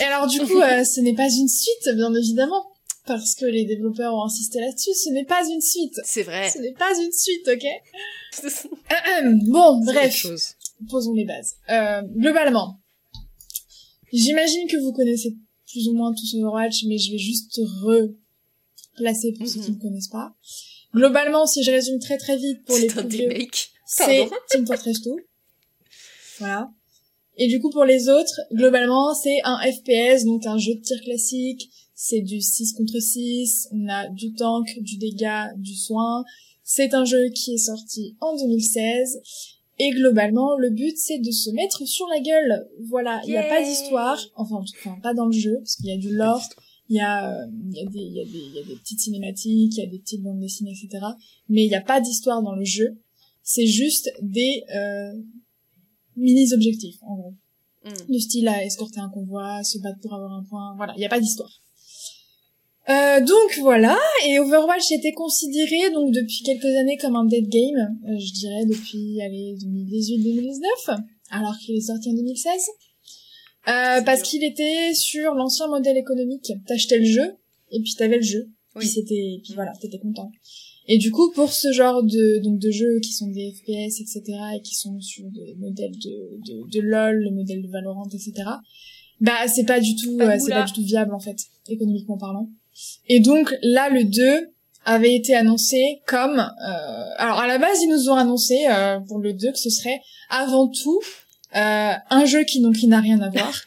et 0.01 0.03
alors 0.03 0.27
du 0.27 0.39
coup, 0.39 0.59
ce 0.59 0.99
n'est 0.99 1.15
pas 1.15 1.29
une 1.29 1.47
suite, 1.47 1.95
bien 1.95 2.13
évidemment 2.13 2.72
parce 3.05 3.35
que 3.35 3.45
les 3.45 3.65
développeurs 3.65 4.13
ont 4.13 4.23
insisté 4.23 4.59
là-dessus, 4.59 4.93
ce 4.93 5.09
n'est 5.09 5.25
pas 5.25 5.43
une 5.47 5.61
suite. 5.61 5.99
C'est 6.03 6.23
vrai. 6.23 6.49
Ce 6.49 6.59
n'est 6.59 6.73
pas 6.73 6.91
une 6.99 7.11
suite, 7.11 7.47
ok? 7.47 7.65
Bon, 9.47 9.79
bref, 9.83 10.25
posons 10.89 11.13
les 11.13 11.25
bases. 11.25 11.55
Euh, 11.69 12.01
globalement, 12.01 12.79
j'imagine 14.11 14.67
que 14.67 14.77
vous 14.77 14.91
connaissez 14.91 15.35
plus 15.67 15.87
ou 15.87 15.93
moins 15.93 16.13
tous 16.13 16.35
Overwatch, 16.35 16.85
mais 16.87 16.97
je 16.97 17.11
vais 17.11 17.17
juste 17.17 17.59
replacer 17.83 19.33
pour 19.33 19.47
ceux 19.47 19.61
qui 19.61 19.71
ne 19.71 19.79
connaissent 19.79 20.07
pas. 20.07 20.33
Globalement, 20.93 21.45
si 21.45 21.63
je 21.63 21.71
résume 21.71 21.99
très 21.99 22.17
très 22.17 22.37
vite 22.37 22.63
pour 22.65 22.77
les 22.77 22.87
plus 22.87 23.07
c'est 23.85 24.27
Team 24.49 24.65
Fortress 24.65 25.01
2. 25.01 25.11
Voilà. 26.39 26.71
Et 27.37 27.47
du 27.47 27.59
coup, 27.59 27.69
pour 27.69 27.85
les 27.85 28.09
autres, 28.09 28.41
globalement, 28.51 29.13
c'est 29.13 29.39
un 29.43 29.59
FPS, 29.59 30.23
donc 30.25 30.45
un 30.45 30.57
jeu 30.57 30.75
de 30.75 30.81
tir 30.81 31.01
classique, 31.01 31.69
c'est 32.05 32.19
du 32.19 32.41
6 32.41 32.73
contre 32.73 32.99
6, 32.99 33.69
on 33.71 33.87
a 33.87 34.09
du 34.09 34.33
tank, 34.33 34.77
du 34.81 34.97
dégât, 34.97 35.53
du 35.55 35.73
soin. 35.73 36.25
C'est 36.61 36.93
un 36.93 37.05
jeu 37.05 37.29
qui 37.29 37.53
est 37.53 37.57
sorti 37.57 38.17
en 38.19 38.35
2016 38.35 39.21
et 39.79 39.89
globalement 39.91 40.57
le 40.57 40.69
but 40.69 40.97
c'est 40.97 41.19
de 41.19 41.31
se 41.31 41.49
mettre 41.51 41.87
sur 41.87 42.05
la 42.07 42.19
gueule. 42.19 42.67
Voilà, 42.89 43.21
il 43.23 43.29
n'y 43.29 43.37
a 43.37 43.47
pas 43.47 43.63
d'histoire, 43.63 44.19
enfin 44.35 44.55
en 44.55 44.65
tout 44.65 44.73
cas 44.83 44.97
pas 45.01 45.13
dans 45.13 45.27
le 45.27 45.31
jeu 45.31 45.55
parce 45.59 45.77
qu'il 45.77 45.85
y 45.85 45.93
a 45.93 45.97
du 45.97 46.13
lore, 46.13 46.43
il 46.89 46.97
y 46.97 46.99
a 46.99 47.39
euh, 47.39 47.45
il 47.71 47.77
y 47.77 47.79
a 47.79 47.85
des 47.85 47.99
il 47.99 48.13
y 48.13 48.19
a 48.19 48.25
des 48.25 48.47
il 48.49 48.53
y 48.53 48.59
a 48.59 48.63
des 48.63 48.75
petites 48.75 48.99
cinématiques, 48.99 49.77
il 49.77 49.79
y 49.79 49.87
a 49.87 49.89
des 49.89 49.99
petites 49.99 50.21
bandes 50.21 50.41
dessinées 50.41 50.71
etc. 50.71 51.05
Mais 51.47 51.63
il 51.63 51.69
n'y 51.69 51.75
a 51.75 51.81
pas 51.81 52.01
d'histoire 52.01 52.43
dans 52.43 52.55
le 52.55 52.65
jeu. 52.65 52.97
C'est 53.43 53.67
juste 53.67 54.11
des 54.21 54.65
euh, 54.75 55.21
mini 56.17 56.53
objectifs 56.53 56.97
en 57.03 57.15
gros. 57.15 57.33
Mm. 57.85 58.11
Du 58.11 58.19
style 58.19 58.49
à 58.49 58.61
escorter 58.65 58.99
un 58.99 59.09
convoi, 59.09 59.63
se 59.63 59.77
battre 59.77 59.99
pour 60.01 60.13
avoir 60.13 60.33
un 60.33 60.43
point, 60.43 60.73
voilà, 60.75 60.93
il 60.97 60.99
n'y 60.99 61.05
a 61.05 61.09
pas 61.09 61.21
d'histoire. 61.21 61.62
Euh, 62.89 63.21
donc 63.21 63.59
voilà, 63.61 63.97
et 64.27 64.39
Overwatch 64.39 64.91
était 64.91 65.13
considéré 65.13 65.89
donc 65.93 66.11
depuis 66.11 66.43
quelques 66.43 66.65
années 66.65 66.97
comme 66.97 67.15
un 67.15 67.23
dead 67.23 67.47
game, 67.47 67.97
euh, 68.09 68.19
je 68.19 68.33
dirais 68.33 68.65
depuis 68.65 69.21
allez 69.21 69.55
2018-2019, 69.61 70.97
alors 71.29 71.57
qu'il 71.59 71.77
est 71.77 71.81
sorti 71.81 72.09
en 72.09 72.13
2016, 72.13 72.51
euh, 73.69 74.01
parce 74.01 74.21
qu'il 74.21 74.43
était 74.43 74.93
sur 74.93 75.33
l'ancien 75.33 75.67
modèle 75.67 75.95
économique. 75.95 76.51
T'achetais 76.67 76.97
le 76.97 77.05
jeu 77.05 77.37
et 77.71 77.79
puis 77.79 77.95
t'avais 77.97 78.17
le 78.17 78.23
jeu, 78.23 78.49
puis 78.75 78.89
c'était, 78.89 79.39
puis 79.41 79.53
voilà, 79.53 79.71
t'étais 79.79 79.99
content. 79.99 80.29
Et 80.89 80.97
du 80.97 81.11
coup, 81.11 81.31
pour 81.31 81.53
ce 81.53 81.71
genre 81.71 82.03
de 82.03 82.43
donc 82.43 82.59
de 82.59 82.69
jeux 82.69 82.99
qui 82.99 83.13
sont 83.13 83.27
des 83.27 83.53
FPS, 83.53 84.01
etc., 84.01 84.23
et 84.57 84.61
qui 84.61 84.75
sont 84.75 84.99
sur 84.99 85.23
des 85.31 85.55
modèles 85.57 85.97
de 85.97 86.37
de, 86.45 86.69
de 86.69 86.81
LoL, 86.81 87.15
le 87.15 87.31
modèle 87.31 87.61
de 87.61 87.69
Valorant, 87.69 88.09
etc., 88.13 88.33
bah 89.21 89.47
c'est 89.47 89.63
pas 89.63 89.79
du 89.79 89.95
tout, 89.95 90.17
euh, 90.19 90.37
c'est 90.37 90.51
pas 90.51 90.65
du 90.65 90.73
tout 90.73 90.83
viable 90.83 91.13
en 91.13 91.19
fait, 91.19 91.37
économiquement 91.69 92.17
parlant. 92.17 92.49
Et 93.07 93.19
donc 93.19 93.53
là, 93.61 93.89
le 93.89 94.03
2 94.03 94.49
avait 94.85 95.15
été 95.15 95.33
annoncé 95.35 96.01
comme... 96.07 96.39
Euh, 96.39 97.05
alors 97.17 97.39
à 97.39 97.47
la 97.47 97.57
base, 97.57 97.81
ils 97.81 97.89
nous 97.89 98.09
ont 98.09 98.15
annoncé 98.15 98.65
euh, 98.69 98.99
pour 98.99 99.19
le 99.19 99.33
2 99.33 99.51
que 99.51 99.57
ce 99.57 99.69
serait 99.69 100.01
avant 100.29 100.67
tout 100.67 100.99
euh, 101.55 101.93
un 102.09 102.25
jeu 102.25 102.43
qui, 102.43 102.61
donc, 102.61 102.75
qui 102.75 102.87
n'a 102.87 102.99
rien 102.99 103.21
à 103.21 103.29
voir. 103.29 103.61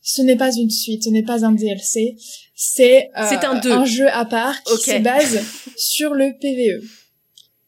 ce 0.00 0.22
n'est 0.22 0.36
pas 0.36 0.54
une 0.54 0.70
suite, 0.70 1.04
ce 1.04 1.10
n'est 1.10 1.24
pas 1.24 1.44
un 1.44 1.52
DLC, 1.52 2.16
c'est 2.54 3.10
euh, 3.18 3.26
C'est 3.28 3.44
un 3.44 3.58
deux. 3.58 3.84
jeu 3.84 4.08
à 4.08 4.24
part 4.24 4.62
qui 4.62 4.76
se 4.76 4.98
base 4.98 5.40
sur 5.76 6.14
le 6.14 6.32
PVE. 6.40 6.84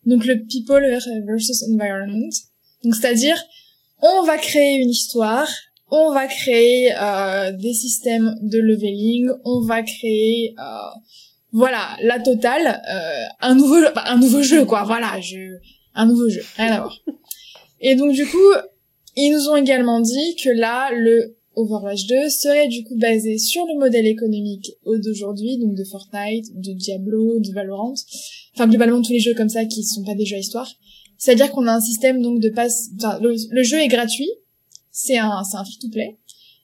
Donc 0.07 0.25
le 0.25 0.45
People 0.45 0.87
versus 1.27 1.65
Environment. 1.65 2.29
Donc 2.85 2.95
c'est-à-dire, 2.95 3.43
on 4.01 4.23
va 4.23 4.39
créer 4.39 4.77
une 4.77 4.91
histoire, 4.91 5.49
on 5.91 6.13
va 6.13 6.27
créer 6.27 6.93
euh, 7.01 7.53
des 7.53 7.75
systèmes 7.75 8.37
de 8.43 8.59
leveling, 8.59 9.31
on 9.45 9.61
va 9.61 9.83
créer 9.83 10.55
euh, 10.59 10.99
voilà 11.53 11.97
la 12.03 12.19
totale, 12.19 12.83
euh, 12.91 13.25
un 13.41 13.55
nouveau 13.55 13.81
bah, 13.95 14.05
un 14.07 14.19
nouveau 14.19 14.43
jeu 14.43 14.65
quoi, 14.65 14.85
voilà, 14.85 15.21
je, 15.21 15.59
un 15.95 16.07
nouveau 16.07 16.29
jeu, 16.29 16.43
rien 16.57 16.73
à 16.73 16.81
voir. 16.81 16.99
Et 17.81 17.97
donc 17.97 18.13
du 18.13 18.27
coup, 18.27 18.53
ils 19.17 19.31
nous 19.31 19.49
ont 19.49 19.57
également 19.57 20.01
dit 20.01 20.37
que 20.43 20.49
là 20.49 20.91
le 20.93 21.37
Overwatch 21.57 22.07
2 22.07 22.29
serait 22.31 22.67
du 22.67 22.83
coup 22.83 22.97
basé 22.97 23.39
sur 23.39 23.65
le 23.67 23.79
modèle 23.79 24.07
économique 24.07 24.73
d'aujourd'hui, 24.87 25.59
donc 25.59 25.75
de 25.75 25.85
Fortnite, 25.85 26.47
de 26.55 26.73
Diablo, 26.73 27.39
de 27.39 27.53
Valorant, 27.53 27.95
enfin 28.55 28.67
globalement 28.67 29.03
tous 29.03 29.13
les 29.13 29.21
jeux 29.21 29.35
comme 29.35 29.51
ça 29.51 29.65
qui 29.67 29.85
sont 29.85 30.03
pas 30.03 30.15
des 30.15 30.25
jeux 30.25 30.37
à 30.37 30.41
histoire. 30.41 30.69
C'est-à-dire 31.19 31.53
qu'on 31.53 31.67
a 31.69 31.73
un 31.73 31.81
système 31.81 32.21
donc 32.23 32.41
de 32.41 32.49
passe, 32.49 32.89
enfin 32.97 33.21
le 33.21 33.63
jeu 33.63 33.79
est 33.79 33.89
gratuit, 33.89 34.31
c'est 34.97 35.19
un 35.19 35.43
c'est 35.45 35.57
un 35.57 35.65
free 35.65 35.79
to 35.81 35.89
play, 35.91 36.19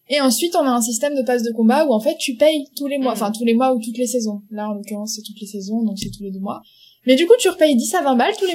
et 0.09 0.20
ensuite 0.20 0.55
on 0.57 0.61
a 0.64 0.70
un 0.70 0.81
système 0.81 1.14
de 1.16 1.22
passe 1.22 1.43
de 1.43 1.51
combat 1.53 1.85
où 1.85 1.93
en 1.93 2.01
fait 2.01 2.16
tu 2.16 2.37
payes 2.37 2.64
tous 2.76 2.87
les 2.87 2.99
mois, 2.99 3.12
Mhm. 3.14 3.18
enfin 3.22 3.33
tous 3.33 3.45
les 3.45 3.55
mois 3.55 3.74
ou 3.74 3.81
toutes 3.83 3.99
les 3.99 4.07
saisons. 4.07 4.43
Là 4.51 4.68
en 4.70 4.74
l'occurrence 4.74 5.14
c'est 5.16 5.22
toutes 5.22 5.41
les 5.41 5.47
saisons, 5.47 5.83
donc 5.83 5.99
c'est 5.99 6.11
tous 6.11 6.22
les 6.22 6.31
deux 6.31 6.39
mois. 6.41 6.61
Mais 7.07 7.16
du 7.16 7.26
coup 7.26 7.35
tu 7.39 7.49
repayes 7.49 7.74
10 7.76 7.95
à 7.97 8.03
20 8.03 8.14
balles 8.16 8.37
tous 8.39 8.47
les 8.47 8.55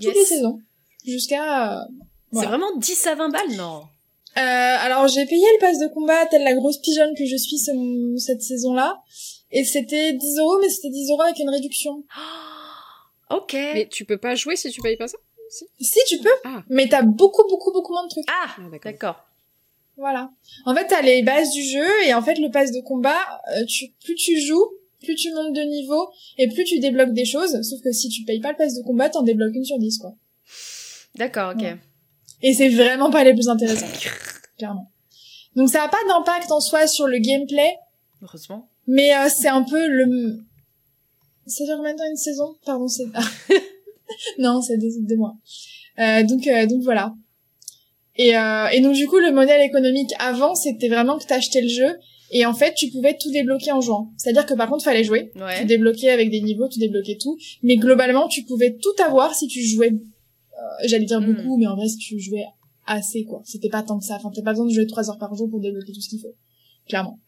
toutes 0.00 0.14
les 0.16 0.24
saisons 0.24 0.58
jusqu'à 1.04 1.80
euh, 1.80 1.84
C'est 2.32 2.46
vraiment 2.46 2.74
10 2.78 3.06
à 3.06 3.14
20 3.14 3.28
balles, 3.28 3.56
non? 3.56 3.82
Euh, 4.38 4.40
alors 4.40 5.06
j'ai 5.08 5.26
payé 5.26 5.44
le 5.56 5.60
pass 5.60 5.78
de 5.78 5.88
combat 5.88 6.24
telle 6.30 6.42
la 6.44 6.54
grosse 6.54 6.78
pigeonne 6.78 7.14
que 7.14 7.26
je 7.26 7.36
suis 7.36 7.58
ce- 7.58 8.16
cette 8.16 8.40
saison-là. 8.42 9.02
Et 9.50 9.64
c'était 9.64 10.14
10 10.14 10.38
euros, 10.38 10.56
mais 10.62 10.70
c'était 10.70 10.88
10 10.88 11.10
euros 11.10 11.20
avec 11.20 11.38
une 11.38 11.50
réduction. 11.50 12.02
Ok. 13.30 13.52
Mais 13.54 13.88
tu 13.90 14.04
peux 14.04 14.18
pas 14.18 14.34
jouer 14.34 14.56
si 14.56 14.70
tu 14.70 14.80
payes 14.82 14.96
pas 14.96 15.08
ça? 15.08 15.16
Si 15.80 15.98
tu 16.08 16.18
peux, 16.18 16.30
Ah. 16.44 16.62
mais 16.68 16.88
t'as 16.88 17.02
beaucoup 17.02 17.46
beaucoup 17.48 17.72
beaucoup 17.72 17.92
moins 17.92 18.04
de 18.04 18.08
trucs. 18.08 18.24
Ah, 18.28 18.56
Ah, 18.58 18.78
d'accord. 18.82 19.24
Voilà. 19.96 20.30
En 20.64 20.74
fait 20.74 20.86
t'as 20.86 21.02
les 21.02 21.22
bases 21.22 21.50
du 21.52 21.62
jeu 21.62 21.86
et 22.06 22.14
en 22.14 22.22
fait 22.22 22.38
le 22.38 22.50
pass 22.50 22.72
de 22.72 22.80
combat, 22.80 23.18
euh, 23.56 23.64
tu, 23.66 23.92
plus 24.04 24.14
tu 24.14 24.40
joues, 24.40 24.66
plus 25.00 25.14
tu 25.14 25.32
montes 25.34 25.52
de 25.54 25.60
niveau 25.62 26.08
et 26.38 26.48
plus 26.48 26.64
tu 26.64 26.78
débloques 26.78 27.12
des 27.12 27.24
choses. 27.26 27.60
Sauf 27.62 27.80
que 27.82 27.92
si 27.92 28.08
tu 28.08 28.24
payes 28.24 28.40
pas 28.40 28.50
le 28.52 28.56
pass 28.56 28.74
de 28.74 28.82
combat, 28.82 29.10
t'en 29.10 29.22
débloques 29.22 29.54
une 29.54 29.64
sur 29.64 29.78
10 29.78 29.98
quoi. 29.98 30.14
D'accord, 31.16 31.52
ok. 31.54 31.62
Ouais. 31.62 31.76
Et 32.42 32.54
c'est 32.54 32.70
vraiment 32.70 33.10
pas 33.10 33.22
les 33.22 33.34
plus 33.34 33.48
intéressants, 33.48 33.86
clairement. 34.58 34.90
Donc 35.54 35.68
ça 35.68 35.82
a 35.84 35.88
pas 35.88 35.98
d'impact 36.08 36.50
en 36.50 36.60
soi 36.60 36.86
sur 36.86 37.06
le 37.06 37.18
gameplay, 37.18 37.76
Heureusement. 38.22 38.68
Mais 38.86 39.14
euh, 39.14 39.28
c'est 39.28 39.48
un 39.48 39.62
peu 39.62 39.86
le... 39.86 40.38
Ça 41.46 41.64
dure 41.64 41.76
temps 41.76 42.08
une 42.08 42.16
saison? 42.16 42.56
Pardon, 42.64 42.88
c'est... 42.88 43.04
Non, 44.38 44.60
c'est 44.62 44.76
deux, 44.78 44.88
deux 45.00 45.16
mois. 45.16 45.34
Euh, 45.98 46.22
donc, 46.24 46.46
euh, 46.46 46.66
donc 46.66 46.82
voilà. 46.82 47.14
Et, 48.16 48.36
euh, 48.36 48.68
et 48.68 48.80
donc 48.80 48.94
du 48.94 49.06
coup, 49.06 49.18
le 49.18 49.32
modèle 49.32 49.62
économique 49.62 50.10
avant, 50.18 50.54
c'était 50.54 50.88
vraiment 50.88 51.18
que 51.18 51.24
t'achetais 51.24 51.62
le 51.62 51.68
jeu 51.68 51.96
et 52.30 52.46
en 52.46 52.54
fait, 52.54 52.74
tu 52.74 52.88
pouvais 52.90 53.16
tout 53.18 53.30
débloquer 53.30 53.72
en 53.72 53.80
jouant. 53.80 54.10
C'est-à-dire 54.16 54.46
que 54.46 54.54
par 54.54 54.68
contre, 54.68 54.84
fallait 54.84 55.04
jouer. 55.04 55.30
Tu 55.34 55.42
Ouais. 55.42 55.64
débloquais 55.66 56.10
avec 56.10 56.30
des 56.30 56.40
niveaux, 56.40 56.68
tu 56.68 56.78
débloquais 56.78 57.18
tout. 57.20 57.36
Mais 57.62 57.76
globalement, 57.76 58.26
tu 58.28 58.42
pouvais 58.44 58.76
tout 58.80 59.02
avoir 59.02 59.34
si 59.34 59.46
tu 59.48 59.62
jouais... 59.62 59.92
euh, 59.92 60.86
J'allais 60.86 61.04
dire 61.04 61.20
Mm. 61.20 61.26
beaucoup, 61.34 61.56
mais 61.58 61.66
en 61.66 61.76
vrai, 61.76 61.88
si 61.88 61.98
tu 61.98 62.18
jouais 62.20 62.44
assez, 62.86 63.24
quoi. 63.24 63.42
C'était 63.44 63.68
pas 63.68 63.82
tant 63.82 63.98
que 63.98 64.04
ça. 64.04 64.16
Enfin, 64.16 64.30
t'as 64.34 64.42
pas 64.42 64.52
besoin 64.52 64.66
de 64.66 64.72
jouer 64.72 64.86
trois 64.86 65.08
heures 65.10 65.18
par 65.18 65.34
jour 65.34 65.48
pour 65.50 65.60
débloquer 65.60 65.92
tout 65.92 66.00
ce 66.00 66.08
qu'il 66.08 66.20
faut. 66.20 66.34
Clairement. 66.88 67.18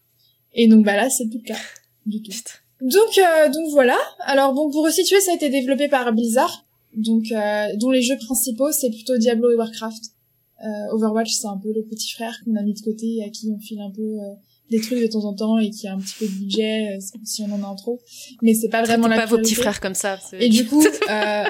Et 0.55 0.69
donc, 0.69 0.85
bah 0.85 0.97
là, 0.97 1.11
c'est 1.11 1.27
plus 1.29 1.39
le 1.39 1.45
cas. 1.45 1.59
Du 2.07 2.23
tout. 2.23 2.33
Donc, 2.81 3.19
euh, 3.19 3.49
donc 3.51 3.69
voilà. 3.73 3.97
Alors 4.21 4.53
bon, 4.55 4.71
pour 4.71 4.85
resituer, 4.85 5.21
ça 5.21 5.33
a 5.33 5.35
été 5.35 5.49
développé 5.51 5.89
par 5.89 6.13
Blizzard, 6.13 6.65
donc 6.97 7.25
euh, 7.33 7.67
dont 7.77 7.91
les 7.91 8.03
jeux 8.03 8.17
principaux 8.25 8.73
c'est 8.73 8.91
plutôt 8.91 9.17
Diablo 9.17 9.51
et 9.51 9.57
Warcraft. 9.57 10.03
Euh, 10.65 10.93
Overwatch, 10.95 11.33
c'est 11.33 11.49
un 11.49 11.59
peu 11.59 11.73
le 11.75 11.85
petit 11.85 12.11
frère 12.13 12.33
qu'on 12.45 12.55
a 12.57 12.63
mis 12.63 12.75
de 12.75 12.81
côté 12.81 13.17
et 13.17 13.25
à 13.25 13.29
qui 13.29 13.51
on 13.51 13.59
file 13.59 13.81
un 13.81 13.91
peu 13.91 14.03
euh, 14.03 14.35
des 14.71 14.81
trucs 14.81 15.01
de 15.01 15.07
temps 15.09 15.25
en 15.25 15.35
temps 15.35 15.59
et 15.59 15.69
qui 15.71 15.87
a 15.89 15.93
un 15.95 15.99
petit 15.99 16.15
peu 16.19 16.27
de 16.27 16.33
budget 16.33 16.99
si 17.25 17.43
on 17.43 17.53
en 17.53 17.63
a 17.63 17.67
en 17.67 17.75
trop. 17.75 18.01
Mais 18.41 18.55
c'est 18.55 18.69
pas 18.69 18.83
vraiment 18.83 19.09
la 19.09 19.17
pas 19.17 19.27
vos 19.27 19.37
petits 19.39 19.57
frères 19.57 19.81
comme 19.81 19.95
ça. 19.95 20.19
Et 20.39 20.49
du 20.49 20.65
coup, 20.65 20.83
euh, 21.11 21.45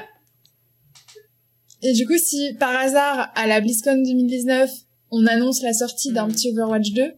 et 1.83 1.93
du 1.93 2.07
coup, 2.07 2.17
si 2.19 2.55
par 2.59 2.75
hasard 2.75 3.31
à 3.35 3.47
la 3.47 3.61
BlizzCon 3.61 4.03
2019, 4.03 4.71
on 5.11 5.27
annonce 5.27 5.63
la 5.63 5.73
sortie 5.75 6.13
d'un 6.13 6.27
Mhm. 6.27 6.33
petit 6.33 6.51
Overwatch 6.51 6.93
2, 6.93 7.13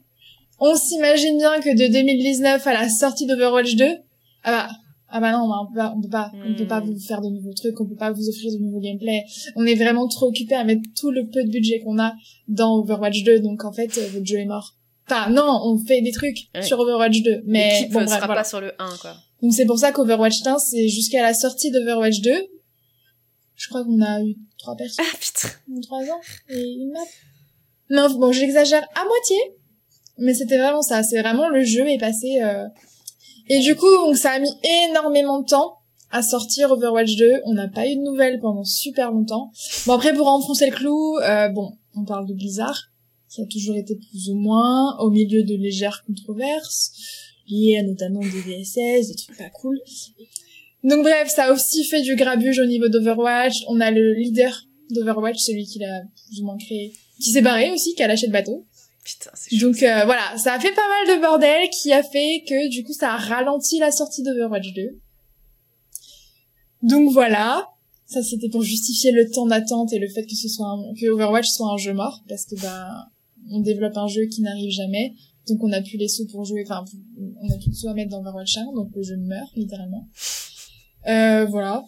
on 0.58 0.74
s'imagine 0.76 1.38
bien 1.38 1.60
que 1.60 1.70
de 1.70 1.92
2019 1.92 2.66
à 2.66 2.72
la 2.72 2.88
sortie 2.88 3.26
d'Overwatch 3.26 3.76
2, 3.76 3.84
ah 4.44 4.50
bah, 4.50 4.68
ah 5.08 5.20
bah 5.20 5.32
non, 5.32 5.48
on 5.50 5.66
peut 5.66 5.76
pas, 5.78 5.94
on 5.96 6.00
peut 6.00 6.08
pas, 6.08 6.30
on 6.44 6.54
peut 6.54 6.66
pas 6.66 6.80
vous 6.80 6.98
faire 6.98 7.20
de 7.20 7.28
nouveaux 7.28 7.52
trucs, 7.52 7.80
on 7.80 7.86
peut 7.86 7.94
pas 7.96 8.10
vous 8.12 8.28
offrir 8.28 8.52
de 8.52 8.58
nouveaux 8.58 8.80
gameplay. 8.80 9.22
On 9.54 9.64
est 9.66 9.74
vraiment 9.76 10.08
trop 10.08 10.26
occupé 10.28 10.54
à 10.54 10.64
mettre 10.64 10.82
tout 10.98 11.10
le 11.10 11.26
peu 11.28 11.44
de 11.44 11.50
budget 11.50 11.80
qu'on 11.80 11.98
a 11.98 12.12
dans 12.48 12.76
Overwatch 12.78 13.22
2, 13.22 13.40
donc 13.40 13.64
en 13.64 13.72
fait, 13.72 13.96
euh, 13.98 14.08
votre 14.12 14.26
jeu 14.26 14.38
est 14.38 14.44
mort. 14.46 14.74
Enfin, 15.08 15.30
non, 15.30 15.60
on 15.64 15.78
fait 15.78 16.00
des 16.02 16.10
trucs 16.10 16.48
Ouais. 16.54 16.62
sur 16.62 16.80
Overwatch 16.80 17.22
2, 17.22 17.42
mais 17.46 17.78
L'équipe 17.80 17.92
bon, 17.92 18.00
euh, 18.00 18.04
bref, 18.04 18.16
sera 18.16 18.26
voilà. 18.26 18.40
pas 18.42 18.48
sur 18.48 18.60
le 18.60 18.72
1, 18.80 18.96
quoi. 19.00 19.14
Donc 19.42 19.52
c'est 19.52 19.66
pour 19.66 19.78
ça 19.78 19.92
qu'Overwatch 19.92 20.44
1, 20.44 20.58
c'est 20.58 20.88
jusqu'à 20.88 21.22
la 21.22 21.34
sortie 21.34 21.70
d'Overwatch 21.70 22.20
2. 22.22 22.30
Je 23.54 23.68
crois 23.68 23.84
qu'on 23.84 24.00
a 24.02 24.22
eu 24.22 24.36
trois 24.58 24.74
personnes 24.76 25.04
Ah, 25.08 25.16
putain. 25.20 25.80
trois 25.82 26.02
ans 26.02 26.20
et 26.48 26.60
une 26.60 26.90
map. 26.90 26.98
Non, 27.90 28.10
bon, 28.18 28.32
j'exagère 28.32 28.82
à 28.94 29.04
moitié, 29.04 29.36
mais 30.18 30.34
c'était 30.34 30.58
vraiment 30.58 30.82
ça. 30.82 31.02
C'est 31.02 31.20
vraiment 31.20 31.48
le 31.48 31.62
jeu 31.62 31.88
est 31.88 31.98
passé. 31.98 32.40
euh, 32.42 32.64
Et 33.48 33.60
du 33.60 33.76
coup, 33.76 33.90
donc 34.04 34.16
ça 34.16 34.32
a 34.32 34.38
mis 34.38 34.52
énormément 34.88 35.40
de 35.40 35.46
temps 35.46 35.78
à 36.10 36.22
sortir 36.22 36.72
Overwatch 36.72 37.16
2. 37.16 37.42
On 37.44 37.54
n'a 37.54 37.68
pas 37.68 37.86
eu 37.86 37.96
de 37.96 38.02
nouvelles 38.02 38.40
pendant 38.40 38.64
super 38.64 39.10
longtemps. 39.12 39.52
Bon 39.86 39.94
après, 39.94 40.14
pour 40.14 40.28
enfoncer 40.28 40.66
le 40.66 40.76
clou, 40.76 41.18
euh, 41.18 41.48
bon, 41.48 41.72
on 41.94 42.04
parle 42.04 42.26
de 42.26 42.34
Blizzard, 42.34 42.80
qui 43.28 43.42
a 43.42 43.46
toujours 43.46 43.76
été 43.76 43.96
plus 43.96 44.30
ou 44.30 44.34
moins 44.34 44.96
au 44.98 45.10
milieu 45.10 45.42
de 45.42 45.54
légères 45.54 46.04
controverses 46.06 46.92
liées 47.48 47.76
à 47.78 47.82
notamment 47.82 48.20
des 48.20 48.40
VSS, 48.40 49.08
des 49.08 49.14
trucs 49.14 49.36
pas 49.36 49.50
cool. 49.50 49.80
Donc 50.82 51.02
bref, 51.02 51.28
ça 51.28 51.44
a 51.44 51.52
aussi 51.52 51.84
fait 51.84 52.02
du 52.02 52.16
grabuge 52.16 52.58
au 52.58 52.66
niveau 52.66 52.88
d'Overwatch. 52.88 53.64
On 53.68 53.80
a 53.80 53.90
le 53.90 54.14
leader 54.14 54.64
d'Overwatch, 54.90 55.38
celui 55.38 55.64
qui 55.64 55.78
l'a 55.78 56.02
plus 56.28 56.40
ou 56.40 56.44
moins 56.44 56.58
créé, 56.58 56.92
qui 57.20 57.30
s'est 57.30 57.42
barré 57.42 57.70
aussi, 57.70 57.94
qui 57.94 58.02
a 58.02 58.08
lâché 58.08 58.26
le 58.26 58.32
bateau. 58.32 58.66
Putain, 59.06 59.30
c'est 59.34 59.56
chaud. 59.56 59.68
Donc 59.68 59.82
euh, 59.84 60.04
voilà, 60.04 60.36
ça 60.36 60.54
a 60.54 60.58
fait 60.58 60.72
pas 60.72 60.82
mal 60.88 61.16
de 61.16 61.22
bordel 61.22 61.70
qui 61.70 61.92
a 61.92 62.02
fait 62.02 62.42
que 62.44 62.68
du 62.68 62.82
coup 62.82 62.92
ça 62.92 63.12
a 63.12 63.16
ralenti 63.16 63.78
la 63.78 63.92
sortie 63.92 64.24
d'Overwatch 64.24 64.72
2. 64.74 65.00
Donc 66.82 67.12
voilà, 67.12 67.68
ça 68.06 68.20
c'était 68.24 68.48
pour 68.48 68.62
justifier 68.62 69.12
le 69.12 69.30
temps 69.30 69.46
d'attente 69.46 69.92
et 69.92 70.00
le 70.00 70.08
fait 70.08 70.26
que 70.26 70.34
ce 70.34 70.48
soit 70.48 70.66
un, 70.66 70.92
que 70.94 71.06
Overwatch 71.06 71.48
soit 71.48 71.68
un 71.68 71.76
jeu 71.76 71.92
mort 71.92 72.24
parce 72.28 72.46
que 72.46 72.60
bah 72.60 73.06
on 73.52 73.60
développe 73.60 73.96
un 73.96 74.08
jeu 74.08 74.26
qui 74.26 74.42
n'arrive 74.42 74.72
jamais. 74.72 75.14
Donc 75.48 75.62
on 75.62 75.72
a 75.72 75.80
plus 75.80 75.98
les 75.98 76.08
sous 76.08 76.26
pour 76.26 76.44
jouer, 76.44 76.64
enfin 76.66 76.84
on 77.16 77.48
a 77.48 77.58
plus 77.58 77.70
de 77.70 77.74
sous 77.76 77.88
à 77.88 77.94
mettre 77.94 78.10
dans 78.10 78.18
Overwatch 78.22 78.56
1, 78.56 78.72
donc 78.74 78.88
le 78.92 79.04
jeu 79.04 79.16
meurt 79.18 79.54
littéralement. 79.54 80.08
Euh, 81.06 81.44
voilà. 81.44 81.84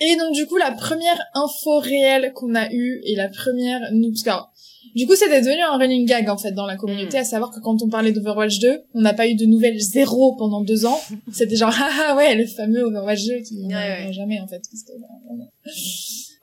Et 0.00 0.16
donc 0.16 0.34
du 0.34 0.46
coup 0.46 0.56
la 0.56 0.72
première 0.72 1.20
info 1.34 1.78
réelle 1.78 2.32
qu'on 2.32 2.54
a 2.54 2.72
eue 2.72 3.02
et 3.04 3.16
la 3.16 3.28
première 3.28 3.92
nous 3.92 4.12
parce 4.12 4.50
du 4.94 5.06
coup 5.06 5.14
c'était 5.16 5.40
devenu 5.40 5.60
un 5.62 5.76
running 5.78 6.06
gag 6.06 6.28
en 6.28 6.36
fait 6.36 6.52
dans 6.52 6.66
la 6.66 6.76
communauté 6.76 7.16
Mm. 7.18 7.20
à 7.20 7.24
savoir 7.24 7.50
que 7.50 7.60
quand 7.60 7.82
on 7.82 7.88
parlait 7.88 8.12
d'Overwatch 8.12 8.58
2 8.58 8.82
on 8.94 9.00
n'a 9.00 9.14
pas 9.14 9.26
eu 9.28 9.34
de 9.34 9.44
nouvelles 9.46 9.78
zéro 9.80 10.34
pendant 10.36 10.60
deux 10.62 10.84
ans. 10.86 11.00
C'était 11.32 11.56
genre 11.56 11.74
ah 11.78 11.90
ah 12.10 12.16
ouais 12.16 12.34
le 12.34 12.46
fameux 12.46 12.82
Overwatch 12.84 13.24
2 13.26 13.38
qui 13.40 13.64
Ouais, 13.66 14.12
jamais 14.12 14.40
en 14.40 14.46
fait. 14.46 14.60
Parce 14.70 14.82
que, 14.84 14.92
on 15.30 15.40
a- 15.42 15.46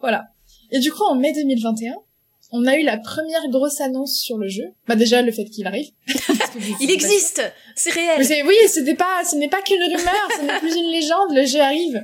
voilà. 0.01 0.25
Et 0.71 0.79
du 0.79 0.91
coup 0.91 1.03
en 1.03 1.15
mai 1.15 1.31
2021 1.33 1.93
on 2.51 2.65
a 2.65 2.75
eu 2.77 2.83
la 2.83 2.97
première 2.97 3.47
grosse 3.49 3.79
annonce 3.79 4.13
sur 4.17 4.37
le 4.39 4.47
jeu. 4.47 4.63
Bah 4.87 4.95
déjà 4.95 5.21
le 5.21 5.31
fait 5.31 5.45
qu'il 5.45 5.67
arrive. 5.67 5.85
Il 6.81 6.89
existe! 6.89 7.43
C'est 7.75 7.91
réel! 7.91 8.25
Oui, 8.47 8.55
c'était 8.67 8.95
pas, 8.95 9.23
ce 9.29 9.35
n'est 9.35 9.49
pas 9.49 9.61
qu'une 9.61 9.81
rumeur, 9.83 10.27
ce 10.35 10.41
n'est 10.45 10.59
plus 10.59 10.75
une 10.75 10.91
légende, 10.91 11.31
le 11.35 11.45
jeu 11.45 11.59
arrive. 11.59 12.01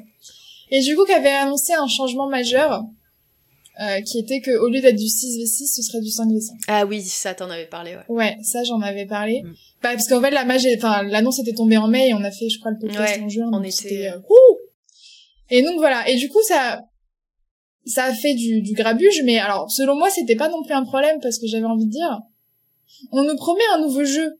Et 0.69 0.81
du 0.81 0.95
coup, 0.95 1.03
qu'avait 1.05 1.29
annoncé 1.31 1.73
un 1.73 1.87
changement 1.87 2.27
majeur, 2.27 2.83
euh, 3.81 4.01
qui 4.01 4.19
était 4.19 4.41
que 4.41 4.51
au 4.57 4.69
lieu 4.69 4.81
d'être 4.81 4.95
du 4.95 5.05
6v6, 5.05 5.75
ce 5.75 5.81
serait 5.81 6.01
du 6.01 6.09
5v5. 6.09 6.49
Ah 6.67 6.85
oui, 6.85 7.01
ça, 7.03 7.33
t'en 7.33 7.49
avais 7.49 7.65
parlé, 7.65 7.95
ouais. 7.95 8.03
Ouais, 8.09 8.37
ça, 8.43 8.63
j'en 8.63 8.81
avais 8.81 9.05
parlé. 9.05 9.41
Mm. 9.43 9.53
Bah, 9.83 9.89
parce 9.93 10.07
qu'en 10.07 10.21
fait, 10.21 10.31
la 10.31 10.45
magie, 10.45 10.67
enfin, 10.77 11.03
l'annonce 11.03 11.39
était 11.39 11.53
tombée 11.53 11.77
en 11.77 11.87
mai 11.87 12.09
et 12.09 12.13
on 12.13 12.23
a 12.23 12.31
fait, 12.31 12.49
je 12.49 12.59
crois, 12.59 12.71
le 12.71 12.77
podcast 12.79 13.17
Ouais, 13.17 13.23
en 13.23 13.29
juin. 13.29 13.49
on 13.53 13.63
était- 13.63 14.07
euh, 14.07 14.19
Et 15.49 15.61
donc 15.61 15.77
voilà. 15.77 16.07
Et 16.09 16.15
du 16.15 16.29
coup, 16.29 16.41
ça, 16.47 16.81
ça 17.85 18.05
a 18.05 18.13
fait 18.13 18.33
du, 18.33 18.61
du 18.61 18.73
grabuge, 18.73 19.21
mais 19.23 19.37
alors, 19.37 19.69
selon 19.69 19.95
moi, 19.95 20.09
c'était 20.09 20.35
pas 20.35 20.49
non 20.49 20.63
plus 20.63 20.73
un 20.73 20.83
problème 20.85 21.19
parce 21.21 21.37
que 21.37 21.45
j'avais 21.47 21.65
envie 21.65 21.85
de 21.85 21.91
dire, 21.91 22.19
on 23.11 23.23
nous 23.23 23.35
promet 23.35 23.61
un 23.73 23.79
nouveau 23.81 24.05
jeu. 24.05 24.39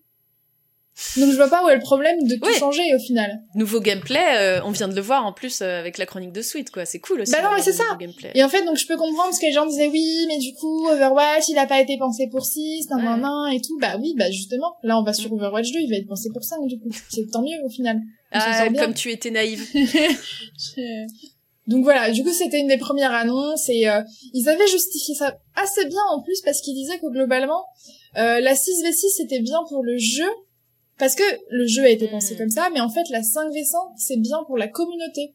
Donc 1.17 1.29
je 1.31 1.35
vois 1.35 1.49
pas 1.49 1.63
où 1.65 1.69
est 1.69 1.75
le 1.75 1.81
problème 1.81 2.17
de 2.23 2.35
tout 2.35 2.47
Oui. 2.47 2.53
changer 2.57 2.83
au 2.95 2.99
final. 2.99 3.41
Nouveau 3.53 3.81
gameplay, 3.81 4.23
euh, 4.37 4.61
on 4.63 4.71
vient 4.71 4.87
de 4.87 4.95
le 4.95 5.01
voir 5.01 5.25
en 5.25 5.33
plus 5.33 5.61
euh, 5.61 5.79
avec 5.79 5.97
la 5.97 6.05
chronique 6.05 6.31
de 6.31 6.41
Sweet, 6.41 6.71
quoi. 6.71 6.85
C'est 6.85 6.99
cool 6.99 7.19
aussi. 7.21 7.33
Bah 7.33 7.41
non, 7.41 7.49
mais 7.53 7.61
c'est 7.61 7.73
ça. 7.73 7.83
gameplay. 7.99 8.31
Et 8.33 8.43
en 8.43 8.47
fait, 8.49 8.63
donc 8.63 8.77
je 8.77 8.87
peux 8.87 8.95
comprendre 8.95 9.29
parce 9.29 9.39
que 9.39 9.45
les 9.45 9.51
gens 9.51 9.65
disaient 9.65 9.87
oui, 9.89 10.25
mais 10.27 10.37
du 10.37 10.53
coup, 10.53 10.87
Overwatch, 10.87 11.49
il 11.49 11.57
a 11.57 11.65
pas 11.67 11.81
été 11.81 11.97
pensé 11.97 12.27
pour 12.31 12.45
6, 12.45 12.89
nan, 12.91 13.03
nan, 13.03 13.19
nan, 13.21 13.51
et 13.53 13.59
tout. 13.59 13.77
Bah 13.79 13.97
oui, 13.99 14.13
bah 14.17 14.31
justement, 14.31 14.75
là 14.83 14.97
on 14.97 15.03
va 15.03 15.11
sur 15.11 15.33
Overwatch 15.33 15.71
2, 15.73 15.79
il 15.79 15.89
va 15.89 15.97
être 15.97 16.07
pensé 16.07 16.29
pour 16.33 16.43
5 16.43 16.65
du 16.65 16.79
coup. 16.79 16.89
C'est 17.09 17.29
tant 17.29 17.41
mieux 17.41 17.57
au 17.65 17.69
final. 17.69 17.97
On 18.31 18.39
Ah, 18.39 18.67
comme 18.77 18.93
tu 18.93 19.11
étais 19.11 19.31
naïve. 19.31 19.65
Je- 19.73 21.07
Donc 21.67 21.83
voilà, 21.83 22.11
du 22.11 22.23
coup 22.23 22.31
c'était 22.31 22.59
une 22.59 22.67
des 22.67 22.77
premières 22.77 23.11
annonces 23.13 23.69
et 23.69 23.87
euh, 23.89 24.01
ils 24.33 24.47
avaient 24.49 24.67
justifié 24.67 25.15
ça 25.15 25.37
assez 25.55 25.85
bien 25.85 26.01
en 26.11 26.21
plus 26.21 26.39
parce 26.45 26.61
qu'ils 26.61 26.75
disaient 26.75 26.99
que 26.99 27.07
globalement 27.11 27.63
euh, 28.17 28.39
la 28.39 28.53
6v6 28.53 29.15
c'était 29.17 29.39
bien 29.39 29.59
pour 29.69 29.83
le 29.83 29.97
jeu 29.97 30.29
parce 30.97 31.15
que 31.15 31.23
le 31.49 31.65
jeu 31.67 31.83
a 31.83 31.89
été 31.89 32.07
pensé 32.07 32.35
Mm. 32.35 32.37
comme 32.37 32.49
ça, 32.49 32.69
mais 32.73 32.79
en 32.81 32.89
fait 32.89 33.07
la 33.09 33.21
5v5 33.21 33.75
c'est 33.97 34.17
bien 34.17 34.43
pour 34.47 34.57
la 34.57 34.67
communauté 34.67 35.33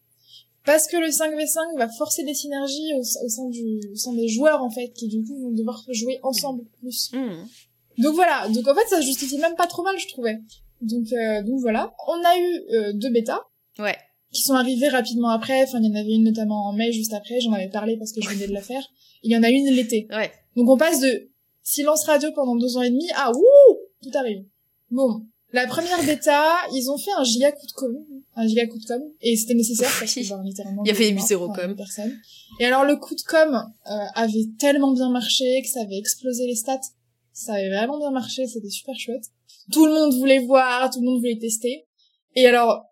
parce 0.64 0.86
que 0.86 0.96
le 0.96 1.08
5v5 1.08 1.78
va 1.78 1.88
forcer 1.88 2.22
des 2.24 2.34
synergies 2.34 2.92
au, 2.94 3.00
au 3.00 3.28
sein 3.28 3.48
du 3.48 3.80
au 3.92 3.96
sein 3.96 4.12
des 4.14 4.28
joueurs 4.28 4.62
en 4.62 4.70
fait 4.70 4.88
qui 4.90 5.08
du 5.08 5.22
coup 5.24 5.36
vont 5.40 5.50
devoir 5.52 5.84
jouer 5.90 6.18
ensemble 6.22 6.64
plus. 6.80 7.10
Hmm. 7.12 7.44
Donc 7.98 8.14
voilà, 8.14 8.48
donc 8.48 8.66
en 8.68 8.74
fait 8.74 8.86
ça 8.88 9.00
se 9.00 9.06
justifie 9.06 9.38
même 9.38 9.54
pas 9.56 9.66
trop 9.66 9.82
mal 9.82 9.98
je 9.98 10.08
trouvais. 10.08 10.38
Donc 10.80 11.12
euh, 11.12 11.42
donc 11.42 11.60
voilà, 11.60 11.92
on 12.08 12.24
a 12.24 12.38
eu 12.38 12.62
euh, 12.74 12.92
deux 12.94 13.10
bêtas 13.10 13.40
Ouais. 13.78 13.96
qui 14.32 14.42
sont 14.42 14.54
arrivées 14.54 14.88
rapidement 14.88 15.28
après. 15.30 15.62
Enfin, 15.62 15.78
il 15.82 15.86
y 15.88 15.90
en 15.90 15.98
avait 16.00 16.12
une 16.12 16.24
notamment 16.24 16.66
en 16.68 16.72
mai, 16.74 16.92
juste 16.92 17.12
après. 17.14 17.40
J'en 17.40 17.52
avais 17.52 17.68
parlé 17.68 17.96
parce 17.96 18.12
que 18.12 18.20
je 18.22 18.28
venais 18.28 18.46
de 18.46 18.52
la 18.52 18.60
faire. 18.62 18.82
Il 19.22 19.30
y 19.32 19.36
en 19.36 19.42
a 19.42 19.48
une 19.48 19.66
l'été. 19.70 20.06
Ouais. 20.10 20.30
Donc 20.56 20.68
on 20.68 20.76
passe 20.76 21.00
de 21.00 21.30
silence 21.62 22.04
radio 22.04 22.30
pendant 22.34 22.56
deux 22.56 22.76
ans 22.76 22.82
et 22.82 22.90
demi 22.90 23.06
à 23.14 23.30
ouh, 23.32 23.76
tout 24.02 24.10
arrive. 24.14 24.44
Bon, 24.90 25.22
la 25.52 25.66
première 25.66 26.02
bêta, 26.04 26.54
ils 26.72 26.90
ont 26.90 26.98
fait 26.98 27.10
un 27.18 27.24
giga 27.24 27.50
coup 27.52 27.66
de 27.66 27.72
com, 27.72 27.96
un 28.36 28.46
giga 28.46 28.66
coup 28.66 28.78
de 28.78 28.84
com, 28.86 29.02
et 29.20 29.36
c'était 29.36 29.54
nécessaire 29.54 29.90
parce 29.98 30.14
que 30.14 30.22
genre, 30.22 30.42
littéralement 30.42 30.82
Il 30.84 30.88
y 30.88 30.90
avait 30.90 31.04
des 31.06 31.10
eu 31.10 31.14
morts, 31.14 31.26
zéro 31.26 31.50
enfin, 31.50 31.62
com. 31.68 31.76
personne. 31.76 32.16
Et 32.60 32.66
alors 32.66 32.84
le 32.84 32.96
coup 32.96 33.14
de 33.14 33.22
com 33.22 33.54
euh, 33.54 33.90
avait 34.14 34.46
tellement 34.58 34.92
bien 34.92 35.10
marché 35.10 35.60
que 35.62 35.68
ça 35.68 35.80
avait 35.82 35.98
explosé 35.98 36.46
les 36.46 36.54
stats. 36.56 36.80
Ça 37.32 37.54
avait 37.54 37.68
vraiment 37.70 37.98
bien 37.98 38.10
marché, 38.10 38.46
c'était 38.46 38.68
super 38.70 38.94
chouette. 38.98 39.24
Tout 39.72 39.86
le 39.86 39.92
monde 39.92 40.14
voulait 40.14 40.40
voir, 40.40 40.90
tout 40.90 41.00
le 41.00 41.06
monde 41.06 41.18
voulait 41.20 41.38
tester. 41.38 41.86
Et 42.36 42.46
alors, 42.46 42.84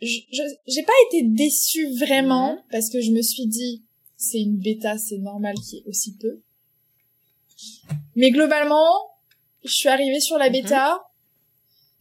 j'ai 0.00 0.82
pas 0.86 0.92
été 1.08 1.22
déçue 1.22 1.86
vraiment 1.98 2.58
parce 2.70 2.90
que 2.90 3.00
je 3.00 3.10
me 3.12 3.22
suis 3.22 3.46
dit 3.46 3.82
c'est 4.16 4.40
une 4.40 4.58
bêta, 4.58 4.96
c'est 4.98 5.18
normal 5.18 5.54
qu'il 5.56 5.78
y 5.78 5.82
ait 5.82 5.88
aussi 5.88 6.16
peu. 6.16 6.40
Mais 8.16 8.30
globalement, 8.30 8.88
je 9.64 9.72
suis 9.72 9.88
arrivée 9.88 10.20
sur 10.20 10.38
la 10.38 10.46
Mhm. 10.46 10.52
bêta. 10.52 10.98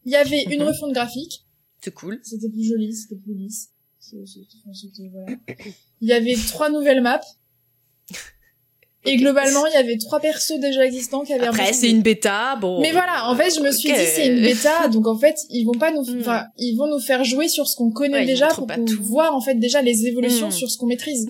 Il 0.06 0.12
y 0.12 0.16
avait 0.16 0.44
une 0.44 0.62
Mhm. 0.62 0.68
refonte 0.68 0.92
graphique. 0.94 1.46
C'est 1.82 1.94
cool. 1.94 2.20
C'était 2.24 2.50
plus 2.50 2.64
joli, 2.68 2.94
c'était 2.94 3.16
plus 3.16 3.34
lisse. 3.36 3.70
Voilà. 4.12 5.38
Il 6.02 6.08
y 6.10 6.14
avait 6.14 6.36
trois 6.48 6.70
nouvelles 6.70 7.02
maps. 7.02 7.22
Et 9.06 9.18
globalement, 9.18 9.66
il 9.68 9.74
y 9.74 9.76
avait 9.78 9.98
trois 9.98 10.22
persos 10.22 10.58
déjà 10.62 10.86
existants 10.86 11.24
qui 11.24 11.34
avaient 11.34 11.48
Après, 11.48 11.74
c'est 11.74 11.90
une 11.90 12.02
bêta, 12.02 12.56
bon. 12.56 12.80
Mais 12.80 12.94
voilà, 12.94 13.30
en 13.30 13.36
fait, 13.36 13.54
je 13.54 13.60
me 13.60 13.70
suis 13.72 13.90
dit 13.92 13.98
c'est 13.98 14.28
une 14.28 14.42
bêta, 14.42 14.88
donc 14.94 15.08
en 15.08 15.18
fait, 15.18 15.36
ils 15.50 15.66
vont 15.66 15.74
pas 15.78 15.92
nous, 15.92 16.04
Hmm. 16.06 16.20
enfin, 16.22 16.46
ils 16.58 16.78
vont 16.78 16.88
nous 16.88 17.00
faire 17.02 17.26
jouer 17.26 17.50
sur 17.50 17.68
ce 17.68 17.76
qu'on 17.76 17.92
connaît 17.92 18.20
Ouais, 18.20 18.26
déjà 18.26 18.48
pour 18.48 18.66
pas 18.66 18.78
qu'on 18.78 18.86
tout. 18.86 19.04
voir 19.04 19.36
en 19.36 19.42
fait 19.42 19.56
déjà 19.56 19.82
les 19.82 20.06
évolutions 20.06 20.48
Hmm. 20.48 20.52
sur 20.52 20.72
ce 20.72 20.78
qu'on 20.78 20.86
maîtrise. 20.88 21.28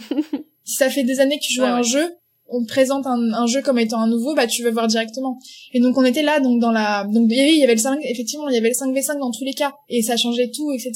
si 0.63 0.75
ça 0.75 0.91
fait 0.91 1.03
des 1.03 1.19
années 1.19 1.39
que 1.39 1.43
tu 1.45 1.53
joues 1.53 1.63
Ouais, 1.63 1.67
à 1.67 1.73
un 1.75 1.77
ouais. 1.81 1.83
jeu, 1.83 2.13
on 2.53 2.63
te 2.63 2.67
présente 2.67 3.05
un, 3.07 3.33
un 3.33 3.45
jeu 3.47 3.61
comme 3.61 3.79
étant 3.79 3.99
un 3.99 4.07
nouveau, 4.07 4.33
bah 4.35 4.47
tu 4.47 4.63
vas 4.63 4.71
voir 4.71 4.87
directement. 4.87 5.37
Et 5.73 5.79
donc 5.79 5.97
on 5.97 6.05
était 6.05 6.21
là, 6.23 6.39
donc 6.39 6.59
dans 6.61 6.71
la, 6.71 7.05
donc 7.05 7.27
oui, 7.29 7.51
il 7.53 7.59
y 7.59 7.63
avait 7.63 7.73
le 7.75 7.79
5, 7.81 7.99
effectivement, 8.03 8.47
il 8.49 8.55
y 8.55 8.57
avait 8.57 8.69
le 8.69 8.75
5v5 8.75 9.19
dans 9.19 9.31
tous 9.31 9.43
les 9.43 9.53
cas, 9.53 9.73
et 9.89 10.01
ça 10.01 10.15
changeait 10.17 10.49
tout, 10.49 10.71
etc. 10.71 10.91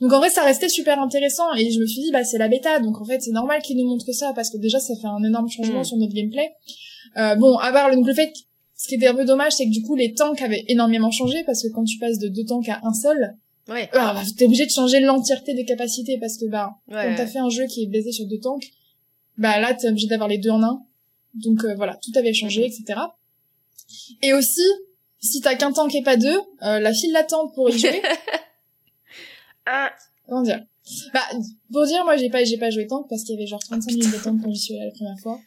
Donc 0.00 0.12
en 0.12 0.18
vrai, 0.18 0.30
ça 0.30 0.42
restait 0.42 0.68
super 0.68 1.00
intéressant, 1.00 1.52
et 1.56 1.70
je 1.70 1.80
me 1.80 1.86
suis 1.86 2.02
dit, 2.02 2.10
bah 2.12 2.24
c'est 2.24 2.38
la 2.38 2.48
bêta, 2.48 2.78
donc 2.80 3.00
en 3.00 3.04
fait 3.04 3.20
c'est 3.22 3.30
normal 3.32 3.62
qu'ils 3.62 3.76
nous 3.76 3.88
montrent 3.88 4.04
que 4.06 4.12
ça, 4.12 4.32
parce 4.34 4.50
que 4.50 4.58
déjà 4.58 4.80
ça 4.80 4.94
fait 5.00 5.06
un 5.08 5.22
énorme 5.24 5.48
changement 5.48 5.80
Hmm. 5.80 5.84
sur 5.84 5.96
notre 5.96 6.12
gameplay. 6.14 6.50
Euh, 7.16 7.34
bon, 7.36 7.56
à 7.58 7.72
part 7.72 7.88
le, 7.90 7.96
donc 7.96 8.06
le 8.06 8.14
fait 8.14 8.32
ce 8.76 8.88
qui 8.88 8.94
était 8.94 9.08
un 9.08 9.14
peu 9.14 9.24
dommage, 9.26 9.52
c'est 9.52 9.66
que 9.66 9.70
du 9.70 9.82
coup, 9.82 9.94
les 9.94 10.14
tanks 10.14 10.40
avaient 10.40 10.64
énormément 10.68 11.10
changé, 11.10 11.42
parce 11.44 11.62
que 11.62 11.68
quand 11.74 11.84
tu 11.84 11.98
passes 11.98 12.18
de 12.18 12.28
deux 12.28 12.44
tanks 12.44 12.68
à 12.68 12.80
un 12.82 12.94
seul, 12.94 13.34
Ouais. 13.68 13.88
ah, 13.92 14.14
bah, 14.14 14.22
t'es 14.36 14.46
obligé 14.46 14.64
de 14.66 14.70
changer 14.70 14.98
l'entièreté 15.00 15.54
des 15.54 15.64
capacités, 15.66 16.16
parce 16.18 16.38
que, 16.38 16.46
bah, 16.50 16.70
Ouais. 16.88 17.04
quand 17.04 17.14
t'as 17.18 17.26
fait 17.26 17.38
un 17.38 17.50
jeu 17.50 17.66
qui 17.66 17.82
est 17.84 17.86
basé 17.86 18.10
sur 18.10 18.26
deux 18.26 18.40
tanks, 18.40 18.64
bah 19.40 19.58
là, 19.58 19.72
t'es 19.74 19.88
obligé 19.88 20.06
d'avoir 20.06 20.28
les 20.28 20.38
deux 20.38 20.50
en 20.50 20.62
un. 20.62 20.82
Donc 21.34 21.64
euh, 21.64 21.74
voilà, 21.74 21.96
tout 22.02 22.12
avait 22.16 22.34
changé, 22.34 22.66
etc. 22.66 23.00
Et 24.22 24.34
aussi, 24.34 24.66
si 25.18 25.40
t'as 25.40 25.54
qu'un 25.54 25.72
tank 25.72 25.94
et 25.94 26.02
pas 26.02 26.16
deux, 26.16 26.38
euh, 26.62 26.78
la 26.78 26.92
file 26.92 27.12
d'attente 27.12 27.54
pour 27.54 27.70
y 27.70 27.78
jouer, 27.78 28.02
Ah. 29.66 29.90
comment 30.28 30.42
dire? 30.42 30.62
Bah, 31.14 31.20
pour 31.72 31.86
dire, 31.86 32.04
moi, 32.04 32.16
j'ai 32.16 32.28
pas, 32.28 32.44
j'ai 32.44 32.58
pas 32.58 32.70
joué 32.70 32.86
tank, 32.86 33.06
parce 33.08 33.22
qu'il 33.22 33.34
y 33.34 33.38
avait 33.38 33.46
genre 33.46 33.60
35 33.60 33.92
minutes 33.92 34.10
d'attente 34.10 34.42
quand 34.42 34.52
j'y 34.52 34.60
suis 34.60 34.74
allée 34.76 34.86
la 34.86 34.92
première 34.92 35.18
fois, 35.20 35.40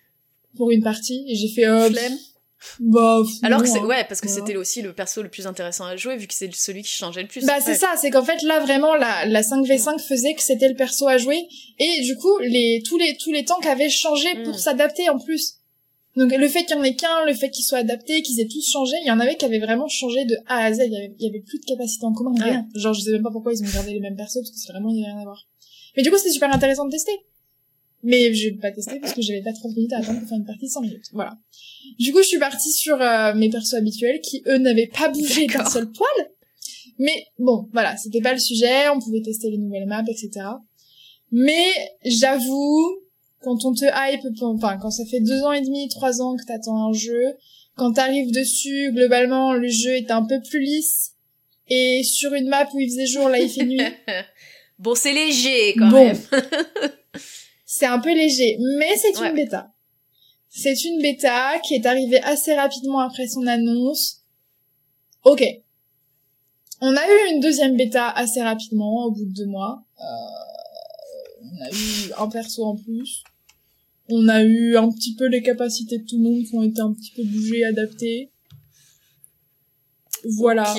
pour 0.55 0.71
une 0.71 0.81
partie, 0.81 1.25
et 1.27 1.35
j'ai 1.35 1.49
fait, 1.49 1.67
euh, 1.67 1.89
Flemme. 1.89 2.17
Bah, 2.79 3.21
Alors 3.43 3.61
que 3.61 3.67
c'est, 3.67 3.79
ouais, 3.81 4.03
parce 4.07 4.21
que 4.21 4.27
c'était 4.29 4.55
aussi 4.55 4.81
le 4.81 4.93
perso 4.93 5.21
le 5.21 5.29
plus 5.29 5.47
intéressant 5.47 5.85
à 5.85 5.95
jouer, 5.95 6.17
vu 6.17 6.27
que 6.27 6.33
c'est 6.33 6.53
celui 6.53 6.81
qui 6.83 6.89
changeait 6.91 7.21
le 7.21 7.27
plus. 7.27 7.45
Bah 7.45 7.55
c'est 7.59 7.71
Ouais. 7.71 7.75
ça, 7.77 7.89
c'est 7.99 8.09
qu'en 8.09 8.23
fait 8.23 8.41
là 8.43 8.59
vraiment 8.59 8.95
la, 8.95 9.25
la 9.25 9.41
5v5 9.41 9.99
faisait 9.99 10.33
que 10.33 10.41
c'était 10.41 10.69
le 10.69 10.75
perso 10.75 11.07
à 11.07 11.17
jouer 11.17 11.47
et 11.79 12.01
du 12.03 12.15
coup 12.17 12.37
les 12.39 12.81
tous 12.85 12.97
les 12.97 13.17
tous 13.17 13.31
les 13.31 13.45
tanks 13.45 13.65
avaient 13.65 13.89
changé 13.89 14.27
pour 14.43 14.53
Mm. 14.55 14.57
s'adapter 14.57 15.09
en 15.09 15.19
plus. 15.19 15.55
Donc 16.15 16.31
le 16.31 16.47
fait 16.47 16.63
qu'il 16.65 16.75
y 16.75 16.79
en 16.79 16.83
ait 16.83 16.95
qu'un, 16.95 17.25
le 17.25 17.33
fait 17.33 17.49
qu'ils 17.49 17.65
soient 17.65 17.79
adaptés, 17.79 18.21
qu'ils 18.21 18.39
aient 18.39 18.47
tous 18.47 18.69
changé, 18.71 18.95
il 19.01 19.07
y 19.07 19.11
en 19.11 19.19
avait 19.19 19.35
qui 19.35 19.45
avaient 19.45 19.57
vraiment 19.59 19.87
changé 19.87 20.25
de 20.25 20.35
A 20.47 20.65
à 20.65 20.71
Z, 20.73 20.81
il 20.85 20.93
y 20.93 20.95
avait, 20.95 21.15
il 21.19 21.25
y 21.25 21.29
avait 21.29 21.39
plus 21.41 21.57
de 21.59 21.65
capacité 21.65 22.05
en 22.05 22.13
commun, 22.13 22.33
rien. 22.43 22.67
Genre 22.75 22.93
je 22.93 23.01
sais 23.01 23.11
même 23.11 23.23
pas 23.23 23.31
pourquoi 23.31 23.51
ils 23.53 23.63
ont 23.63 23.71
gardé 23.73 23.91
les 23.93 23.99
mêmes 23.99 24.15
persos 24.15 24.35
parce 24.41 24.51
que 24.51 24.57
c'est 24.57 24.71
vraiment 24.71 24.89
il 24.89 24.99
y 24.99 25.03
avait 25.03 25.11
rien 25.13 25.21
à 25.21 25.23
voir. 25.25 25.47
Mais 25.97 26.03
du 26.03 26.11
coup 26.11 26.17
c'était 26.17 26.31
super 26.31 26.53
intéressant 26.53 26.85
de 26.85 26.91
tester. 26.91 27.11
Mais 28.03 28.33
je 28.33 28.49
vais 28.49 28.55
pas 28.55 28.71
tester 28.71 28.99
parce 28.99 29.13
que 29.13 29.21
j'avais 29.21 29.41
pas 29.41 29.53
30 29.53 29.75
minutes 29.77 29.93
à 29.93 29.99
attendre 29.99 30.19
pour 30.19 30.27
faire 30.27 30.37
une 30.37 30.45
partie 30.45 30.65
de 30.65 30.71
100 30.71 30.81
minutes. 30.81 31.05
Voilà. 31.13 31.37
Du 31.99 32.11
coup, 32.11 32.19
je 32.21 32.27
suis 32.27 32.39
partie 32.39 32.71
sur 32.71 33.01
euh, 33.01 33.33
mes 33.33 33.49
persos 33.49 33.75
habituels 33.75 34.19
qui, 34.21 34.43
eux, 34.47 34.57
n'avaient 34.57 34.91
pas 34.93 35.07
bougé 35.09 35.47
d'un 35.47 35.63
seul 35.65 35.89
poil. 35.91 36.29
Mais 36.99 37.25
bon, 37.39 37.69
voilà, 37.71 37.95
c'était 37.97 38.21
pas 38.21 38.33
le 38.33 38.39
sujet, 38.39 38.89
on 38.93 38.99
pouvait 38.99 39.21
tester 39.21 39.49
les 39.49 39.57
nouvelles 39.57 39.87
maps, 39.87 40.03
etc. 40.07 40.29
Mais 41.31 41.65
j'avoue, 42.05 42.99
quand 43.41 43.63
on 43.65 43.73
te 43.73 43.85
hype, 43.85 44.21
enfin, 44.41 44.77
quand 44.81 44.91
ça 44.91 45.05
fait 45.05 45.21
deux 45.21 45.41
ans 45.43 45.53
et 45.53 45.61
demi, 45.61 45.87
trois 45.89 46.21
ans 46.21 46.35
que 46.35 46.43
t'attends 46.45 46.89
un 46.89 46.93
jeu, 46.93 47.33
quand 47.75 47.93
t'arrives 47.93 48.31
dessus, 48.31 48.91
globalement, 48.93 49.53
le 49.53 49.67
jeu 49.69 49.91
est 49.95 50.11
un 50.11 50.23
peu 50.25 50.39
plus 50.41 50.59
lisse. 50.59 51.13
Et 51.69 52.03
sur 52.03 52.33
une 52.33 52.49
map 52.49 52.67
où 52.73 52.79
il 52.79 52.89
faisait 52.89 53.07
jour, 53.07 53.29
là, 53.29 53.39
il 53.39 53.49
fait 53.49 53.65
nuit. 53.65 53.79
Bon, 54.79 54.95
c'est 54.95 55.13
léger 55.13 55.75
quand 55.77 55.87
Bon. 55.89 56.05
même. 56.07 56.17
C'est 57.75 57.87
un 57.87 57.97
peu 57.97 58.13
léger, 58.13 58.57
mais 58.77 58.95
c'est 58.97 59.17
Ouais. 59.19 59.29
une 59.29 59.35
bêta. 59.35 59.71
C'est 60.47 60.83
une 60.83 61.01
bêta 61.01 61.57
qui 61.65 61.73
est 61.73 61.85
arrivée 61.87 62.21
assez 62.21 62.53
rapidement 62.53 62.99
après 62.99 63.27
son 63.27 63.47
annonce. 63.47 64.21
Ok. 65.23 65.43
On 66.81 66.95
a 66.95 67.01
eu 67.07 67.33
une 67.33 67.39
deuxième 67.39 67.75
bêta 67.75 68.09
assez 68.09 68.43
rapidement, 68.43 69.05
au 69.05 69.11
bout 69.11 69.25
de 69.25 69.33
deux 69.33 69.47
mois. 69.47 69.83
Euh, 69.99 70.03
on 71.41 71.61
a 71.65 71.69
eu 71.71 72.11
un 72.19 72.27
perso 72.29 72.63
en 72.63 72.75
plus. 72.75 73.23
On 74.07 74.27
a 74.27 74.43
eu 74.43 74.77
un 74.77 74.91
petit 74.91 75.15
peu 75.15 75.25
les 75.25 75.41
capacités 75.41 75.97
de 75.97 76.05
tout 76.05 76.17
le 76.17 76.23
monde 76.29 76.43
qui 76.43 76.55
ont 76.55 76.61
été 76.61 76.79
un 76.79 76.93
petit 76.93 77.11
peu 77.15 77.23
bougées, 77.23 77.65
adaptées. 77.65 78.29
Voilà. 80.37 80.71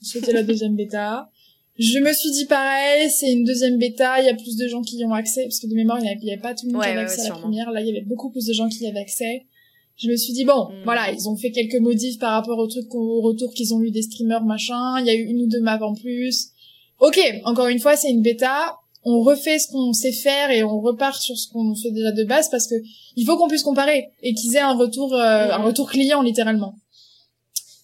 C'était 0.00 0.32
la 0.32 0.44
deuxième 0.44 0.76
bêta. 0.76 1.28
Je 1.78 1.98
me 1.98 2.12
suis 2.12 2.30
dit 2.30 2.44
pareil, 2.44 3.10
c'est 3.10 3.32
une 3.32 3.42
deuxième 3.44 3.78
bêta, 3.78 4.20
il 4.20 4.26
y 4.26 4.28
a 4.28 4.34
plus 4.34 4.56
de 4.56 4.68
gens 4.68 4.80
qui 4.82 4.96
y 4.98 5.04
ont 5.04 5.12
accès, 5.12 5.42
parce 5.42 5.58
que 5.58 5.66
de 5.66 5.74
mémoire, 5.74 5.98
il 5.98 6.04
n'y 6.22 6.30
avait, 6.32 6.40
pas 6.40 6.54
tout 6.54 6.66
le 6.66 6.72
monde 6.72 6.80
Ouais, 6.82 6.86
qui 6.86 6.92
avait 6.92 7.00
accès 7.02 7.16
ouais, 7.16 7.20
à 7.22 7.24
la 7.24 7.34
sûrement. 7.34 7.40
première. 7.42 7.70
Là, 7.72 7.80
il 7.80 7.88
y 7.88 7.90
avait 7.90 8.02
beaucoup 8.06 8.30
plus 8.30 8.46
de 8.46 8.52
gens 8.52 8.68
qui 8.68 8.84
y 8.84 8.86
avaient 8.86 9.00
accès. 9.00 9.44
Je 9.96 10.08
me 10.08 10.16
suis 10.16 10.32
dit, 10.32 10.44
bon, 10.44 10.68
Mm. 10.70 10.84
voilà, 10.84 11.10
ils 11.10 11.28
ont 11.28 11.36
fait 11.36 11.50
quelques 11.50 11.80
modifs 11.80 12.18
par 12.20 12.32
rapport 12.32 12.58
au 12.58 12.66
truc, 12.68 12.94
au 12.94 13.20
retour 13.22 13.52
qu'ils 13.54 13.74
ont 13.74 13.80
eu 13.82 13.90
des 13.90 14.02
streamers, 14.02 14.44
machin. 14.44 15.00
Il 15.00 15.06
y 15.06 15.10
a 15.10 15.14
eu 15.14 15.24
une 15.24 15.42
ou 15.42 15.46
deux 15.46 15.60
maps 15.60 15.80
en 15.82 15.94
plus. 15.94 16.48
Ok, 17.00 17.18
encore 17.44 17.66
une 17.66 17.80
fois, 17.80 17.96
c'est 17.96 18.10
une 18.10 18.22
bêta. 18.22 18.76
On 19.04 19.20
refait 19.22 19.58
ce 19.58 19.68
qu'on 19.68 19.92
sait 19.92 20.12
faire 20.12 20.50
et 20.50 20.62
on 20.64 20.80
repart 20.80 21.20
sur 21.20 21.36
ce 21.36 21.48
qu'on 21.48 21.74
fait 21.74 21.90
déjà 21.90 22.12
de 22.12 22.24
base 22.24 22.48
parce 22.50 22.66
que 22.68 22.76
il 23.16 23.26
faut 23.26 23.36
qu'on 23.36 23.48
puisse 23.48 23.62
comparer 23.64 24.08
et 24.22 24.32
qu'ils 24.32 24.54
aient 24.56 24.60
un 24.60 24.74
retour, 24.74 25.12
euh, 25.12 25.50
un 25.50 25.62
retour 25.62 25.90
client 25.90 26.22
littéralement. 26.22 26.76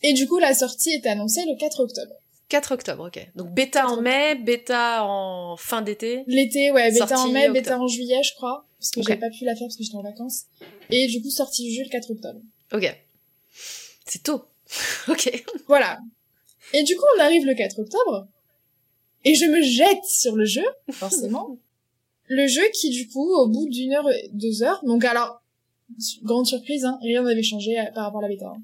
Et 0.02 0.12
du 0.14 0.26
coup, 0.26 0.38
la 0.38 0.54
sortie 0.54 0.90
est 0.90 1.06
annoncée 1.06 1.44
le 1.44 1.56
4 1.58 1.80
octobre. 1.80 2.12
4 2.50 2.72
octobre, 2.72 3.06
ok. 3.06 3.30
Donc 3.36 3.50
bêta 3.54 3.86
en 3.88 4.00
mai, 4.02 4.34
bêta 4.34 5.04
en 5.04 5.56
fin 5.56 5.80
d'été. 5.82 6.24
L'été, 6.26 6.70
ouais, 6.72 6.90
bêta 6.92 7.18
en 7.18 7.28
mai, 7.28 7.40
octobre. 7.48 7.54
bêta 7.54 7.78
en 7.80 7.86
juillet, 7.88 8.22
je 8.22 8.34
crois, 8.34 8.66
parce 8.78 8.90
que 8.90 9.00
Ok. 9.00 9.06
j'ai 9.08 9.16
pas 9.16 9.30
pu 9.30 9.44
la 9.44 9.54
faire 9.56 9.66
parce 9.66 9.76
que 9.76 9.82
j'étais 9.84 9.96
en 9.96 10.02
vacances. 10.02 10.44
Et 10.90 11.06
du 11.06 11.22
coup, 11.22 11.30
sortie 11.30 11.64
du 11.64 11.74
jeu 11.74 11.82
le 11.84 11.88
4 11.88 12.10
octobre. 12.10 12.40
Ok. 12.72 12.94
C'est 14.04 14.22
tôt. 14.22 14.42
ok. 15.08 15.44
Voilà. 15.66 15.98
Et 16.74 16.82
du 16.82 16.94
coup, 16.96 17.04
on 17.16 17.20
arrive 17.20 17.46
le 17.46 17.54
4 17.54 17.78
octobre, 17.80 18.28
et 19.24 19.34
je 19.34 19.46
me 19.46 19.60
jette 19.62 20.04
sur 20.04 20.36
le 20.36 20.44
jeu, 20.44 20.64
forcément. 20.92 21.56
le 22.28 22.46
jeu 22.46 22.62
qui, 22.74 22.90
du 22.90 23.08
coup, 23.08 23.28
au 23.34 23.48
bout 23.48 23.68
d'une 23.68 23.92
heure, 23.94 24.08
deux 24.32 24.62
heures, 24.62 24.80
donc 24.84 25.04
alors, 25.04 25.42
grande 26.22 26.46
surprise, 26.46 26.84
hein, 26.84 26.98
rien 27.02 27.22
n'avait 27.22 27.42
changé 27.42 27.78
euh, 27.78 27.84
par 27.94 28.04
rapport 28.04 28.20
à 28.20 28.22
la 28.22 28.28
bêta. 28.28 28.46
hein. 28.46 28.62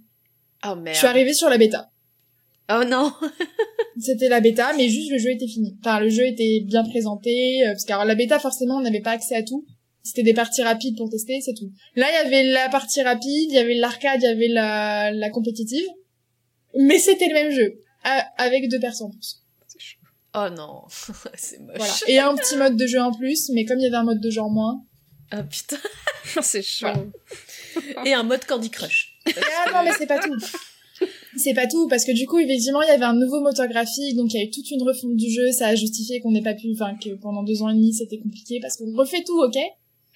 Oh 0.71 0.75
merde. 0.77 0.95
Je 0.95 0.99
suis 0.99 1.07
arrivée 1.07 1.35
sur 1.35 1.49
la 1.49 1.59
bêta. 1.59 1.91
Oh 2.71 2.83
non 2.87 3.13
C'était 4.01 4.29
la 4.29 4.41
bêta, 4.41 4.73
mais 4.77 4.89
juste 4.89 5.11
le 5.11 5.19
jeu 5.19 5.31
était 5.31 5.47
fini. 5.47 5.77
Enfin, 5.81 6.01
le 6.01 6.09
jeu 6.11 6.27
était 6.27 6.61
bien 6.65 6.85
présenté, 6.85 7.63
euh, 7.67 7.71
parce 7.73 7.85
que 7.85 7.93
alors, 7.93 8.05
la 8.05 8.15
bêta, 8.15 8.39
forcément, 8.39 8.77
on 8.77 8.81
n'avait 8.81 9.01
pas 9.01 9.13
accès 9.13 9.35
à 9.37 9.43
tout. 9.43 9.65
C'était 10.03 10.23
des 10.23 10.35
parties 10.35 10.63
rapides 10.63 10.97
pour 10.97 11.09
tester, 11.11 11.41
c'est 11.41 11.55
tout. 11.55 11.71
Là, 11.97 12.07
il 12.11 12.15
y 12.15 12.27
avait 12.27 12.43
la 12.45 12.69
partie 12.69 13.03
rapide, 13.03 13.51
il 13.51 13.55
y 13.55 13.59
avait 13.59 13.75
l'arcade, 13.75 14.21
il 14.23 14.25
y 14.25 14.29
avait 14.29 14.49
la, 14.49 15.11
la 15.13 15.31
compétitive. 15.31 15.87
Mais 16.79 16.99
c'était 16.99 17.29
le 17.29 17.35
même 17.35 17.51
jeu, 17.51 17.79
a- 18.05 18.27
avec 18.37 18.69
deux 18.69 18.79
personnes 18.81 19.09
en 19.09 19.11
plus. 19.11 19.43
Oh 20.35 20.49
non, 20.55 20.83
c'est 21.35 21.59
moche. 21.61 21.77
Voilà. 21.77 21.95
Et 22.09 22.19
un 22.19 22.35
petit 22.35 22.57
mode 22.57 22.77
de 22.77 22.87
jeu 22.87 23.01
en 23.01 23.13
plus, 23.13 23.49
mais 23.55 23.65
comme 23.65 23.79
il 23.79 23.85
y 23.85 23.87
avait 23.87 23.97
un 23.97 24.05
mode 24.05 24.21
de 24.21 24.31
jeu 24.31 24.43
en 24.43 24.51
moins. 24.51 24.85
Ah 25.31 25.43
putain. 25.43 25.79
c'est 26.43 26.63
chaud. 26.63 26.87
Voilà. 27.95 28.09
Et 28.09 28.13
un 28.13 28.23
mode 28.23 28.45
Candy 28.45 28.69
Crush. 28.71 29.19
Ah 29.27 29.71
non, 29.73 29.83
mais 29.85 29.93
c'est 29.97 30.07
pas 30.07 30.19
tout. 30.19 30.37
C'est 31.37 31.55
pas 31.55 31.67
tout, 31.67 31.87
parce 31.89 32.05
que 32.05 32.13
du 32.13 32.27
coup, 32.27 32.39
effectivement, 32.39 32.83
il 32.83 32.89
y 32.89 32.93
avait 32.93 33.05
un 33.05 33.15
nouveau 33.15 33.41
moteur 33.41 33.69
graphique, 33.69 34.17
donc 34.17 34.33
il 34.33 34.39
y 34.39 34.41
a 34.41 34.45
eu 34.45 34.51
toute 34.51 34.71
une 34.71 34.83
refonte 34.83 35.17
du 35.17 35.31
jeu, 35.31 35.53
ça 35.53 35.69
a 35.69 35.75
justifié 35.75 36.21
qu'on 36.21 36.31
n'ait 36.31 36.43
pas 36.43 36.55
pu, 36.55 36.73
enfin, 36.73 36.95
que 36.97 37.11
pendant 37.15 37.43
deux 37.43 37.63
ans 37.63 37.69
et 37.69 37.75
demi, 37.75 37.93
c'était 37.93 38.19
compliqué, 38.19 38.59
parce 38.61 38.77
qu'on 38.77 38.95
refait 38.97 39.23
tout, 39.25 39.41
ok? 39.41 39.57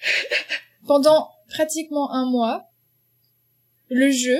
Pendant 0.87 1.29
pratiquement 1.47 2.11
un 2.11 2.25
mois, 2.25 2.65
le 3.89 4.09
jeu 4.09 4.39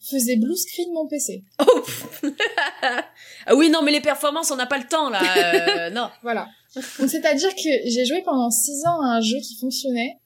faisait 0.00 0.36
blue 0.36 0.56
screen 0.56 0.92
mon 0.92 1.06
PC. 1.06 1.44
Oh 1.58 1.82
Ah 3.46 3.54
oui, 3.54 3.70
non, 3.70 3.82
mais 3.82 3.92
les 3.92 4.00
performances, 4.00 4.50
on 4.50 4.56
n'a 4.56 4.66
pas 4.66 4.78
le 4.78 4.86
temps, 4.86 5.10
là. 5.10 5.20
Euh, 5.36 5.90
non. 5.90 6.08
Voilà. 6.22 6.48
Donc 6.74 7.08
c'est-à-dire 7.08 7.54
que 7.54 7.88
j'ai 7.88 8.04
joué 8.04 8.22
pendant 8.22 8.50
six 8.50 8.84
ans 8.86 9.00
à 9.00 9.16
un 9.16 9.20
jeu 9.20 9.38
qui 9.38 9.56
fonctionnait. 9.56 10.18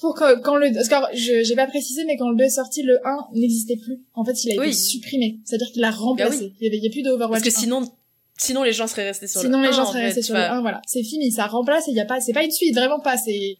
Pour 0.00 0.14
que, 0.14 0.40
quand 0.40 0.56
le, 0.56 0.72
parce 0.74 0.88
que 0.88 1.16
je, 1.16 1.42
j'ai 1.42 1.54
pas 1.54 1.66
précisé, 1.66 2.04
mais 2.04 2.16
quand 2.16 2.28
le 2.28 2.36
2 2.36 2.44
est 2.44 2.48
sorti, 2.50 2.82
le 2.82 2.98
1 3.06 3.28
n'existait 3.34 3.76
plus. 3.76 4.02
En 4.14 4.24
fait, 4.24 4.44
il 4.44 4.58
a 4.58 4.64
été 4.64 4.72
supprimé. 4.74 5.40
C'est-à-dire 5.44 5.68
qu'il 5.72 5.82
a 5.84 5.90
remplacé. 5.90 6.44
Oui. 6.44 6.52
Il 6.60 6.64
y 6.64 6.68
avait, 6.68 6.76
il 6.78 6.84
y 6.84 6.88
a 6.88 6.90
plus 6.90 7.02
de 7.02 7.10
Overwatch 7.10 7.40
Parce 7.42 7.54
que 7.54 7.58
1. 7.58 7.62
sinon, 7.62 7.92
sinon 8.36 8.62
les 8.62 8.72
gens 8.72 8.86
seraient 8.86 9.06
restés 9.06 9.26
sur 9.26 9.40
Sinon, 9.40 9.58
le 9.60 9.64
les 9.64 9.68
1, 9.70 9.72
gens 9.72 9.82
en 9.82 9.86
seraient 9.86 10.00
fait. 10.00 10.06
restés 10.06 10.22
sur 10.22 10.34
le 10.34 10.40
1, 10.40 10.60
voilà. 10.60 10.82
C'est 10.86 11.02
fini, 11.02 11.32
ça 11.32 11.46
remplace 11.46 11.88
et 11.88 11.92
il 11.92 11.96
y 11.96 12.00
a 12.00 12.04
pas, 12.04 12.20
c'est 12.20 12.32
pas 12.34 12.44
une 12.44 12.50
suite, 12.50 12.74
vraiment 12.74 13.00
pas, 13.00 13.16
c'est... 13.16 13.56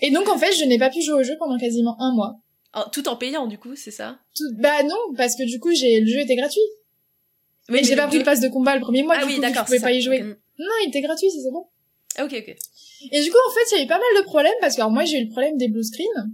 Et 0.00 0.10
donc, 0.10 0.28
en 0.28 0.38
fait, 0.38 0.52
je 0.52 0.64
n'ai 0.64 0.78
pas 0.78 0.90
pu 0.90 1.00
jouer 1.02 1.20
au 1.20 1.22
jeu 1.22 1.36
pendant 1.38 1.58
quasiment 1.58 2.00
un 2.00 2.12
mois. 2.14 2.40
tout 2.92 3.08
en 3.08 3.16
payant, 3.16 3.46
du 3.46 3.58
coup, 3.58 3.74
c'est 3.76 3.90
ça? 3.92 4.18
Tout... 4.36 4.44
Bah 4.58 4.82
non, 4.84 4.96
parce 5.16 5.36
que 5.36 5.44
du 5.44 5.58
coup, 5.60 5.72
j'ai, 5.74 6.00
le 6.00 6.06
jeu 6.06 6.18
était 6.20 6.36
gratuit. 6.36 6.60
Oui, 7.68 7.78
et 7.80 7.84
j'ai 7.84 7.90
mais 7.90 7.96
pas 7.96 8.06
pris 8.06 8.16
le 8.18 8.22
deux- 8.22 8.24
pass 8.24 8.40
de 8.40 8.48
combat 8.48 8.74
le 8.76 8.80
premier 8.80 9.02
mois, 9.02 9.14
Ah 9.18 9.24
du 9.26 9.32
oui, 9.32 9.40
coup, 9.40 9.46
je 9.46 9.60
pouvais 9.60 9.78
c'est 9.78 9.82
pas 9.82 9.92
y 9.92 10.00
jouer. 10.00 10.20
Non, 10.22 10.66
il 10.84 10.88
était 10.88 11.00
gratuit, 11.02 11.30
c'est 11.30 11.40
c'est 11.40 11.50
bon. 11.50 11.66
Ah, 12.16 12.24
Ok, 12.24 12.34
ok. 12.36 12.56
Et 13.12 13.22
du 13.22 13.30
coup, 13.30 13.36
en 13.48 13.52
fait, 13.52 13.60
il 13.74 13.78
y 13.78 13.80
a 13.82 13.84
eu 13.84 13.88
pas 13.88 13.98
mal 13.98 14.22
de 14.22 14.24
problèmes 14.24 14.52
parce 14.60 14.74
que 14.76 14.80
alors, 14.80 14.90
moi, 14.92 15.04
j'ai 15.04 15.18
eu 15.18 15.24
le 15.24 15.30
problème 15.30 15.56
des 15.56 15.68
blue 15.68 15.84
screens. 15.84 16.28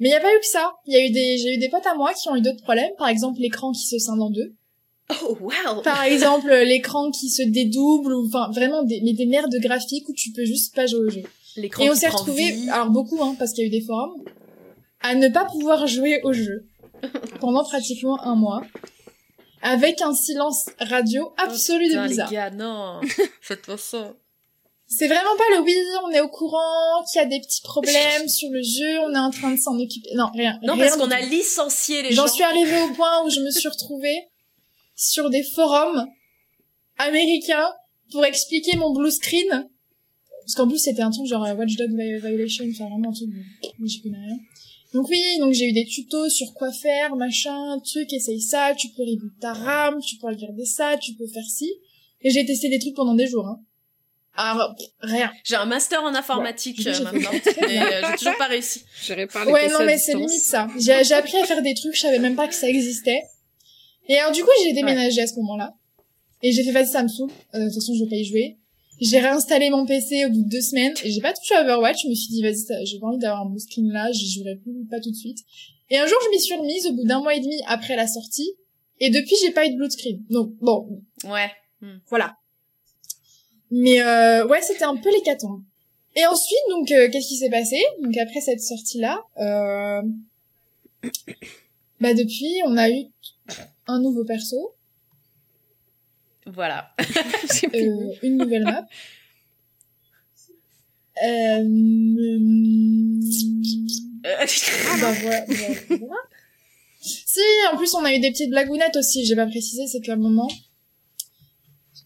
Mais 0.00 0.08
il 0.08 0.12
y 0.12 0.16
a 0.16 0.20
pas 0.20 0.34
eu 0.34 0.38
que 0.40 0.46
ça. 0.46 0.72
Il 0.86 0.92
y 0.92 0.96
a 0.96 1.04
eu 1.06 1.10
des, 1.10 1.38
j'ai 1.38 1.54
eu 1.54 1.58
des 1.58 1.68
potes 1.68 1.86
à 1.86 1.94
moi 1.94 2.12
qui 2.12 2.28
ont 2.28 2.36
eu 2.36 2.42
d'autres 2.42 2.62
problèmes. 2.62 2.90
Par 2.98 3.08
exemple, 3.08 3.40
l'écran 3.40 3.72
qui 3.72 3.86
se 3.86 3.98
scinde 3.98 4.20
en 4.20 4.30
deux. 4.30 4.54
Oh, 5.22 5.38
wow 5.40 5.82
Par 5.82 6.02
exemple, 6.04 6.52
l'écran 6.52 7.10
qui 7.10 7.30
se 7.30 7.42
dédouble 7.42 8.12
ou, 8.12 8.26
enfin, 8.26 8.50
vraiment 8.52 8.82
des, 8.82 9.00
mais 9.04 9.12
des 9.14 9.26
merdes 9.26 9.54
graphiques 9.60 10.08
où 10.08 10.12
tu 10.12 10.32
peux 10.32 10.44
juste 10.44 10.74
pas 10.74 10.86
jouer 10.86 11.00
au 11.06 11.10
jeu. 11.10 11.22
L'écran 11.56 11.84
Et 11.84 11.90
on 11.90 11.94
s'est 11.94 12.08
prend 12.08 12.18
retrouvé, 12.18 12.50
vie. 12.50 12.68
alors 12.68 12.90
beaucoup, 12.90 13.22
hein, 13.22 13.34
parce 13.38 13.52
qu'il 13.52 13.62
y 13.62 13.64
a 13.64 13.68
eu 13.68 13.70
des 13.70 13.80
forums, 13.86 14.22
à 15.00 15.14
ne 15.14 15.28
pas 15.28 15.44
pouvoir 15.46 15.86
jouer 15.86 16.20
au 16.24 16.32
jeu 16.34 16.66
pendant 17.40 17.62
pratiquement 17.64 18.20
un 18.24 18.34
mois. 18.34 18.62
Avec 19.62 20.02
un 20.02 20.12
silence 20.12 20.66
radio 20.80 21.32
absolu 21.38 21.84
Oh, 21.86 21.88
Putain, 21.88 22.02
de 22.02 22.02
les 22.04 22.08
bizarre. 22.10 22.30
gars, 22.30 22.50
non 22.50 23.00
Faites 23.40 23.64
pas 23.64 23.78
ça. 23.78 24.14
C'est 24.88 25.08
vraiment 25.08 25.36
pas 25.36 25.56
le 25.56 25.62
oui, 25.62 25.74
on 26.04 26.10
est 26.10 26.20
au 26.20 26.28
courant 26.28 27.02
qu'il 27.10 27.20
y 27.20 27.24
a 27.24 27.26
des 27.26 27.40
petits 27.40 27.60
problèmes 27.62 28.28
sur 28.28 28.48
le 28.50 28.62
jeu, 28.62 29.00
on 29.00 29.12
est 29.14 29.18
en 29.18 29.30
train 29.30 29.50
de 29.50 29.58
s'en 29.58 29.76
occuper. 29.78 30.10
Non, 30.14 30.26
rien. 30.32 30.58
Non, 30.62 30.74
rien 30.74 30.84
parce 30.84 30.96
qu'on 30.96 31.10
a 31.10 31.20
licencié 31.20 32.02
les 32.02 32.12
gens. 32.12 32.22
J'en 32.26 32.32
suis 32.32 32.44
arrivée 32.44 32.80
au 32.82 32.92
point 32.94 33.24
où 33.24 33.30
je 33.30 33.40
me 33.40 33.50
suis 33.50 33.68
retrouvée 33.68 34.28
sur 34.94 35.28
des 35.28 35.42
forums 35.42 36.06
américains 36.98 37.68
pour 38.12 38.24
expliquer 38.24 38.76
mon 38.76 38.92
blue 38.92 39.10
screen. 39.10 39.68
Parce 40.42 40.54
qu'en 40.54 40.68
plus, 40.68 40.78
c'était 40.78 41.02
un 41.02 41.10
truc 41.10 41.26
genre 41.26 41.44
euh, 41.44 41.54
Watchdog 41.54 41.90
Vi- 41.90 42.20
Violation, 42.20 42.64
enfin 42.70 42.88
vraiment 42.88 43.08
un 43.10 43.12
truc, 43.12 43.28
mais 43.80 43.88
j'y 43.88 44.00
connais 44.02 44.18
rien. 44.18 44.38
Donc 44.94 45.08
oui, 45.08 45.20
donc 45.40 45.52
j'ai 45.52 45.66
eu 45.66 45.72
des 45.72 45.84
tutos 45.84 46.28
sur 46.30 46.54
quoi 46.54 46.70
faire, 46.72 47.16
machin, 47.16 47.78
truc, 47.84 48.12
essaye 48.12 48.40
ça, 48.40 48.72
tu 48.78 48.88
peux 48.90 49.02
reboot 49.02 49.32
ta 49.40 49.52
RAM, 49.52 50.00
tu 50.00 50.16
peux 50.18 50.28
regarder 50.28 50.64
ça, 50.64 50.96
tu 50.96 51.14
peux 51.14 51.26
faire 51.26 51.44
ci. 51.44 51.72
Et 52.22 52.30
j'ai 52.30 52.46
testé 52.46 52.68
des 52.68 52.78
trucs 52.78 52.94
pendant 52.94 53.14
des 53.14 53.26
jours, 53.26 53.46
hein. 53.46 53.60
Alors, 54.36 54.74
pff, 54.76 54.86
rien. 55.00 55.32
J'ai 55.44 55.56
un 55.56 55.64
master 55.64 56.02
en 56.02 56.14
informatique 56.14 56.78
Ouais, 56.78 56.88
euh, 56.88 56.92
j'ai 56.92 57.04
fait 57.04 57.12
maintenant, 57.12 57.30
mais 57.68 57.78
euh, 57.80 58.02
j'ai 58.10 58.16
toujours 58.18 58.36
pas 58.36 58.46
réussi. 58.46 58.82
J'irai 59.02 59.26
pas 59.26 59.44
Ouais, 59.46 59.68
non, 59.68 59.84
mais 59.84 59.98
c'est 59.98 60.14
limite 60.14 60.30
ça. 60.42 60.68
J'ai 60.78 61.04
j'ai 61.04 61.14
appris 61.14 61.36
à 61.38 61.44
faire 61.44 61.62
des 61.62 61.74
trucs, 61.74 61.94
je 61.94 62.00
savais 62.00 62.18
même 62.18 62.36
pas 62.36 62.48
que 62.48 62.54
ça 62.54 62.68
existait. 62.68 63.22
Et 64.08 64.16
alors, 64.18 64.32
du 64.32 64.42
coup, 64.42 64.50
j'ai 64.62 64.72
déménagé 64.72 65.20
à 65.22 65.26
ce 65.26 65.34
moment-là. 65.36 65.74
Et 66.42 66.52
j'ai 66.52 66.62
fait, 66.64 66.70
vas-y, 66.72 66.86
ça 66.88 67.02
me 67.02 67.08
saoule. 67.08 67.30
Euh, 67.54 67.60
de 67.60 67.64
toute 67.64 67.74
façon, 67.74 67.94
je 67.94 68.04
vais 68.04 68.10
pas 68.10 68.16
y 68.16 68.24
jouer. 68.24 68.56
J'ai 69.00 69.18
réinstallé 69.18 69.68
mon 69.70 69.84
PC 69.84 70.24
au 70.26 70.30
bout 70.30 70.42
de 70.42 70.48
deux 70.48 70.60
semaines. 70.60 70.94
Et 71.02 71.10
j'ai 71.10 71.20
pas 71.20 71.32
touché 71.32 71.54
à 71.54 71.62
Overwatch. 71.62 72.02
Je 72.04 72.08
me 72.08 72.14
suis 72.14 72.28
dit, 72.28 72.42
vas-y, 72.42 72.86
j'ai 72.86 72.98
pas 72.98 73.06
envie 73.08 73.18
d'avoir 73.18 73.42
un 73.42 73.50
blue 73.50 73.58
screen 73.58 73.90
là. 73.92 74.10
J'y 74.12 74.30
jouerai 74.30 74.56
plus, 74.56 74.72
pas 74.90 75.00
tout 75.00 75.10
de 75.10 75.16
suite. 75.16 75.38
Et 75.90 75.98
un 75.98 76.06
jour, 76.06 76.16
je 76.24 76.30
m'y 76.30 76.40
suis 76.40 76.54
remise 76.54 76.86
au 76.86 76.92
bout 76.92 77.04
d'un 77.04 77.20
mois 77.20 77.34
et 77.34 77.40
demi 77.40 77.60
après 77.66 77.96
la 77.96 78.06
sortie. 78.06 78.50
Et 79.00 79.10
depuis, 79.10 79.34
j'ai 79.42 79.50
pas 79.50 79.66
eu 79.66 79.70
de 79.70 79.76
blue 79.76 79.90
screen. 79.90 80.22
Donc, 80.30 80.52
bon, 80.60 81.02
Ouais. 81.24 81.50
voilà. 82.08 82.34
Mais 83.70 84.00
euh, 84.00 84.46
ouais, 84.46 84.62
c'était 84.62 84.84
un 84.84 84.96
peu 84.96 85.10
l'hécatombe. 85.10 85.62
Et 86.14 86.24
ensuite, 86.26 86.58
donc, 86.70 86.90
euh, 86.92 87.10
qu'est-ce 87.10 87.28
qui 87.28 87.36
s'est 87.36 87.50
passé? 87.50 87.82
Donc 88.02 88.16
après 88.16 88.40
cette 88.40 88.60
sortie-là, 88.60 89.22
euh... 89.38 90.02
bah 92.00 92.14
depuis, 92.14 92.60
on 92.64 92.76
a 92.76 92.88
eu 92.88 93.04
un 93.86 94.00
nouveau 94.00 94.24
perso, 94.24 94.74
Voilà. 96.46 96.94
euh, 97.74 98.12
une 98.22 98.38
nouvelle 98.38 98.64
map. 98.64 98.86
Euh... 101.22 101.64
Euh, 104.26 104.46
bah, 105.00 105.12
voilà, 105.22 105.44
voilà, 105.48 105.74
voilà. 105.90 106.16
Si, 107.00 107.40
en 107.72 107.76
plus, 107.76 107.94
on 107.94 108.04
a 108.04 108.12
eu 108.12 108.18
des 108.18 108.32
petites 108.32 108.50
blagounettes 108.50 108.96
aussi, 108.96 109.24
j'ai 109.24 109.36
pas 109.36 109.46
précisé, 109.46 109.86
c'est 109.86 110.00
qu'à 110.00 110.14
un 110.14 110.16
moment... 110.16 110.48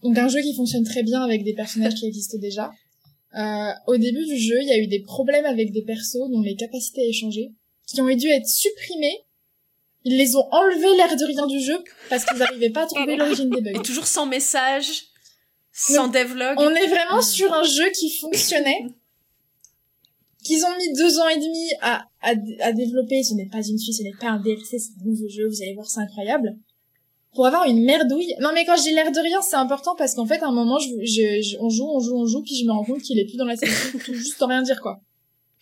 Donc 0.03 0.17
un 0.17 0.27
jeu 0.27 0.41
qui 0.41 0.55
fonctionne 0.55 0.83
très 0.83 1.03
bien 1.03 1.21
avec 1.21 1.43
des 1.43 1.53
personnages 1.53 1.93
qui 1.95 2.07
existent 2.07 2.37
déjà. 2.37 2.71
Euh, 3.37 3.71
au 3.87 3.97
début 3.97 4.25
du 4.25 4.37
jeu, 4.37 4.59
il 4.61 4.67
y 4.67 4.71
a 4.71 4.77
eu 4.77 4.87
des 4.87 4.99
problèmes 5.01 5.45
avec 5.45 5.71
des 5.71 5.83
persos 5.83 6.29
dont 6.31 6.41
les 6.41 6.55
capacités 6.55 7.01
avaient 7.03 7.13
changé, 7.13 7.51
qui 7.87 8.01
ont 8.01 8.07
dû 8.15 8.27
être 8.27 8.47
supprimés. 8.47 9.19
Ils 10.03 10.17
les 10.17 10.35
ont 10.35 10.47
enlevés 10.51 10.95
l'air 10.97 11.15
de 11.15 11.25
rien 11.25 11.45
du 11.47 11.59
jeu 11.61 11.77
parce 12.09 12.25
qu'ils 12.25 12.37
n'arrivaient 12.39 12.71
pas 12.71 12.83
à 12.83 12.87
trouver 12.87 13.15
l'origine 13.15 13.49
des 13.51 13.59
Et 13.69 13.73
bugs. 13.73 13.81
toujours 13.83 14.07
sans 14.07 14.25
message, 14.25 15.03
sans 15.71 16.07
devlog. 16.07 16.55
On 16.59 16.71
est 16.71 16.87
vraiment 16.87 17.19
Hmm. 17.19 17.21
sur 17.21 17.53
un 17.53 17.63
jeu 17.63 17.89
qui 17.91 18.09
fonctionnait, 18.17 18.87
qu'ils 20.43 20.65
ont 20.65 20.75
mis 20.77 20.91
deux 20.93 21.19
ans 21.19 21.29
et 21.29 21.37
demi 21.37 21.69
à, 21.81 22.07
à, 22.23 22.31
à 22.61 22.73
développer. 22.73 23.21
Ce 23.23 23.35
n'est 23.35 23.45
pas 23.45 23.61
une 23.65 23.77
suite, 23.77 23.95
ce 23.95 24.03
n'est 24.03 24.11
pas 24.19 24.29
un 24.29 24.39
DLC, 24.41 24.79
c'est 24.79 24.91
un 25.01 25.05
nouveau 25.05 25.29
jeu. 25.29 25.47
Vous 25.47 25.61
allez 25.61 25.75
voir, 25.75 25.87
c'est 25.87 25.99
incroyable. 26.01 26.57
Pour 27.33 27.45
avoir 27.47 27.65
une 27.65 27.83
merdouille. 27.85 28.33
Non, 28.41 28.49
mais 28.53 28.65
quand 28.65 28.75
dis 28.75 28.91
l'air 28.93 29.11
de 29.11 29.19
rien, 29.19 29.41
c'est 29.41 29.55
important 29.55 29.95
parce 29.97 30.15
qu'en 30.15 30.25
fait, 30.25 30.41
à 30.43 30.47
un 30.47 30.51
moment, 30.51 30.79
je, 30.79 30.89
je, 31.03 31.41
je- 31.41 31.57
on 31.61 31.69
joue, 31.69 31.87
on 31.87 31.99
joue, 31.99 32.17
on 32.17 32.25
joue, 32.25 32.41
puis 32.43 32.55
je 32.55 32.65
me 32.65 32.71
rends 32.71 32.83
compte 32.83 33.01
qu'il 33.01 33.17
est 33.19 33.25
plus 33.25 33.37
dans 33.37 33.45
la 33.45 33.55
sélection, 33.55 33.99
juste 34.13 34.37
sans 34.37 34.47
rien 34.47 34.61
dire, 34.61 34.81
quoi. 34.81 34.99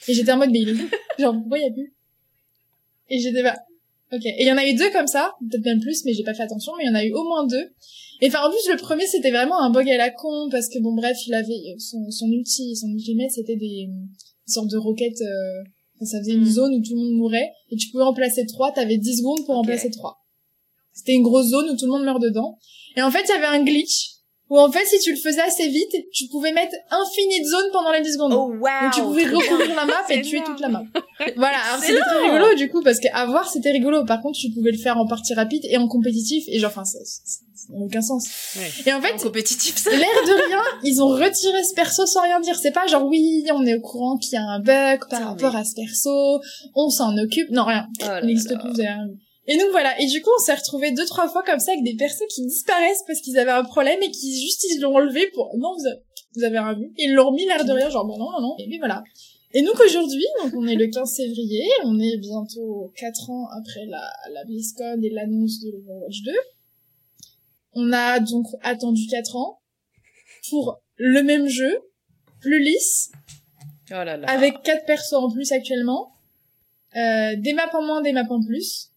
Et 0.07 0.13
j'étais 0.13 0.31
en 0.31 0.37
mode, 0.37 0.49
mais 0.51 0.59
il 0.61 0.69
est 0.69 0.73
où? 0.73 0.89
Genre, 1.19 1.33
pourquoi 1.35 1.59
il 1.59 1.63
y 1.63 1.67
a 1.67 1.71
plus? 1.71 1.93
Et 3.09 3.19
j'étais 3.19 3.43
bah, 3.43 3.55
ok. 4.13 4.25
Et 4.25 4.35
il 4.43 4.47
y 4.47 4.51
en 4.51 4.57
a 4.57 4.65
eu 4.67 4.73
deux 4.73 4.89
comme 4.91 5.07
ça, 5.07 5.33
peut-être 5.49 5.65
même 5.65 5.79
plus, 5.79 6.03
mais 6.05 6.13
j'ai 6.13 6.23
pas 6.23 6.33
fait 6.33 6.43
attention, 6.43 6.73
mais 6.77 6.85
il 6.85 6.87
y 6.87 6.89
en 6.91 6.95
a 6.95 7.03
eu 7.05 7.13
au 7.13 7.23
moins 7.23 7.45
deux. 7.45 7.69
Et 8.21 8.27
enfin, 8.27 8.39
en 8.45 8.49
plus, 8.49 8.67
le 8.71 8.77
premier, 8.77 9.05
c'était 9.07 9.31
vraiment 9.31 9.59
un 9.61 9.69
bug 9.69 9.87
à 9.89 9.97
la 9.97 10.09
con, 10.09 10.49
parce 10.51 10.67
que 10.69 10.79
bon, 10.79 10.93
bref, 10.93 11.17
il 11.27 11.33
avait, 11.33 11.75
son, 11.77 12.09
son 12.09 12.27
ulti, 12.31 12.75
son 12.75 12.87
ultimate, 12.89 13.31
c'était 13.31 13.55
des, 13.55 13.87
une 13.87 14.09
sorte 14.47 14.69
de 14.69 14.77
roquette, 14.77 15.21
euh, 15.21 15.61
enfin, 15.97 16.05
ça 16.05 16.19
faisait 16.19 16.33
une 16.33 16.41
Mm. 16.41 16.51
zone 16.51 16.73
où 16.75 16.81
tout 16.81 16.95
le 16.95 17.01
monde 17.01 17.17
mourait, 17.17 17.49
et 17.71 17.75
tu 17.77 17.89
pouvais 17.91 18.03
en 18.03 18.13
placer 18.13 18.45
trois, 18.47 18.71
t'avais 18.71 18.97
10 18.97 19.19
secondes 19.19 19.45
pour 19.45 19.55
en 19.55 19.61
Ok. 19.61 19.67
placer 19.67 19.89
trois. 19.91 20.17
C'était 20.99 21.13
une 21.13 21.23
grosse 21.23 21.47
zone 21.47 21.69
où 21.69 21.75
tout 21.75 21.85
le 21.85 21.91
monde 21.91 22.03
meurt 22.03 22.21
dedans. 22.21 22.57
Et 22.95 23.01
en 23.01 23.09
fait, 23.11 23.23
il 23.23 23.29
y 23.29 23.31
avait 23.31 23.45
un 23.57 23.63
glitch, 23.63 24.09
où 24.49 24.59
en 24.59 24.71
fait, 24.71 24.85
si 24.85 24.99
tu 24.99 25.11
le 25.11 25.17
faisais 25.17 25.41
assez 25.41 25.67
vite, 25.67 25.95
tu 26.11 26.27
pouvais 26.27 26.51
mettre 26.51 26.73
infini 26.91 27.39
de 27.41 27.45
zones 27.45 27.69
pendant 27.71 27.91
les 27.91 28.01
10 28.01 28.13
secondes. 28.13 28.33
Oh 28.33 28.51
wow. 28.51 28.83
Donc 28.83 28.93
tu 28.93 29.01
pouvais 29.01 29.25
recouvrir 29.25 29.75
la 29.75 29.85
map 29.85 30.01
et 30.09 30.21
tuer 30.21 30.41
toute 30.43 30.59
la 30.59 30.69
map. 30.69 30.83
Voilà, 31.37 31.57
alors 31.69 31.83
c'était 31.83 31.99
très 31.99 32.21
rigolo 32.31 32.55
du 32.55 32.69
coup 32.69 32.81
parce 32.81 32.99
qu'à 32.99 33.25
voir 33.25 33.47
c'était 33.49 33.71
rigolo. 33.71 34.05
Par 34.05 34.21
contre, 34.21 34.39
tu 34.39 34.49
pouvais 34.51 34.71
le 34.71 34.77
faire 34.77 34.97
en 34.97 35.05
partie 35.05 35.33
rapide 35.33 35.61
et 35.69 35.77
en 35.77 35.87
compétitif 35.87 36.45
et 36.47 36.57
genre 36.59 36.71
enfin 36.71 36.83
ça 36.85 36.97
n'a 37.69 37.85
aucun 37.85 38.01
sens. 38.01 38.25
Ouais. 38.55 38.71
Et 38.87 38.93
en 38.93 39.01
fait, 39.01 39.13
En 39.13 39.17
compétitif, 39.17 39.77
ça. 39.77 39.91
l'air 39.91 39.99
de 40.25 40.47
rien, 40.47 40.61
ils 40.83 40.99
ont 41.03 41.09
retiré 41.09 41.63
ce 41.63 41.75
perso 41.75 42.05
sans 42.07 42.23
rien 42.23 42.39
dire. 42.39 42.57
C'est 42.57 42.71
pas 42.71 42.87
genre 42.87 43.05
oui, 43.05 43.45
on 43.53 43.63
est 43.67 43.75
au 43.75 43.81
courant 43.81 44.17
qu'il 44.17 44.33
y 44.33 44.37
a 44.37 44.41
un 44.43 44.59
bug 44.59 45.01
par 45.11 45.23
rapport 45.25 45.53
mais- 45.53 45.59
à 45.59 45.63
ce 45.63 45.75
perso, 45.75 46.39
on 46.73 46.89
s'en 46.89 47.15
occupe. 47.17 47.51
Non, 47.51 47.65
rien. 47.65 47.85
Oh 48.01 48.05
là 48.05 48.21
Il 48.23 48.27
n'existe 48.27 48.57
plus, 48.57 48.69
vous 48.71 48.79
avez 48.79 48.89
rien 48.89 49.07
vu. 49.07 49.19
Et 49.51 49.57
donc 49.57 49.71
voilà, 49.71 49.99
et 49.99 50.05
du 50.05 50.21
coup 50.21 50.29
on 50.37 50.43
s'est 50.43 50.53
retrouvé 50.53 50.91
deux 50.91 51.05
trois 51.05 51.27
fois 51.27 51.41
comme 51.43 51.59
ça 51.59 51.71
avec 51.71 51.83
des 51.83 51.95
persos 51.95 52.21
qui 52.29 52.45
disparaissent 52.45 53.03
parce 53.07 53.19
qu'ils 53.19 53.37
avaient 53.39 53.49
un 53.49 53.63
problème 53.63 53.99
et 54.03 54.11
qui 54.11 54.39
juste 54.39 54.63
ils 54.69 54.79
l'ont 54.79 54.95
enlevé 54.95 55.27
pour 55.33 55.57
non 55.57 55.73
vous 55.75 55.87
avez, 55.87 55.99
vous 56.35 56.43
avez 56.43 56.59
rien 56.59 56.73
vu. 56.73 56.93
Ils 56.97 57.13
l'ont 57.15 57.29
remis 57.31 57.45
l'air 57.45 57.65
de 57.65 57.71
rien 57.71 57.89
genre 57.89 58.05
bon 58.05 58.17
non 58.17 58.31
non 58.31 58.41
non 58.41 58.55
et 58.59 58.67
puis 58.67 58.77
voilà. 58.77 59.03
Et 59.51 59.63
donc 59.63 59.79
aujourd'hui, 59.83 60.25
donc 60.43 60.53
on 60.55 60.67
est 60.67 60.75
le 60.75 60.85
15 60.85 61.15
février, 61.17 61.63
on 61.83 61.99
est 61.99 62.17
bientôt 62.17 62.93
4 62.95 63.29
ans 63.31 63.47
après 63.57 63.87
la, 63.87 64.07
la 64.31 64.45
BlizzCon 64.45 65.01
et 65.01 65.09
l'annonce 65.09 65.59
de 65.61 65.69
Overwatch 65.69 66.21
2. 66.23 66.31
On 67.73 67.91
a 67.91 68.19
donc 68.19 68.45
attendu 68.61 69.07
4 69.09 69.35
ans 69.35 69.59
pour 70.51 70.79
le 70.97 71.23
même 71.23 71.47
jeu, 71.47 71.79
plus 72.41 72.59
lisse, 72.63 73.11
Oh 73.89 74.03
là 74.03 74.17
là. 74.17 74.29
avec 74.29 74.61
quatre 74.61 74.85
persos 74.85 75.13
en 75.13 75.31
plus 75.31 75.51
actuellement, 75.51 76.11
euh, 76.95 77.35
des 77.37 77.53
maps 77.53 77.73
en 77.73 77.81
moins, 77.81 78.01
des 78.01 78.11
maps 78.11 78.27
en 78.29 78.43
plus. 78.43 78.91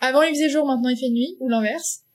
Avant 0.00 0.22
il 0.22 0.30
faisait 0.34 0.48
jour, 0.50 0.66
maintenant 0.66 0.88
il 0.90 0.96
fait 0.98 1.08
nuit, 1.08 1.36
ou 1.40 1.48
l'inverse. 1.48 2.02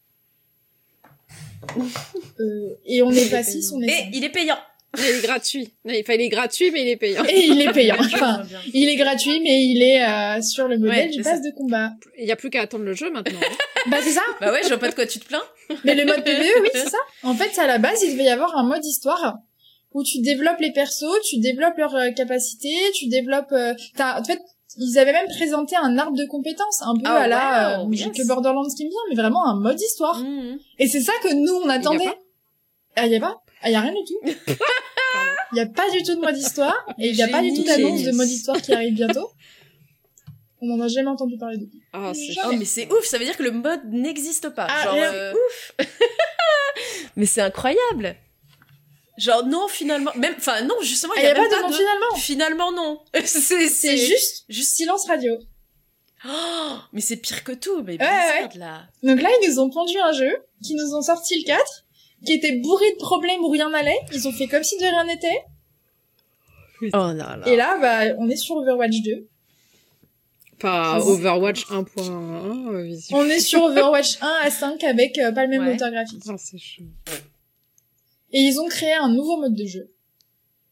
Euh, 2.40 2.70
et 2.86 3.04
on 3.04 3.12
est 3.12 3.30
pas 3.30 3.44
6, 3.44 3.72
on 3.74 3.82
est 3.84 3.86
Et 3.86 3.90
5. 3.90 4.10
il 4.14 4.24
est 4.24 4.30
payant. 4.30 4.58
Il 4.98 5.04
est 5.06 5.22
gratuit. 5.22 5.72
Non, 5.86 5.94
il 5.94 6.04
fallait 6.04 6.28
gratuit, 6.28 6.72
mais 6.72 6.82
il 6.82 6.88
est 6.90 6.98
payant. 6.98 7.24
Et 7.26 7.46
il 7.46 7.62
est 7.62 7.72
payant. 7.72 7.96
Enfin, 8.00 8.42
il 8.74 8.90
est 8.90 8.96
gratuit, 8.96 9.40
mais 9.42 9.64
il 9.64 9.82
est 9.84 10.04
euh, 10.04 10.42
sur 10.42 10.68
le 10.68 10.78
modèle 10.80 11.08
Ouais, 11.10 11.16
du 11.16 11.22
pass 11.22 11.42
de 11.42 11.52
combat. 11.52 11.92
Il 12.18 12.26
y 12.28 12.32
a 12.32 12.36
plus 12.36 12.50
qu'à 12.50 12.62
attendre 12.62 12.84
le 12.84 12.94
jeu 12.94 13.12
maintenant. 13.12 13.40
Bah 13.90 13.98
c'est 14.04 14.12
ça. 14.12 14.22
Bah 14.40 14.52
ouais, 14.52 14.62
je 14.64 14.68
vois 14.70 14.78
pas 14.80 14.90
de 14.90 14.96
quoi 14.96 15.06
tu 15.08 15.20
te 15.20 15.26
plains. 15.26 15.42
Mais 15.86 15.96
le 15.96 16.06
mode 16.06 16.24
PVE, 16.24 16.44
oui, 16.62 16.70
c'est 16.74 16.90
ça. 16.90 16.98
En 17.24 17.34
fait, 17.36 17.58
à 17.60 17.66
la 17.68 17.78
base, 17.80 18.04
il 18.04 18.12
devait 18.14 18.26
y 18.26 18.30
avoir 18.30 18.56
un 18.58 18.64
mode 18.68 18.84
histoire 18.86 19.38
où 19.94 20.04
tu 20.04 20.20
développes 20.22 20.60
les 20.60 20.72
persos, 20.72 21.06
tu 21.30 21.40
développes 21.40 21.78
leurs 21.78 21.96
euh, 21.96 22.12
capacités, 22.12 22.76
tu 22.94 23.08
développes. 23.08 23.52
euh, 23.54 23.74
t'as- 23.96 24.20
en 24.20 24.24
fait, 24.24 24.40
ils 24.78 24.98
avaient 25.00 25.12
même 25.14 25.28
présenté 25.28 25.76
un 25.76 25.98
arbre 25.98 26.18
de 26.18 26.26
compétences, 26.26 26.82
un 26.82 26.96
peu 26.96 27.02
Ah, 27.06 27.22
à 27.22 27.28
la. 27.28 27.80
wow, 27.80 27.86
euh, 27.88 27.90
j'ai 27.94 28.06
yes. 28.06 28.18
que 28.18 28.28
Borderlands 28.28 28.68
qui 28.76 28.86
me 28.86 28.90
vient, 28.90 29.00
mais 29.10 29.16
vraiment 29.16 29.46
un 29.48 29.56
mode 29.60 29.80
histoire. 29.80 30.18
Mhm. 30.20 30.58
Et 30.80 30.88
c'est 30.88 31.02
ça 31.02 31.14
que 31.24 31.34
nous 31.34 31.54
on 31.64 31.70
attendait. 31.70 32.06
Ah, 32.96 33.08
y 33.08 33.16
a 33.16 33.20
pas 33.20 33.42
Ah, 33.62 33.70
y 33.70 33.76
a 33.76 33.82
rien 33.82 33.94
du 33.94 34.04
tout. 34.06 34.20
Il 35.54 35.58
y 35.58 35.60
a 35.60 35.66
pas 35.66 35.90
du 35.90 36.02
tout 36.04 36.16
de 36.16 36.22
mode 36.22 36.38
histoire 36.38 36.86
et 36.98 37.10
il 37.10 37.16
y 37.16 37.22
a 37.22 37.28
pas 37.28 37.42
du 37.42 37.54
tout 37.54 37.64
d'annonce 37.64 38.04
de 38.04 38.12
mode 38.14 38.30
histoire 38.30 38.62
qui 38.62 38.72
arrive 38.74 38.94
bientôt. 38.94 39.28
On 40.62 40.68
n'en 40.68 40.80
a 40.86 40.88
jamais 40.88 41.10
entendu 41.10 41.38
parler 41.38 41.58
depuis. 41.58 41.82
Ah, 41.92 42.14
c'est 42.14 42.34
Oh 42.46 42.54
mais 42.58 42.64
c'est 42.64 42.90
ouf, 42.90 43.04
ça 43.04 43.18
veut 43.18 43.26
dire 43.26 43.36
que 43.36 43.44
le 43.44 43.52
mode 43.52 43.82
n'existe 43.90 44.48
pas. 44.50 44.68
Ah, 44.70 44.84
Genre 44.86 44.96
euh, 44.96 45.34
ouf. 45.34 45.72
mais 47.18 47.26
c'est 47.26 47.42
incroyable. 47.42 48.16
Genre 49.18 49.46
non 49.46 49.68
finalement, 49.68 50.12
même 50.16 50.36
enfin 50.38 50.62
non 50.64 50.76
justement 50.82 51.14
Ah, 51.18 51.20
il 51.20 51.24
y 51.24 51.26
y 51.26 51.30
a 51.30 51.32
a, 51.32 51.36
pas 51.36 51.42
même 51.42 51.70
de 51.70 51.76
finalement. 51.76 52.16
Finalement 52.18 52.72
non. 52.72 53.00
c'est 53.26 53.68
C'est 53.68 53.98
juste 53.98 54.46
juste 54.50 54.76
silence 54.76 55.06
radio. 55.08 55.38
Oh, 56.26 56.76
mais 56.94 57.02
c'est 57.02 57.18
pire 57.18 57.44
que 57.44 57.52
tout, 57.52 57.78
mais 57.84 57.94
Ouais, 57.94 57.98
Blizzard 57.98 58.50
là. 58.58 58.84
Donc 59.04 59.22
là, 59.22 59.30
ils 59.42 59.50
nous 59.50 59.60
ont 59.60 59.70
pondu 59.72 59.98
un 60.00 60.12
jeu, 60.12 60.32
qui 60.64 60.76
nous 60.76 60.94
ont 60.94 61.02
sorti 61.02 61.40
le 61.40 61.46
4, 61.46 61.60
qui 62.26 62.34
était 62.34 62.58
bourré 62.58 62.86
de 62.92 62.98
problèmes 62.98 63.42
où 63.44 63.50
rien 63.50 63.70
n'allait. 63.72 63.98
Ils 64.14 64.28
ont 64.28 64.32
fait 64.32 64.48
comme 64.48 64.64
si 64.64 64.78
de 64.78 64.84
rien 64.84 65.04
n'était. 65.06 65.44
Oh 66.84 66.88
là 66.94 67.14
là. 67.38 67.42
Et 67.48 67.56
là, 67.56 67.78
bah, 67.82 68.16
on 68.20 68.30
est 68.30 68.36
sur 68.36 68.56
Overwatch 68.58 69.02
2. 69.04 69.28
pas 70.60 71.00
Overwatch 71.00 71.66
1.1. 71.70 72.76
euh, 72.76 72.84
vision. 72.84 73.18
On 73.18 73.26
est 73.26 73.40
sur 73.40 73.64
Overwatch 73.66 74.18
1 74.22 74.28
à 74.44 74.50
5 74.52 74.84
avec 74.84 75.18
euh, 75.18 75.32
pas 75.32 75.44
le 75.44 75.50
même 75.50 75.64
Ouais. 75.66 75.72
moteur 75.74 75.90
graphique. 75.92 76.22
Ah, 76.30 76.34
c'est 76.38 76.58
chaud. 76.60 76.84
Et 78.34 78.40
ils 78.42 78.60
ont 78.60 78.68
créé 78.68 78.94
un 78.94 79.10
nouveau 79.10 79.38
mode 79.38 79.56
de 79.56 79.66
jeu, 79.66 79.92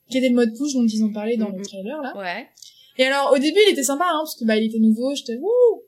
qui 0.09 0.17
était 0.17 0.29
le 0.29 0.35
mode 0.35 0.55
push 0.57 0.73
dont 0.73 0.85
ils 0.85 1.03
ont 1.03 1.11
parlé 1.11 1.37
dans 1.37 1.49
le 1.49 1.57
Mhm. 1.57 1.63
trailer 1.65 2.01
là. 2.01 2.17
Ouais. 2.17 2.47
Et 2.97 3.05
alors, 3.05 3.31
au 3.33 3.37
début, 3.37 3.59
il 3.67 3.71
était 3.71 3.83
sympa, 3.83 4.05
hein, 4.07 4.19
parce 4.19 4.35
que 4.35 4.43
bah, 4.45 4.57
il 4.57 4.65
était 4.65 4.79
nouveau, 4.79 5.13
j'étais 5.15 5.37
wouh. 5.37 5.83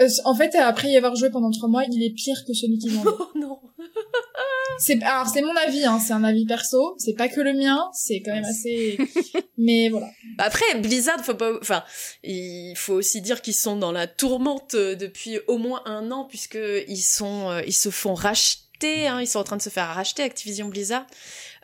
Euh, 0.00 0.08
en 0.24 0.34
fait, 0.34 0.54
après 0.54 0.88
y 0.90 0.96
avoir 0.96 1.14
joué 1.16 1.28
pendant 1.30 1.50
trois 1.50 1.68
mois, 1.68 1.84
il 1.84 2.02
est 2.02 2.10
pire 2.14 2.42
que 2.46 2.54
celui 2.54 2.78
qu'ils 2.78 2.96
ont. 2.96 3.02
Oh 3.06 3.28
non. 3.36 3.58
C'est 4.78 5.00
alors 5.02 5.28
c'est 5.28 5.42
mon 5.42 5.54
avis, 5.54 5.84
hein, 5.84 5.98
c'est 6.00 6.14
un 6.14 6.24
avis 6.24 6.46
perso, 6.46 6.94
c'est 6.98 7.12
pas 7.12 7.28
que 7.28 7.40
le 7.40 7.52
mien, 7.52 7.90
c'est 7.92 8.22
quand 8.22 8.32
même 8.32 8.44
assez. 8.44 8.96
Mais 9.58 9.90
voilà. 9.90 10.08
Après 10.38 10.64
Blizzard, 10.80 11.22
faut 11.22 11.34
pas, 11.34 11.52
enfin, 11.60 11.84
il 12.24 12.72
faut 12.76 12.94
aussi 12.94 13.20
dire 13.20 13.42
qu'ils 13.42 13.54
sont 13.54 13.76
dans 13.76 13.92
la 13.92 14.06
tourmente 14.06 14.74
euh, 14.74 14.94
depuis 14.96 15.38
au 15.46 15.58
moins 15.58 15.82
un 15.84 16.10
an 16.10 16.24
puisque 16.24 16.58
ils 16.88 16.96
sont, 17.02 17.50
euh, 17.50 17.60
ils 17.66 17.74
se 17.74 17.90
font 17.90 18.14
racheter, 18.14 18.62
hein, 18.86 19.20
ils 19.20 19.26
sont 19.26 19.38
en 19.38 19.44
train 19.44 19.56
de 19.56 19.62
se 19.62 19.68
faire 19.70 19.86
racheter 19.88 20.22
Activision 20.22 20.68
Blizzard 20.68 21.06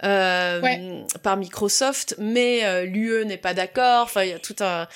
euh, 0.04 0.60
Ouais. 0.60 1.04
par 1.22 1.36
Microsoft, 1.36 2.14
mais 2.18 2.64
euh, 2.64 2.84
l'UE 2.84 3.24
n'est 3.24 3.36
pas 3.36 3.54
d'accord. 3.54 4.04
Enfin, 4.04 4.22
il 4.24 4.30
y 4.30 4.32
a 4.32 4.38
tout 4.38 4.54
un, 4.60 4.86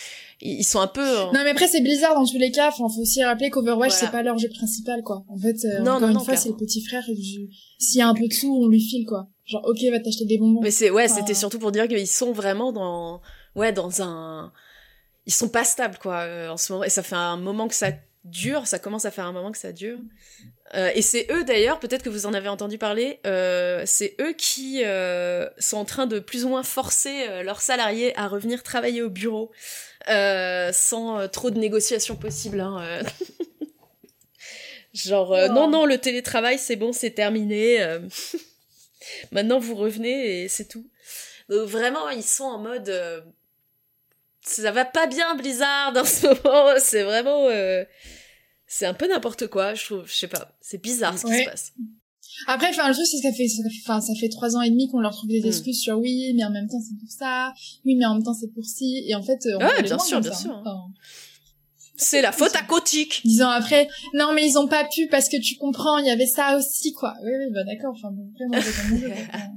ils 0.41 0.65
sont 0.65 0.81
un 0.81 0.87
peu. 0.87 1.19
en- 1.19 1.33
Non 1.33 1.41
mais 1.45 1.51
après 1.51 1.67
c'est 1.69 1.81
Blizzard 1.81 2.15
dans 2.15 2.25
tous 2.27 2.39
les 2.39 2.51
cas, 2.51 2.69
enfin 2.69 2.89
faut 2.89 3.01
aussi 3.03 3.23
rappeler 3.25 3.51
qu'Overwatch 3.51 3.91
Voilà. 3.93 4.07
c'est 4.07 4.11
pas 4.13 4.23
leur 4.23 4.39
jeu 4.39 4.49
principal 4.49 5.03
quoi. 5.03 5.25
En 5.29 5.37
fait, 5.39 5.57
euh, 5.65 5.79
Non, 5.81 5.93
encore 5.93 6.01
non, 6.03 6.09
une 6.09 6.15
non, 6.15 6.25
fois 6.25 6.37
c'est 6.37 6.49
le 6.51 6.57
petit 6.57 6.85
frère 6.85 7.03
du- 7.09 7.49
s'il 7.79 7.99
y 7.99 8.03
a 8.03 8.09
un 8.09 8.15
peu 8.15 8.27
de 8.29 8.33
sous 8.33 8.53
on 8.55 8.69
lui 8.69 8.81
file 8.81 9.07
quoi. 9.07 9.29
Genre 9.45 9.63
ok 9.67 9.79
va 9.91 9.99
t'acheter 10.01 10.25
des 10.25 10.39
bonbons. 10.39 10.61
Mais 10.63 10.71
c'est 10.71 10.91
ouais, 10.91 11.05
Enfin, 11.11 11.17
c'était 11.21 11.35
surtout 11.35 11.59
pour 11.59 11.73
dire 11.73 11.89
qu'ils 11.89 12.07
sont 12.07 12.33
vraiment 12.33 12.73
dans 12.73 13.21
ouais 13.57 13.73
dans 13.73 14.03
un 14.03 14.53
ils 15.27 15.33
sont 15.33 15.49
pas 15.49 15.65
stables 15.65 15.99
quoi 16.01 16.21
euh, 16.21 16.49
en 16.49 16.57
ce 16.57 16.73
moment 16.73 16.85
et 16.85 16.91
ça 16.91 17.03
fait 17.03 17.15
un 17.17 17.37
moment 17.37 17.69
que 17.69 17.75
ça 17.75 17.91
dure, 18.25 18.67
ça 18.67 18.79
commence 18.79 19.05
à 19.05 19.11
faire 19.11 19.27
un 19.27 19.33
moment 19.33 19.51
que 19.51 19.59
ça 19.59 19.73
dure. 19.73 19.99
Euh, 20.75 20.91
et 20.95 21.03
c'est 21.03 21.27
eux 21.31 21.45
d'ailleurs, 21.45 21.81
peut-être 21.81 22.03
que 22.03 22.09
vous 22.09 22.27
en 22.27 22.35
avez 22.35 22.49
entendu 22.49 22.79
parler, 22.79 23.21
euh, 23.27 23.83
c'est 23.85 24.15
eux 24.21 24.33
qui 24.33 24.85
euh, 24.85 25.49
sont 25.59 25.77
en 25.77 25.85
train 25.85 26.07
de 26.07 26.19
plus 26.19 26.45
ou 26.45 26.49
moins 26.49 26.63
forcer 26.63 27.43
leurs 27.43 27.61
salariés 27.61 28.17
à 28.17 28.29
revenir 28.29 28.63
travailler 28.63 29.03
au 29.03 29.11
bureau 29.11 29.51
sans 30.07 31.29
trop 31.29 31.51
de 31.51 31.59
négociations 31.59 32.17
possibles. 32.17 32.61
Hein. 32.61 33.01
Genre 34.95 35.49
non 35.49 35.69
non 35.69 35.87
le 35.87 35.97
télétravail 35.97 36.59
c'est 36.59 36.77
bon 36.77 36.93
c'est 36.93 37.13
terminé. 37.13 37.99
Maintenant 39.33 39.59
vous 39.59 39.75
revenez 39.75 40.43
et 40.43 40.49
c'est 40.49 40.67
tout. 40.67 40.87
Donc 41.49 41.69
vraiment 41.69 42.09
ils 42.11 42.23
sont 42.23 42.45
en 42.45 42.59
mode 42.59 43.25
ça 44.45 44.71
va 44.73 44.85
pas 44.85 45.07
bien 45.07 45.35
Blizzard 45.37 45.93
en 45.97 46.05
ce 46.05 46.27
moment. 46.27 46.75
C'est 46.79 47.03
vraiment 47.03 47.47
euh, 47.49 47.85
c'est 48.67 48.87
un 48.87 48.95
peu 48.95 49.09
n'importe 49.09 49.47
quoi 49.49 49.75
je 49.75 49.85
trouve. 49.85 50.05
Je 50.07 50.15
sais 50.15 50.29
pas 50.29 50.53
c'est 50.61 50.83
bizarre 50.83 51.17
ce 51.19 51.25
qui 51.27 51.31
Ouais. 51.33 51.45
se 51.45 51.51
passe. 51.51 51.73
Après 52.47 52.69
enfin 52.71 52.89
le 52.89 52.95
truc 52.95 53.07
c'est 53.07 53.19
que 53.19 53.23
ça 53.23 53.33
fait 53.37 53.47
enfin 53.85 54.01
ça 54.01 54.15
fait 54.19 54.29
trois 54.31 54.57
ans 54.57 54.63
et 54.63 54.71
demi 54.71 54.89
qu'on 54.89 55.01
leur 55.01 55.13
trouve 55.13 55.29
des 55.29 55.43
Mm. 55.43 55.47
excuses 55.49 55.81
sur 55.81 55.99
oui 55.99 56.33
mais 56.35 56.45
en 56.45 56.51
même 56.51 56.67
temps 56.69 56.81
c'est 56.81 56.99
pour 56.99 57.11
ça, 57.11 57.53
oui 57.85 57.95
mais 57.95 58.07
en 58.07 58.15
même 58.15 58.23
temps 58.23 58.35
c'est 58.35 58.49
pour 58.55 58.65
ci 58.65 59.05
et 59.07 59.15
en 59.15 59.23
fait 59.23 59.39
euh, 59.47 59.59
on 59.61 59.65
Ouais, 59.67 59.83
bien 59.83 59.99
sûr, 59.99 60.21
bien 60.21 60.33
ça, 60.33 60.39
sûr. 60.39 60.51
hein. 60.53 60.63
Enfin, 60.65 60.93
C'est 61.97 62.23
la 62.23 62.33
faute 62.33 62.57
à 62.57 62.63
Kotick. 62.63 63.21
Dix 63.25 63.43
ans 63.43 63.51
après, 63.51 63.87
non 64.15 64.33
mais 64.33 64.49
ils 64.49 64.57
ont 64.59 64.67
pas 64.67 64.85
pu 64.89 65.07
parce 65.09 65.29
que 65.29 65.37
tu 65.41 65.57
comprends, 65.57 65.99
il 65.99 66.07
y 66.07 66.11
avait 66.11 66.27
ça 66.27 66.57
aussi 66.57 66.93
quoi. 66.95 67.13
Oui 67.23 67.31
oui 67.39 67.53
bah 67.53 67.65
d'accord. 67.65 67.93
Enfin 67.95 68.11
bon, 68.11 68.27
après 68.33 68.47
moi 68.47 68.59
j'ai 68.61 68.73
pas 68.73 68.89
mon 68.89 68.99
jeu, 68.99 69.13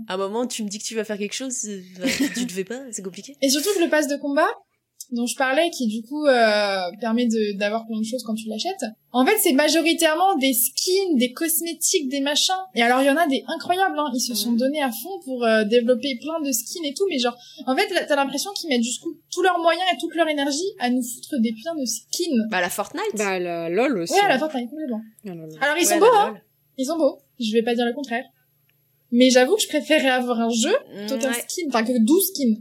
À 0.07 0.13
un 0.13 0.17
moment 0.17 0.45
tu 0.45 0.61
me 0.63 0.67
dis 0.69 0.77
que 0.79 0.83
tu 0.83 0.95
vas 0.95 1.05
faire 1.05 1.17
quelque 1.17 1.33
chose, 1.33 1.55
euh, 1.65 1.81
bah, 1.97 2.05
tu 2.35 2.45
devais 2.45 2.65
pas, 2.65 2.81
c'est 2.91 3.01
compliqué. 3.03 3.37
Et 3.41 3.49
surtout 3.49 3.69
que 3.75 3.83
le 3.83 3.89
pass 3.89 4.07
de 4.09 4.17
combat, 4.17 4.49
dont 5.11 5.26
je 5.26 5.36
parlais, 5.36 5.69
qui 5.69 5.88
du 5.88 6.02
coup 6.02 6.26
euh, 6.26 6.77
permet 6.99 7.26
de 7.27 7.57
d'avoir 7.57 7.86
plein 7.86 7.99
de 7.99 8.03
choses 8.06 8.23
quand 8.23 8.34
tu 8.36 8.48
l'achètes, 8.49 8.86
en 9.11 9.26
fait 9.26 9.38
c'est 9.41 9.53
majoritairement 9.53 10.36
des 10.38 10.53
skins, 10.53 11.15
des 11.18 11.32
cosmétiques, 11.34 12.10
des 12.10 12.19
machins. 12.22 12.53
Et 12.73 12.82
alors 12.82 13.02
il 13.02 13.06
y 13.06 13.10
en 13.10 13.18
a 13.18 13.27
des 13.27 13.44
incroyables, 13.48 13.98
hein. 13.99 14.10
ils 14.14 14.19
se 14.19 14.34
sont 14.34 14.52
Mhm. 14.52 14.57
donnés 14.57 14.82
à 14.82 14.91
fond 14.91 15.19
pour 15.23 15.44
euh, 15.44 15.64
développer 15.64 16.18
plein 16.22 16.41
de 16.41 16.52
skins 16.52 16.84
et 16.86 16.94
tout, 16.94 17.06
mais 17.10 17.19
genre, 17.19 17.38
en 17.68 17.76
fait 17.76 17.88
t'as 18.07 18.15
l'impression 18.15 18.52
qu'ils 18.53 18.69
mettent 18.69 18.84
jusqu'où 18.84 19.15
tous 19.32 19.41
leurs 19.41 19.60
moyens 19.60 19.86
et 19.94 19.98
toute 19.99 20.15
leur 20.15 20.27
énergie 20.27 20.69
à 20.80 20.90
nous 20.90 21.03
foutre 21.03 21.40
des 21.40 21.53
pleins 21.61 21.76
de 21.76 21.86
skins. 21.86 22.48
Bah 22.49 22.61
la 22.61 22.69
Fortnite. 22.69 23.03
Bah, 23.15 23.40
la 23.40 23.69
LOL 23.69 23.99
aussi. 23.99 24.14
Ouais, 24.14 24.27
la 24.27 24.40
t'as 24.40 24.48
complètement. 24.48 25.02
Alors 25.61 25.77
ils 25.77 25.86
Ouais, 25.88 25.94
sont 25.94 25.99
beaux, 25.99 26.06
hein 26.18 26.36
Ils 26.77 26.86
sont 26.86 26.98
beaux, 26.98 27.19
je 27.40 27.52
vais 27.53 27.64
pas 27.64 27.76
dire 27.76 27.86
le 27.86 27.94
contraire. 27.94 28.23
Mais 29.11 29.30
j'avoue 29.30 29.56
que 29.56 29.61
je 29.61 29.68
préférais 29.68 30.10
avoir 30.10 30.41
un 30.41 30.49
jeu 30.49 30.73
plutôt 30.98 31.18
qu'un 31.19 31.30
Ouais. 31.32 31.45
skin, 31.48 31.64
enfin 31.69 31.84
que 31.84 31.98
12 31.98 32.27
skins. 32.34 32.57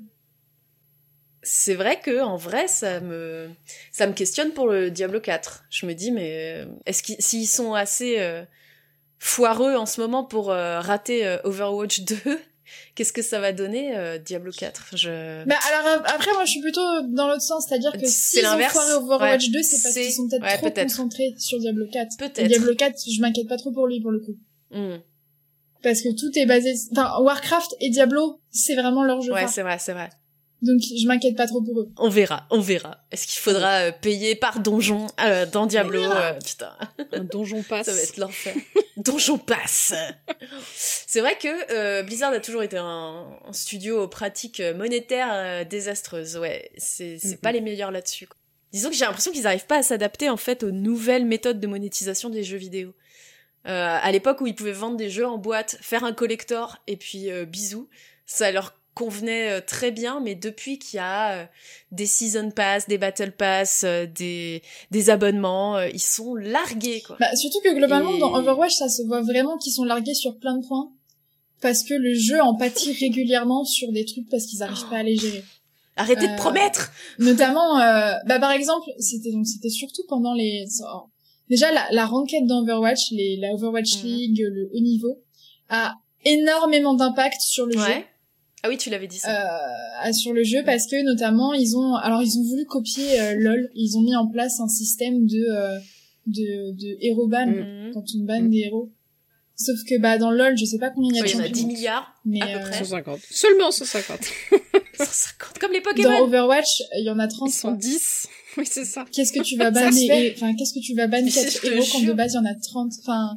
C'est 1.45 1.75
vrai 1.75 2.01
que 2.01 2.23
en 2.23 2.37
vrai 2.37 2.67
ça 2.69 3.01
me 3.01 3.49
ça 3.93 4.07
me 4.07 4.13
questionne 4.13 4.51
pour 4.51 4.67
le 4.67 4.91
Diablo 4.91 5.21
4. 5.21 5.65
Je 5.71 5.87
me 5.87 5.93
dis 5.93 6.11
mais 6.11 6.65
euh, 6.65 6.67
est-ce 6.87 7.03
qu'ils 7.03 7.17
s'ils 7.21 7.47
sont 7.47 7.75
assez 7.75 8.19
euh, 8.19 8.43
foireux 9.19 9.77
en 9.77 9.87
ce 9.87 10.01
moment 10.01 10.25
pour 10.25 10.51
euh, 10.51 10.81
rater 10.81 11.27
euh, 11.27 11.39
Overwatch 11.45 12.01
2 12.01 12.17
Qu'est-ce 12.95 13.13
que 13.13 13.23
ça 13.23 13.41
va 13.41 13.53
donner 13.53 13.97
euh, 13.97 14.19
Diablo 14.19 14.51
4 14.51 14.97
Je 14.97 15.45
Bah 15.45 15.55
alors 15.69 16.03
après 16.07 16.33
moi 16.33 16.45
je 16.47 16.51
suis 16.51 16.61
plutôt 16.61 16.81
dans 17.09 17.29
l'autre 17.29 17.43
sens, 17.43 17.67
c'est-à-dire 17.69 17.93
que 17.93 18.07
C'est 18.07 18.41
s'ils 18.41 18.47
ont 18.47 18.59
foiré 18.59 18.93
Overwatch 18.95 19.47
Ouais. 19.47 19.53
2, 19.53 19.63
c'est 19.63 19.83
parce 19.83 19.95
qu'ils 19.95 20.13
sont 20.13 20.29
peut-être 20.29 20.63
ouais, 20.63 20.71
trop 20.71 20.83
concentrés 20.83 21.35
sur 21.39 21.59
Diablo 21.59 21.87
4. 21.93 22.07
Et 22.13 22.29
peut-être. 22.29 22.47
Diablo 22.49 22.75
4, 22.75 22.97
je 23.15 23.21
m'inquiète 23.21 23.49
pas 23.49 23.59
trop 23.59 23.71
pour 23.71 23.87
lui 23.87 24.01
pour 24.01 24.11
le 24.11 24.21
coup. 24.21 24.37
Hmm. 24.71 24.97
Parce 25.83 26.01
que 26.01 26.09
tout 26.19 26.31
est 26.39 26.47
basé... 26.47 26.73
Enfin, 26.93 27.21
Warcraft 27.21 27.77
et 27.81 27.91
Diablo, 27.91 28.41
c'est 28.51 28.75
vraiment 28.75 29.05
leur 29.05 29.21
jeu 29.21 29.33
Ouais, 29.33 29.47
c'est 29.47 29.63
vrai, 29.63 29.79
c'est 29.79 29.93
vrai. 29.93 30.09
Donc 30.65 30.81
je 30.81 31.07
m'inquiète 31.07 31.37
pas 31.37 31.47
trop 31.47 31.61
pour 31.61 31.81
eux. 31.81 31.93
On 31.99 32.09
verra, 32.09 32.47
on 32.51 32.61
verra. 32.61 33.05
Est-ce 33.11 33.27
qu'il 33.27 33.41
faudra 33.41 33.81
euh, 33.81 33.93
payer 33.93 34.35
par 34.35 34.61
donjon 34.61 35.07
euh, 35.21 35.47
dans 35.47 35.67
Diablo 35.67 36.03
euh, 36.03 36.33
Putain, 36.45 36.73
Un 37.13 37.25
donjon 37.25 37.63
passe. 37.63 37.87
ça 37.87 37.93
va 37.93 38.01
être 38.01 38.17
l'enfer. 38.17 38.55
donjon 38.97 39.39
passe. 39.39 39.93
C'est 40.75 41.21
vrai 41.21 41.37
que 41.39 41.73
euh, 41.73 42.03
Blizzard 42.03 42.33
a 42.33 42.41
toujours 42.41 42.63
été 42.63 42.79
un, 42.79 43.27
un 43.47 43.53
studio 43.53 44.03
aux 44.03 44.09
pratiques 44.09 44.63
monétaires 44.77 45.31
euh, 45.33 45.65
désastreuses. 45.65 46.37
Ouais, 46.39 46.71
c'est 46.79 47.41
pas 47.41 47.53
les 47.53 47.61
meilleurs 47.61 47.91
là-dessus. 47.91 48.29
Disons 48.73 48.89
que 48.91 48.97
j'ai 48.97 49.05
l'impression 49.05 49.31
qu'ils 49.31 49.47
arrivent 49.47 49.67
pas 49.67 49.79
à 49.79 49.83
s'adapter 49.83 50.29
en 50.31 50.37
fait 50.37 50.65
aux 50.65 50.73
nouvelles 50.73 51.25
méthodes 51.27 51.61
de 51.61 51.67
monétisation 51.67 52.29
des 52.29 52.43
jeux 52.43 52.57
vidéo. 52.57 52.93
Euh, 53.67 53.99
à 54.01 54.13
l'époque 54.13 54.41
où 54.41 54.47
ils 54.47 54.55
pouvaient 54.55 54.73
vendre 54.73 54.97
des 54.97 55.09
jeux 55.09 55.27
en 55.27 55.39
boîte, 55.39 55.79
faire 55.81 56.05
un 56.05 56.13
collector 56.13 56.79
et 56.87 56.97
puis 56.97 57.31
euh, 57.31 57.47
bisous, 57.47 57.89
ça 58.27 58.51
leur 58.53 58.75
convenait 58.95 59.51
euh, 59.51 59.61
très 59.61 59.91
bien, 59.91 60.21
mais 60.21 60.35
depuis 60.35 60.79
qu'il 60.79 60.97
y 60.99 61.01
a 61.01 61.33
euh, 61.43 61.45
des 61.93 62.07
season 62.07 62.51
pass, 62.51 62.87
des 62.89 62.97
battle 62.99 63.33
pass, 63.33 63.83
euh, 63.85 64.07
des 64.07 64.63
des 64.91 65.11
abonnements, 65.11 65.81
ils 65.83 66.01
sont 66.01 66.35
largués 66.35 67.03
quoi. 67.03 67.17
Bah, 67.21 67.35
surtout 67.37 67.61
que 67.61 67.75
globalement 67.75 68.15
Et- 68.15 68.19
dans 68.21 68.33
Overwatch, 68.35 68.75
ça 68.75 68.89
se 68.89 69.03
voit 69.03 69.23
vraiment 69.23 69.59
qu'ils 69.59 69.73
sont 69.73 69.85
largués 69.85 70.15
sur 70.15 70.39
plein 70.39 70.57
de 70.59 70.67
points. 70.67 70.91
Parce 71.61 71.83
que 71.83 71.95
le 71.95 72.15
jeu 72.15 72.41
en 72.43 72.55
pâtit 72.57 72.93
régulièrement 73.01 73.65
sur 73.65 73.91
des 73.93 74.05
trucs 74.05 74.29
parce 74.31 74.47
qu'ils 74.47 74.63
arrivent 74.63 74.89
pas 74.91 74.99
à 74.99 75.03
les 75.03 75.17
gérer. 75.17 75.43
Arrêtez 75.97 76.27
Euh, 76.29 76.33
de 76.33 76.37
promettre. 76.37 76.91
Notamment, 77.19 77.79
euh, 77.81 78.13
bah 78.27 78.39
par 78.41 78.51
exemple, 78.51 78.89
c'était 78.99 79.31
donc 79.33 79.47
c'était 79.47 79.71
surtout 79.71 80.03
pendant 80.09 80.35
les 80.35 80.67
oh, 80.93 81.05
déjà 81.49 81.71
la, 81.73 81.87
la 81.93 82.05
ranked 82.07 82.47
d'Overwatch, 82.47 83.13
les 83.13 83.37
la 83.37 83.53
Overwatch 83.55 83.97
Mhm. 83.99 84.03
League, 84.11 84.41
le 84.41 84.71
haut 84.75 84.81
niveau, 84.81 85.23
a 85.69 85.95
énormément 86.25 86.95
d'impact 86.95 87.41
sur 87.41 87.67
le 87.67 87.73
jeu. 87.73 87.79
Ah 88.65 88.69
oui, 88.71 88.79
tu 88.79 88.89
l'avais 88.91 89.07
dit 89.07 89.19
ça. 89.19 89.31
euh, 90.09 90.13
sur 90.13 90.33
le 90.33 90.43
jeu 90.43 90.63
parce 90.65 90.87
que 90.87 91.03
notamment 91.05 91.53
ils 91.53 91.77
ont 91.77 91.95
alors 91.97 92.23
ils 92.23 92.39
ont 92.39 92.43
voulu 92.45 92.65
copier 92.65 93.21
euh, 93.21 93.35
LOL 93.39 93.69
ils 93.75 93.97
ont 93.99 94.03
mis 94.03 94.17
en 94.17 94.27
place 94.27 94.59
un 94.61 94.69
système 94.69 95.27
de 95.27 95.37
euh, 95.51 95.79
de 96.27 96.73
de 96.73 96.97
héros 97.03 97.29
ban 97.29 97.47
Mhm. 97.47 97.91
quand 97.93 98.05
on 98.19 98.25
banne 98.25 98.49
des 98.51 98.61
héros 98.61 98.91
sauf 99.57 99.77
que 99.89 99.99
bah 100.01 100.17
dans 100.19 100.31
LOL 100.31 100.57
je 100.57 100.65
sais 100.65 100.79
pas 100.79 100.89
combien 100.91 101.11
il 101.11 101.17
y 101.17 101.21
a 101.21 101.23
Oh, 101.23 101.27
de 101.27 101.31
il 101.31 101.35
y 101.35 101.37
en 101.37 101.41
a 101.41 101.45
champions, 101.49 101.63
10 101.63 101.67
milliards, 101.67 102.15
mais 102.25 102.41
à 102.43 102.47
peu 102.47 102.65
euh, 102.65 102.71
près. 102.71 102.79
150. 102.79 103.21
Seulement 103.31 103.71
150. 103.71 104.19
150, 104.99 105.59
comme 105.61 105.73
les 105.73 105.81
dans 105.81 105.91
Pokémon. 105.91 106.23
Overwatch 106.25 106.83
il 106.99 107.05
y 107.05 107.11
en 107.11 107.19
a 107.19 107.29
30 107.29 107.49
Ils 107.49 107.53
sont 107.53 107.73
10. 107.73 108.29
Oui, 108.57 108.65
c'est 108.71 108.85
ça. 108.85 109.05
qu'est-ce 109.11 109.33
que 109.33 109.43
tu 109.43 109.57
vas 109.59 109.73
banner 109.73 110.33
enfin 110.37 110.55
qu'est-ce 110.55 110.73
que 110.75 110.79
tu 110.79 110.95
vas 110.95 111.09
ban 111.09 111.21
Mais 111.23 111.31
quatre 111.31 111.51
je 111.53 111.59
te 111.59 111.67
héros 111.67 111.85
quand 111.91 112.03
de 112.07 112.13
base 112.13 112.33
il 112.33 112.37
y 112.37 112.39
en 112.39 112.45
a 112.45 112.55
30 112.55 112.93
enfin 113.03 113.37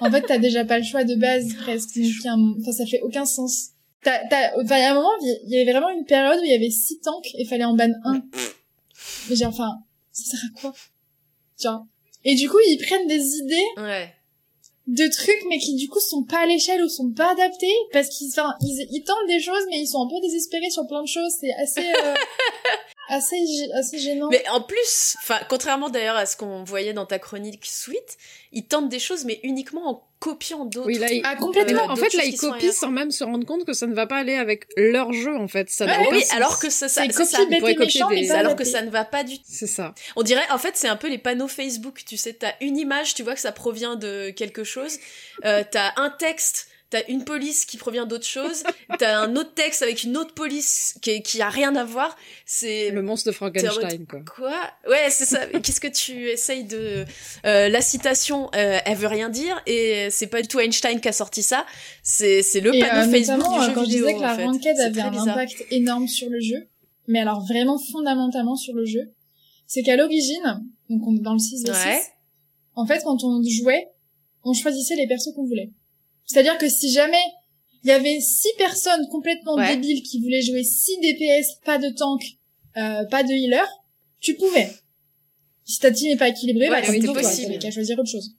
en 0.00 0.10
fait 0.10 0.22
t'as 0.26 0.38
déjà 0.38 0.64
pas 0.64 0.78
le 0.78 0.84
choix 0.84 1.04
de 1.04 1.14
base 1.16 1.52
presque 1.62 1.98
enfin 2.22 2.72
ça 2.72 2.86
fait 2.86 3.00
aucun 3.02 3.26
sens 3.26 3.72
T'as- 4.04 4.26
t'as- 4.28 4.52
enfin, 4.62 4.76
il 4.76 4.82
y 4.82 4.84
a 4.84 4.90
un 4.92 4.94
moment, 4.94 5.10
il 5.22 5.48
y 5.50 5.60
avait 5.60 5.72
vraiment 5.72 5.88
une 5.90 6.04
période 6.04 6.38
où 6.40 6.44
il 6.44 6.50
y 6.50 6.54
avait 6.54 6.70
six 6.70 7.00
tanks 7.00 7.26
et 7.38 7.44
fallait 7.46 7.64
en 7.64 7.74
ban 7.74 7.90
un. 8.04 8.22
Mais 9.28 9.36
genre, 9.36 9.48
enfin, 9.48 9.78
ça 10.12 10.36
sert 10.36 10.40
à 10.54 10.60
quoi? 10.60 10.74
Genre. 11.60 11.86
Et 12.24 12.34
du 12.34 12.48
coup, 12.48 12.58
ils 12.68 12.78
prennent 12.78 13.06
des 13.06 13.36
idées 13.36 13.66
Ouais. 13.78 14.12
de 14.86 15.06
trucs, 15.08 15.44
mais 15.48 15.58
qui 15.58 15.74
du 15.76 15.88
coup 15.88 16.00
sont 16.00 16.22
pas 16.24 16.40
à 16.40 16.46
l'échelle 16.46 16.82
ou 16.82 16.88
sont 16.88 17.10
pas 17.12 17.32
adaptés, 17.32 17.72
parce 17.92 18.08
qu'ils, 18.10 18.28
enfin, 18.28 18.54
ils, 18.60 18.86
ils 18.90 19.02
tentent 19.04 19.26
des 19.28 19.40
choses, 19.40 19.64
mais 19.70 19.80
ils 19.80 19.86
sont 19.86 20.02
un 20.04 20.08
peu 20.08 20.20
désespérés 20.20 20.70
sur 20.70 20.86
plein 20.86 21.02
de 21.02 21.08
choses. 21.08 21.32
C'est 21.40 21.52
assez, 21.54 21.80
euh, 21.90 22.14
assez, 23.08 23.36
assez 23.78 23.98
gênant. 23.98 24.28
Mais 24.30 24.44
en 24.50 24.60
plus, 24.60 25.16
enfin, 25.22 25.38
contrairement 25.48 25.90
d'ailleurs 25.90 26.16
à 26.16 26.26
ce 26.26 26.36
qu'on 26.36 26.64
voyait 26.64 26.92
dans 26.92 27.06
ta 27.06 27.18
chronique 27.18 27.64
Sweet, 27.66 28.16
ils 28.52 28.64
tentent 28.64 28.88
des 28.88 28.98
choses, 28.98 29.24
mais 29.24 29.40
uniquement 29.42 29.88
en 29.90 30.06
copiant 30.20 30.64
d'autres. 30.64 30.86
Oui, 30.86 30.96
là, 30.98 31.12
ils- 31.12 31.20
Ah, 31.24 31.36
complètement. 31.36 31.82
Euh, 31.82 31.84
en 31.84 31.94
d'autres 31.94 32.10
fait, 32.10 32.16
là, 32.16 32.24
ils 32.24 32.36
copient 32.38 32.72
sans 32.72 32.90
même 32.90 33.10
se 33.10 33.24
rendre 33.24 33.44
compte 33.44 33.66
que 33.66 33.74
ça 33.74 33.86
ne 33.86 33.94
va 33.94 34.06
pas 34.06 34.16
aller 34.16 34.34
avec 34.36 34.66
leur 34.76 35.12
jeu, 35.12 35.36
en 35.36 35.48
fait. 35.48 35.68
Ça 35.68 35.84
Ouais, 35.84 36.08
Oui, 36.10 36.22
sens. 36.22 36.32
alors 36.32 36.58
que 36.58 36.70
ça, 36.70 36.88
ça, 36.88 37.02
c'est 37.02 37.12
ça. 37.24 37.38
copier 37.60 37.74
méchant, 37.76 38.08
des- 38.08 38.30
alors 38.30 38.56
que 38.56 38.64
ça 38.64 38.80
ne 38.80 38.88
va 38.90 39.04
pas 39.04 39.22
du 39.22 39.36
tout. 39.36 39.44
C'est 39.46 39.66
ça. 39.66 39.94
On 40.16 40.22
dirait, 40.22 40.48
en 40.50 40.56
fait, 40.58 40.76
c'est 40.76 40.88
un 40.88 40.96
peu 40.96 41.08
les 41.08 41.18
panneaux 41.18 41.48
Facebook. 41.48 42.02
Tu 42.06 42.16
sais, 42.16 42.32
t'as 42.32 42.52
une 42.62 42.78
image, 42.78 43.14
tu 43.14 43.22
vois 43.22 43.34
que 43.34 43.40
ça 43.40 43.52
provient 43.52 43.96
de 43.96 44.30
quelque 44.30 44.64
chose. 44.64 44.96
Euh, 45.44 45.62
t'as 45.70 45.92
un 45.96 46.08
texte, 46.08 46.68
t'as 46.94 47.02
une 47.12 47.24
police 47.24 47.64
qui 47.64 47.76
provient 47.76 48.06
d'autre 48.06 48.24
chose. 48.26 48.62
t'as 48.98 49.18
un 49.18 49.34
autre 49.34 49.52
texte 49.54 49.82
avec 49.82 50.04
une 50.04 50.16
autre 50.16 50.32
police 50.32 50.94
qui, 51.02 51.22
qui 51.22 51.42
a 51.42 51.48
rien 51.48 51.74
à 51.74 51.82
voir. 51.84 52.16
C'est 52.46 52.90
Le 52.90 53.02
monstre 53.02 53.28
de 53.30 53.34
Frankenstein, 53.34 54.06
quoi. 54.06 54.20
Quoi? 54.36 54.60
Ouais, 54.88 55.08
c'est 55.10 55.24
ça. 55.24 55.46
Qu'est-ce 55.46 55.80
que 55.80 55.88
tu 55.88 56.28
essayes 56.28 56.64
de... 56.64 57.04
Euh, 57.44 57.68
la 57.68 57.80
citation, 57.80 58.48
euh, 58.54 58.78
elle 58.84 58.96
veut 58.96 59.08
rien 59.08 59.28
dire, 59.28 59.60
et 59.66 60.08
c'est 60.10 60.28
pas 60.28 60.40
du 60.40 60.46
tout 60.48 60.60
Einstein 60.60 61.00
qui 61.00 61.08
a 61.08 61.12
sorti 61.12 61.42
ça, 61.42 61.66
c'est 62.02 62.42
c'est 62.42 62.60
le 62.60 62.74
Et, 62.74 62.80
panneau 62.80 63.08
euh, 63.08 63.10
Facebook 63.10 63.58
du 63.58 63.64
jeu 63.64 63.72
quand 63.74 63.82
vidéo, 63.82 64.06
je 64.06 64.12
disais 64.12 64.14
que 64.14 64.20
la 64.20 64.32
en 64.32 64.36
fait. 64.36 64.44
ranked 64.44 64.62
C'est 64.76 64.82
avait 64.82 65.00
un 65.00 65.10
bizarre. 65.10 65.28
impact 65.30 65.64
énorme 65.72 66.06
sur 66.06 66.28
le 66.30 66.38
jeu, 66.40 66.68
mais 67.08 67.20
alors 67.20 67.44
vraiment 67.44 67.78
fondamentalement 67.90 68.54
sur 68.56 68.74
le 68.74 68.84
jeu, 68.84 69.12
c'est 69.66 69.82
qu'à 69.82 69.96
l'origine, 69.96 70.62
donc 70.90 71.02
on 71.06 71.16
est 71.16 71.20
dans 71.22 71.32
le 71.32 71.38
6 71.40 71.64
v 71.64 71.72
6, 71.74 71.86
Ouais. 71.86 72.00
en 72.76 72.86
fait, 72.86 73.02
quand 73.04 73.24
on 73.24 73.42
jouait, 73.42 73.88
on 74.44 74.52
choisissait 74.52 74.94
les 74.96 75.06
persos 75.08 75.32
qu'on 75.34 75.44
voulait. 75.46 75.70
C'est-à-dire 76.26 76.56
que 76.58 76.68
si 76.68 76.92
jamais 76.92 77.22
il 77.82 77.88
y 77.88 77.92
avait 77.92 78.20
six 78.20 78.48
personnes 78.56 79.06
complètement 79.10 79.54
Ouais. 79.56 79.76
débiles 79.76 80.02
qui 80.02 80.20
voulaient 80.20 80.40
jouer 80.42 80.62
6 80.64 80.98
DPS, 81.02 81.60
pas 81.64 81.76
de 81.78 81.90
tank, 81.90 82.22
euh, 82.78 83.04
pas 83.06 83.22
de 83.22 83.32
healer, 83.32 83.66
tu 84.20 84.34
pouvais. 84.36 84.70
Si 85.66 85.80
ta 85.80 85.90
team 85.90 86.08
n'est 86.10 86.16
pas 86.16 86.28
équilibrée, 86.28 86.70
Ouais, 86.70 86.80
bah, 86.80 86.86
c'était 86.86 87.06
possible. 87.12 87.58
qu'à 87.58 87.70
choisir 87.70 87.98
autre 87.98 88.08
chose. 88.10 88.34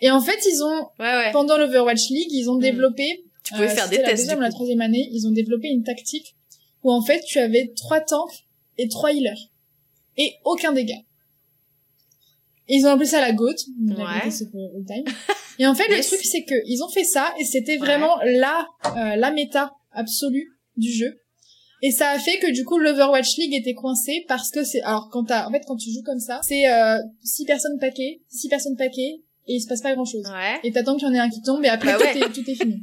Et 0.00 0.10
en 0.10 0.20
fait, 0.20 0.38
ils 0.46 0.62
ont, 0.62 0.88
Ouais, 1.00 1.06
ouais. 1.16 1.32
pendant 1.32 1.56
l'Overwatch 1.58 2.10
League, 2.10 2.30
ils 2.30 2.48
ont 2.48 2.56
Mm. 2.56 2.60
développé 2.60 3.24
Tu 3.44 3.54
pouvais 3.54 3.66
euh, 3.70 3.74
faire 3.74 3.88
des 3.88 3.96
la 3.98 4.04
tests, 4.10 4.22
deuxième 4.22 4.38
du 4.38 4.40
ou 4.40 4.46
la 4.46 4.50
troisième 4.50 4.80
année, 4.80 5.08
ils 5.12 5.26
ont 5.26 5.32
développé 5.32 5.68
une 5.68 5.82
tactique 5.82 6.36
où 6.84 6.92
en 6.92 7.02
fait 7.02 7.22
tu 7.24 7.38
avais 7.40 7.72
trois 7.76 8.00
tanks 8.00 8.44
et 8.78 8.88
trois 8.88 9.12
healers 9.12 9.50
et 10.16 10.34
aucun 10.44 10.72
dégât. 10.72 10.94
Et 12.68 12.76
ils 12.76 12.86
ont 12.86 12.90
appelé 12.90 13.06
ça 13.08 13.20
la 13.20 13.32
GOAT. 13.32 13.54
La 13.88 13.96
Ouais. 13.96 14.04
All 14.04 14.84
time. 14.86 15.04
Et 15.58 15.66
en 15.66 15.74
fait, 15.74 15.88
Yes. 15.90 16.10
le 16.10 16.16
truc 16.16 16.26
c'est 16.26 16.44
que 16.44 16.54
ils 16.66 16.82
ont 16.82 16.88
fait 16.88 17.04
ça 17.04 17.32
et 17.38 17.44
c'était 17.44 17.76
vraiment 17.76 18.16
la 18.24 18.66
euh, 18.96 19.16
la 19.16 19.30
méta 19.30 19.72
absolue 19.92 20.48
du 20.76 20.90
jeu. 20.92 21.18
Et 21.84 21.90
ça 21.90 22.10
a 22.10 22.18
fait 22.18 22.38
que 22.38 22.50
du 22.52 22.64
coup 22.64 22.78
l'Overwatch 22.78 23.36
League 23.38 23.54
était 23.54 23.74
coincé 23.74 24.24
parce 24.28 24.50
que 24.50 24.62
c'est 24.64 24.80
alors 24.82 25.08
quand 25.10 25.24
t'as 25.24 25.48
en 25.48 25.50
fait 25.50 25.62
quand 25.66 25.76
tu 25.76 25.90
joues 25.90 26.02
comme 26.04 26.20
ça, 26.20 26.40
c'est 26.42 26.70
euh, 26.70 26.96
six 27.22 27.44
personnes 27.44 27.78
paquées, 27.80 28.22
six 28.28 28.48
personnes 28.48 28.76
paquées 28.76 29.22
et 29.48 29.54
il 29.54 29.60
se 29.60 29.66
passe 29.66 29.80
pas 29.82 29.92
grand 29.94 30.04
chose 30.04 30.24
Ouais. 30.26 30.60
et 30.62 30.70
t'attends 30.72 30.96
qu'il 30.96 31.08
y 31.08 31.10
en 31.10 31.14
ait 31.14 31.18
un 31.18 31.28
qui 31.28 31.42
tombe 31.42 31.64
et 31.64 31.68
après 31.68 31.92
Bah 31.92 31.98
tout, 31.98 32.04
ouais. 32.04 32.18
est, 32.26 32.32
tout 32.32 32.48
est 32.50 32.54
fini. 32.54 32.80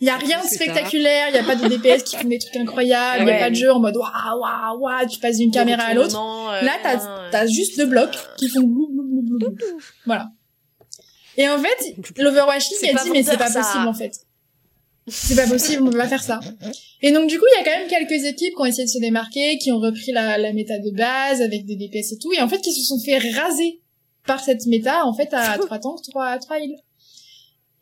Il 0.00 0.06
y 0.06 0.10
a 0.10 0.16
rien 0.16 0.42
de 0.42 0.46
spectaculaire, 0.48 1.28
il 1.28 1.34
y 1.34 1.38
a 1.38 1.44
pas 1.44 1.56
de 1.56 1.68
DPS 1.68 2.02
qui 2.04 2.16
font 2.16 2.26
des 2.26 2.38
trucs 2.38 2.56
incroyables, 2.56 3.22
il 3.22 3.26
y 3.28 3.30
a 3.30 3.34
Ouais. 3.34 3.38
pas 3.38 3.50
de 3.50 3.54
jeu 3.54 3.70
en 3.70 3.78
mode 3.80 3.96
waouh 3.96 4.40
waouh 4.40 4.78
waouh, 4.80 5.06
tu 5.08 5.18
passes 5.20 5.36
d'une 5.36 5.50
caméra 5.50 5.82
à 5.84 5.94
l'autre. 5.94 6.18
euh, 6.18 6.62
Là, 6.62 6.72
t'as 6.82 7.30
t'as 7.30 7.46
juste 7.46 7.76
deux 7.78 7.86
blocs 7.86 8.16
qui 8.38 8.48
font 8.48 8.62
glou 8.62 8.88
glou 8.90 9.22
glou. 9.22 9.38
glou. 9.38 9.56
Voilà. 10.06 10.30
Et 11.40 11.48
en 11.48 11.58
fait, 11.58 11.94
l'Overwatch 12.18 12.68
League 12.70 12.94
a 12.94 13.02
dit 13.02 13.10
mais 13.10 13.22
c'est 13.22 13.38
pas 13.38 13.48
ça. 13.50 13.62
possible 13.62 13.88
en 13.88 13.94
fait. 13.94 14.12
C'est 15.08 15.34
pas 15.34 15.46
possible, 15.46 15.82
on 15.82 15.90
peut 15.90 15.96
pas 15.96 16.06
faire 16.06 16.22
ça. 16.22 16.38
Et 17.00 17.12
donc 17.12 17.28
du 17.28 17.38
coup, 17.38 17.46
il 17.52 17.58
y 17.58 17.60
a 17.62 17.64
quand 17.64 17.78
même 17.78 17.88
quelques 17.88 18.24
équipes 18.26 18.54
qui 18.54 18.60
ont 18.60 18.66
essayé 18.66 18.84
de 18.84 18.90
se 18.90 18.98
démarquer, 18.98 19.56
qui 19.56 19.72
ont 19.72 19.78
repris 19.80 20.12
la, 20.12 20.36
la 20.36 20.52
méta 20.52 20.78
de 20.78 20.90
base 20.90 21.40
avec 21.40 21.64
des 21.64 21.76
DPS 21.76 22.12
et 22.12 22.18
tout, 22.18 22.30
et 22.32 22.42
en 22.42 22.48
fait 22.48 22.60
qui 22.60 22.72
se 22.72 22.82
sont 22.82 23.00
fait 23.00 23.16
raser 23.18 23.80
par 24.26 24.44
cette 24.44 24.66
méta 24.66 25.06
en 25.06 25.14
fait 25.14 25.32
à 25.32 25.56
trois 25.58 25.78
tanks, 25.78 26.02
trois 26.10 26.38
trois 26.38 26.58
heals. 26.60 26.76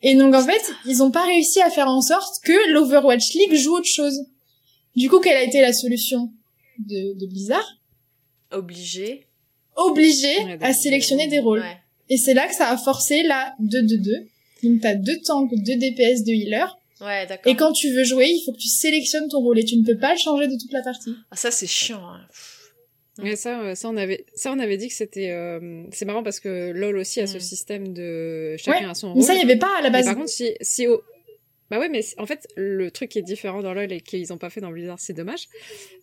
Et 0.01 0.15
donc 0.15 0.33
en 0.33 0.43
fait, 0.43 0.61
ils 0.85 1.03
ont 1.03 1.11
pas 1.11 1.25
réussi 1.25 1.61
à 1.61 1.69
faire 1.69 1.89
en 1.89 2.01
sorte 2.01 2.41
que 2.43 2.71
l'Overwatch 2.71 3.33
League 3.33 3.55
joue 3.55 3.75
autre 3.75 3.89
chose. 3.89 4.21
Du 4.95 5.09
coup, 5.09 5.19
quelle 5.19 5.35
a 5.35 5.43
été 5.43 5.59
la 5.59 5.73
solution 5.73 6.31
de, 6.79 7.19
de 7.19 7.25
Blizzard? 7.27 7.67
Obligé. 8.51 9.27
Obligé 9.75 10.57
à 10.61 10.73
sélectionner 10.73 11.27
des 11.27 11.39
rôles. 11.39 11.59
Ouais. 11.59 11.77
Et 12.09 12.17
c'est 12.17 12.33
là 12.33 12.47
que 12.47 12.55
ça 12.55 12.69
a 12.69 12.77
forcé 12.77 13.23
la 13.23 13.53
2-2-2. 13.61 14.25
Donc 14.63 14.81
t'as 14.81 14.95
deux 14.95 15.17
tanks, 15.25 15.51
deux 15.53 15.75
DPS, 15.77 16.23
deux 16.23 16.33
healers. 16.33 16.77
Ouais, 17.01 17.25
d'accord. 17.27 17.51
Et 17.51 17.55
quand 17.55 17.71
tu 17.71 17.91
veux 17.93 18.03
jouer, 18.03 18.27
il 18.27 18.43
faut 18.45 18.51
que 18.51 18.57
tu 18.57 18.67
sélectionnes 18.67 19.29
ton 19.29 19.39
rôle 19.39 19.57
et 19.59 19.63
tu 19.63 19.77
ne 19.77 19.85
peux 19.85 19.97
pas 19.97 20.11
le 20.13 20.19
changer 20.19 20.47
de 20.47 20.57
toute 20.59 20.71
la 20.73 20.81
partie. 20.81 21.13
Ah, 21.31 21.35
ça, 21.37 21.49
c'est 21.51 21.67
chiant. 21.67 22.01
hein. 22.03 22.19
Mais 23.21 23.35
ça, 23.35 23.59
euh, 23.61 23.75
ça 23.75 23.89
on 23.89 23.97
avait, 23.97 24.25
ça 24.33 24.51
on 24.53 24.59
avait 24.59 24.77
dit 24.77 24.87
que 24.87 24.93
c'était, 24.93 25.29
euh, 25.31 25.83
c'est 25.91 26.05
marrant 26.05 26.23
parce 26.23 26.39
que 26.39 26.71
LoL 26.71 26.97
aussi 26.97 27.19
a 27.19 27.27
ce 27.27 27.35
Mm. 27.37 27.41
système 27.41 27.93
de 27.93 28.55
chacun 28.57 28.85
Ouais, 28.85 28.91
a 28.91 28.93
son 28.93 29.07
Mais 29.07 29.13
rôle. 29.15 29.23
ça, 29.23 29.33
il 29.33 29.39
y 29.39 29.43
avait 29.43 29.57
pas 29.57 29.77
à 29.77 29.81
la 29.81 29.89
Mais 29.89 29.97
base. 29.97 30.05
par 30.05 30.15
contre, 30.15 30.29
si, 30.29 30.51
si 30.61 30.87
au... 30.87 31.01
Bah 31.69 31.77
ouais, 31.79 31.89
mais 31.89 32.01
en 32.17 32.25
fait, 32.25 32.47
le 32.55 32.89
truc 32.89 33.09
qui 33.11 33.19
est 33.19 33.23
différent 33.23 33.61
dans 33.61 33.73
LoL 33.73 33.91
et 33.91 34.01
qu'ils 34.01 34.33
ont 34.33 34.37
pas 34.37 34.49
fait 34.49 34.59
dans 34.61 34.71
Blizzard, 34.71 34.99
c'est 34.99 35.13
dommage, 35.13 35.47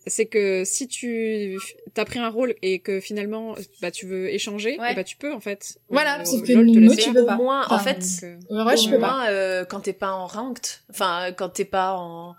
c'est 0.05 0.25
que 0.25 0.63
si 0.65 0.87
tu 0.87 1.57
t'as 1.93 2.05
pris 2.05 2.19
un 2.19 2.29
rôle 2.29 2.55
et 2.61 2.79
que 2.79 2.99
finalement, 3.01 3.55
bah 3.81 3.91
tu 3.91 4.05
veux 4.05 4.29
échanger, 4.29 4.77
Ouais. 4.79 4.95
bah 4.95 5.03
tu 5.03 5.17
peux 5.17 5.33
en 5.33 5.39
fait. 5.41 5.77
Voilà, 5.89 6.21
Euh, 6.21 6.25
sauf 6.25 6.41
que 6.47 6.53
LoL 6.53 6.67
te 6.67 6.71
nous, 6.79 6.89
laisse 6.91 7.03
tu 7.05 7.13
peux 7.13 7.21
au 7.21 7.25
pas. 7.25 7.35
moins, 7.35 7.67
en 7.69 7.79
fait, 7.79 7.99
Donc, 7.99 8.23
euh, 8.51 8.71
au 8.71 8.75
tu 8.75 8.89
peux 8.91 8.99
pas. 8.99 9.29
euh, 9.29 9.65
quand 9.65 9.81
t'es 9.81 9.93
pas 9.93 10.11
en 10.13 10.25
ranked, 10.27 10.65
enfin, 10.89 11.31
quand 11.33 11.49
t'es 11.49 11.65
pas 11.65 11.95
en, 11.97 12.35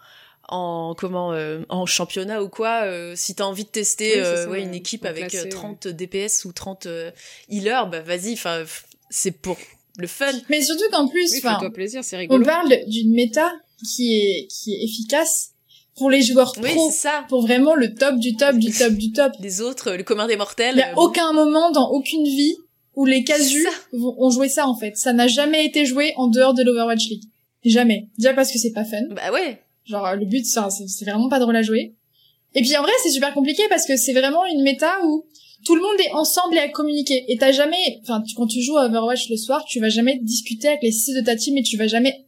en 0.48 0.94
comment, 0.96 1.32
euh, 1.34 1.60
en 1.68 1.84
championnat 1.84 2.42
ou 2.42 2.48
quoi, 2.48 2.84
euh, 2.84 3.12
si 3.14 3.34
t'as 3.34 3.44
envie 3.44 3.64
de 3.64 3.68
tester 3.68 4.14
Oui, 4.14 4.20
euh, 4.20 4.36
ça, 4.36 4.44
ouais, 4.50 4.58
ouais. 4.58 4.62
une 4.62 4.74
équipe 4.74 5.04
avec 5.04 5.28
classé, 5.28 5.46
euh, 5.48 5.50
30 5.50 5.86
DPS 5.88 6.46
ou 6.46 6.52
30 6.52 6.86
euh, 6.86 7.10
healers, 7.50 7.88
bah 7.90 8.00
vas-y, 8.00 8.32
enfin, 8.32 8.64
c'est 9.10 9.32
pour 9.32 9.58
le 9.98 10.06
fun. 10.06 10.32
Mais 10.48 10.62
surtout 10.62 10.88
qu'en 10.90 11.08
plus, 11.08 11.32
oui, 11.32 11.70
plaisir, 11.72 12.02
c'est 12.04 12.26
on 12.30 12.42
parle 12.42 12.72
d'une 12.86 13.12
méta 13.12 13.52
qui 13.94 14.16
est, 14.16 14.48
qui 14.48 14.74
est 14.74 14.84
efficace 14.84 15.50
pour 15.96 16.10
les 16.10 16.22
joueurs 16.22 16.54
Oui, 16.62 16.70
pro. 16.74 16.90
c'est 16.90 16.96
ça. 16.96 17.24
Pour 17.28 17.42
vraiment 17.42 17.74
le 17.74 17.94
top 17.94 18.16
du 18.16 18.36
top 18.36 18.56
du 18.56 18.70
top 18.72 18.92
du 18.92 19.12
top. 19.12 19.32
Les 19.40 19.60
autres, 19.60 19.92
le 19.92 20.04
commun 20.04 20.26
des 20.26 20.36
mortels. 20.36 20.76
Il 20.76 20.78
y 20.78 20.82
a 20.82 20.90
euh, 20.90 20.96
aucun 20.96 21.32
moment 21.32 21.70
dans 21.72 21.90
aucune 21.90 22.24
vie 22.24 22.56
où 22.94 23.04
les 23.04 23.24
casus 23.24 23.66
ont 23.92 24.30
joué 24.30 24.48
ça 24.48 24.66
en 24.66 24.76
fait. 24.76 24.96
Ça 24.96 25.12
n'a 25.12 25.26
jamais 25.26 25.64
été 25.64 25.84
joué 25.86 26.12
en 26.16 26.28
dehors 26.28 26.54
de 26.54 26.62
l'Overwatch 26.62 27.08
League. 27.08 27.24
Jamais. 27.64 28.08
Déjà 28.18 28.34
parce 28.34 28.52
que 28.52 28.58
c'est 28.58 28.72
pas 28.72 28.84
fun. 28.84 29.02
Bah 29.10 29.32
ouais. 29.32 29.60
Genre 29.84 30.06
euh, 30.06 30.14
le 30.14 30.26
but 30.26 30.44
c'est 30.46 31.04
vraiment 31.04 31.28
pas 31.28 31.38
drôle 31.38 31.56
à 31.56 31.62
jouer. 31.62 31.94
Et 32.54 32.62
puis 32.62 32.76
en 32.76 32.82
vrai 32.82 32.92
c'est 33.02 33.10
super 33.10 33.34
compliqué 33.34 33.62
parce 33.68 33.86
que 33.86 33.96
c'est 33.96 34.12
vraiment 34.12 34.46
une 34.46 34.62
méta 34.62 34.98
où 35.04 35.26
tout 35.64 35.74
le 35.74 35.82
monde 35.82 36.00
est 36.00 36.12
ensemble 36.12 36.56
et 36.56 36.60
à 36.60 36.68
communiquer. 36.68 37.24
Et 37.28 37.36
t'as 37.36 37.52
jamais, 37.52 38.00
enfin 38.02 38.22
tu- 38.22 38.34
quand 38.34 38.46
tu 38.46 38.62
joues 38.62 38.76
à 38.78 38.86
Overwatch 38.86 39.28
le 39.30 39.36
soir, 39.36 39.64
tu 39.64 39.80
vas 39.80 39.88
jamais 39.88 40.18
discuter 40.22 40.68
avec 40.68 40.82
les 40.82 40.92
six 40.92 41.14
de 41.14 41.20
ta 41.20 41.36
team 41.36 41.56
et 41.56 41.62
tu 41.62 41.76
vas 41.76 41.86
jamais 41.88 42.26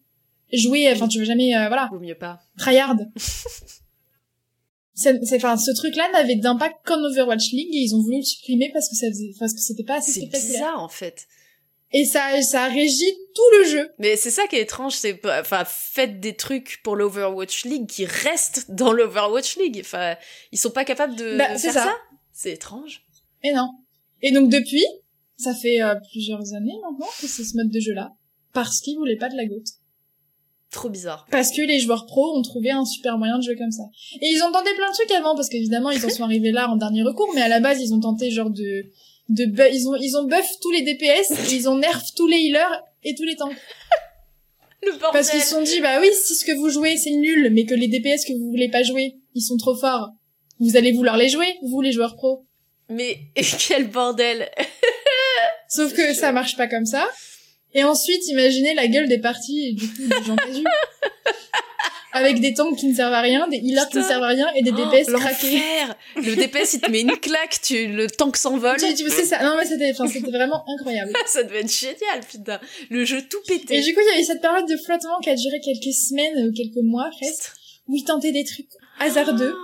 jouer, 0.53 0.91
enfin 0.93 1.07
tu 1.09 1.19
vas 1.19 1.25
jamais, 1.25 1.55
euh, 1.57 1.69
voilà, 1.69 1.89
Vaut 1.93 2.01
mieux 2.01 2.17
pas. 2.17 2.41
tryhard. 2.59 2.97
C'est, 4.95 5.19
enfin, 5.35 5.57
ce 5.57 5.71
truc-là 5.71 6.11
n'avait 6.13 6.35
d'impact 6.37 6.77
qu'en 6.85 7.03
Overwatch 7.03 7.53
League 7.53 7.75
et 7.75 7.79
ils 7.79 7.95
ont 7.95 8.03
voulu 8.03 8.19
le 8.19 8.23
supprimer 8.23 8.71
parce 8.73 8.89
que 8.89 8.97
ça 8.97 9.07
faisait, 9.09 9.31
parce 9.39 9.55
que 9.55 9.61
c'était 9.61 9.85
pas 9.85 9.97
assez 9.97 10.13
C'est 10.13 10.27
bizarre 10.27 10.83
en 10.83 10.89
fait. 10.89 11.27
Et 11.93 12.05
ça, 12.05 12.41
ça 12.43 12.67
régit 12.69 13.15
tout 13.35 13.59
le 13.61 13.65
jeu. 13.65 13.91
Mais 13.99 14.17
c'est 14.17 14.31
ça 14.31 14.47
qui 14.47 14.57
est 14.57 14.61
étrange, 14.63 14.93
c'est 14.93 15.19
enfin, 15.41 15.65
faites 15.67 16.21
des 16.21 16.37
trucs 16.37 16.81
pour 16.85 16.97
l'Overwatch 16.97 17.65
League 17.65 17.87
qui 17.89 18.05
restent 18.05 18.71
dans 18.71 18.93
l'Overwatch 18.93 19.57
League. 19.57 19.79
Enfin, 19.81 20.17
ils 20.53 20.59
sont 20.59 20.71
pas 20.71 20.85
capables 20.85 21.17
de 21.17 21.37
Bah, 21.39 21.57
faire 21.57 21.73
ça. 21.73 21.97
C'est 22.33 22.53
étrange. 22.53 23.03
Et 23.43 23.53
non. 23.53 23.71
Et 24.23 24.33
donc 24.33 24.51
depuis, 24.51 24.85
ça 25.37 25.55
fait 25.55 25.81
euh, 25.83 25.95
plusieurs 26.11 26.53
années 26.55 26.77
maintenant 26.83 27.09
que 27.21 27.27
c'est 27.27 27.45
ce 27.45 27.57
mode 27.57 27.71
de 27.71 27.81
jeu-là. 27.81 28.13
Parce 28.53 28.81
qu'ils 28.81 28.97
voulaient 28.99 29.17
pas 29.17 29.29
de 29.29 29.37
la 29.37 29.47
goutte. 29.47 29.69
Trop 30.71 30.89
bizarre. 30.89 31.27
Parce 31.31 31.51
que 31.51 31.63
les 31.63 31.81
joueurs 31.81 32.07
pros 32.07 32.37
ont 32.37 32.43
trouvé 32.43 32.71
un 32.71 32.85
super 32.85 33.19
moyen 33.19 33.39
de 33.39 33.43
jouer 33.43 33.57
comme 33.57 33.71
ça. 33.73 33.83
Et 34.21 34.29
ils 34.31 34.43
ont 34.43 34.53
tenté 34.53 34.71
plein 34.75 34.89
de 34.91 34.95
trucs 34.95 35.11
avant, 35.13 35.35
parce 35.35 35.49
qu'évidemment, 35.49 35.91
ils 35.91 36.05
en 36.05 36.09
sont 36.11 36.23
arrivés 36.23 36.53
là 36.53 36.69
en 36.69 36.77
dernier 36.77 37.03
recours, 37.03 37.31
mais 37.35 37.41
à 37.43 37.49
la 37.49 37.59
base, 37.61 37.81
ils 37.81 37.93
ont 37.93 37.99
tenté 38.01 38.31
genre 38.31 38.51
de... 38.51 38.85
de 39.31 39.45
bu- 39.47 39.69
ils 39.73 39.89
ont 39.89 39.97
ils 39.97 40.17
ont 40.17 40.25
buff 40.25 40.47
tous 40.63 40.71
les 40.71 40.83
DPS, 40.83 41.31
et 41.51 41.55
ils 41.57 41.69
ont 41.69 41.77
nerf 41.79 42.03
tous 42.15 42.27
les 42.29 42.37
healers 42.37 42.83
et 43.03 43.15
tous 43.17 43.25
les 43.25 43.35
tanks. 43.37 43.57
Le 44.83 44.93
bordel. 44.93 45.09
Parce 45.13 45.31
qu'ils 45.31 45.41
se 45.43 45.51
sont 45.51 45.63
dit, 45.63 45.81
bah 45.81 45.99
oui, 46.01 46.09
si 46.25 46.35
ce 46.37 46.45
que 46.45 46.53
vous 46.53 46.71
jouez, 46.71 46.97
c'est 46.97 47.11
nul, 47.11 47.51
mais 47.53 47.65
que 47.67 47.75
les 47.75 47.89
DPS 47.89 48.25
que 48.25 48.33
vous 48.39 48.49
voulez 48.51 48.71
pas 48.71 48.83
jouer, 48.83 49.17
ils 49.35 49.43
sont 49.43 49.57
trop 49.57 49.75
forts, 49.75 50.11
vous 50.59 50.77
allez 50.77 50.93
vouloir 50.93 51.17
les 51.17 51.29
jouer, 51.29 51.57
vous, 51.63 51.81
les 51.81 51.93
joueurs 51.93 52.15
pros. 52.17 52.47
Mais 52.91 53.19
quel 53.69 53.89
bordel. 53.89 54.49
Sauf 55.69 55.93
que 55.95 56.13
ça 56.15 56.33
marche 56.33 56.57
pas 56.57 56.67
comme 56.67 56.87
ça. 56.87 57.09
Et 57.73 57.85
ensuite, 57.85 58.27
imaginez 58.29 58.75
la 58.75 58.89
gueule 58.89 59.09
des 59.09 59.21
parties, 59.21 59.75
du 59.75 59.87
coup, 59.87 60.03
des 60.09 60.25
gens 60.27 60.37
casus. 60.37 60.65
Avec 62.13 62.41
des 62.41 62.53
tanks 62.55 62.77
qui 62.77 62.89
ne 62.89 62.95
servent 62.95 63.13
à 63.13 63.21
rien, 63.21 63.47
des 63.47 63.59
healers 63.59 63.89
qui 63.89 63.99
ne 63.99 64.03
servent 64.03 64.25
à 64.25 64.29
rien, 64.29 64.49
et 64.57 64.63
des 64.65 64.73
Oh, 64.73 64.85
DPS 64.85 65.07
craqués. 65.13 65.53
l'enfer. 65.53 65.95
Le 66.17 66.35
DPS, 66.35 66.75
il 66.75 66.81
te 66.81 66.91
met 66.91 67.03
une 67.03 67.17
claque, 67.17 67.61
tu, 67.63 67.87
le 67.87 68.09
tank 68.11 68.37
s'envole. 68.37 68.79
Tu, 68.79 68.93
tu 68.97 69.09
c'est 69.09 69.25
ça. 69.25 69.41
Non, 69.45 69.55
mais 69.57 69.65
c'était, 69.65 69.93
enfin, 69.93 70.09
c'était 70.09 70.29
vraiment 70.33 70.65
incroyable. 70.77 71.13
ça 71.27 71.45
devait 71.45 71.61
être 71.61 71.73
génial, 71.73 72.21
putain. 72.29 72.59
Le 72.91 73.05
jeu 73.05 73.23
tout 73.31 73.39
pété. 73.47 73.77
Et 73.77 73.81
du 73.83 73.95
coup, 73.95 74.01
il 74.01 74.13
y 74.13 74.19
a 74.19 74.21
eu 74.21 74.25
cette 74.25 74.41
période 74.43 74.67
de 74.69 74.77
flottement 74.77 75.21
qui 75.23 75.31
a 75.31 75.37
duré 75.37 75.61
quelques 75.61 75.95
semaines 75.95 76.49
ou 76.49 76.53
quelques 76.53 76.83
mois, 76.83 77.09
presque, 77.17 77.53
où 77.87 77.95
ils 77.95 78.03
tentaient 78.05 78.33
des 78.33 78.45
trucs 78.45 78.67
hasardeux, 78.99 79.55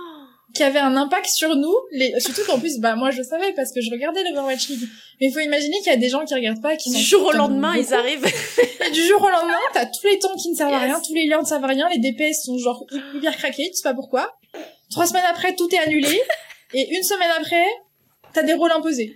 qui 0.57 0.63
avaient 0.63 0.79
un 0.79 0.95
impact 0.97 1.27
sur 1.27 1.55
nous, 1.55 1.75
les, 1.91 2.19
surtout 2.19 2.41
qu'en 2.47 2.59
plus, 2.59 2.79
bah, 2.79 2.95
moi, 2.95 3.11
je 3.11 3.21
savais 3.21 3.53
parce 3.53 3.71
que 3.71 3.79
je 3.79 3.91
regardais 3.91 4.23
l'Overwatch 4.23 4.69
League. 4.69 4.89
Mais 5.21 5.27
il 5.27 5.31
faut 5.31 5.39
imaginer 5.39 5.77
qu'il 5.77 5.91
y 5.91 5.95
a 5.95 5.97
des 5.97 6.09
gens 6.09 6.25
qui 6.25 6.33
regardent 6.33 6.61
pas, 6.61 6.75
qui 6.75 6.89
Du 6.89 6.99
jour 6.99 7.27
au 7.27 7.31
lendemain, 7.31 7.75
ils 7.77 7.93
arrivent. 7.93 8.25
Et 8.87 8.91
du 8.91 9.03
jour 9.03 9.21
au 9.21 9.29
lendemain, 9.29 9.59
t'as 9.73 9.85
tous 9.85 10.07
les 10.07 10.17
tanks 10.17 10.37
qui 10.41 10.49
ne 10.49 10.55
servent 10.55 10.73
à 10.73 10.79
rien, 10.79 10.99
tous 10.99 11.13
les 11.13 11.27
liens 11.27 11.41
ne 11.41 11.45
servent 11.45 11.63
à 11.63 11.67
rien, 11.67 11.87
les 11.89 11.99
DPS 11.99 12.43
sont 12.45 12.57
genre 12.57 12.83
hyper 13.13 13.37
craqués, 13.37 13.69
tu 13.69 13.75
sais 13.75 13.83
pas 13.83 13.93
pourquoi. 13.93 14.35
Trois 14.89 15.05
semaines 15.05 15.25
après, 15.29 15.55
tout 15.55 15.69
est 15.73 15.79
annulé. 15.79 16.19
et 16.73 16.95
une 16.95 17.03
semaine 17.03 17.29
après, 17.37 17.65
t'as 18.33 18.41
des 18.41 18.53
rôles 18.53 18.71
imposés. 18.71 19.15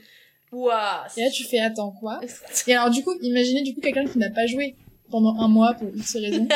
Waouh. 0.52 0.76
Et 1.18 1.24
là, 1.24 1.30
tu 1.32 1.44
fais, 1.46 1.60
attends, 1.60 1.92
quoi? 2.00 2.20
Et 2.68 2.76
alors, 2.76 2.92
du 2.92 3.04
coup, 3.04 3.14
imaginez 3.22 3.64
du 3.64 3.74
coup 3.74 3.82
quelqu'un 3.82 4.06
qui 4.06 4.20
n'a 4.20 4.30
pas 4.30 4.46
joué 4.46 4.76
pendant 5.10 5.36
un 5.40 5.48
mois 5.48 5.74
pour 5.74 5.90
X 5.96 6.16
raisons, 6.18 6.48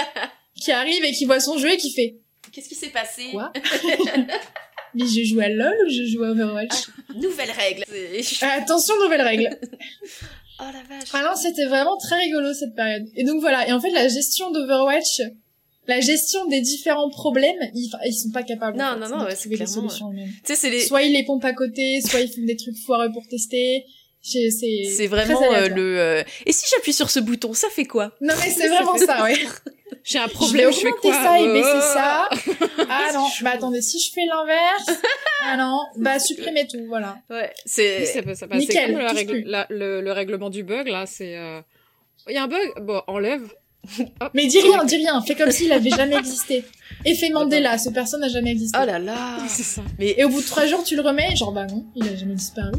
qui 0.61 0.71
arrive 0.71 1.03
et 1.03 1.11
qui 1.11 1.25
voit 1.25 1.39
son 1.39 1.57
jeu 1.57 1.71
et 1.71 1.77
qui 1.77 1.91
fait, 1.91 2.17
Qu'est-ce 2.55 2.69
qui 2.69 2.75
s'est 2.75 2.89
passé? 2.89 3.31
Quoi? 3.31 3.51
Mais 4.95 5.05
je 5.05 5.23
joue 5.23 5.39
à 5.39 5.49
LoL 5.49 5.75
ou 5.85 5.89
je 5.89 6.05
joue 6.05 6.23
à 6.23 6.29
Overwatch? 6.31 6.87
Nouvelle 7.15 7.51
règle. 7.51 7.83
Euh, 7.91 8.47
attention, 8.57 8.93
nouvelle 9.03 9.21
règle. 9.21 9.49
Oh 10.57 10.63
la 10.71 10.83
vache. 10.83 11.09
Ah 11.11 11.21
non, 11.21 11.35
c'était 11.35 11.65
vraiment 11.65 11.97
très 11.97 12.17
rigolo 12.17 12.53
cette 12.53 12.75
période. 12.75 13.05
Et 13.17 13.25
donc 13.25 13.41
voilà, 13.41 13.67
et 13.67 13.73
en 13.73 13.81
fait 13.81 13.91
la 13.91 14.07
gestion 14.07 14.51
d'Overwatch, 14.51 15.21
la 15.87 15.99
gestion 15.99 16.45
des 16.45 16.61
différents 16.61 17.09
problèmes, 17.09 17.57
ils, 17.73 17.91
ils 18.05 18.13
sont 18.13 18.31
pas 18.31 18.43
capables 18.43 18.77
Non, 18.77 18.85
en 18.85 18.93
fait, 18.93 18.99
non, 19.01 19.09
non, 19.09 19.23
de 19.23 19.25
ouais, 19.25 19.35
c'est 19.35 19.49
clairement. 19.49 19.87
Tu 19.89 20.31
sais, 20.45 20.55
c'est 20.55 20.69
les. 20.69 20.85
Soit 20.85 21.03
ils 21.03 21.13
les 21.13 21.25
pompent 21.25 21.43
à 21.43 21.53
côté, 21.53 21.99
soit 22.01 22.21
ils 22.21 22.29
font 22.29 22.45
des 22.45 22.55
trucs 22.55 22.77
foireux 22.77 23.11
pour 23.11 23.27
tester. 23.27 23.83
C'est 24.27 24.49
c'est 24.49 24.83
C'est 24.89 25.07
très 25.07 25.23
vraiment 25.25 25.53
euh, 25.53 25.67
le. 25.69 25.99
euh, 25.99 26.23
Et 26.47 26.51
si 26.51 26.65
j'appuie 26.71 26.93
sur 26.93 27.09
ce 27.11 27.19
bouton, 27.19 27.53
ça 27.53 27.69
fait 27.69 27.85
quoi? 27.85 28.11
Non 28.21 28.33
mais 28.43 28.49
c'est 28.49 28.67
vraiment 28.69 28.97
ça, 28.97 29.23
ouais. 29.23 29.35
J'ai 30.03 30.17
un 30.19 30.23
Je 30.23 30.27
vais 30.29 30.33
problème, 30.33 30.71
je, 30.71 30.77
fais 30.79 30.87
augmenter 30.87 31.07
quoi? 31.09 31.13
ça 31.23 31.39
et 31.39 31.47
Oh. 31.49 31.53
baisser 31.53 31.81
ça. 31.93 32.29
Ah 32.89 33.11
non, 33.13 33.27
bah 33.41 33.51
attendez, 33.53 33.81
si 33.81 33.99
je 33.99 34.11
fais 34.13 34.25
l'inverse, 34.25 34.99
ah 35.43 35.57
non, 35.57 35.79
bah 35.97 36.19
supprimez 36.27 36.67
tout, 36.67 36.85
voilà. 36.87 37.17
Ouais. 37.29 37.51
Oui, 37.55 37.61
C'est. 37.65 38.05
C'est 38.05 38.23
Nickel, 38.53 38.93
comme 38.93 39.05
règle- 39.15 39.43
la- 39.45 39.65
le, 39.69 40.01
le 40.01 40.11
règlement 40.11 40.49
du 40.49 40.63
bug, 40.63 40.87
là, 40.87 41.05
c'est... 41.07 41.37
euh, 41.37 41.61
Il 42.27 42.33
y 42.33 42.37
a 42.37 42.43
un 42.43 42.47
bug, 42.47 42.71
bon, 42.81 43.01
enlève. 43.07 43.51
Mais 44.33 44.47
dis 44.47 44.59
rien, 44.59 44.83
dis 44.85 44.95
rien, 44.97 45.21
fais 45.21 45.35
comme 45.35 45.51
s'il 45.51 45.71
avait 45.71 45.89
jamais 45.89 46.15
existé. 46.17 46.63
Effet 47.03 47.29
Mandela, 47.29 47.77
ce 47.77 47.89
personne 47.89 48.21
n'a 48.21 48.29
jamais 48.29 48.51
existé. 48.51 48.77
Oh 48.81 48.85
là 48.85 48.99
là. 48.99 49.37
C'est 49.47 49.63
ça. 49.63 49.81
Mais 49.99 50.15
Et 50.17 50.23
au 50.23 50.29
bout 50.29 50.41
de 50.41 50.45
trois 50.45 50.65
jours, 50.65 50.83
tu 50.83 50.95
le 50.95 51.01
remets, 51.01 51.35
genre 51.35 51.51
bah 51.51 51.65
non, 51.65 51.85
il 51.95 52.07
a 52.07 52.15
jamais 52.15 52.35
disparu. 52.35 52.71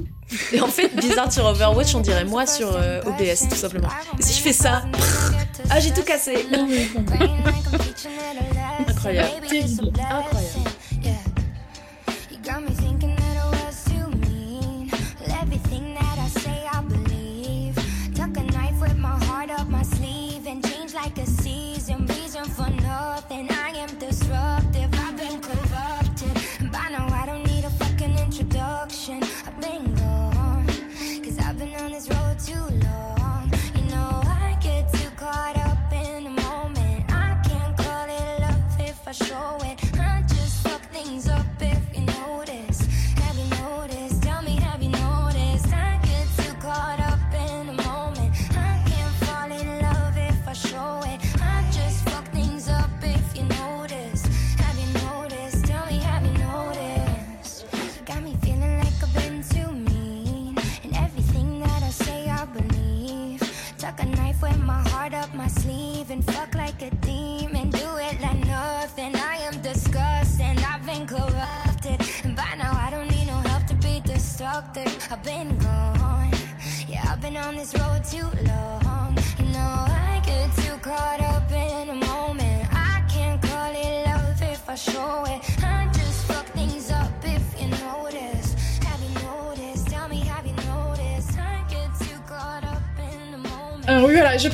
et 0.53 0.61
en 0.61 0.66
fait, 0.69 0.95
bizarre 0.97 1.33
sur 1.33 1.45
Overwatch, 1.45 1.95
on 1.95 2.01
dirait 2.01 2.24
moi 2.24 2.47
sur 2.47 2.74
euh, 2.77 3.01
OBS, 3.03 3.49
tout 3.49 3.57
simplement. 3.57 3.89
Et 4.19 4.23
si 4.23 4.35
je 4.39 4.43
fais 4.43 4.53
ça, 4.53 4.83
ah 5.70 5.81
j'ai 5.81 5.93
tout 5.93 6.03
cassé. 6.03 6.47
Incroyable. 8.89 9.31
Terrible. 9.49 9.93
Incroyable. 9.99 10.70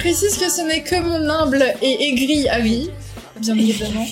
Précise 0.03 0.37
que 0.37 0.49
ce 0.51 0.63
n'est 0.63 0.83
que 0.83 0.97
mon 0.97 1.29
humble 1.31 1.65
et 1.81 2.09
aigri 2.09 2.49
avis, 2.49 2.91
bien 3.41 3.57
évidemment. 3.57 4.07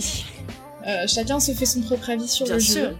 Euh, 0.87 1.07
chacun 1.07 1.41
se 1.41 1.53
fait 1.53 1.67
son 1.67 1.81
propre 1.83 2.11
avis 2.11 2.29
sur 2.29 2.47
Bien 2.47 2.55
le 2.55 2.61
sûr. 2.61 2.75
jeu, 2.91 2.97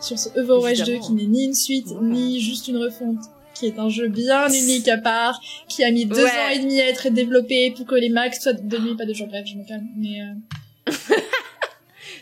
sur 0.00 0.18
ce 0.18 0.28
Overwatch 0.38 0.78
2 0.78 0.82
Évidemment. 0.94 1.06
qui 1.06 1.12
n'est 1.14 1.26
ni 1.26 1.44
une 1.44 1.54
suite, 1.54 1.86
ni 2.02 2.40
juste 2.40 2.68
une 2.68 2.76
refonte, 2.78 3.18
qui 3.54 3.66
est 3.66 3.78
un 3.78 3.88
jeu 3.88 4.08
bien 4.08 4.48
unique 4.52 4.88
à 4.88 4.98
part, 4.98 5.40
qui 5.68 5.82
a 5.84 5.90
mis 5.90 6.04
deux 6.04 6.24
Ouais. 6.24 6.30
ans 6.30 6.48
et 6.52 6.58
demi 6.58 6.80
à 6.80 6.88
être 6.88 7.08
développé 7.10 7.70
pour 7.70 7.86
que 7.86 7.94
les 7.94 8.10
max 8.10 8.40
soient 8.42 8.52
de 8.52 8.78
nuit, 8.78 8.96
pas 8.96 9.06
de 9.06 9.14
jour, 9.14 9.28
bref, 9.28 9.46
je 9.46 9.54
me 9.54 9.64
calme. 9.66 9.86
Mais 9.96 10.20
euh, 10.20 10.92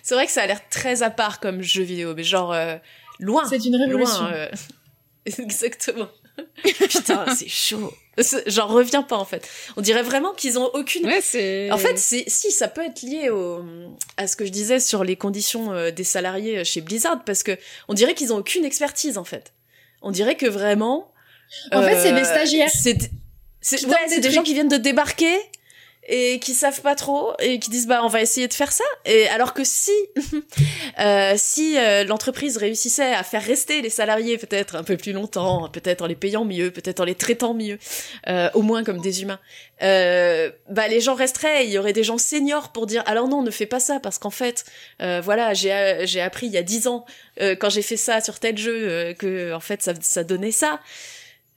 C'est 0.03 0.15
vrai 0.15 0.27
que 0.27 0.33
ça 0.33 0.43
a 0.43 0.47
l'air 0.47 0.61
très 0.69 1.03
à 1.03 1.11
part 1.11 1.41
comme 1.41 1.63
jeu 1.63 1.83
vidéo, 1.83 2.13
mais 2.15 2.25
genre 2.25 2.53
euh, 2.53 2.77
loin. 3.19 3.43
c'est 3.49 3.65
une 3.65 3.77
révolution. 3.77 4.21
Loin. 4.23 4.49
Exactement. 5.39 6.09
Putain, 6.63 7.27
c'est 7.35 7.49
chaud. 7.49 7.93
J'en 8.47 8.67
reviens 8.67 9.03
pas 9.03 9.17
en 9.17 9.25
fait. 9.25 9.49
On 9.77 9.81
dirait 9.81 10.03
vraiment 10.03 10.33
qu'ils 10.33 10.59
ont 10.59 10.71
aucune. 10.75 11.07
Ouais, 11.07 11.21
c'est... 11.21 11.71
En 11.71 11.79
fait, 11.79 11.99
c'est 11.99 12.25
si 12.29 12.51
ça 12.51 12.69
peut 12.69 12.85
être 12.85 13.03
lié 13.03 13.31
au 13.31 13.65
à 14.17 14.27
ce 14.27 14.37
que 14.37 14.45
je 14.45 14.51
disais 14.51 14.81
sur 14.81 15.05
les 15.05 15.17
conditions 15.17 15.73
euh, 15.73 15.91
des 15.91 16.05
salariés 16.05 16.65
chez 16.65 16.81
Blizzard 16.81 17.25
parce 17.25 17.43
que 17.43 17.57
on 17.89 17.95
dirait 17.95 18.15
qu'ils 18.15 18.33
ont 18.33 18.39
aucune 18.39 18.65
expertise 18.65 19.19
en 19.19 19.25
fait. 19.25 19.53
On 20.03 20.11
dirait 20.11 20.37
que 20.37 20.47
vraiment. 20.47 21.13
En 21.73 21.83
fait, 21.83 22.01
c'est 22.01 22.13
des 22.13 22.21
euh, 22.21 22.25
stagiaires 22.25 22.71
C'est 22.71 23.87
ouais, 23.87 24.09
des 24.09 24.21
des 24.21 24.31
gens 24.31 24.43
qui 24.43 24.55
viennent 24.55 24.69
de 24.69 24.77
débarquer 24.77 25.37
et 26.07 26.39
qui 26.39 26.55
savent 26.55 26.81
pas 26.81 26.95
trop 26.95 27.33
et 27.41 27.59
qui 27.59 27.71
disent 27.71 27.87
bah 27.87 28.03
on 28.05 28.09
va 28.09 28.21
essayer 28.21 28.49
de 28.49 28.55
faire 28.55 28.73
ça. 28.73 28.85
Et 29.05 29.27
alors 29.29 29.55
que 29.55 29.65
si 29.65 29.93
euh, 31.01 31.35
si 31.37 31.79
euh, 31.79 32.05
l'entreprise 32.05 32.57
réussissait 32.57 33.15
à 33.15 33.23
faire 33.23 33.43
rester 33.43 33.83
les 33.83 33.91
salariés 33.91 34.39
peut-être 34.39 34.77
un 34.77 34.85
peu 34.85 34.97
plus 34.97 35.13
longtemps 35.13 35.69
peut-être 35.71 36.03
en 36.03 36.07
les 36.07 36.15
payant 36.15 36.45
mieux 36.45 36.71
peut-être 36.71 37.01
en 37.01 37.05
les 37.05 37.15
traitant 37.15 37.55
mieux 37.55 37.79
euh, 38.29 38.51
au 38.55 38.63
moins 38.63 38.85
comme 38.85 39.01
des 39.01 39.23
humains 39.23 39.41
euh, 39.83 40.51
bah 40.69 40.89
les 40.89 41.01
gens 41.01 41.15
resteraient. 41.15 41.67
Il 41.67 41.71
y 41.71 41.79
aurait 41.79 41.93
des 41.93 42.05
gens 42.05 42.19
seniors 42.19 42.71
pour 42.73 42.87
dire 42.87 43.03
alors 43.07 43.29
non 43.29 43.43
ne 43.43 43.51
fais 43.51 43.67
pas 43.67 43.81
ça 43.81 44.01
parce 44.01 44.19
qu'en 44.19 44.31
fait 44.31 44.65
euh, 45.03 45.21
voilà 45.23 45.55
j'ai 45.55 46.03
j'ai 46.05 46.21
appris 46.21 46.47
il 46.47 46.53
y 46.53 46.59
a 46.59 46.63
dix 46.63 46.87
ans 46.87 47.05
euh, 47.41 47.57
quand 47.57 47.71
j'ai 47.71 47.83
fait 47.83 47.97
ça 47.97 48.21
sur 48.21 48.39
tel 48.39 48.57
jeu 48.57 48.89
euh, 48.89 49.15
que 49.15 49.53
en 49.53 49.61
fait 49.61 49.83
ça 49.83 49.93
ça 50.01 50.25
donnait 50.25 50.53
ça. 50.53 50.81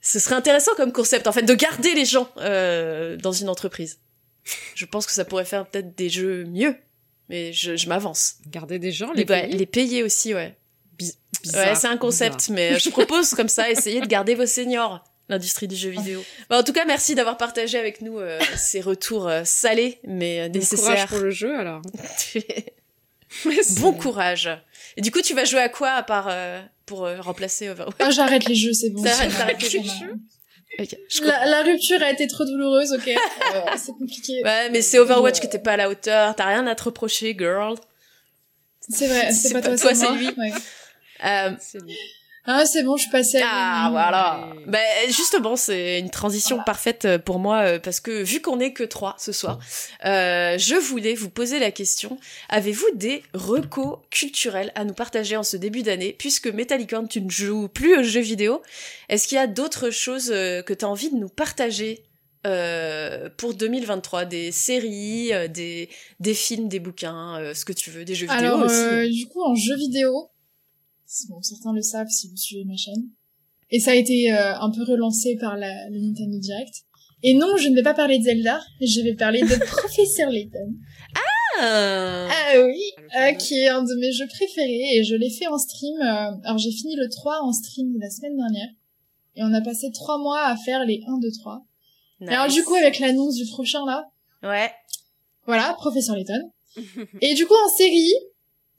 Ce 0.00 0.18
serait 0.18 0.36
intéressant 0.36 0.72
comme 0.76 0.92
concept 0.92 1.26
en 1.26 1.32
fait 1.32 1.42
de 1.42 1.54
garder 1.54 1.94
les 1.94 2.04
gens 2.04 2.28
euh, 2.38 3.16
dans 3.16 3.32
une 3.32 3.48
entreprise 3.48 3.98
je 4.74 4.84
pense 4.86 5.06
que 5.06 5.12
ça 5.12 5.24
pourrait 5.24 5.44
faire 5.44 5.66
peut-être 5.66 5.94
des 5.96 6.08
jeux 6.08 6.44
mieux, 6.44 6.76
mais 7.28 7.52
je, 7.52 7.76
je 7.76 7.88
m'avance. 7.88 8.36
Garder 8.48 8.78
des 8.78 8.92
gens, 8.92 9.12
Les, 9.12 9.24
bah, 9.24 9.40
payer 9.42 9.56
les 9.56 9.66
payer 9.66 10.02
aussi, 10.02 10.34
ouais. 10.34 10.56
Bizarre, 11.42 11.68
ouais, 11.68 11.74
c'est 11.76 11.86
un 11.86 11.96
concept, 11.96 12.36
bizarre. 12.38 12.54
mais 12.56 12.78
je 12.78 12.90
propose 12.90 13.30
comme 13.30 13.48
ça, 13.48 13.70
essayez 13.70 14.00
de 14.00 14.06
garder 14.06 14.34
vos 14.34 14.46
seniors, 14.46 15.04
l'industrie 15.28 15.68
du 15.68 15.76
jeu 15.76 15.90
vidéo. 15.90 16.24
Bah, 16.50 16.58
en 16.58 16.62
tout 16.64 16.72
cas, 16.72 16.84
merci 16.84 17.14
d'avoir 17.14 17.36
partagé 17.36 17.78
avec 17.78 18.00
nous 18.00 18.18
euh, 18.18 18.40
ces 18.56 18.80
retours 18.80 19.28
euh, 19.28 19.42
salés, 19.44 20.00
mais 20.04 20.40
euh, 20.40 20.48
Bon 20.48 20.52
courage 20.60 20.70
nécessaires. 20.72 21.06
pour 21.08 21.18
le 21.18 21.30
jeu 21.30 21.54
alors. 21.58 21.82
bon 23.80 23.92
courage. 23.92 24.48
Et 24.96 25.00
du 25.02 25.10
coup, 25.10 25.20
tu 25.20 25.34
vas 25.34 25.44
jouer 25.44 25.60
à 25.60 25.68
quoi 25.68 25.90
à 25.90 26.02
part 26.02 26.28
euh, 26.30 26.60
pour 26.86 27.04
euh, 27.04 27.20
remplacer 27.20 27.68
Overwatch? 27.68 27.94
Ah, 27.98 28.10
j'arrête 28.10 28.46
les 28.48 28.54
jeux, 28.54 28.72
c'est 28.72 28.90
bon. 28.90 29.02
T'arrêtes- 29.02 29.62
les 29.62 29.82
jeux 29.84 30.14
La, 31.24 31.46
la 31.46 31.62
rupture 31.62 32.00
a 32.02 32.10
été 32.10 32.26
trop 32.28 32.44
douloureuse, 32.44 32.92
ok. 32.92 33.08
Euh, 33.54 33.60
c'est 33.76 33.92
compliqué. 33.92 34.42
Ouais, 34.44 34.68
mais 34.70 34.82
c'est 34.82 34.98
Overwatch 34.98 35.38
Euh, 35.38 35.40
que 35.40 35.46
t'es 35.46 35.58
pas 35.58 35.72
à 35.72 35.76
la 35.78 35.88
hauteur, 35.88 36.34
t'as 36.36 36.44
rien 36.46 36.66
à 36.66 36.74
te 36.74 36.84
reprocher, 36.84 37.34
girl. 37.38 37.76
C'est 38.88 39.06
vrai, 39.06 39.32
c'est 39.32 39.52
pas, 39.54 39.62
pas 39.62 39.68
toi, 39.68 39.78
toi, 39.78 39.94
c'est 39.94 40.12
lui. 40.12 40.26
Ouais. 40.28 40.52
Euh, 41.24 41.50
C'est 41.58 41.82
lui. 41.82 41.96
Ah, 42.44 42.64
c'est 42.64 42.82
bon, 42.82 42.96
je 42.96 43.02
suis 43.02 43.10
passée 43.10 43.42
à 43.42 43.86
Ah 43.86 43.88
voilà. 43.90 44.52
Ben 44.66 44.80
justement, 45.08 45.54
c'est 45.56 45.98
une 45.98 46.08
transition 46.10 46.56
Voilà. 46.56 46.64
parfaite 46.64 47.04
euh, 47.04 47.18
pour 47.18 47.38
moi 47.38 47.58
euh, 47.62 47.78
parce 47.78 48.00
que 48.00 48.22
vu 48.22 48.40
qu'on 48.40 48.58
est 48.58 48.72
que 48.72 48.84
trois 48.84 49.16
ce 49.18 49.32
soir, 49.32 49.58
euh, 50.06 50.56
je 50.56 50.74
voulais 50.76 51.14
vous 51.14 51.28
poser 51.28 51.58
la 51.58 51.70
question 51.70 52.18
avez-vous 52.48 52.86
des 52.94 53.22
recos 53.34 53.98
culturels 54.10 54.72
à 54.76 54.84
nous 54.84 54.94
partager 54.94 55.36
en 55.36 55.42
ce 55.42 55.56
début 55.58 55.82
d'année? 55.82 56.14
Puisque 56.18 56.46
Metallicorn 56.46 57.06
tu 57.06 57.20
ne 57.20 57.28
joues 57.30 57.68
plus 57.68 57.98
aux 57.98 58.02
jeux 58.02 58.20
vidéo 58.20 58.62
Est-ce 59.10 59.28
qu'il 59.28 59.36
y 59.36 59.40
a 59.40 59.46
d'autres 59.46 59.90
choses 59.90 60.28
que 60.28 60.72
tu 60.72 60.84
as 60.84 60.88
envie 60.88 61.10
de 61.10 61.16
nous 61.16 61.28
partager 61.28 62.02
euh, 62.46 63.28
pour 63.36 63.52
2023 63.52 64.24
des 64.24 64.52
séries, 64.52 65.32
des 65.50 65.90
des 66.20 66.34
films, 66.34 66.68
des 66.68 66.78
bouquins, 66.78 67.36
euh, 67.40 67.52
ce 67.52 67.64
que 67.64 67.72
tu 67.74 67.90
veux, 67.90 68.04
des 68.04 68.14
jeux 68.14 68.26
vidéo 68.28 68.38
Alors, 68.54 68.62
aussi? 68.64 68.74
euh, 68.76 69.06
du 69.08 69.26
coup, 69.26 69.42
en 69.42 69.54
jeu 69.56 69.74
vidéo, 69.76 70.30
bon, 71.28 71.40
certains 71.42 71.72
le 71.72 71.82
savent 71.82 72.08
si 72.08 72.28
vous 72.28 72.36
suivez 72.36 72.64
ma 72.64 72.76
chaîne, 72.76 73.08
et 73.70 73.80
ça 73.80 73.92
a 73.92 73.94
été 73.94 74.32
euh, 74.32 74.58
un 74.58 74.70
peu 74.70 74.82
relancé 74.84 75.36
par 75.40 75.56
la, 75.56 75.88
le 75.90 76.00
Nintendo 76.00 76.38
Direct. 76.38 76.74
Et 77.22 77.34
non, 77.34 77.56
je 77.56 77.68
ne 77.68 77.74
vais 77.74 77.82
pas 77.82 77.94
parler 77.94 78.18
de 78.18 78.24
Zelda, 78.24 78.60
je 78.80 79.00
vais 79.00 79.14
parler 79.14 79.40
de 79.40 79.64
Professeur 79.66 80.30
Layton. 80.30 80.74
Ah. 81.14 82.28
Ah 82.30 82.62
oui, 82.64 82.80
euh, 83.20 83.32
qui 83.32 83.54
est 83.54 83.68
un 83.68 83.82
de 83.82 83.94
mes 83.96 84.12
jeux 84.12 84.28
préférés, 84.28 84.96
et 84.96 85.04
je 85.04 85.16
l'ai 85.16 85.30
fait 85.30 85.48
en 85.48 85.58
stream. 85.58 86.00
euh, 86.00 86.30
alors, 86.44 86.58
j'ai 86.58 86.70
fini 86.70 86.94
le 86.94 87.08
3 87.08 87.42
en 87.42 87.52
stream 87.52 87.96
la 88.00 88.08
semaine 88.10 88.36
dernière, 88.36 88.68
et 89.34 89.42
on 89.42 89.52
a 89.52 89.60
passé 89.60 89.90
trois 89.92 90.18
mois 90.18 90.44
à 90.44 90.56
faire 90.56 90.84
les 90.84 91.02
1, 91.06 91.18
2, 91.18 91.28
3. 91.40 91.66
Et 92.20 92.28
alors, 92.28 92.52
du 92.52 92.62
coup, 92.64 92.74
avec 92.74 92.98
l'annonce 93.00 93.34
du 93.34 93.46
prochain, 93.46 93.84
là, 93.86 94.04
ouais. 94.42 94.70
Voilà, 95.46 95.74
Professeur 95.74 96.14
Layton. 96.14 96.52
Et 97.22 97.34
du 97.34 97.46
coup, 97.46 97.54
en 97.54 97.76
série, 97.76 98.12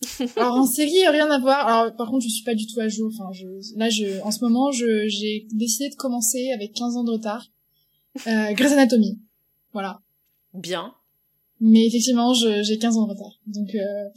alors 0.37 0.55
en 0.55 0.65
série, 0.65 1.07
rien 1.07 1.29
à 1.29 1.39
voir. 1.39 1.67
Alors, 1.67 1.95
par 1.95 2.09
contre, 2.09 2.23
je 2.23 2.29
suis 2.29 2.43
pas 2.43 2.55
du 2.55 2.65
tout 2.67 2.79
à 2.79 2.87
jour. 2.87 3.11
Enfin, 3.13 3.31
je, 3.33 3.45
là, 3.75 3.89
je, 3.89 4.21
en 4.21 4.31
ce 4.31 4.43
moment, 4.43 4.71
je, 4.71 5.07
j'ai 5.07 5.47
décidé 5.51 5.89
de 5.89 5.95
commencer 5.95 6.51
avec 6.53 6.73
15 6.73 6.97
ans 6.97 7.03
de 7.03 7.11
retard. 7.11 7.45
Euh, 8.27 8.51
Grey's 8.53 8.71
Anatomy. 8.71 9.19
Voilà. 9.73 10.01
Bien. 10.53 10.93
Mais 11.59 11.85
effectivement, 11.85 12.33
je, 12.33 12.63
j'ai 12.63 12.77
15 12.77 12.97
ans 12.97 13.05
de 13.05 13.11
retard. 13.11 13.39
Donc, 13.45 13.75
euh, 13.75 14.09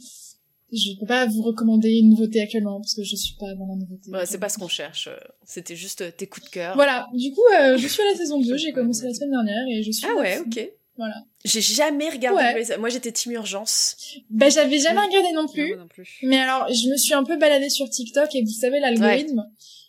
je 0.71 0.97
peux 0.99 1.05
pas 1.05 1.25
vous 1.25 1.41
recommander 1.41 1.91
une 1.91 2.09
nouveauté 2.09 2.41
actuellement 2.41 2.79
parce 2.79 2.95
que 2.95 3.03
je 3.03 3.15
suis 3.15 3.35
pas 3.35 3.53
dans 3.53 3.67
la 3.67 3.75
nouveauté. 3.75 4.09
Ouais, 4.09 4.25
c'est 4.25 4.39
pas 4.39 4.49
ce 4.49 4.57
qu'on 4.57 4.67
cherche. 4.67 5.09
C'était 5.43 5.75
juste 5.75 6.15
tes 6.17 6.27
coups 6.27 6.45
de 6.47 6.51
cœur. 6.51 6.75
Voilà. 6.75 7.07
Du 7.13 7.31
coup, 7.31 7.41
euh, 7.59 7.77
je 7.77 7.87
suis 7.87 8.01
à 8.01 8.05
la 8.05 8.15
saison 8.15 8.39
2. 8.41 8.57
J'ai 8.57 8.71
commencé 8.71 9.05
la 9.05 9.13
semaine 9.13 9.31
dernière 9.31 9.67
et 9.69 9.83
je 9.83 9.91
suis. 9.91 10.07
Ah 10.09 10.19
ouais, 10.19 10.39
ok. 10.39 10.69
Voilà. 10.97 11.15
J'ai 11.43 11.61
jamais 11.61 12.09
regardé 12.09 12.41
Ouais. 12.41 12.77
Moi, 12.77 12.89
j'étais 12.89 13.11
team 13.11 13.31
urgence. 13.33 13.97
Bah, 14.29 14.49
j'avais 14.49 14.79
jamais 14.79 15.01
regardé 15.01 15.31
non 15.33 15.47
plus. 15.47 15.69
moi 15.69 15.77
non 15.77 15.87
plus. 15.87 16.19
Mais 16.23 16.37
alors, 16.37 16.67
je 16.71 16.89
me 16.89 16.97
suis 16.97 17.13
un 17.13 17.23
peu 17.23 17.37
baladée 17.37 17.69
sur 17.69 17.89
TikTok 17.89 18.33
et 18.35 18.43
vous 18.43 18.51
savez, 18.51 18.79
l'algorithme, 18.79 19.43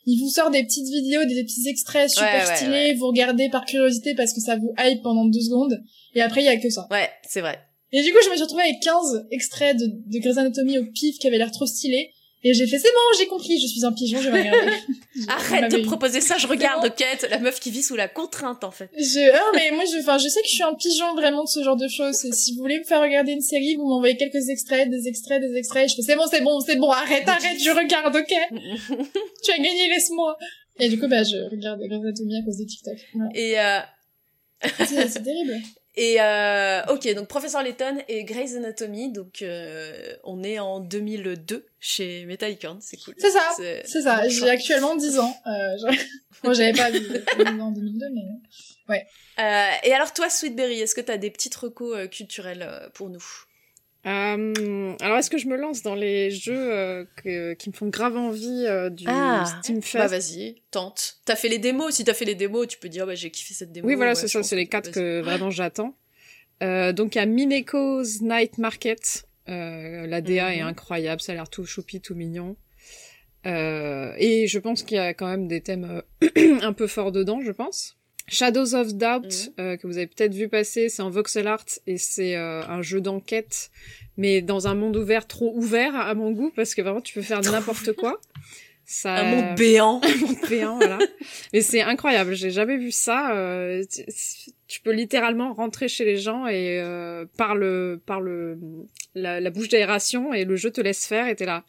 il 0.07 0.21
vous 0.21 0.31
sort 0.31 0.51
des 0.51 0.65
petites 0.65 0.89
vidéos, 0.89 1.25
des 1.25 1.45
petits 1.45 1.69
extraits 1.69 2.11
super 2.11 2.49
ouais, 2.49 2.57
stylés, 2.57 2.95
vous 2.95 3.07
regardez 3.09 3.49
par 3.51 3.65
curiosité 3.65 4.15
parce 4.15 4.33
que 4.33 4.41
ça 4.41 4.57
vous 4.57 4.75
hype 4.79 5.03
pendant 5.03 5.25
deux 5.25 5.41
secondes, 5.41 5.83
et 6.15 6.23
après, 6.23 6.43
il 6.43 6.45
y 6.45 6.49
a 6.49 6.57
que 6.59 6.71
ça. 6.71 6.87
Ouais, 6.91 7.09
c'est 7.27 7.41
vrai. 7.41 7.59
Et 7.93 8.03
du 8.03 8.11
coup, 8.13 8.19
je 8.25 8.31
me 8.31 8.35
suis 8.35 8.43
retrouvée 8.43 8.65
avec 8.65 8.81
15 8.81 9.29
extraits 9.31 9.77
de, 9.77 9.87
de 9.87 10.19
Grey's 10.19 10.37
Anatomy 10.37 10.79
au 10.79 10.85
pif 10.87 11.19
qui 11.19 11.27
avaient 11.27 11.39
l'air 11.39 11.51
trop 11.53 11.67
stylés, 11.67 12.13
et 12.45 12.53
j'ai 12.53 12.67
fait, 12.67 12.79
c'est 12.79 12.93
bon, 12.93 13.19
j'ai 13.19 13.27
compris, 13.27 13.59
je 13.59 13.67
suis 13.67 13.85
un 13.87 13.93
pigeon, 13.93 14.21
je 14.21 14.29
vais 14.29 14.43
regarder. 14.43 14.73
Arrête 15.29 15.71
de 15.73 15.79
proposer 15.79 16.21
ça, 16.21 16.37
je 16.37 16.47
regarde. 16.47 16.95
Kate, 16.95 17.27
la 17.31 17.39
meuf 17.39 17.59
qui 17.59 17.71
vit 17.71 17.83
sous 17.83 17.97
la 17.97 18.07
contrainte, 18.07 18.65
en 18.65 18.71
fait. 18.71 18.91
Je, 18.99 19.35
ah, 19.35 19.51
mais 19.55 19.71
moi, 19.71 19.85
je, 19.91 19.99
enfin, 20.01 20.19
je 20.19 20.29
sais 20.29 20.43
que 20.43 20.49
je 20.49 20.53
suis 20.53 20.63
un 20.63 20.75
pigeon 20.75 21.15
vraiment 21.15 21.45
de 21.45 21.49
ce 21.49 21.63
genre 21.63 21.77
de 21.77 21.89
choses. 21.89 22.23
Et 22.27 22.33
si 22.33 22.55
vous 22.55 22.61
voulez 22.61 22.79
me 22.79 22.85
faire 22.85 23.01
regarder 23.01 23.33
une 23.33 23.41
série, 23.41 23.77
vous 23.77 23.89
m'envoyez 23.89 24.17
quelques 24.17 24.49
extraits, 24.51 24.91
des 24.91 25.09
extraits, 25.09 25.41
des 25.41 25.57
extraits. 25.57 25.89
Je 25.89 25.97
fais, 25.97 26.03
c'est 26.03 26.17
bon, 26.17 26.27
c'est 26.31 26.43
bon, 26.43 26.61
c'est 26.61 26.77
bon, 26.77 26.91
arrête, 26.91 27.27
arrête, 27.27 27.59
je 27.59 27.71
regarde, 27.71 28.15
ok? 28.15 28.35
tu 29.43 29.51
as 29.51 29.57
gagné, 29.57 29.89
laisse-moi. 29.89 30.37
Et 30.81 30.91
du 30.91 30.99
coup, 30.99 31.09
bah, 31.09 31.23
je 31.23 31.51
regarde 31.51 31.81
Grey's 31.81 32.03
Anatomy 32.03 32.37
à 32.37 32.43
cause 32.45 32.59
de 32.59 32.65
TikTok. 32.65 32.99
Et, 33.35 33.59
euh, 33.59 33.79
C'est 34.85 35.09
c'est 35.09 35.23
terrible. 35.23 35.63
Et 35.97 36.21
euh, 36.21 36.83
ok, 36.89 37.15
donc 37.15 37.29
Professeur 37.29 37.63
Layton 37.63 37.99
et 38.09 38.25
Grey's 38.25 38.57
Anatomy, 38.57 39.13
donc 39.13 39.43
euh, 39.43 40.17
on 40.25 40.43
est 40.43 40.59
en 40.59 40.81
2002 40.81 41.67
chez 41.79 42.25
Metallicorn, 42.27 42.79
c'est 42.81 42.97
cool. 42.97 43.15
C'est 43.19 43.31
ça. 43.31 43.51
C'est 43.57 44.03
ça. 44.03 44.29
J'ai 44.29 44.51
actuellement 44.51 44.97
10 44.97 45.19
ans. 45.19 45.37
Euh, 45.47 45.93
Moi, 46.43 46.53
j'avais 46.53 46.73
pas 46.73 46.91
10 46.91 46.99
ans 47.61 47.67
en 47.67 47.71
2002, 47.71 48.07
mais... 48.13 48.23
Euh, 49.39 49.71
et 49.83 49.93
alors 49.93 50.13
toi, 50.13 50.31
Sweetberry, 50.31 50.81
est-ce 50.81 50.95
que 50.95 51.01
t'as 51.01 51.17
des 51.17 51.31
petites 51.31 51.55
recos 51.55 51.97
euh, 51.97 52.07
culturelles 52.07 52.67
euh, 52.69 52.89
pour 52.91 53.09
nous? 53.09 53.25
Euh, 54.07 54.95
alors, 55.01 55.17
est-ce 55.19 55.31
que 55.31 55.39
je 55.39 55.47
me 55.49 55.57
lance 55.57 55.83
dans 55.83 55.95
les 55.95 56.31
jeux 56.31 56.73
euh, 56.73 57.05
que, 57.17 57.55
qui 57.55 57.71
me 57.71 57.75
font 57.75 57.89
grave 57.89 58.17
envie 58.17 58.65
euh, 58.67 58.91
du 58.91 59.07
Steam 59.07 59.81
Fest? 59.83 59.97
bah 59.97 60.09
vas-y, 60.09 60.63
tente. 60.71 61.21
T'as 61.25 61.37
fait 61.37 61.49
les 61.49 61.59
démos, 61.59 61.95
si 61.95 62.05
t'as 62.05 62.13
fait 62.15 62.25
les 62.27 62.35
démos, 62.35 62.69
tu 62.69 62.79
peux 62.79 62.89
dire 62.91 63.07
bah 63.07 63.15
j'ai 63.15 63.31
kiffé 63.31 63.55
cette 63.55 63.73
démo. 63.73 63.89
Oui, 63.89 63.95
voilà, 63.95 64.13
ouais, 64.13 64.17
c'est 64.17 64.29
ça, 64.29 64.43
c'est 64.43 64.57
les 64.57 64.67
quatre 64.67 64.91
que 64.91 65.21
vraiment 65.23 65.51
j'attends. 65.51 65.97
Euh, 66.63 66.93
donc, 66.93 67.15
il 67.15 67.19
y 67.19 67.21
a 67.21 67.27
Mineko's 67.27 68.21
Night 68.21 68.59
Market. 68.59 69.25
Euh, 69.49 70.07
la 70.07 70.21
DA 70.21 70.55
est 70.55 70.61
Mhm. 70.63 70.69
incroyable, 70.69 71.21
ça 71.21 71.33
a 71.33 71.35
l'air 71.35 71.49
tout 71.49 71.65
choupi, 71.67 72.01
tout 72.01 72.15
mignon. 72.15 72.57
Euh, 73.47 74.15
et 74.17 74.47
je 74.47 74.59
pense 74.59 74.83
qu'il 74.83 74.97
y 74.97 75.01
a 75.01 75.13
quand 75.13 75.27
même 75.29 75.49
des 75.49 75.61
thèmes 75.61 76.03
un 76.63 76.73
peu 76.73 76.87
forts 76.87 77.13
dedans, 77.13 77.41
je 77.43 77.53
pense. 77.53 77.97
Shadows 78.27 78.75
of 78.75 78.95
Doubt, 78.95 79.53
euh, 79.61 79.77
que 79.77 79.87
vous 79.87 79.97
avez 79.99 80.07
peut-être 80.07 80.35
vu 80.35 80.49
passer, 80.49 80.89
c'est 80.89 81.03
en 81.03 81.11
voxel 81.11 81.47
art 81.47 81.65
et 81.87 81.99
c'est 81.99 82.37
euh, 82.37 82.63
un 82.67 82.81
jeu 82.83 83.01
d'enquête, 83.01 83.71
mais 84.17 84.41
dans 84.41 84.67
un 84.67 84.75
monde 84.75 84.97
ouvert, 84.97 85.27
trop 85.27 85.53
ouvert 85.55 85.95
à 85.95 86.15
mon 86.15 86.31
goût, 86.33 86.51
parce 86.57 86.75
que 86.75 86.83
vraiment 86.83 87.01
tu 87.03 87.13
peux 87.15 87.23
faire 87.23 87.41
n'importe 87.43 87.93
quoi. 87.93 88.21
Ça... 88.87 89.15
Un 89.15 89.31
monde 89.31 89.57
béant. 89.57 90.01
un 90.05 90.17
monde 90.27 90.37
béant, 90.49 90.77
voilà. 90.77 90.99
Mais 91.53 91.61
c'est 91.63 91.81
incroyable, 91.81 92.35
j'ai 92.35 92.51
jamais 92.51 92.77
vu 92.77 92.91
ça. 92.91 93.35
euh, 93.37 93.83
tu- 93.91 94.05
tu 94.67 94.81
peux 94.81 94.93
littéralement 94.93 95.53
rentrer 95.55 95.89
chez 95.89 96.05
les 96.05 96.17
gens 96.17 96.47
et 96.47 96.81
euh, 96.81 97.27
par 97.37 97.55
le 97.55 98.01
par 98.07 98.21
le 98.21 98.59
la, 99.15 99.39
la 99.41 99.51
bouche 99.51 99.69
d'aération 99.69 100.33
et 100.35 100.45
le 100.45 100.57
jeu 100.57 100.71
te 100.71 100.81
laisse 100.81 101.07
faire 101.07 101.29
et 101.29 101.37
t'es 101.37 101.45
là. 101.47 101.65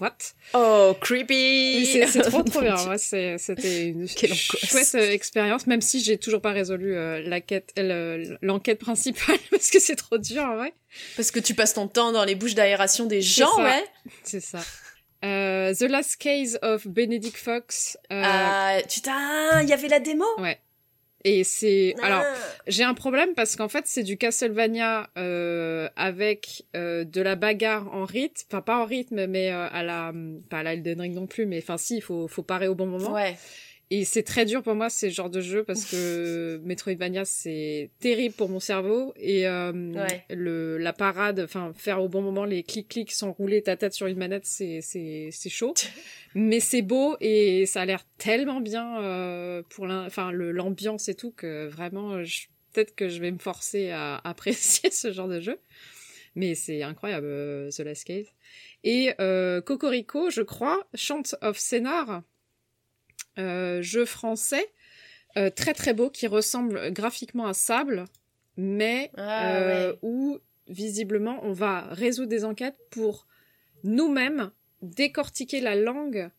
What? 0.00 0.16
Oh, 0.54 0.94
creepy 1.00 1.86
C'est 2.06 2.20
trop 2.22 2.42
trop 2.42 2.60
bien. 2.60 2.76
Ouais, 2.88 2.98
c'est- 2.98 3.38
C'était 3.38 3.86
une 3.86 4.06
Quelle 4.16 4.32
angoisse. 4.32 4.70
chouette 4.70 4.94
euh, 4.94 5.10
expérience, 5.10 5.66
même 5.66 5.80
si 5.80 6.02
j'ai 6.02 6.18
toujours 6.18 6.40
pas 6.40 6.52
résolu 6.52 6.94
euh, 6.94 7.20
la 7.26 7.40
quête, 7.40 7.72
euh, 7.78 8.16
le- 8.18 8.38
l'enquête 8.42 8.78
principale 8.78 9.38
parce 9.50 9.70
que 9.70 9.80
c'est 9.80 9.96
trop 9.96 10.18
dur 10.18 10.42
en 10.42 10.56
vrai. 10.56 10.74
Parce 11.16 11.30
que 11.30 11.40
tu 11.40 11.54
passes 11.54 11.74
ton 11.74 11.88
temps 11.88 12.12
dans 12.12 12.24
les 12.24 12.34
bouches 12.34 12.54
d'aération 12.54 13.06
des 13.06 13.22
gens, 13.22 13.54
ça. 13.56 13.62
ouais. 13.64 13.84
C'est 14.22 14.40
ça. 14.40 14.60
Euh, 15.24 15.74
The 15.74 15.82
Last 15.82 16.16
Case 16.16 16.58
of 16.62 16.86
Benedict 16.86 17.36
Fox. 17.38 17.96
euh, 18.12 18.22
Ah, 18.24 18.78
putain, 18.88 19.62
il 19.62 19.68
y 19.68 19.72
avait 19.72 19.88
la 19.88 19.98
démo? 19.98 20.24
Ouais. 20.38 20.58
Et 21.28 21.42
c'est 21.42 21.96
alors 22.02 22.22
Ah. 22.24 22.34
j'ai 22.68 22.84
un 22.84 22.94
problème 22.94 23.30
parce 23.34 23.56
qu'en 23.56 23.68
fait 23.68 23.82
c'est 23.86 24.04
du 24.04 24.16
Castlevania 24.16 25.10
euh, 25.18 25.88
avec 25.96 26.64
euh, 26.76 27.02
de 27.02 27.20
la 27.20 27.34
bagarre 27.34 27.92
en 27.92 28.04
rythme, 28.04 28.46
enfin 28.48 28.62
pas 28.62 28.78
en 28.80 28.84
rythme 28.84 29.26
mais 29.26 29.50
euh, 29.50 29.66
à 29.68 29.82
la 29.82 30.12
pas 30.48 30.58
à 30.60 30.62
la 30.62 30.74
Elden 30.74 31.00
Ring 31.00 31.14
non 31.14 31.26
plus 31.26 31.44
mais 31.44 31.58
enfin 31.58 31.78
si 31.78 31.96
il 31.96 32.00
faut 32.00 32.28
faut 32.28 32.44
parer 32.44 32.68
au 32.68 32.76
bon 32.76 32.86
moment. 32.86 33.12
Ouais. 33.12 33.36
Et 33.90 34.04
c'est 34.04 34.24
très 34.24 34.44
dur 34.44 34.62
pour 34.64 34.74
moi 34.74 34.90
ces 34.90 35.10
genres 35.10 35.30
de 35.30 35.40
jeux 35.40 35.62
parce 35.62 35.84
que 35.84 36.60
Metroidvania 36.64 37.24
c'est 37.24 37.90
terrible 38.00 38.34
pour 38.34 38.48
mon 38.48 38.58
cerveau 38.58 39.12
et 39.16 39.46
euh, 39.46 39.72
Ouais. 39.92 40.24
le 40.30 40.76
la 40.76 40.92
parade, 40.92 41.38
enfin 41.40 41.72
faire 41.76 42.02
au 42.02 42.08
bon 42.08 42.20
moment 42.20 42.44
les 42.44 42.64
clics 42.64 42.88
clics 42.88 43.12
sans 43.12 43.30
rouler 43.32 43.62
ta 43.62 43.76
tête 43.76 43.92
sur 43.92 44.08
une 44.08 44.18
manette 44.18 44.44
c'est 44.44 44.80
c'est 44.82 45.28
c'est 45.30 45.50
chaud. 45.50 45.74
Mais 46.34 46.58
c'est 46.60 46.82
beau 46.82 47.16
et 47.20 47.64
ça 47.66 47.82
a 47.82 47.84
l'air 47.84 48.04
tellement 48.18 48.60
bien 48.60 49.00
euh, 49.02 49.62
pour 49.70 49.84
enfin 49.86 50.32
l'ambiance 50.32 51.08
et 51.08 51.14
tout 51.14 51.30
que 51.30 51.66
vraiment 51.68 52.16
peut-être 52.72 52.94
que 52.96 53.08
je 53.08 53.20
vais 53.20 53.30
me 53.30 53.38
forcer 53.38 53.90
à 53.90 54.16
apprécier 54.24 54.90
ce 54.90 55.12
genre 55.12 55.28
de 55.28 55.40
jeu. 55.40 55.58
Mais 56.34 56.54
c'est 56.54 56.82
incroyable 56.82 57.26
euh, 57.30 57.70
The 57.70 57.78
Last 57.80 58.04
Cave. 58.04 58.26
Et 58.84 59.14
euh, 59.20 59.62
Cocorico, 59.62 60.28
je 60.28 60.42
crois, 60.42 60.86
Chant 60.94 61.22
of 61.40 61.56
Scénar, 61.56 62.22
jeu 63.82 64.04
français, 64.04 64.66
euh, 65.36 65.50
très 65.50 65.74
très 65.74 65.92
beau, 65.94 66.10
qui 66.10 66.26
ressemble 66.26 66.92
graphiquement 66.92 67.46
à 67.46 67.54
Sable, 67.54 68.04
mais 68.56 69.10
Ah, 69.16 69.44
euh, 69.44 69.92
ouais. 69.92 69.98
où 70.02 70.38
visiblement 70.68 71.38
on 71.42 71.52
va 71.52 71.82
résoudre 71.92 72.28
des 72.28 72.44
enquêtes 72.44 72.76
pour 72.90 73.26
nous-mêmes 73.84 74.50
décortiquer 74.82 75.60
la 75.60 75.74
langue 75.76 76.30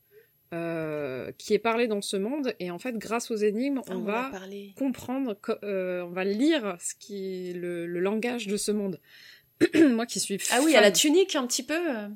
euh, 0.53 1.31
qui 1.37 1.53
est 1.53 1.59
parlée 1.59 1.87
dans 1.87 2.01
ce 2.01 2.17
monde. 2.17 2.53
Et 2.59 2.71
en 2.71 2.79
fait, 2.79 2.97
grâce 2.97 3.31
aux 3.31 3.35
énigmes, 3.35 3.81
Ah, 3.87 3.91
on 3.95 4.01
va 4.01 4.29
comprendre, 4.75 5.33
co- 5.41 5.53
euh, 5.63 6.01
on 6.03 6.09
va 6.11 6.23
lire 6.23 6.77
ce 6.79 6.93
qui 6.95 7.49
est 7.49 7.53
le, 7.53 7.85
le 7.85 7.99
langage 7.99 8.47
de 8.47 8.57
ce 8.57 8.71
monde. 8.71 8.99
Moi 9.75 10.05
qui 10.05 10.19
suis 10.19 10.37
Ah 10.51 10.59
oui, 10.63 10.75
à 10.75 10.81
la 10.81 10.91
tunique 10.91 11.35
un 11.35 11.45
petit 11.47 11.63
peu. 11.63 11.73
euh. 11.97 12.07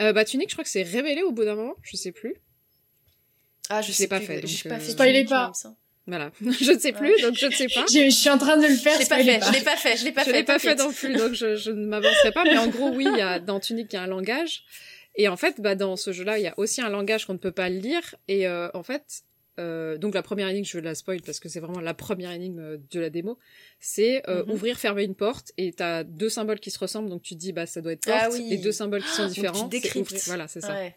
Euh, 0.00 0.12
bah 0.12 0.24
Tunic, 0.24 0.48
je 0.48 0.54
crois 0.54 0.64
que 0.64 0.70
c'est 0.70 0.82
révélé 0.84 1.22
au 1.22 1.32
bout 1.32 1.44
d'un 1.44 1.54
moment, 1.56 1.74
je 1.82 1.96
sais 1.96 2.12
plus. 2.12 2.34
Ah, 3.70 3.82
je 3.82 3.88
Je 3.88 3.92
sais 3.92 4.02
l'ai 4.04 4.08
pas 4.08 4.18
plus, 4.18 4.26
fait, 4.26 4.40
donc, 4.40 4.62
pas 4.68 4.74
euh, 4.76 4.78
fait. 4.78 4.94
Tunique, 5.12 5.28
pas. 5.28 5.52
Voilà, 6.06 6.30
je 6.40 6.72
ne 6.72 6.78
sais 6.78 6.92
plus, 6.92 7.20
donc 7.20 7.34
je 7.34 7.46
ne 7.46 7.50
sais 7.52 7.66
pas. 7.68 7.84
Je, 7.92 8.04
je 8.06 8.10
suis 8.10 8.30
en 8.30 8.38
train 8.38 8.56
de 8.56 8.66
le 8.66 8.74
faire. 8.74 8.94
Je 8.94 9.00
l'ai 9.00 9.06
pas 9.06 9.16
fait. 9.22 9.40
Je 9.46 9.52
l'ai 9.52 9.60
pas 9.62 9.76
fait. 9.76 9.96
Je 9.98 10.04
l'ai 10.04 10.12
pas 10.12 10.24
je 10.24 10.30
fait. 10.30 10.32
l'ai 10.38 10.42
pas 10.44 10.58
fait 10.58 10.74
t'inquiète. 10.74 10.86
non 10.86 10.92
plus, 10.92 11.14
donc 11.16 11.32
je, 11.34 11.54
je 11.56 11.70
ne 11.70 11.86
m'avancerai 11.86 12.32
pas. 12.32 12.44
Mais 12.44 12.56
en 12.56 12.68
gros, 12.68 12.88
oui, 12.90 13.06
il 13.12 13.18
y 13.18 13.20
a, 13.20 13.38
dans 13.40 13.60
Tunic, 13.60 13.92
il 13.92 13.96
y 13.96 13.98
a 13.98 14.02
un 14.02 14.06
langage. 14.06 14.64
Et 15.16 15.28
en 15.28 15.36
fait, 15.36 15.60
bah, 15.60 15.74
dans 15.74 15.96
ce 15.96 16.12
jeu-là, 16.12 16.38
il 16.38 16.44
y 16.44 16.46
a 16.46 16.54
aussi 16.56 16.80
un 16.80 16.88
langage 16.88 17.26
qu'on 17.26 17.34
ne 17.34 17.38
peut 17.38 17.52
pas 17.52 17.68
lire. 17.68 18.14
Et 18.26 18.46
euh, 18.48 18.68
en 18.72 18.82
fait, 18.82 19.22
euh, 19.60 19.98
donc 19.98 20.14
la 20.14 20.22
première 20.22 20.48
énigme, 20.48 20.64
je 20.64 20.78
la 20.78 20.94
spoil 20.94 21.20
parce 21.20 21.40
que 21.40 21.50
c'est 21.50 21.60
vraiment 21.60 21.80
la 21.80 21.92
première 21.92 22.30
énigme 22.30 22.78
de 22.90 23.00
la 23.00 23.10
démo. 23.10 23.38
C'est 23.78 24.22
euh, 24.30 24.44
Mhm. 24.46 24.52
ouvrir, 24.52 24.78
fermer 24.78 25.02
une 25.04 25.14
porte. 25.16 25.52
Et 25.58 25.72
t'as 25.74 26.04
deux 26.04 26.30
symboles 26.30 26.60
qui 26.60 26.70
se 26.70 26.78
ressemblent, 26.78 27.10
donc 27.10 27.20
tu 27.22 27.34
te 27.34 27.38
dis, 27.40 27.52
bah, 27.52 27.66
ça 27.66 27.82
doit 27.82 27.92
être 27.92 28.04
porte. 28.06 28.18
Ah 28.18 28.28
oui. 28.32 28.48
Et 28.50 28.56
deux 28.56 28.72
symboles 28.72 29.02
qui 29.02 29.10
sont 29.10 29.24
Donc 29.24 29.34
tu 29.34 29.40
différents. 29.40 29.54
c'est 29.64 29.68
décryptes. 29.68 30.10
ouvrir. 30.12 30.22
Voilà, 30.24 30.48
c'est 30.48 30.62
ça. 30.62 30.72
Ouais. 30.72 30.94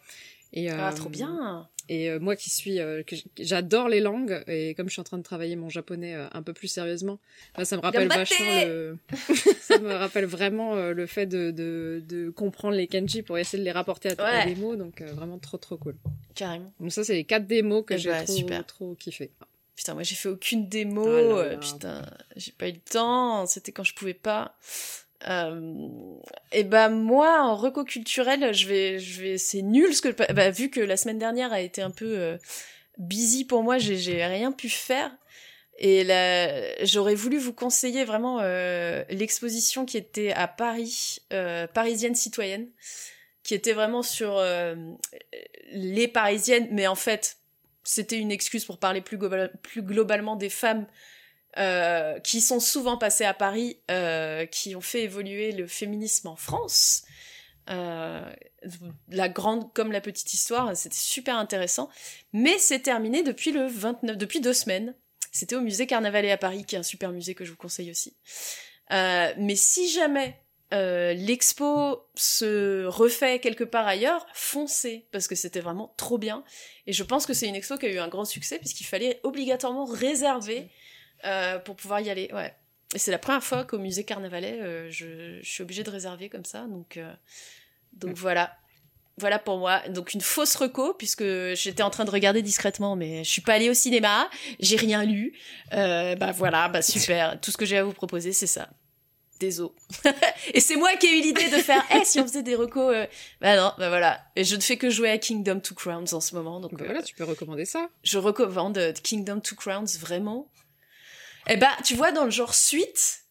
Et, 0.54 0.70
Ah, 0.70 0.90
euh, 0.90 0.92
trop 0.96 1.08
bien. 1.10 1.68
Et 1.88 2.10
euh, 2.10 2.20
moi 2.20 2.36
qui 2.36 2.48
suis, 2.48 2.78
euh, 2.80 3.02
j'adore 3.38 3.88
les 3.88 4.00
langues, 4.00 4.42
et 4.46 4.74
comme 4.74 4.88
je 4.88 4.92
suis 4.92 5.00
en 5.00 5.04
train 5.04 5.18
de 5.18 5.22
travailler 5.22 5.56
mon 5.56 5.68
japonais 5.68 6.14
euh, 6.14 6.26
un 6.32 6.42
peu 6.42 6.52
plus 6.52 6.68
sérieusement, 6.68 7.18
bah, 7.56 7.64
ça 7.64 7.76
me 7.76 7.82
rappelle 7.82 8.08
vachement 8.08 8.64
le... 8.66 8.96
ça 9.60 9.78
me 9.78 9.92
rappelle 9.92 10.26
vraiment 10.26 10.76
le 10.76 11.06
fait 11.06 11.26
de, 11.26 11.50
de, 11.50 12.02
de 12.08 12.30
comprendre 12.30 12.76
les 12.76 12.86
kanji 12.86 13.22
pour 13.22 13.36
essayer 13.38 13.58
de 13.58 13.64
les 13.64 13.72
rapporter 13.72 14.10
à, 14.10 14.24
à 14.24 14.44
Ouais. 14.46 14.54
des 14.54 14.60
mots, 14.60 14.76
donc 14.76 15.02
vraiment 15.02 15.38
trop 15.38 15.58
trop 15.58 15.76
cool. 15.76 15.96
Carrément. 16.34 16.72
Donc 16.80 16.92
ça 16.92 17.02
c'est 17.04 17.14
les 17.14 17.24
quatre 17.24 17.46
démos 17.46 17.84
que 17.86 17.94
Eh 17.94 17.98
j'ai 17.98 18.10
bah, 18.10 18.22
trop, 18.24 18.32
super. 18.36 18.64
trop 18.66 18.94
kiffé. 18.94 19.30
Putain, 19.74 19.94
moi 19.94 20.02
j'ai 20.02 20.14
fait 20.14 20.28
aucune 20.28 20.68
démo. 20.68 21.04
Ah 21.06 21.20
là 21.44 21.48
là. 21.52 21.56
putain, 21.58 22.06
j'ai 22.36 22.52
pas 22.52 22.68
eu 22.68 22.72
le 22.72 22.78
temps. 22.78 23.46
C'était 23.46 23.72
quand 23.72 23.84
je 23.84 23.94
pouvais 23.94 24.14
pas. 24.14 24.54
Euh, 25.28 25.88
et 26.50 26.64
bah 26.64 26.88
moi 26.88 27.42
en 27.42 27.54
reco 27.54 27.84
culturel, 27.84 28.52
je 28.52 28.66
vais, 28.66 28.98
je 28.98 29.22
vais, 29.22 29.38
c'est 29.38 29.62
nul 29.62 29.94
ce 29.94 30.02
que, 30.02 30.32
bah, 30.32 30.50
vu 30.50 30.70
que 30.70 30.80
la 30.80 30.96
semaine 30.96 31.18
dernière 31.18 31.52
a 31.52 31.60
été 31.60 31.82
un 31.82 31.90
peu 31.90 32.18
euh, 32.18 32.36
busy 32.98 33.44
pour 33.44 33.62
moi, 33.62 33.78
j'ai, 33.78 34.24
rien 34.24 34.52
pu 34.52 34.68
faire. 34.68 35.10
Et 35.78 36.04
là, 36.04 36.84
j'aurais 36.84 37.14
voulu 37.14 37.38
vous 37.38 37.52
conseiller 37.52 38.04
vraiment 38.04 38.40
euh, 38.40 39.02
l'exposition 39.08 39.86
qui 39.86 39.96
était 39.96 40.32
à 40.32 40.46
Paris, 40.46 41.18
Parisienne 41.72 42.14
citoyenne, 42.14 42.68
qui 43.42 43.54
était 43.54 43.72
vraiment 43.72 44.02
sur 44.02 44.40
les 45.72 46.08
Parisiennes, 46.08 46.68
mais 46.70 46.86
en 46.86 46.94
fait, 46.94 47.38
c'était 47.84 48.18
une 48.18 48.30
excuse 48.30 48.64
pour 48.64 48.78
parler 48.78 49.00
plus 49.00 49.18
globalement 49.82 50.36
des 50.36 50.50
femmes 50.50 50.86
euh, 51.58 52.18
qui 52.20 52.40
sont 52.40 52.60
souvent 52.60 52.96
passées 52.96 53.24
à 53.24 53.34
Paris, 53.34 53.78
euh, 53.90 54.46
qui 54.46 54.74
ont 54.74 54.80
fait 54.80 55.02
évoluer 55.02 55.52
le 55.52 55.66
féminisme 55.66 56.28
en 56.28 56.36
France. 56.36 57.04
Euh, 57.70 58.32
la 59.08 59.28
grande 59.28 59.72
comme 59.72 59.92
la 59.92 60.00
petite 60.00 60.32
histoire, 60.34 60.76
c'était 60.76 60.96
super 60.96 61.36
intéressant. 61.36 61.88
Mais 62.32 62.58
c'est 62.58 62.80
terminé 62.80 63.22
depuis 63.22 63.52
le 63.52 63.66
29, 63.66 64.16
depuis 64.16 64.40
deux 64.40 64.52
semaines. 64.52 64.94
C'était 65.30 65.56
au 65.56 65.60
musée 65.60 65.86
Carnavalet 65.86 66.30
à 66.30 66.38
Paris, 66.38 66.64
qui 66.64 66.74
est 66.74 66.78
un 66.78 66.82
super 66.82 67.10
musée 67.10 67.34
que 67.34 67.44
je 67.44 67.50
vous 67.50 67.56
conseille 67.56 67.90
aussi. 67.90 68.16
Euh, 68.92 69.32
mais 69.38 69.56
si 69.56 69.88
jamais 69.88 70.38
euh, 70.72 71.12
l'expo 71.12 72.06
se 72.14 72.84
refait 72.86 73.40
quelque 73.40 73.64
part 73.64 73.86
ailleurs, 73.86 74.26
foncez, 74.32 75.06
parce 75.12 75.28
que 75.28 75.34
c'était 75.34 75.60
vraiment 75.60 75.94
trop 75.96 76.18
bien. 76.18 76.44
Et 76.86 76.92
je 76.92 77.02
pense 77.02 77.26
que 77.26 77.34
c'est 77.34 77.46
une 77.46 77.54
expo 77.54 77.76
qui 77.76 77.86
a 77.86 77.90
eu 77.90 77.98
un 77.98 78.08
grand 78.08 78.24
succès, 78.24 78.58
puisqu'il 78.58 78.84
fallait 78.84 79.20
obligatoirement 79.22 79.84
réserver 79.84 80.68
euh, 81.24 81.58
pour 81.58 81.76
pouvoir 81.76 82.00
y 82.00 82.10
aller. 82.10 82.28
Ouais. 82.32 82.54
Et 82.94 82.98
c'est 82.98 83.10
la 83.10 83.18
première 83.18 83.42
fois 83.42 83.64
qu'au 83.64 83.78
musée 83.78 84.04
Carnavalet, 84.04 84.60
euh, 84.60 84.90
je, 84.90 85.40
je 85.42 85.50
suis 85.50 85.62
obligée 85.62 85.82
de 85.82 85.90
réserver 85.90 86.28
comme 86.28 86.44
ça. 86.44 86.66
Donc, 86.66 86.96
euh, 86.96 87.12
donc 87.92 88.16
voilà. 88.16 88.56
Voilà 89.18 89.38
pour 89.38 89.58
moi. 89.58 89.80
Donc 89.88 90.14
une 90.14 90.20
fausse 90.20 90.56
reco, 90.56 90.94
puisque 90.94 91.24
j'étais 91.54 91.82
en 91.82 91.90
train 91.90 92.04
de 92.04 92.10
regarder 92.10 92.40
discrètement, 92.42 92.96
mais 92.96 93.24
je 93.24 93.30
suis 93.30 93.42
pas 93.42 93.54
allée 93.54 93.68
au 93.68 93.74
cinéma, 93.74 94.28
j'ai 94.58 94.76
rien 94.76 95.04
lu. 95.04 95.38
Euh, 95.74 96.16
bah 96.16 96.32
voilà, 96.32 96.68
bah 96.68 96.80
super. 96.82 97.38
Tout 97.40 97.50
ce 97.50 97.56
que 97.56 97.66
j'ai 97.66 97.76
à 97.76 97.84
vous 97.84 97.92
proposer, 97.92 98.32
c'est 98.32 98.46
ça. 98.46 98.70
Désolé. 99.38 99.72
Et 100.54 100.60
c'est 100.60 100.76
moi 100.76 100.94
qui 100.96 101.06
ai 101.06 101.18
eu 101.18 101.22
l'idée 101.22 101.50
de 101.50 101.56
faire, 101.56 101.84
eh, 101.94 102.04
si 102.04 102.20
on 102.20 102.26
faisait 102.26 102.42
des 102.42 102.54
recos, 102.54 102.94
euh, 102.94 103.06
bah 103.40 103.56
non, 103.56 103.72
bah 103.76 103.88
voilà. 103.88 104.20
Et 104.34 104.44
je 104.44 104.56
ne 104.56 104.60
fais 104.60 104.76
que 104.76 104.88
jouer 104.88 105.10
à 105.10 105.18
Kingdom 105.18 105.60
Two 105.60 105.74
Crowns 105.74 106.06
en 106.12 106.20
ce 106.20 106.34
moment, 106.34 106.60
donc 106.60 106.72
euh, 106.80 106.84
voilà, 106.84 107.02
tu 107.02 107.14
peux 107.14 107.24
recommander 107.24 107.64
ça. 107.64 107.88
je 108.04 108.18
recommande 108.18 108.94
Kingdom 109.02 109.40
Two 109.40 109.56
Crowns 109.56 109.98
vraiment. 110.00 110.48
Eh 111.48 111.56
bah, 111.56 111.76
tu 111.84 111.94
vois, 111.94 112.12
dans 112.12 112.24
le 112.24 112.30
genre 112.30 112.54
suite, 112.54 113.24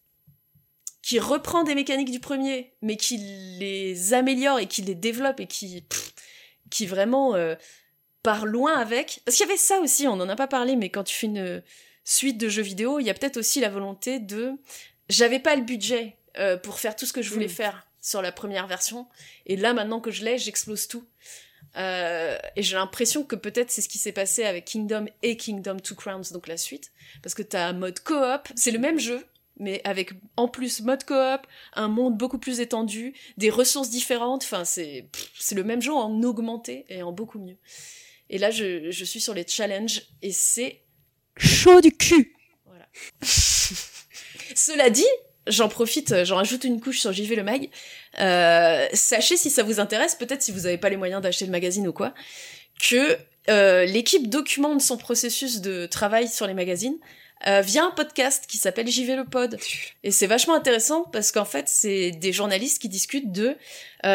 qui 1.01 1.19
reprend 1.19 1.63
des 1.63 1.75
mécaniques 1.75 2.11
du 2.11 2.19
premier, 2.19 2.73
mais 2.81 2.97
qui 2.97 3.17
les 3.59 4.13
améliore 4.13 4.59
et 4.59 4.67
qui 4.67 4.81
les 4.81 4.95
développe 4.95 5.39
et 5.39 5.47
qui, 5.47 5.81
pff, 5.81 6.13
qui 6.69 6.85
vraiment 6.85 7.35
euh, 7.35 7.55
part 8.23 8.45
loin 8.45 8.77
avec. 8.77 9.21
Parce 9.25 9.37
qu'il 9.37 9.45
y 9.45 9.49
avait 9.49 9.57
ça 9.57 9.79
aussi, 9.79 10.07
on 10.07 10.15
n'en 10.15 10.29
a 10.29 10.35
pas 10.35 10.47
parlé, 10.47 10.75
mais 10.75 10.89
quand 10.89 11.03
tu 11.03 11.15
fais 11.15 11.27
une 11.27 11.63
suite 12.03 12.37
de 12.37 12.49
jeux 12.49 12.61
vidéo, 12.61 12.99
il 12.99 13.05
y 13.05 13.09
a 13.09 13.13
peut-être 13.13 13.37
aussi 13.37 13.59
la 13.59 13.69
volonté 13.69 14.19
de. 14.19 14.53
J'avais 15.09 15.39
pas 15.39 15.55
le 15.55 15.63
budget 15.63 16.17
euh, 16.37 16.57
pour 16.57 16.79
faire 16.79 16.95
tout 16.95 17.05
ce 17.05 17.13
que 17.13 17.21
je 17.21 17.31
voulais 17.31 17.47
Mm. 17.47 17.49
faire 17.49 17.87
sur 18.01 18.21
la 18.21 18.31
première 18.31 18.65
version, 18.65 19.07
et 19.45 19.55
là 19.55 19.73
maintenant 19.73 19.99
que 19.99 20.09
je 20.09 20.23
l'ai, 20.25 20.37
j'explose 20.39 20.87
tout. 20.87 21.05
Euh, 21.77 22.37
et 22.55 22.63
j'ai 22.63 22.75
l'impression 22.75 23.23
que 23.23 23.35
peut-être 23.35 23.71
c'est 23.71 23.81
ce 23.81 23.89
qui 23.89 23.97
s'est 23.97 24.11
passé 24.11 24.43
avec 24.43 24.65
Kingdom 24.65 25.05
et 25.23 25.37
Kingdom 25.37 25.77
Two 25.77 25.95
Crowns, 25.95 26.23
donc 26.31 26.47
la 26.47 26.57
suite. 26.57 26.91
Parce 27.23 27.33
que 27.33 27.43
t'as 27.43 27.67
un 27.67 27.73
mode 27.73 27.99
coop, 28.01 28.49
c'est 28.55 28.71
le 28.71 28.79
même 28.79 28.99
jeu, 28.99 29.25
mais 29.57 29.81
avec 29.83 30.11
en 30.37 30.47
plus 30.47 30.81
mode 30.81 31.05
coop, 31.05 31.47
un 31.73 31.87
monde 31.87 32.17
beaucoup 32.17 32.39
plus 32.39 32.59
étendu, 32.59 33.13
des 33.37 33.49
ressources 33.49 33.89
différentes, 33.89 34.43
enfin 34.43 34.65
c'est 34.65 35.07
c'est 35.39 35.55
le 35.55 35.63
même 35.63 35.81
jeu 35.81 35.93
en 35.93 36.21
augmenté 36.23 36.85
et 36.89 37.03
en 37.03 37.11
beaucoup 37.11 37.39
mieux. 37.39 37.57
Et 38.29 38.37
là 38.37 38.51
je, 38.51 38.91
je 38.91 39.05
suis 39.05 39.21
sur 39.21 39.33
les 39.33 39.47
challenges 39.47 40.03
et 40.21 40.31
c'est 40.31 40.81
chaud 41.37 41.79
du 41.79 41.91
cul. 41.91 42.35
Voilà. 42.65 42.87
Cela 44.55 44.89
dit, 44.89 45.07
j'en 45.47 45.69
profite, 45.69 46.11
euh, 46.11 46.25
j'en 46.25 46.37
rajoute 46.37 46.63
une 46.63 46.79
couche 46.79 46.99
sur 46.99 47.11
JV 47.11 47.35
le 47.35 47.43
mag. 47.43 47.69
Euh, 48.19 48.87
sachez 48.93 49.37
si 49.37 49.49
ça 49.49 49.63
vous 49.63 49.79
intéresse, 49.79 50.15
peut-être 50.15 50.41
si 50.41 50.51
vous 50.51 50.61
n'avez 50.61 50.77
pas 50.77 50.89
les 50.89 50.97
moyens 50.97 51.21
d'acheter 51.21 51.45
le 51.45 51.51
magazine 51.51 51.87
ou 51.87 51.93
quoi, 51.93 52.13
que 52.81 53.17
euh, 53.49 53.85
l'équipe 53.85 54.29
documente 54.29 54.81
son 54.81 54.97
processus 54.97 55.61
de 55.61 55.85
travail 55.85 56.27
sur 56.27 56.45
les 56.45 56.53
magazines 56.53 56.97
euh, 57.47 57.61
via 57.61 57.83
un 57.83 57.89
podcast 57.89 58.45
qui 58.47 58.57
s'appelle 58.57 58.87
JV 58.87 59.15
le 59.15 59.25
pod. 59.25 59.57
Et 60.03 60.11
c'est 60.11 60.27
vachement 60.27 60.53
intéressant 60.53 61.03
parce 61.05 61.31
qu'en 61.31 61.45
fait, 61.45 61.67
c'est 61.67 62.11
des 62.11 62.31
journalistes 62.31 62.79
qui 62.79 62.87
discutent 62.87 63.31
de 63.31 63.55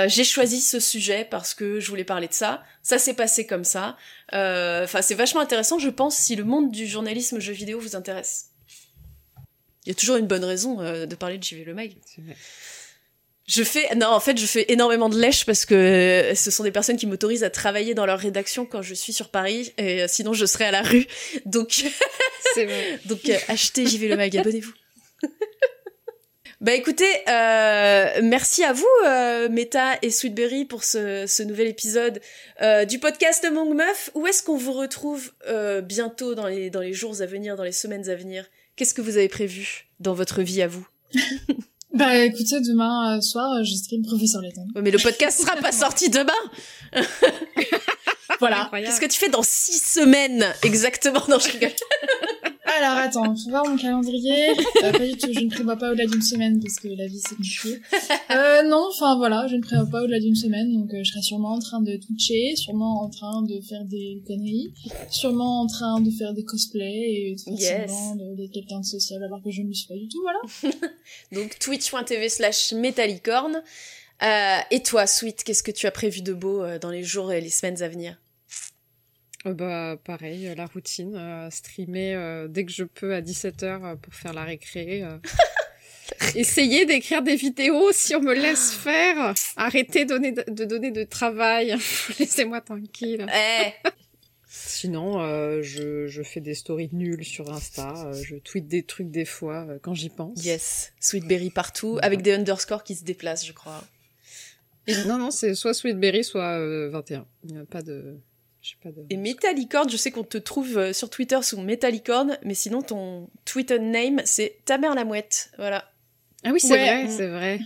j'ai 0.07 0.25
choisi 0.25 0.61
ce 0.61 0.79
sujet 0.79 1.27
parce 1.29 1.55
que 1.55 1.81
je 1.81 1.89
voulais 1.89 2.05
parler 2.05 2.29
de 2.29 2.33
ça, 2.33 2.63
ça 2.83 2.99
s'est 2.99 3.15
passé 3.15 3.47
comme 3.47 3.65
ça. 3.65 3.97
Enfin, 4.33 5.03
c'est 5.03 5.15
vachement 5.15 5.41
intéressant, 5.41 5.81
je 5.81 5.91
pense, 5.91 6.17
si 6.17 6.37
le 6.37 6.45
monde 6.45 6.71
du 6.71 6.87
journalisme 6.87 7.41
jeu 7.41 7.53
vidéo 7.53 7.81
vous 7.81 7.97
intéresse. 7.97 8.51
Il 9.87 9.91
y 9.91 9.93
a 9.93 9.95
toujours 9.95 10.17
une 10.17 10.27
bonne 10.27 10.45
raison 10.45 10.81
euh, 10.81 11.07
de 11.07 11.15
parler 11.15 11.39
de 11.39 11.45
JV 11.45 11.65
le 11.65 11.75
mag. 11.75 11.93
Je 13.47 13.63
fais 13.63 13.95
non 13.95 14.09
en 14.09 14.19
fait 14.19 14.37
je 14.37 14.45
fais 14.45 14.67
énormément 14.73 15.09
de 15.09 15.17
lèche 15.17 15.47
parce 15.47 15.65
que 15.65 16.33
ce 16.35 16.51
sont 16.51 16.65
des 16.65 16.73
personnes 16.73 16.97
qui 16.97 17.07
m'autorisent 17.07 17.45
à 17.45 17.51
travailler 17.51 17.95
dans 17.95 18.05
leur 18.05 18.19
rédaction 18.19 18.67
quand 18.67 18.83
je 18.83 18.93
suis 18.93 19.13
sur 19.13 19.29
Paris 19.29 19.73
et 19.79 20.03
euh, 20.03 20.07
sinon 20.09 20.33
je 20.33 20.45
serais 20.47 20.65
à 20.65 20.73
la 20.73 20.83
rue 20.83 21.07
donc 21.45 21.71
vrai. 22.57 22.99
donc 23.05 23.29
euh, 23.29 23.37
achetez 23.47 23.87
JV 23.87 24.09
le 24.09 24.17
mag 24.17 24.37
abonnez-vous. 24.37 24.73
Bah 26.63 26.73
écoutez, 26.73 27.05
euh, 27.29 28.21
merci 28.23 28.65
à 28.65 28.73
vous, 28.73 28.87
euh, 29.05 29.51
Meta 29.51 29.99
et 30.01 30.11
Sweetberry, 30.11 30.65
pour 30.65 30.85
ce, 30.85 31.27
ce 31.27 31.43
nouvel 31.43 31.69
épisode 31.69 32.19
euh, 32.63 32.87
du 32.87 32.99
podcast 32.99 33.45
Among 33.45 33.75
Meuf. 33.75 34.11
Où 34.15 34.27
est-ce 34.27 34.43
qu'on 34.43 34.57
vous 34.57 34.73
retrouve 34.73 35.33
euh, 35.49 35.83
bientôt 35.83 36.35
dans 36.35 36.47
les, 36.47 36.71
dans 36.71 36.81
les 36.81 36.95
jours 36.95 37.21
à 37.21 37.27
venir, 37.27 37.57
dans 37.57 37.63
les 37.63 37.73
semaines 37.73 38.09
à 38.09 38.15
venir? 38.15 38.47
Qu'est-ce 38.77 38.93
que 38.93 39.01
vous 39.01 39.17
avez 39.17 39.29
prévu 39.29 39.87
dans 40.01 40.13
votre 40.15 40.43
vie 40.43 40.63
à 40.63 40.69
vous? 40.69 40.87
Bah 41.95 42.15
écoutez, 42.19 42.61
demain 42.61 43.17
euh, 43.17 43.21
soir, 43.23 43.53
euh, 43.55 43.63
je 43.65 43.75
stream 43.75 44.03
Professeur 44.05 44.43
Layton. 44.43 44.67
Ouais, 44.75 44.83
Mais 44.83 44.91
le 44.91 44.99
podcast 44.99 45.41
sera 45.41 45.57
pas 45.57 45.73
sorti 45.73 46.11
demain 46.11 46.33
Voilà. 48.39 48.69
Qu'est-ce 48.71 49.01
que 49.01 49.07
tu 49.07 49.19
fais 49.19 49.31
dans 49.31 49.43
six 49.43 49.83
semaines 49.83 50.45
exactement? 50.63 51.23
Non, 51.27 51.39
je 51.39 51.53
rigole. 51.53 51.71
Alors 52.67 52.97
attends, 52.99 53.35
faut 53.37 53.51
voir 53.51 53.65
mon 53.67 53.77
calendrier. 53.77 54.51
Euh, 54.83 54.93
pas 54.93 54.99
du 55.07 55.17
tout, 55.17 55.29
je 55.33 55.41
ne 55.41 55.49
prévois 55.51 55.77
pas 55.77 55.91
au-delà 55.93 56.07
d'une 56.07 56.23
semaine 56.23 56.61
parce 56.61 56.77
que 56.77 56.89
la 56.89 57.07
vie 57.07 57.21
c'est 57.21 57.37
compliqué. 57.37 57.81
Euh, 58.31 58.63
non, 58.65 58.89
enfin 58.91 59.17
voilà, 59.17 59.47
je 59.49 59.57
ne 59.57 59.63
prévois 59.63 59.87
pas 59.91 60.03
au-delà 60.03 60.19
d'une 60.19 60.35
semaine, 60.35 60.73
donc 60.73 60.93
euh, 60.93 60.99
je 61.03 61.11
serai 61.11 61.23
sûrement 61.23 61.53
en 61.55 61.59
train 61.61 61.81
de 61.81 61.97
twitcher, 61.97 62.57
sûrement 62.57 63.03
en 63.03 63.09
train 63.09 63.43
de 63.43 63.61
faire 63.61 63.85
des 63.85 64.23
conneries, 64.27 64.73
sûrement 65.11 65.61
en 65.63 65.67
train 65.67 66.01
de 66.01 66.11
faire 66.11 66.35
des 66.35 66.45
cosplays 66.45 67.31
et 67.31 67.35
de 67.37 67.41
faire 67.57 67.81
Yes. 67.83 67.93
d'être 68.37 68.53
quelqu'un 68.53 68.81
de 68.81 68.85
social 68.85 69.23
alors 69.23 69.43
que 69.43 69.51
je 69.51 69.63
ne 69.63 69.69
le 69.69 69.75
suis 69.75 69.87
pas 69.89 69.95
du 69.95 70.09
tout, 70.09 70.23
voilà. 70.23 70.81
Donc 71.33 71.59
twitch.tv 71.59 72.29
slash 72.29 72.73
métallicorne. 72.73 73.63
Euh, 74.23 74.57
et 74.71 74.83
toi, 74.83 75.07
Sweet, 75.07 75.45
qu'est-ce 75.45 75.63
que 75.63 75.71
tu 75.71 75.87
as 75.87 75.91
prévu 75.91 76.23
de 76.23 76.33
beau 76.33 76.63
euh, 76.63 76.79
dans 76.79 76.91
les 76.91 77.03
jours 77.05 77.33
et 77.33 77.41
les 77.41 77.51
semaines 77.51 77.83
à 77.83 77.89
venir? 77.89 78.17
Bah 79.55 79.97
pareil, 80.05 80.49
euh, 80.49 80.55
la 80.55 80.67
routine, 80.67 81.15
euh, 81.17 81.51
streamer 81.51 82.15
euh, 82.15 82.49
dès 82.49 82.65
que 82.65 82.73
je 82.73 82.85
peux 82.85 83.15
à 83.15 83.21
17h 83.21 83.97
pour 83.99 84.15
faire 84.15 84.33
la 84.33 84.45
récré. 84.45 85.03
euh. 85.03 85.19
Essayer 86.37 86.87
d'écrire 86.87 87.23
des 87.23 87.35
vidéos 87.37 87.91
si 87.93 88.15
on 88.15 88.21
me 88.23 88.33
laisse 88.35 88.73
faire. 88.73 89.35
Arrêtez 89.57 90.05
donner 90.05 90.33
de, 90.33 90.45
de 90.49 90.65
donner 90.65 90.91
de 90.93 91.03
travail. 91.05 91.75
Laissez-moi 92.19 92.61
tranquille. 92.61 93.27
Eh 93.35 93.91
Sinon, 94.49 95.21
euh, 95.21 95.63
je, 95.63 96.07
je 96.07 96.23
fais 96.23 96.41
des 96.41 96.55
stories 96.55 96.91
nulles 96.93 97.25
sur 97.25 97.53
Insta. 97.53 97.93
euh, 98.07 98.13
je 98.23 98.37
tweete 98.37 98.69
des 98.69 98.85
trucs 98.85 99.11
des 99.11 99.25
fois 99.25 99.67
euh, 99.69 99.79
quand 99.83 99.95
j'y 99.95 100.09
pense. 100.09 100.45
Yes, 100.45 100.93
Sweetberry 101.01 101.51
partout, 101.51 101.99
avec 102.03 102.23
des 102.23 102.33
underscores 102.35 102.85
qui 102.85 102.95
se 102.95 103.05
déplacent, 103.05 103.45
je 103.47 103.53
crois. 103.53 103.83
Non, 105.07 105.19
non, 105.19 105.31
c'est 105.33 105.55
soit 105.57 105.75
Sweetberry, 105.75 106.23
soit 106.23 106.59
euh, 106.59 106.89
21. 106.91 107.27
Il 107.45 107.55
n'y 107.55 107.59
a 107.61 107.65
pas 107.65 107.83
de... 107.83 108.17
Pas 108.83 108.91
de... 108.91 109.03
Et 109.11 109.17
Metallicorn, 109.17 109.89
je 109.89 109.97
sais 109.97 110.11
qu'on 110.11 110.25
te 110.25 110.39
trouve 110.39 110.79
euh, 110.79 110.93
sur 110.93 111.11
Twitter 111.11 111.39
sous 111.43 111.61
Metallicorn, 111.61 112.39
mais 112.45 112.55
sinon 112.55 112.83
ton 112.83 113.29
Twitter 113.45 113.79
name, 113.79 114.21
c'est 114.25 114.59
ta 114.65 114.79
mère 114.79 114.95
la 114.95 115.05
mouette. 115.05 115.51
Voilà. 115.59 115.85
Ah 116.45 116.51
oui, 116.53 116.61
c'est 116.61 116.75
Ouais. 116.75 117.05
vrai, 117.05 117.09
c'est 117.11 117.27
vrai. 117.27 117.61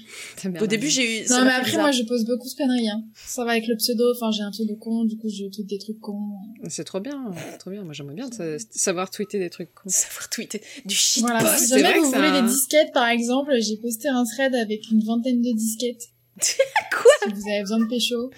Au 0.62 0.66
début, 0.66 0.88
j'ai 0.88 1.22
eu. 1.22 1.26
ça 1.26 1.34
Non 1.34 1.40
m'a 1.40 1.46
mais 1.48 1.54
après 1.56 1.66
bizarre. 1.72 1.82
moi 1.82 1.90
je 1.92 2.02
pose 2.04 2.24
beaucoup 2.24 2.48
de 2.48 2.54
conneries, 2.54 2.88
hein. 2.88 3.04
Ça 3.14 3.44
va 3.44 3.50
avec 3.50 3.66
le 3.66 3.76
pseudo, 3.76 4.10
enfin 4.14 4.30
j'ai 4.30 4.42
un 4.42 4.50
pseudo 4.52 4.74
con, 4.76 5.04
du 5.04 5.18
coup 5.18 5.28
je 5.28 5.44
tweete 5.50 5.66
des 5.66 5.76
trucs 5.78 6.00
cons. 6.00 6.30
C'est 6.68 6.84
trop 6.84 7.00
bien, 7.00 7.30
c'est 7.52 7.58
trop 7.58 7.70
bien. 7.70 7.82
Moi, 7.84 7.92
j'aimerais 7.92 8.14
bien 8.14 8.30
sa- 8.32 8.58
savoir 8.70 9.10
tweeter 9.10 9.38
des 9.38 9.50
trucs 9.50 9.74
cons. 9.74 9.88
Savoir 9.90 10.30
tweeter 10.30 10.62
du 10.86 10.94
shit 10.94 11.20
Voilà, 11.22 11.56
si 11.58 11.68
jamais 11.68 11.98
vous 11.98 12.10
voulez 12.10 12.32
des 12.32 12.46
disquettes 12.48 12.92
par 12.94 13.08
exemple, 13.08 13.52
j'ai 13.60 13.76
posté 13.76 14.08
un 14.08 14.24
thread 14.24 14.54
avec 14.54 14.88
une 14.90 15.02
vingtaine 15.04 15.42
de 15.42 15.52
disquettes. 15.52 16.08
Quoi 16.92 17.12
Si 17.24 17.32
vous 17.32 17.48
avez 17.50 17.60
besoin 17.60 17.78
de 17.80 17.86
pécho. 17.88 18.30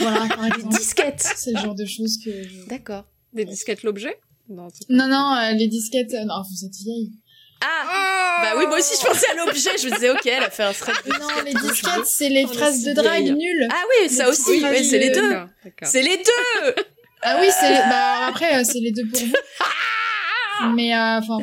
Voilà, 0.00 0.26
par 0.34 0.46
exemple. 0.46 0.76
Disquette. 0.76 1.32
C'est 1.36 1.52
le 1.52 1.58
genre 1.60 1.74
de 1.74 1.84
choses 1.86 2.18
que 2.24 2.30
je... 2.42 2.66
D'accord. 2.68 3.04
Des 3.32 3.44
disquettes 3.44 3.82
l'objet 3.82 4.18
Non, 4.48 4.68
Non, 4.88 5.06
non, 5.08 5.34
euh, 5.36 5.52
les 5.52 5.68
disquettes... 5.68 6.14
euh, 6.14 6.24
non, 6.24 6.42
vous 6.42 6.64
êtes 6.66 6.74
vieille. 6.74 7.12
Ah 7.60 8.38
Bah 8.42 8.54
oui, 8.56 8.66
moi 8.68 8.78
aussi 8.78 8.94
je 9.00 9.04
pensais 9.04 9.26
à 9.32 9.34
l'objet, 9.34 9.70
je 9.82 9.88
me 9.88 9.94
disais, 9.94 10.10
ok, 10.10 10.24
elle 10.26 10.44
a 10.44 10.50
fait 10.50 10.62
un 10.62 10.72
thread 10.72 10.94
de 11.04 11.10
Non, 11.10 11.26
les 11.44 11.52
disquette. 11.54 11.70
disquettes, 11.72 12.06
c'est 12.06 12.28
les 12.28 12.46
phrases 12.46 12.84
de 12.84 12.92
drague 12.92 13.24
nulles. 13.36 13.68
Ah 13.70 13.82
oui, 14.00 14.08
ça 14.08 14.24
Les 14.26 14.30
aussi, 14.30 14.64
oui, 14.64 14.84
c'est 14.84 14.98
les 15.00 15.10
de- 15.10 15.14
deux. 15.16 15.36
C'est 15.82 16.02
les 16.02 16.16
deux 16.18 16.74
Ah 17.22 17.38
oui, 17.40 17.48
c'est... 17.50 17.72
Bah 17.88 18.26
après, 18.28 18.60
euh, 18.60 18.64
c'est 18.64 18.78
les 18.78 18.92
deux 18.92 19.08
pour 19.08 19.20
vous. 19.20 19.34
Mais, 20.74 20.94
euh, 20.94 21.18
enfin... 21.18 21.38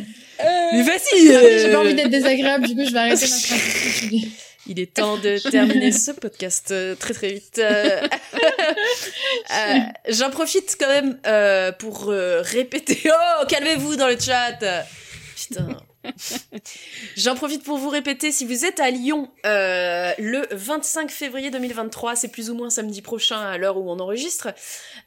Mais 0.71 0.83
vas-y 0.83 1.27
J'ai 1.61 1.71
pas 1.71 1.79
envie 1.79 1.93
d'être 1.95 2.09
désagréable, 2.09 2.65
du 2.67 2.75
coup, 2.75 2.85
je 2.85 2.91
vais 2.91 2.99
arrêter 2.99 3.25
ma 3.27 3.37
phrase. 3.37 4.09
Il 4.67 4.79
est 4.79 4.93
temps 4.93 5.17
de 5.17 5.37
terminer 5.51 5.91
ce 5.91 6.11
podcast 6.11 6.71
euh, 6.71 6.95
très 6.95 7.13
très 7.13 7.33
vite. 7.33 7.59
Euh, 7.59 8.01
euh, 9.53 9.79
J'en 10.09 10.29
profite 10.29 10.75
quand 10.79 10.87
même 10.87 11.73
pour 11.77 12.07
répéter. 12.07 13.01
Oh, 13.41 13.45
calmez-vous 13.47 13.95
dans 13.95 14.07
le 14.07 14.19
chat. 14.19 14.57
Putain. 15.35 15.67
J'en 17.15 17.35
profite 17.35 17.63
pour 17.63 17.77
vous 17.77 17.89
répéter, 17.89 18.31
si 18.31 18.45
vous 18.45 18.65
êtes 18.65 18.79
à 18.79 18.89
Lyon 18.89 19.29
euh, 19.45 20.11
le 20.17 20.47
25 20.51 21.09
février 21.09 21.51
2023, 21.51 22.15
c'est 22.15 22.27
plus 22.27 22.49
ou 22.49 22.55
moins 22.55 22.69
samedi 22.69 23.01
prochain 23.01 23.39
à 23.39 23.57
l'heure 23.57 23.77
où 23.77 23.89
on 23.89 23.99
enregistre, 23.99 24.49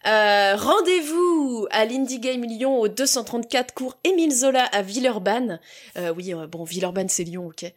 euh, 0.07 0.57
rendez-vous 0.57 1.67
à 1.71 1.85
l'Indie 1.85 2.21
Game 2.21 2.45
Lyon 2.45 2.79
au 2.79 2.89
234 2.89 3.75
cours 3.75 3.97
Émile 4.05 4.33
Zola 4.33 4.65
à 4.65 4.83
Villeurbanne. 4.83 5.61
Euh, 5.97 6.13
oui, 6.17 6.33
bon, 6.51 6.65
Villeurbanne 6.65 7.09
c'est 7.09 7.25
Lyon, 7.25 7.47
ok. 7.47 7.73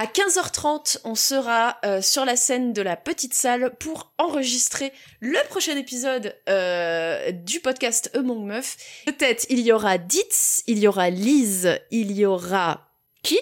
À 0.00 0.06
15h30, 0.06 1.00
on 1.02 1.16
sera 1.16 1.76
euh, 1.84 2.00
sur 2.00 2.24
la 2.24 2.36
scène 2.36 2.72
de 2.72 2.82
la 2.82 2.94
petite 2.94 3.34
salle 3.34 3.74
pour 3.80 4.12
enregistrer 4.16 4.92
le 5.18 5.40
prochain 5.48 5.76
épisode 5.76 6.36
euh, 6.48 7.32
du 7.32 7.58
podcast 7.58 8.08
Among 8.14 8.46
Meuf. 8.46 8.76
Peut-être 9.06 9.46
il 9.50 9.58
y 9.58 9.72
aura 9.72 9.98
Ditz, 9.98 10.62
il 10.68 10.78
y 10.78 10.86
aura 10.86 11.10
Lise, 11.10 11.80
il 11.90 12.12
y 12.12 12.24
aura 12.24 12.92
Kit 13.24 13.40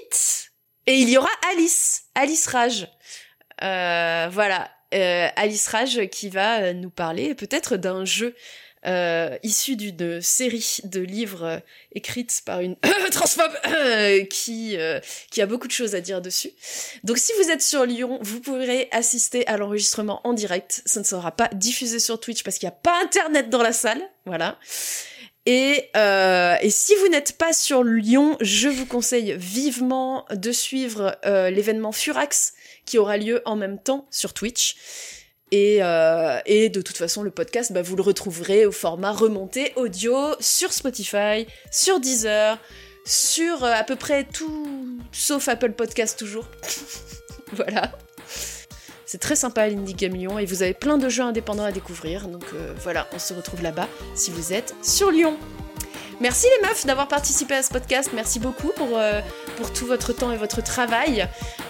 et 0.87 0.95
il 0.95 1.11
y 1.11 1.19
aura 1.19 1.29
Alice, 1.53 2.05
Alice 2.15 2.47
Rage. 2.47 2.89
Euh, 3.63 4.31
voilà, 4.33 4.71
Alice 4.93 5.69
Rage 5.69 6.07
qui 6.07 6.31
va 6.31 6.73
nous 6.73 6.89
parler 6.89 7.35
peut-être 7.35 7.77
d'un 7.77 8.07
jeu 8.07 8.35
euh, 8.87 9.37
issu 9.43 9.75
d'une 9.75 10.21
série 10.21 10.79
de 10.85 11.01
livres 11.01 11.45
euh, 11.45 11.59
écrites 11.93 12.43
par 12.45 12.61
une 12.61 12.77
transphobe 13.11 13.51
euh, 13.67 14.25
qui 14.27 14.77
qui 15.31 15.43
a 15.43 15.47
beaucoup 15.47 15.67
de 15.67 15.73
choses 15.73 15.95
à 15.95 16.01
dire 16.01 16.21
dessus. 16.21 16.51
Donc 17.03 17.19
si 17.19 17.33
vous 17.41 17.51
êtes 17.51 17.63
sur 17.63 17.85
Lyon, 17.85 18.19
vous 18.23 18.41
pourrez 18.41 18.89
assister 18.93 19.47
à 19.49 19.57
l'enregistrement 19.57 20.21
en 20.25 20.33
direct. 20.33 20.83
Ça 20.87 21.01
ne 21.01 21.05
sera 21.05 21.33
pas 21.33 21.49
diffusé 21.53 21.99
sur 21.99 22.21
Twitch 22.21 22.45
parce 22.45 22.59
qu'il 22.59 22.69
n'y 22.69 22.75
a 22.75 22.79
pas 22.81 23.03
internet 23.03 23.51
dans 23.51 23.63
la 23.63 23.73
salle. 23.73 24.03
Voilà. 24.25 24.59
Et, 25.47 25.91
et 25.95 26.71
si 26.71 26.95
vous 26.97 27.09
n'êtes 27.09 27.39
pas 27.39 27.53
sur 27.53 27.85
Lyon, 27.85 28.37
je 28.41 28.69
vous 28.69 28.87
conseille 28.87 29.37
vivement 29.39 30.27
de 30.33 30.51
suivre 30.51 31.17
l'événement 31.25 31.93
Furax 31.93 32.53
qui 32.85 32.99
aura 32.99 33.17
lieu 33.17 33.43
en 33.45 33.55
même 33.55 33.79
temps 33.79 34.07
sur 34.11 34.35
Twitch. 34.35 34.77
Et, 35.53 35.79
euh, 35.81 36.41
et 36.45 36.69
de 36.69 36.81
toute 36.81 36.97
façon, 36.97 37.23
le 37.23 37.31
podcast, 37.31 37.73
bah, 37.73 37.83
vous 37.83 37.97
le 37.97 38.03
retrouverez 38.03 38.67
au 38.67 38.73
format 38.73 39.13
remonté 39.13 39.73
audio 39.77 40.17
sur 40.41 40.73
Spotify, 40.73 41.47
sur 41.71 42.01
Deezer, 42.01 42.59
sur 43.05 43.63
euh, 43.63 43.73
à 43.73 43.85
peu 43.85 43.97
près 43.97 44.25
tout, 44.25 44.99
sauf 45.13 45.49
Apple 45.49 45.73
Podcast 45.73 46.19
toujours. 46.19 46.47
voilà. 47.53 47.93
C'est 49.07 49.19
très 49.19 49.37
sympa 49.37 49.69
l'Indie 49.69 49.95
Game 49.95 50.15
Lyon 50.15 50.39
et 50.41 50.47
vous 50.47 50.63
avez 50.63 50.75
plein 50.75 50.99
de 50.99 51.09
jeux 51.09 51.23
indépendants 51.23 51.65
à 51.65 51.71
découvrir. 51.71 52.27
Donc 52.27 52.45
euh, 52.55 52.75
voilà, 52.83 53.07
on 53.13 53.21
se 53.21 53.33
retrouve 53.33 53.63
là-bas 53.63 53.89
si 54.17 54.33
vous 54.33 54.53
êtes 54.53 54.75
sur 54.83 55.13
Lyon. 55.13 55.39
Merci 56.21 56.47
les 56.57 56.67
meufs 56.67 56.87
d'avoir 56.87 57.09
participé 57.09 57.55
à 57.55 57.63
ce 57.63 57.71
podcast. 57.71 58.11
Merci 58.15 58.39
beaucoup 58.39 58.69
pour, 58.75 58.89
euh, 58.95 59.21
pour 59.57 59.73
tout 59.73 59.87
votre 59.87 60.13
temps 60.13 60.33
et 60.33 60.37
votre 60.37 60.63
travail. 60.63 61.29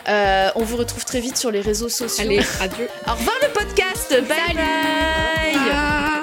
Euh, 0.08 0.50
on 0.54 0.62
vous 0.62 0.76
retrouve 0.76 1.04
très 1.04 1.20
vite 1.20 1.36
sur 1.36 1.50
les 1.50 1.60
réseaux 1.60 1.88
sociaux. 1.88 2.24
Allez, 2.24 2.40
adieu. 2.60 2.88
Au 3.08 3.12
revoir 3.12 3.36
le 3.42 3.48
podcast. 3.52 4.10
Bye 4.28 4.54
bye. 4.54 5.56
Ah 5.72 6.20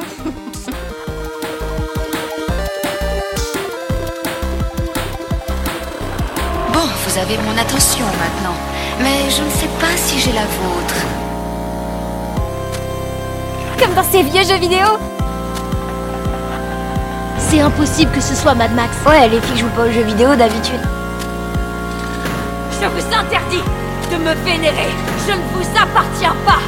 Bon, 6.72 6.88
vous 7.06 7.18
avez 7.18 7.38
mon 7.40 7.58
attention 7.58 8.06
maintenant, 8.06 8.56
mais 9.00 9.30
je 9.30 9.44
ne 9.44 9.50
sais 9.50 9.70
pas 9.82 9.98
si 9.98 10.20
j'ai 10.20 10.32
la 10.32 10.46
vôtre. 10.46 10.96
Comme 13.80 13.94
dans 13.96 14.10
ces 14.10 14.24
vieux 14.24 14.44
jeux 14.44 14.60
vidéo 14.60 14.88
C'est 17.50 17.60
impossible 17.60 18.12
que 18.12 18.22
ce 18.22 18.36
soit 18.36 18.56
Mad 18.56 18.74
Max. 18.74 18.96
Ouais, 19.06 19.28
les 19.30 19.40
filles 19.42 19.58
jouent 19.60 19.70
pas 19.76 19.84
aux 19.86 19.92
jeux 19.92 20.02
vidéo 20.04 20.36
d'habitude. 20.36 20.80
Je 22.82 22.88
vous 22.88 23.06
interdis 23.14 23.62
de 24.12 24.18
me 24.18 24.34
vénérer. 24.44 24.90
Je 25.28 25.32
ne 25.34 25.42
vous 25.54 25.70
appartiens 25.78 26.36
pas. 26.46 26.60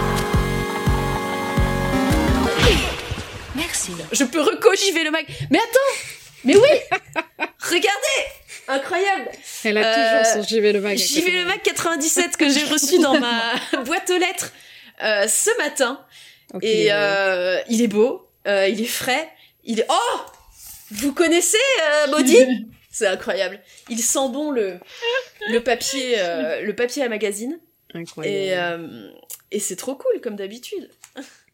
Merci. 3.56 3.92
Je 4.12 4.24
peux 4.24 4.42
recogiver 4.42 5.04
le 5.04 5.12
mag. 5.12 5.26
Mais 5.50 5.58
attends 5.60 6.10
Mais 6.44 6.56
oui 6.56 6.70
Regardez 7.62 8.22
Incroyable 8.68 9.30
Elle 9.64 9.78
a 9.78 9.82
Euh, 9.86 9.94
toujours 10.24 10.44
son 10.44 10.48
JV 10.56 10.74
le 10.74 10.82
mag. 10.82 10.98
de 10.98 11.32
le. 11.40 11.46
Mac 11.46 11.62
97 11.64 12.38
que 12.38 12.50
j'ai 12.50 12.64
reçu 12.66 13.00
dans 13.00 13.20
ma 13.20 13.54
boîte 13.86 14.10
aux 14.10 14.18
lettres 14.18 14.52
euh, 15.04 15.28
ce 15.28 15.50
matin. 15.62 16.00
Et 16.62 16.92
euh, 16.92 16.96
euh, 16.96 17.62
il 17.70 17.82
est 17.82 17.88
beau, 17.88 18.28
euh, 18.48 18.68
il 18.68 18.82
est 18.82 18.86
frais, 18.86 19.30
il 19.66 19.80
est... 19.82 19.86
Oh 19.90 20.22
Vous 20.92 21.14
connaissez 21.14 21.58
euh, 21.84 22.12
Maudit 22.12 22.68
C'est 22.90 23.08
incroyable. 23.08 23.60
Il 23.90 24.00
sent 24.00 24.30
bon 24.30 24.52
le, 24.52 24.80
le 25.52 25.60
papier, 25.60 26.16
euh, 26.20 26.62
le 26.62 26.76
papier 26.76 27.04
à 27.04 27.10
magazine. 27.10 27.60
Incroyable. 27.94 28.36
Et, 28.36 28.58
euh, 28.58 29.10
et 29.52 29.60
c'est 29.60 29.76
trop 29.76 29.96
cool, 29.96 30.22
comme 30.22 30.36
d'habitude. 30.36 30.90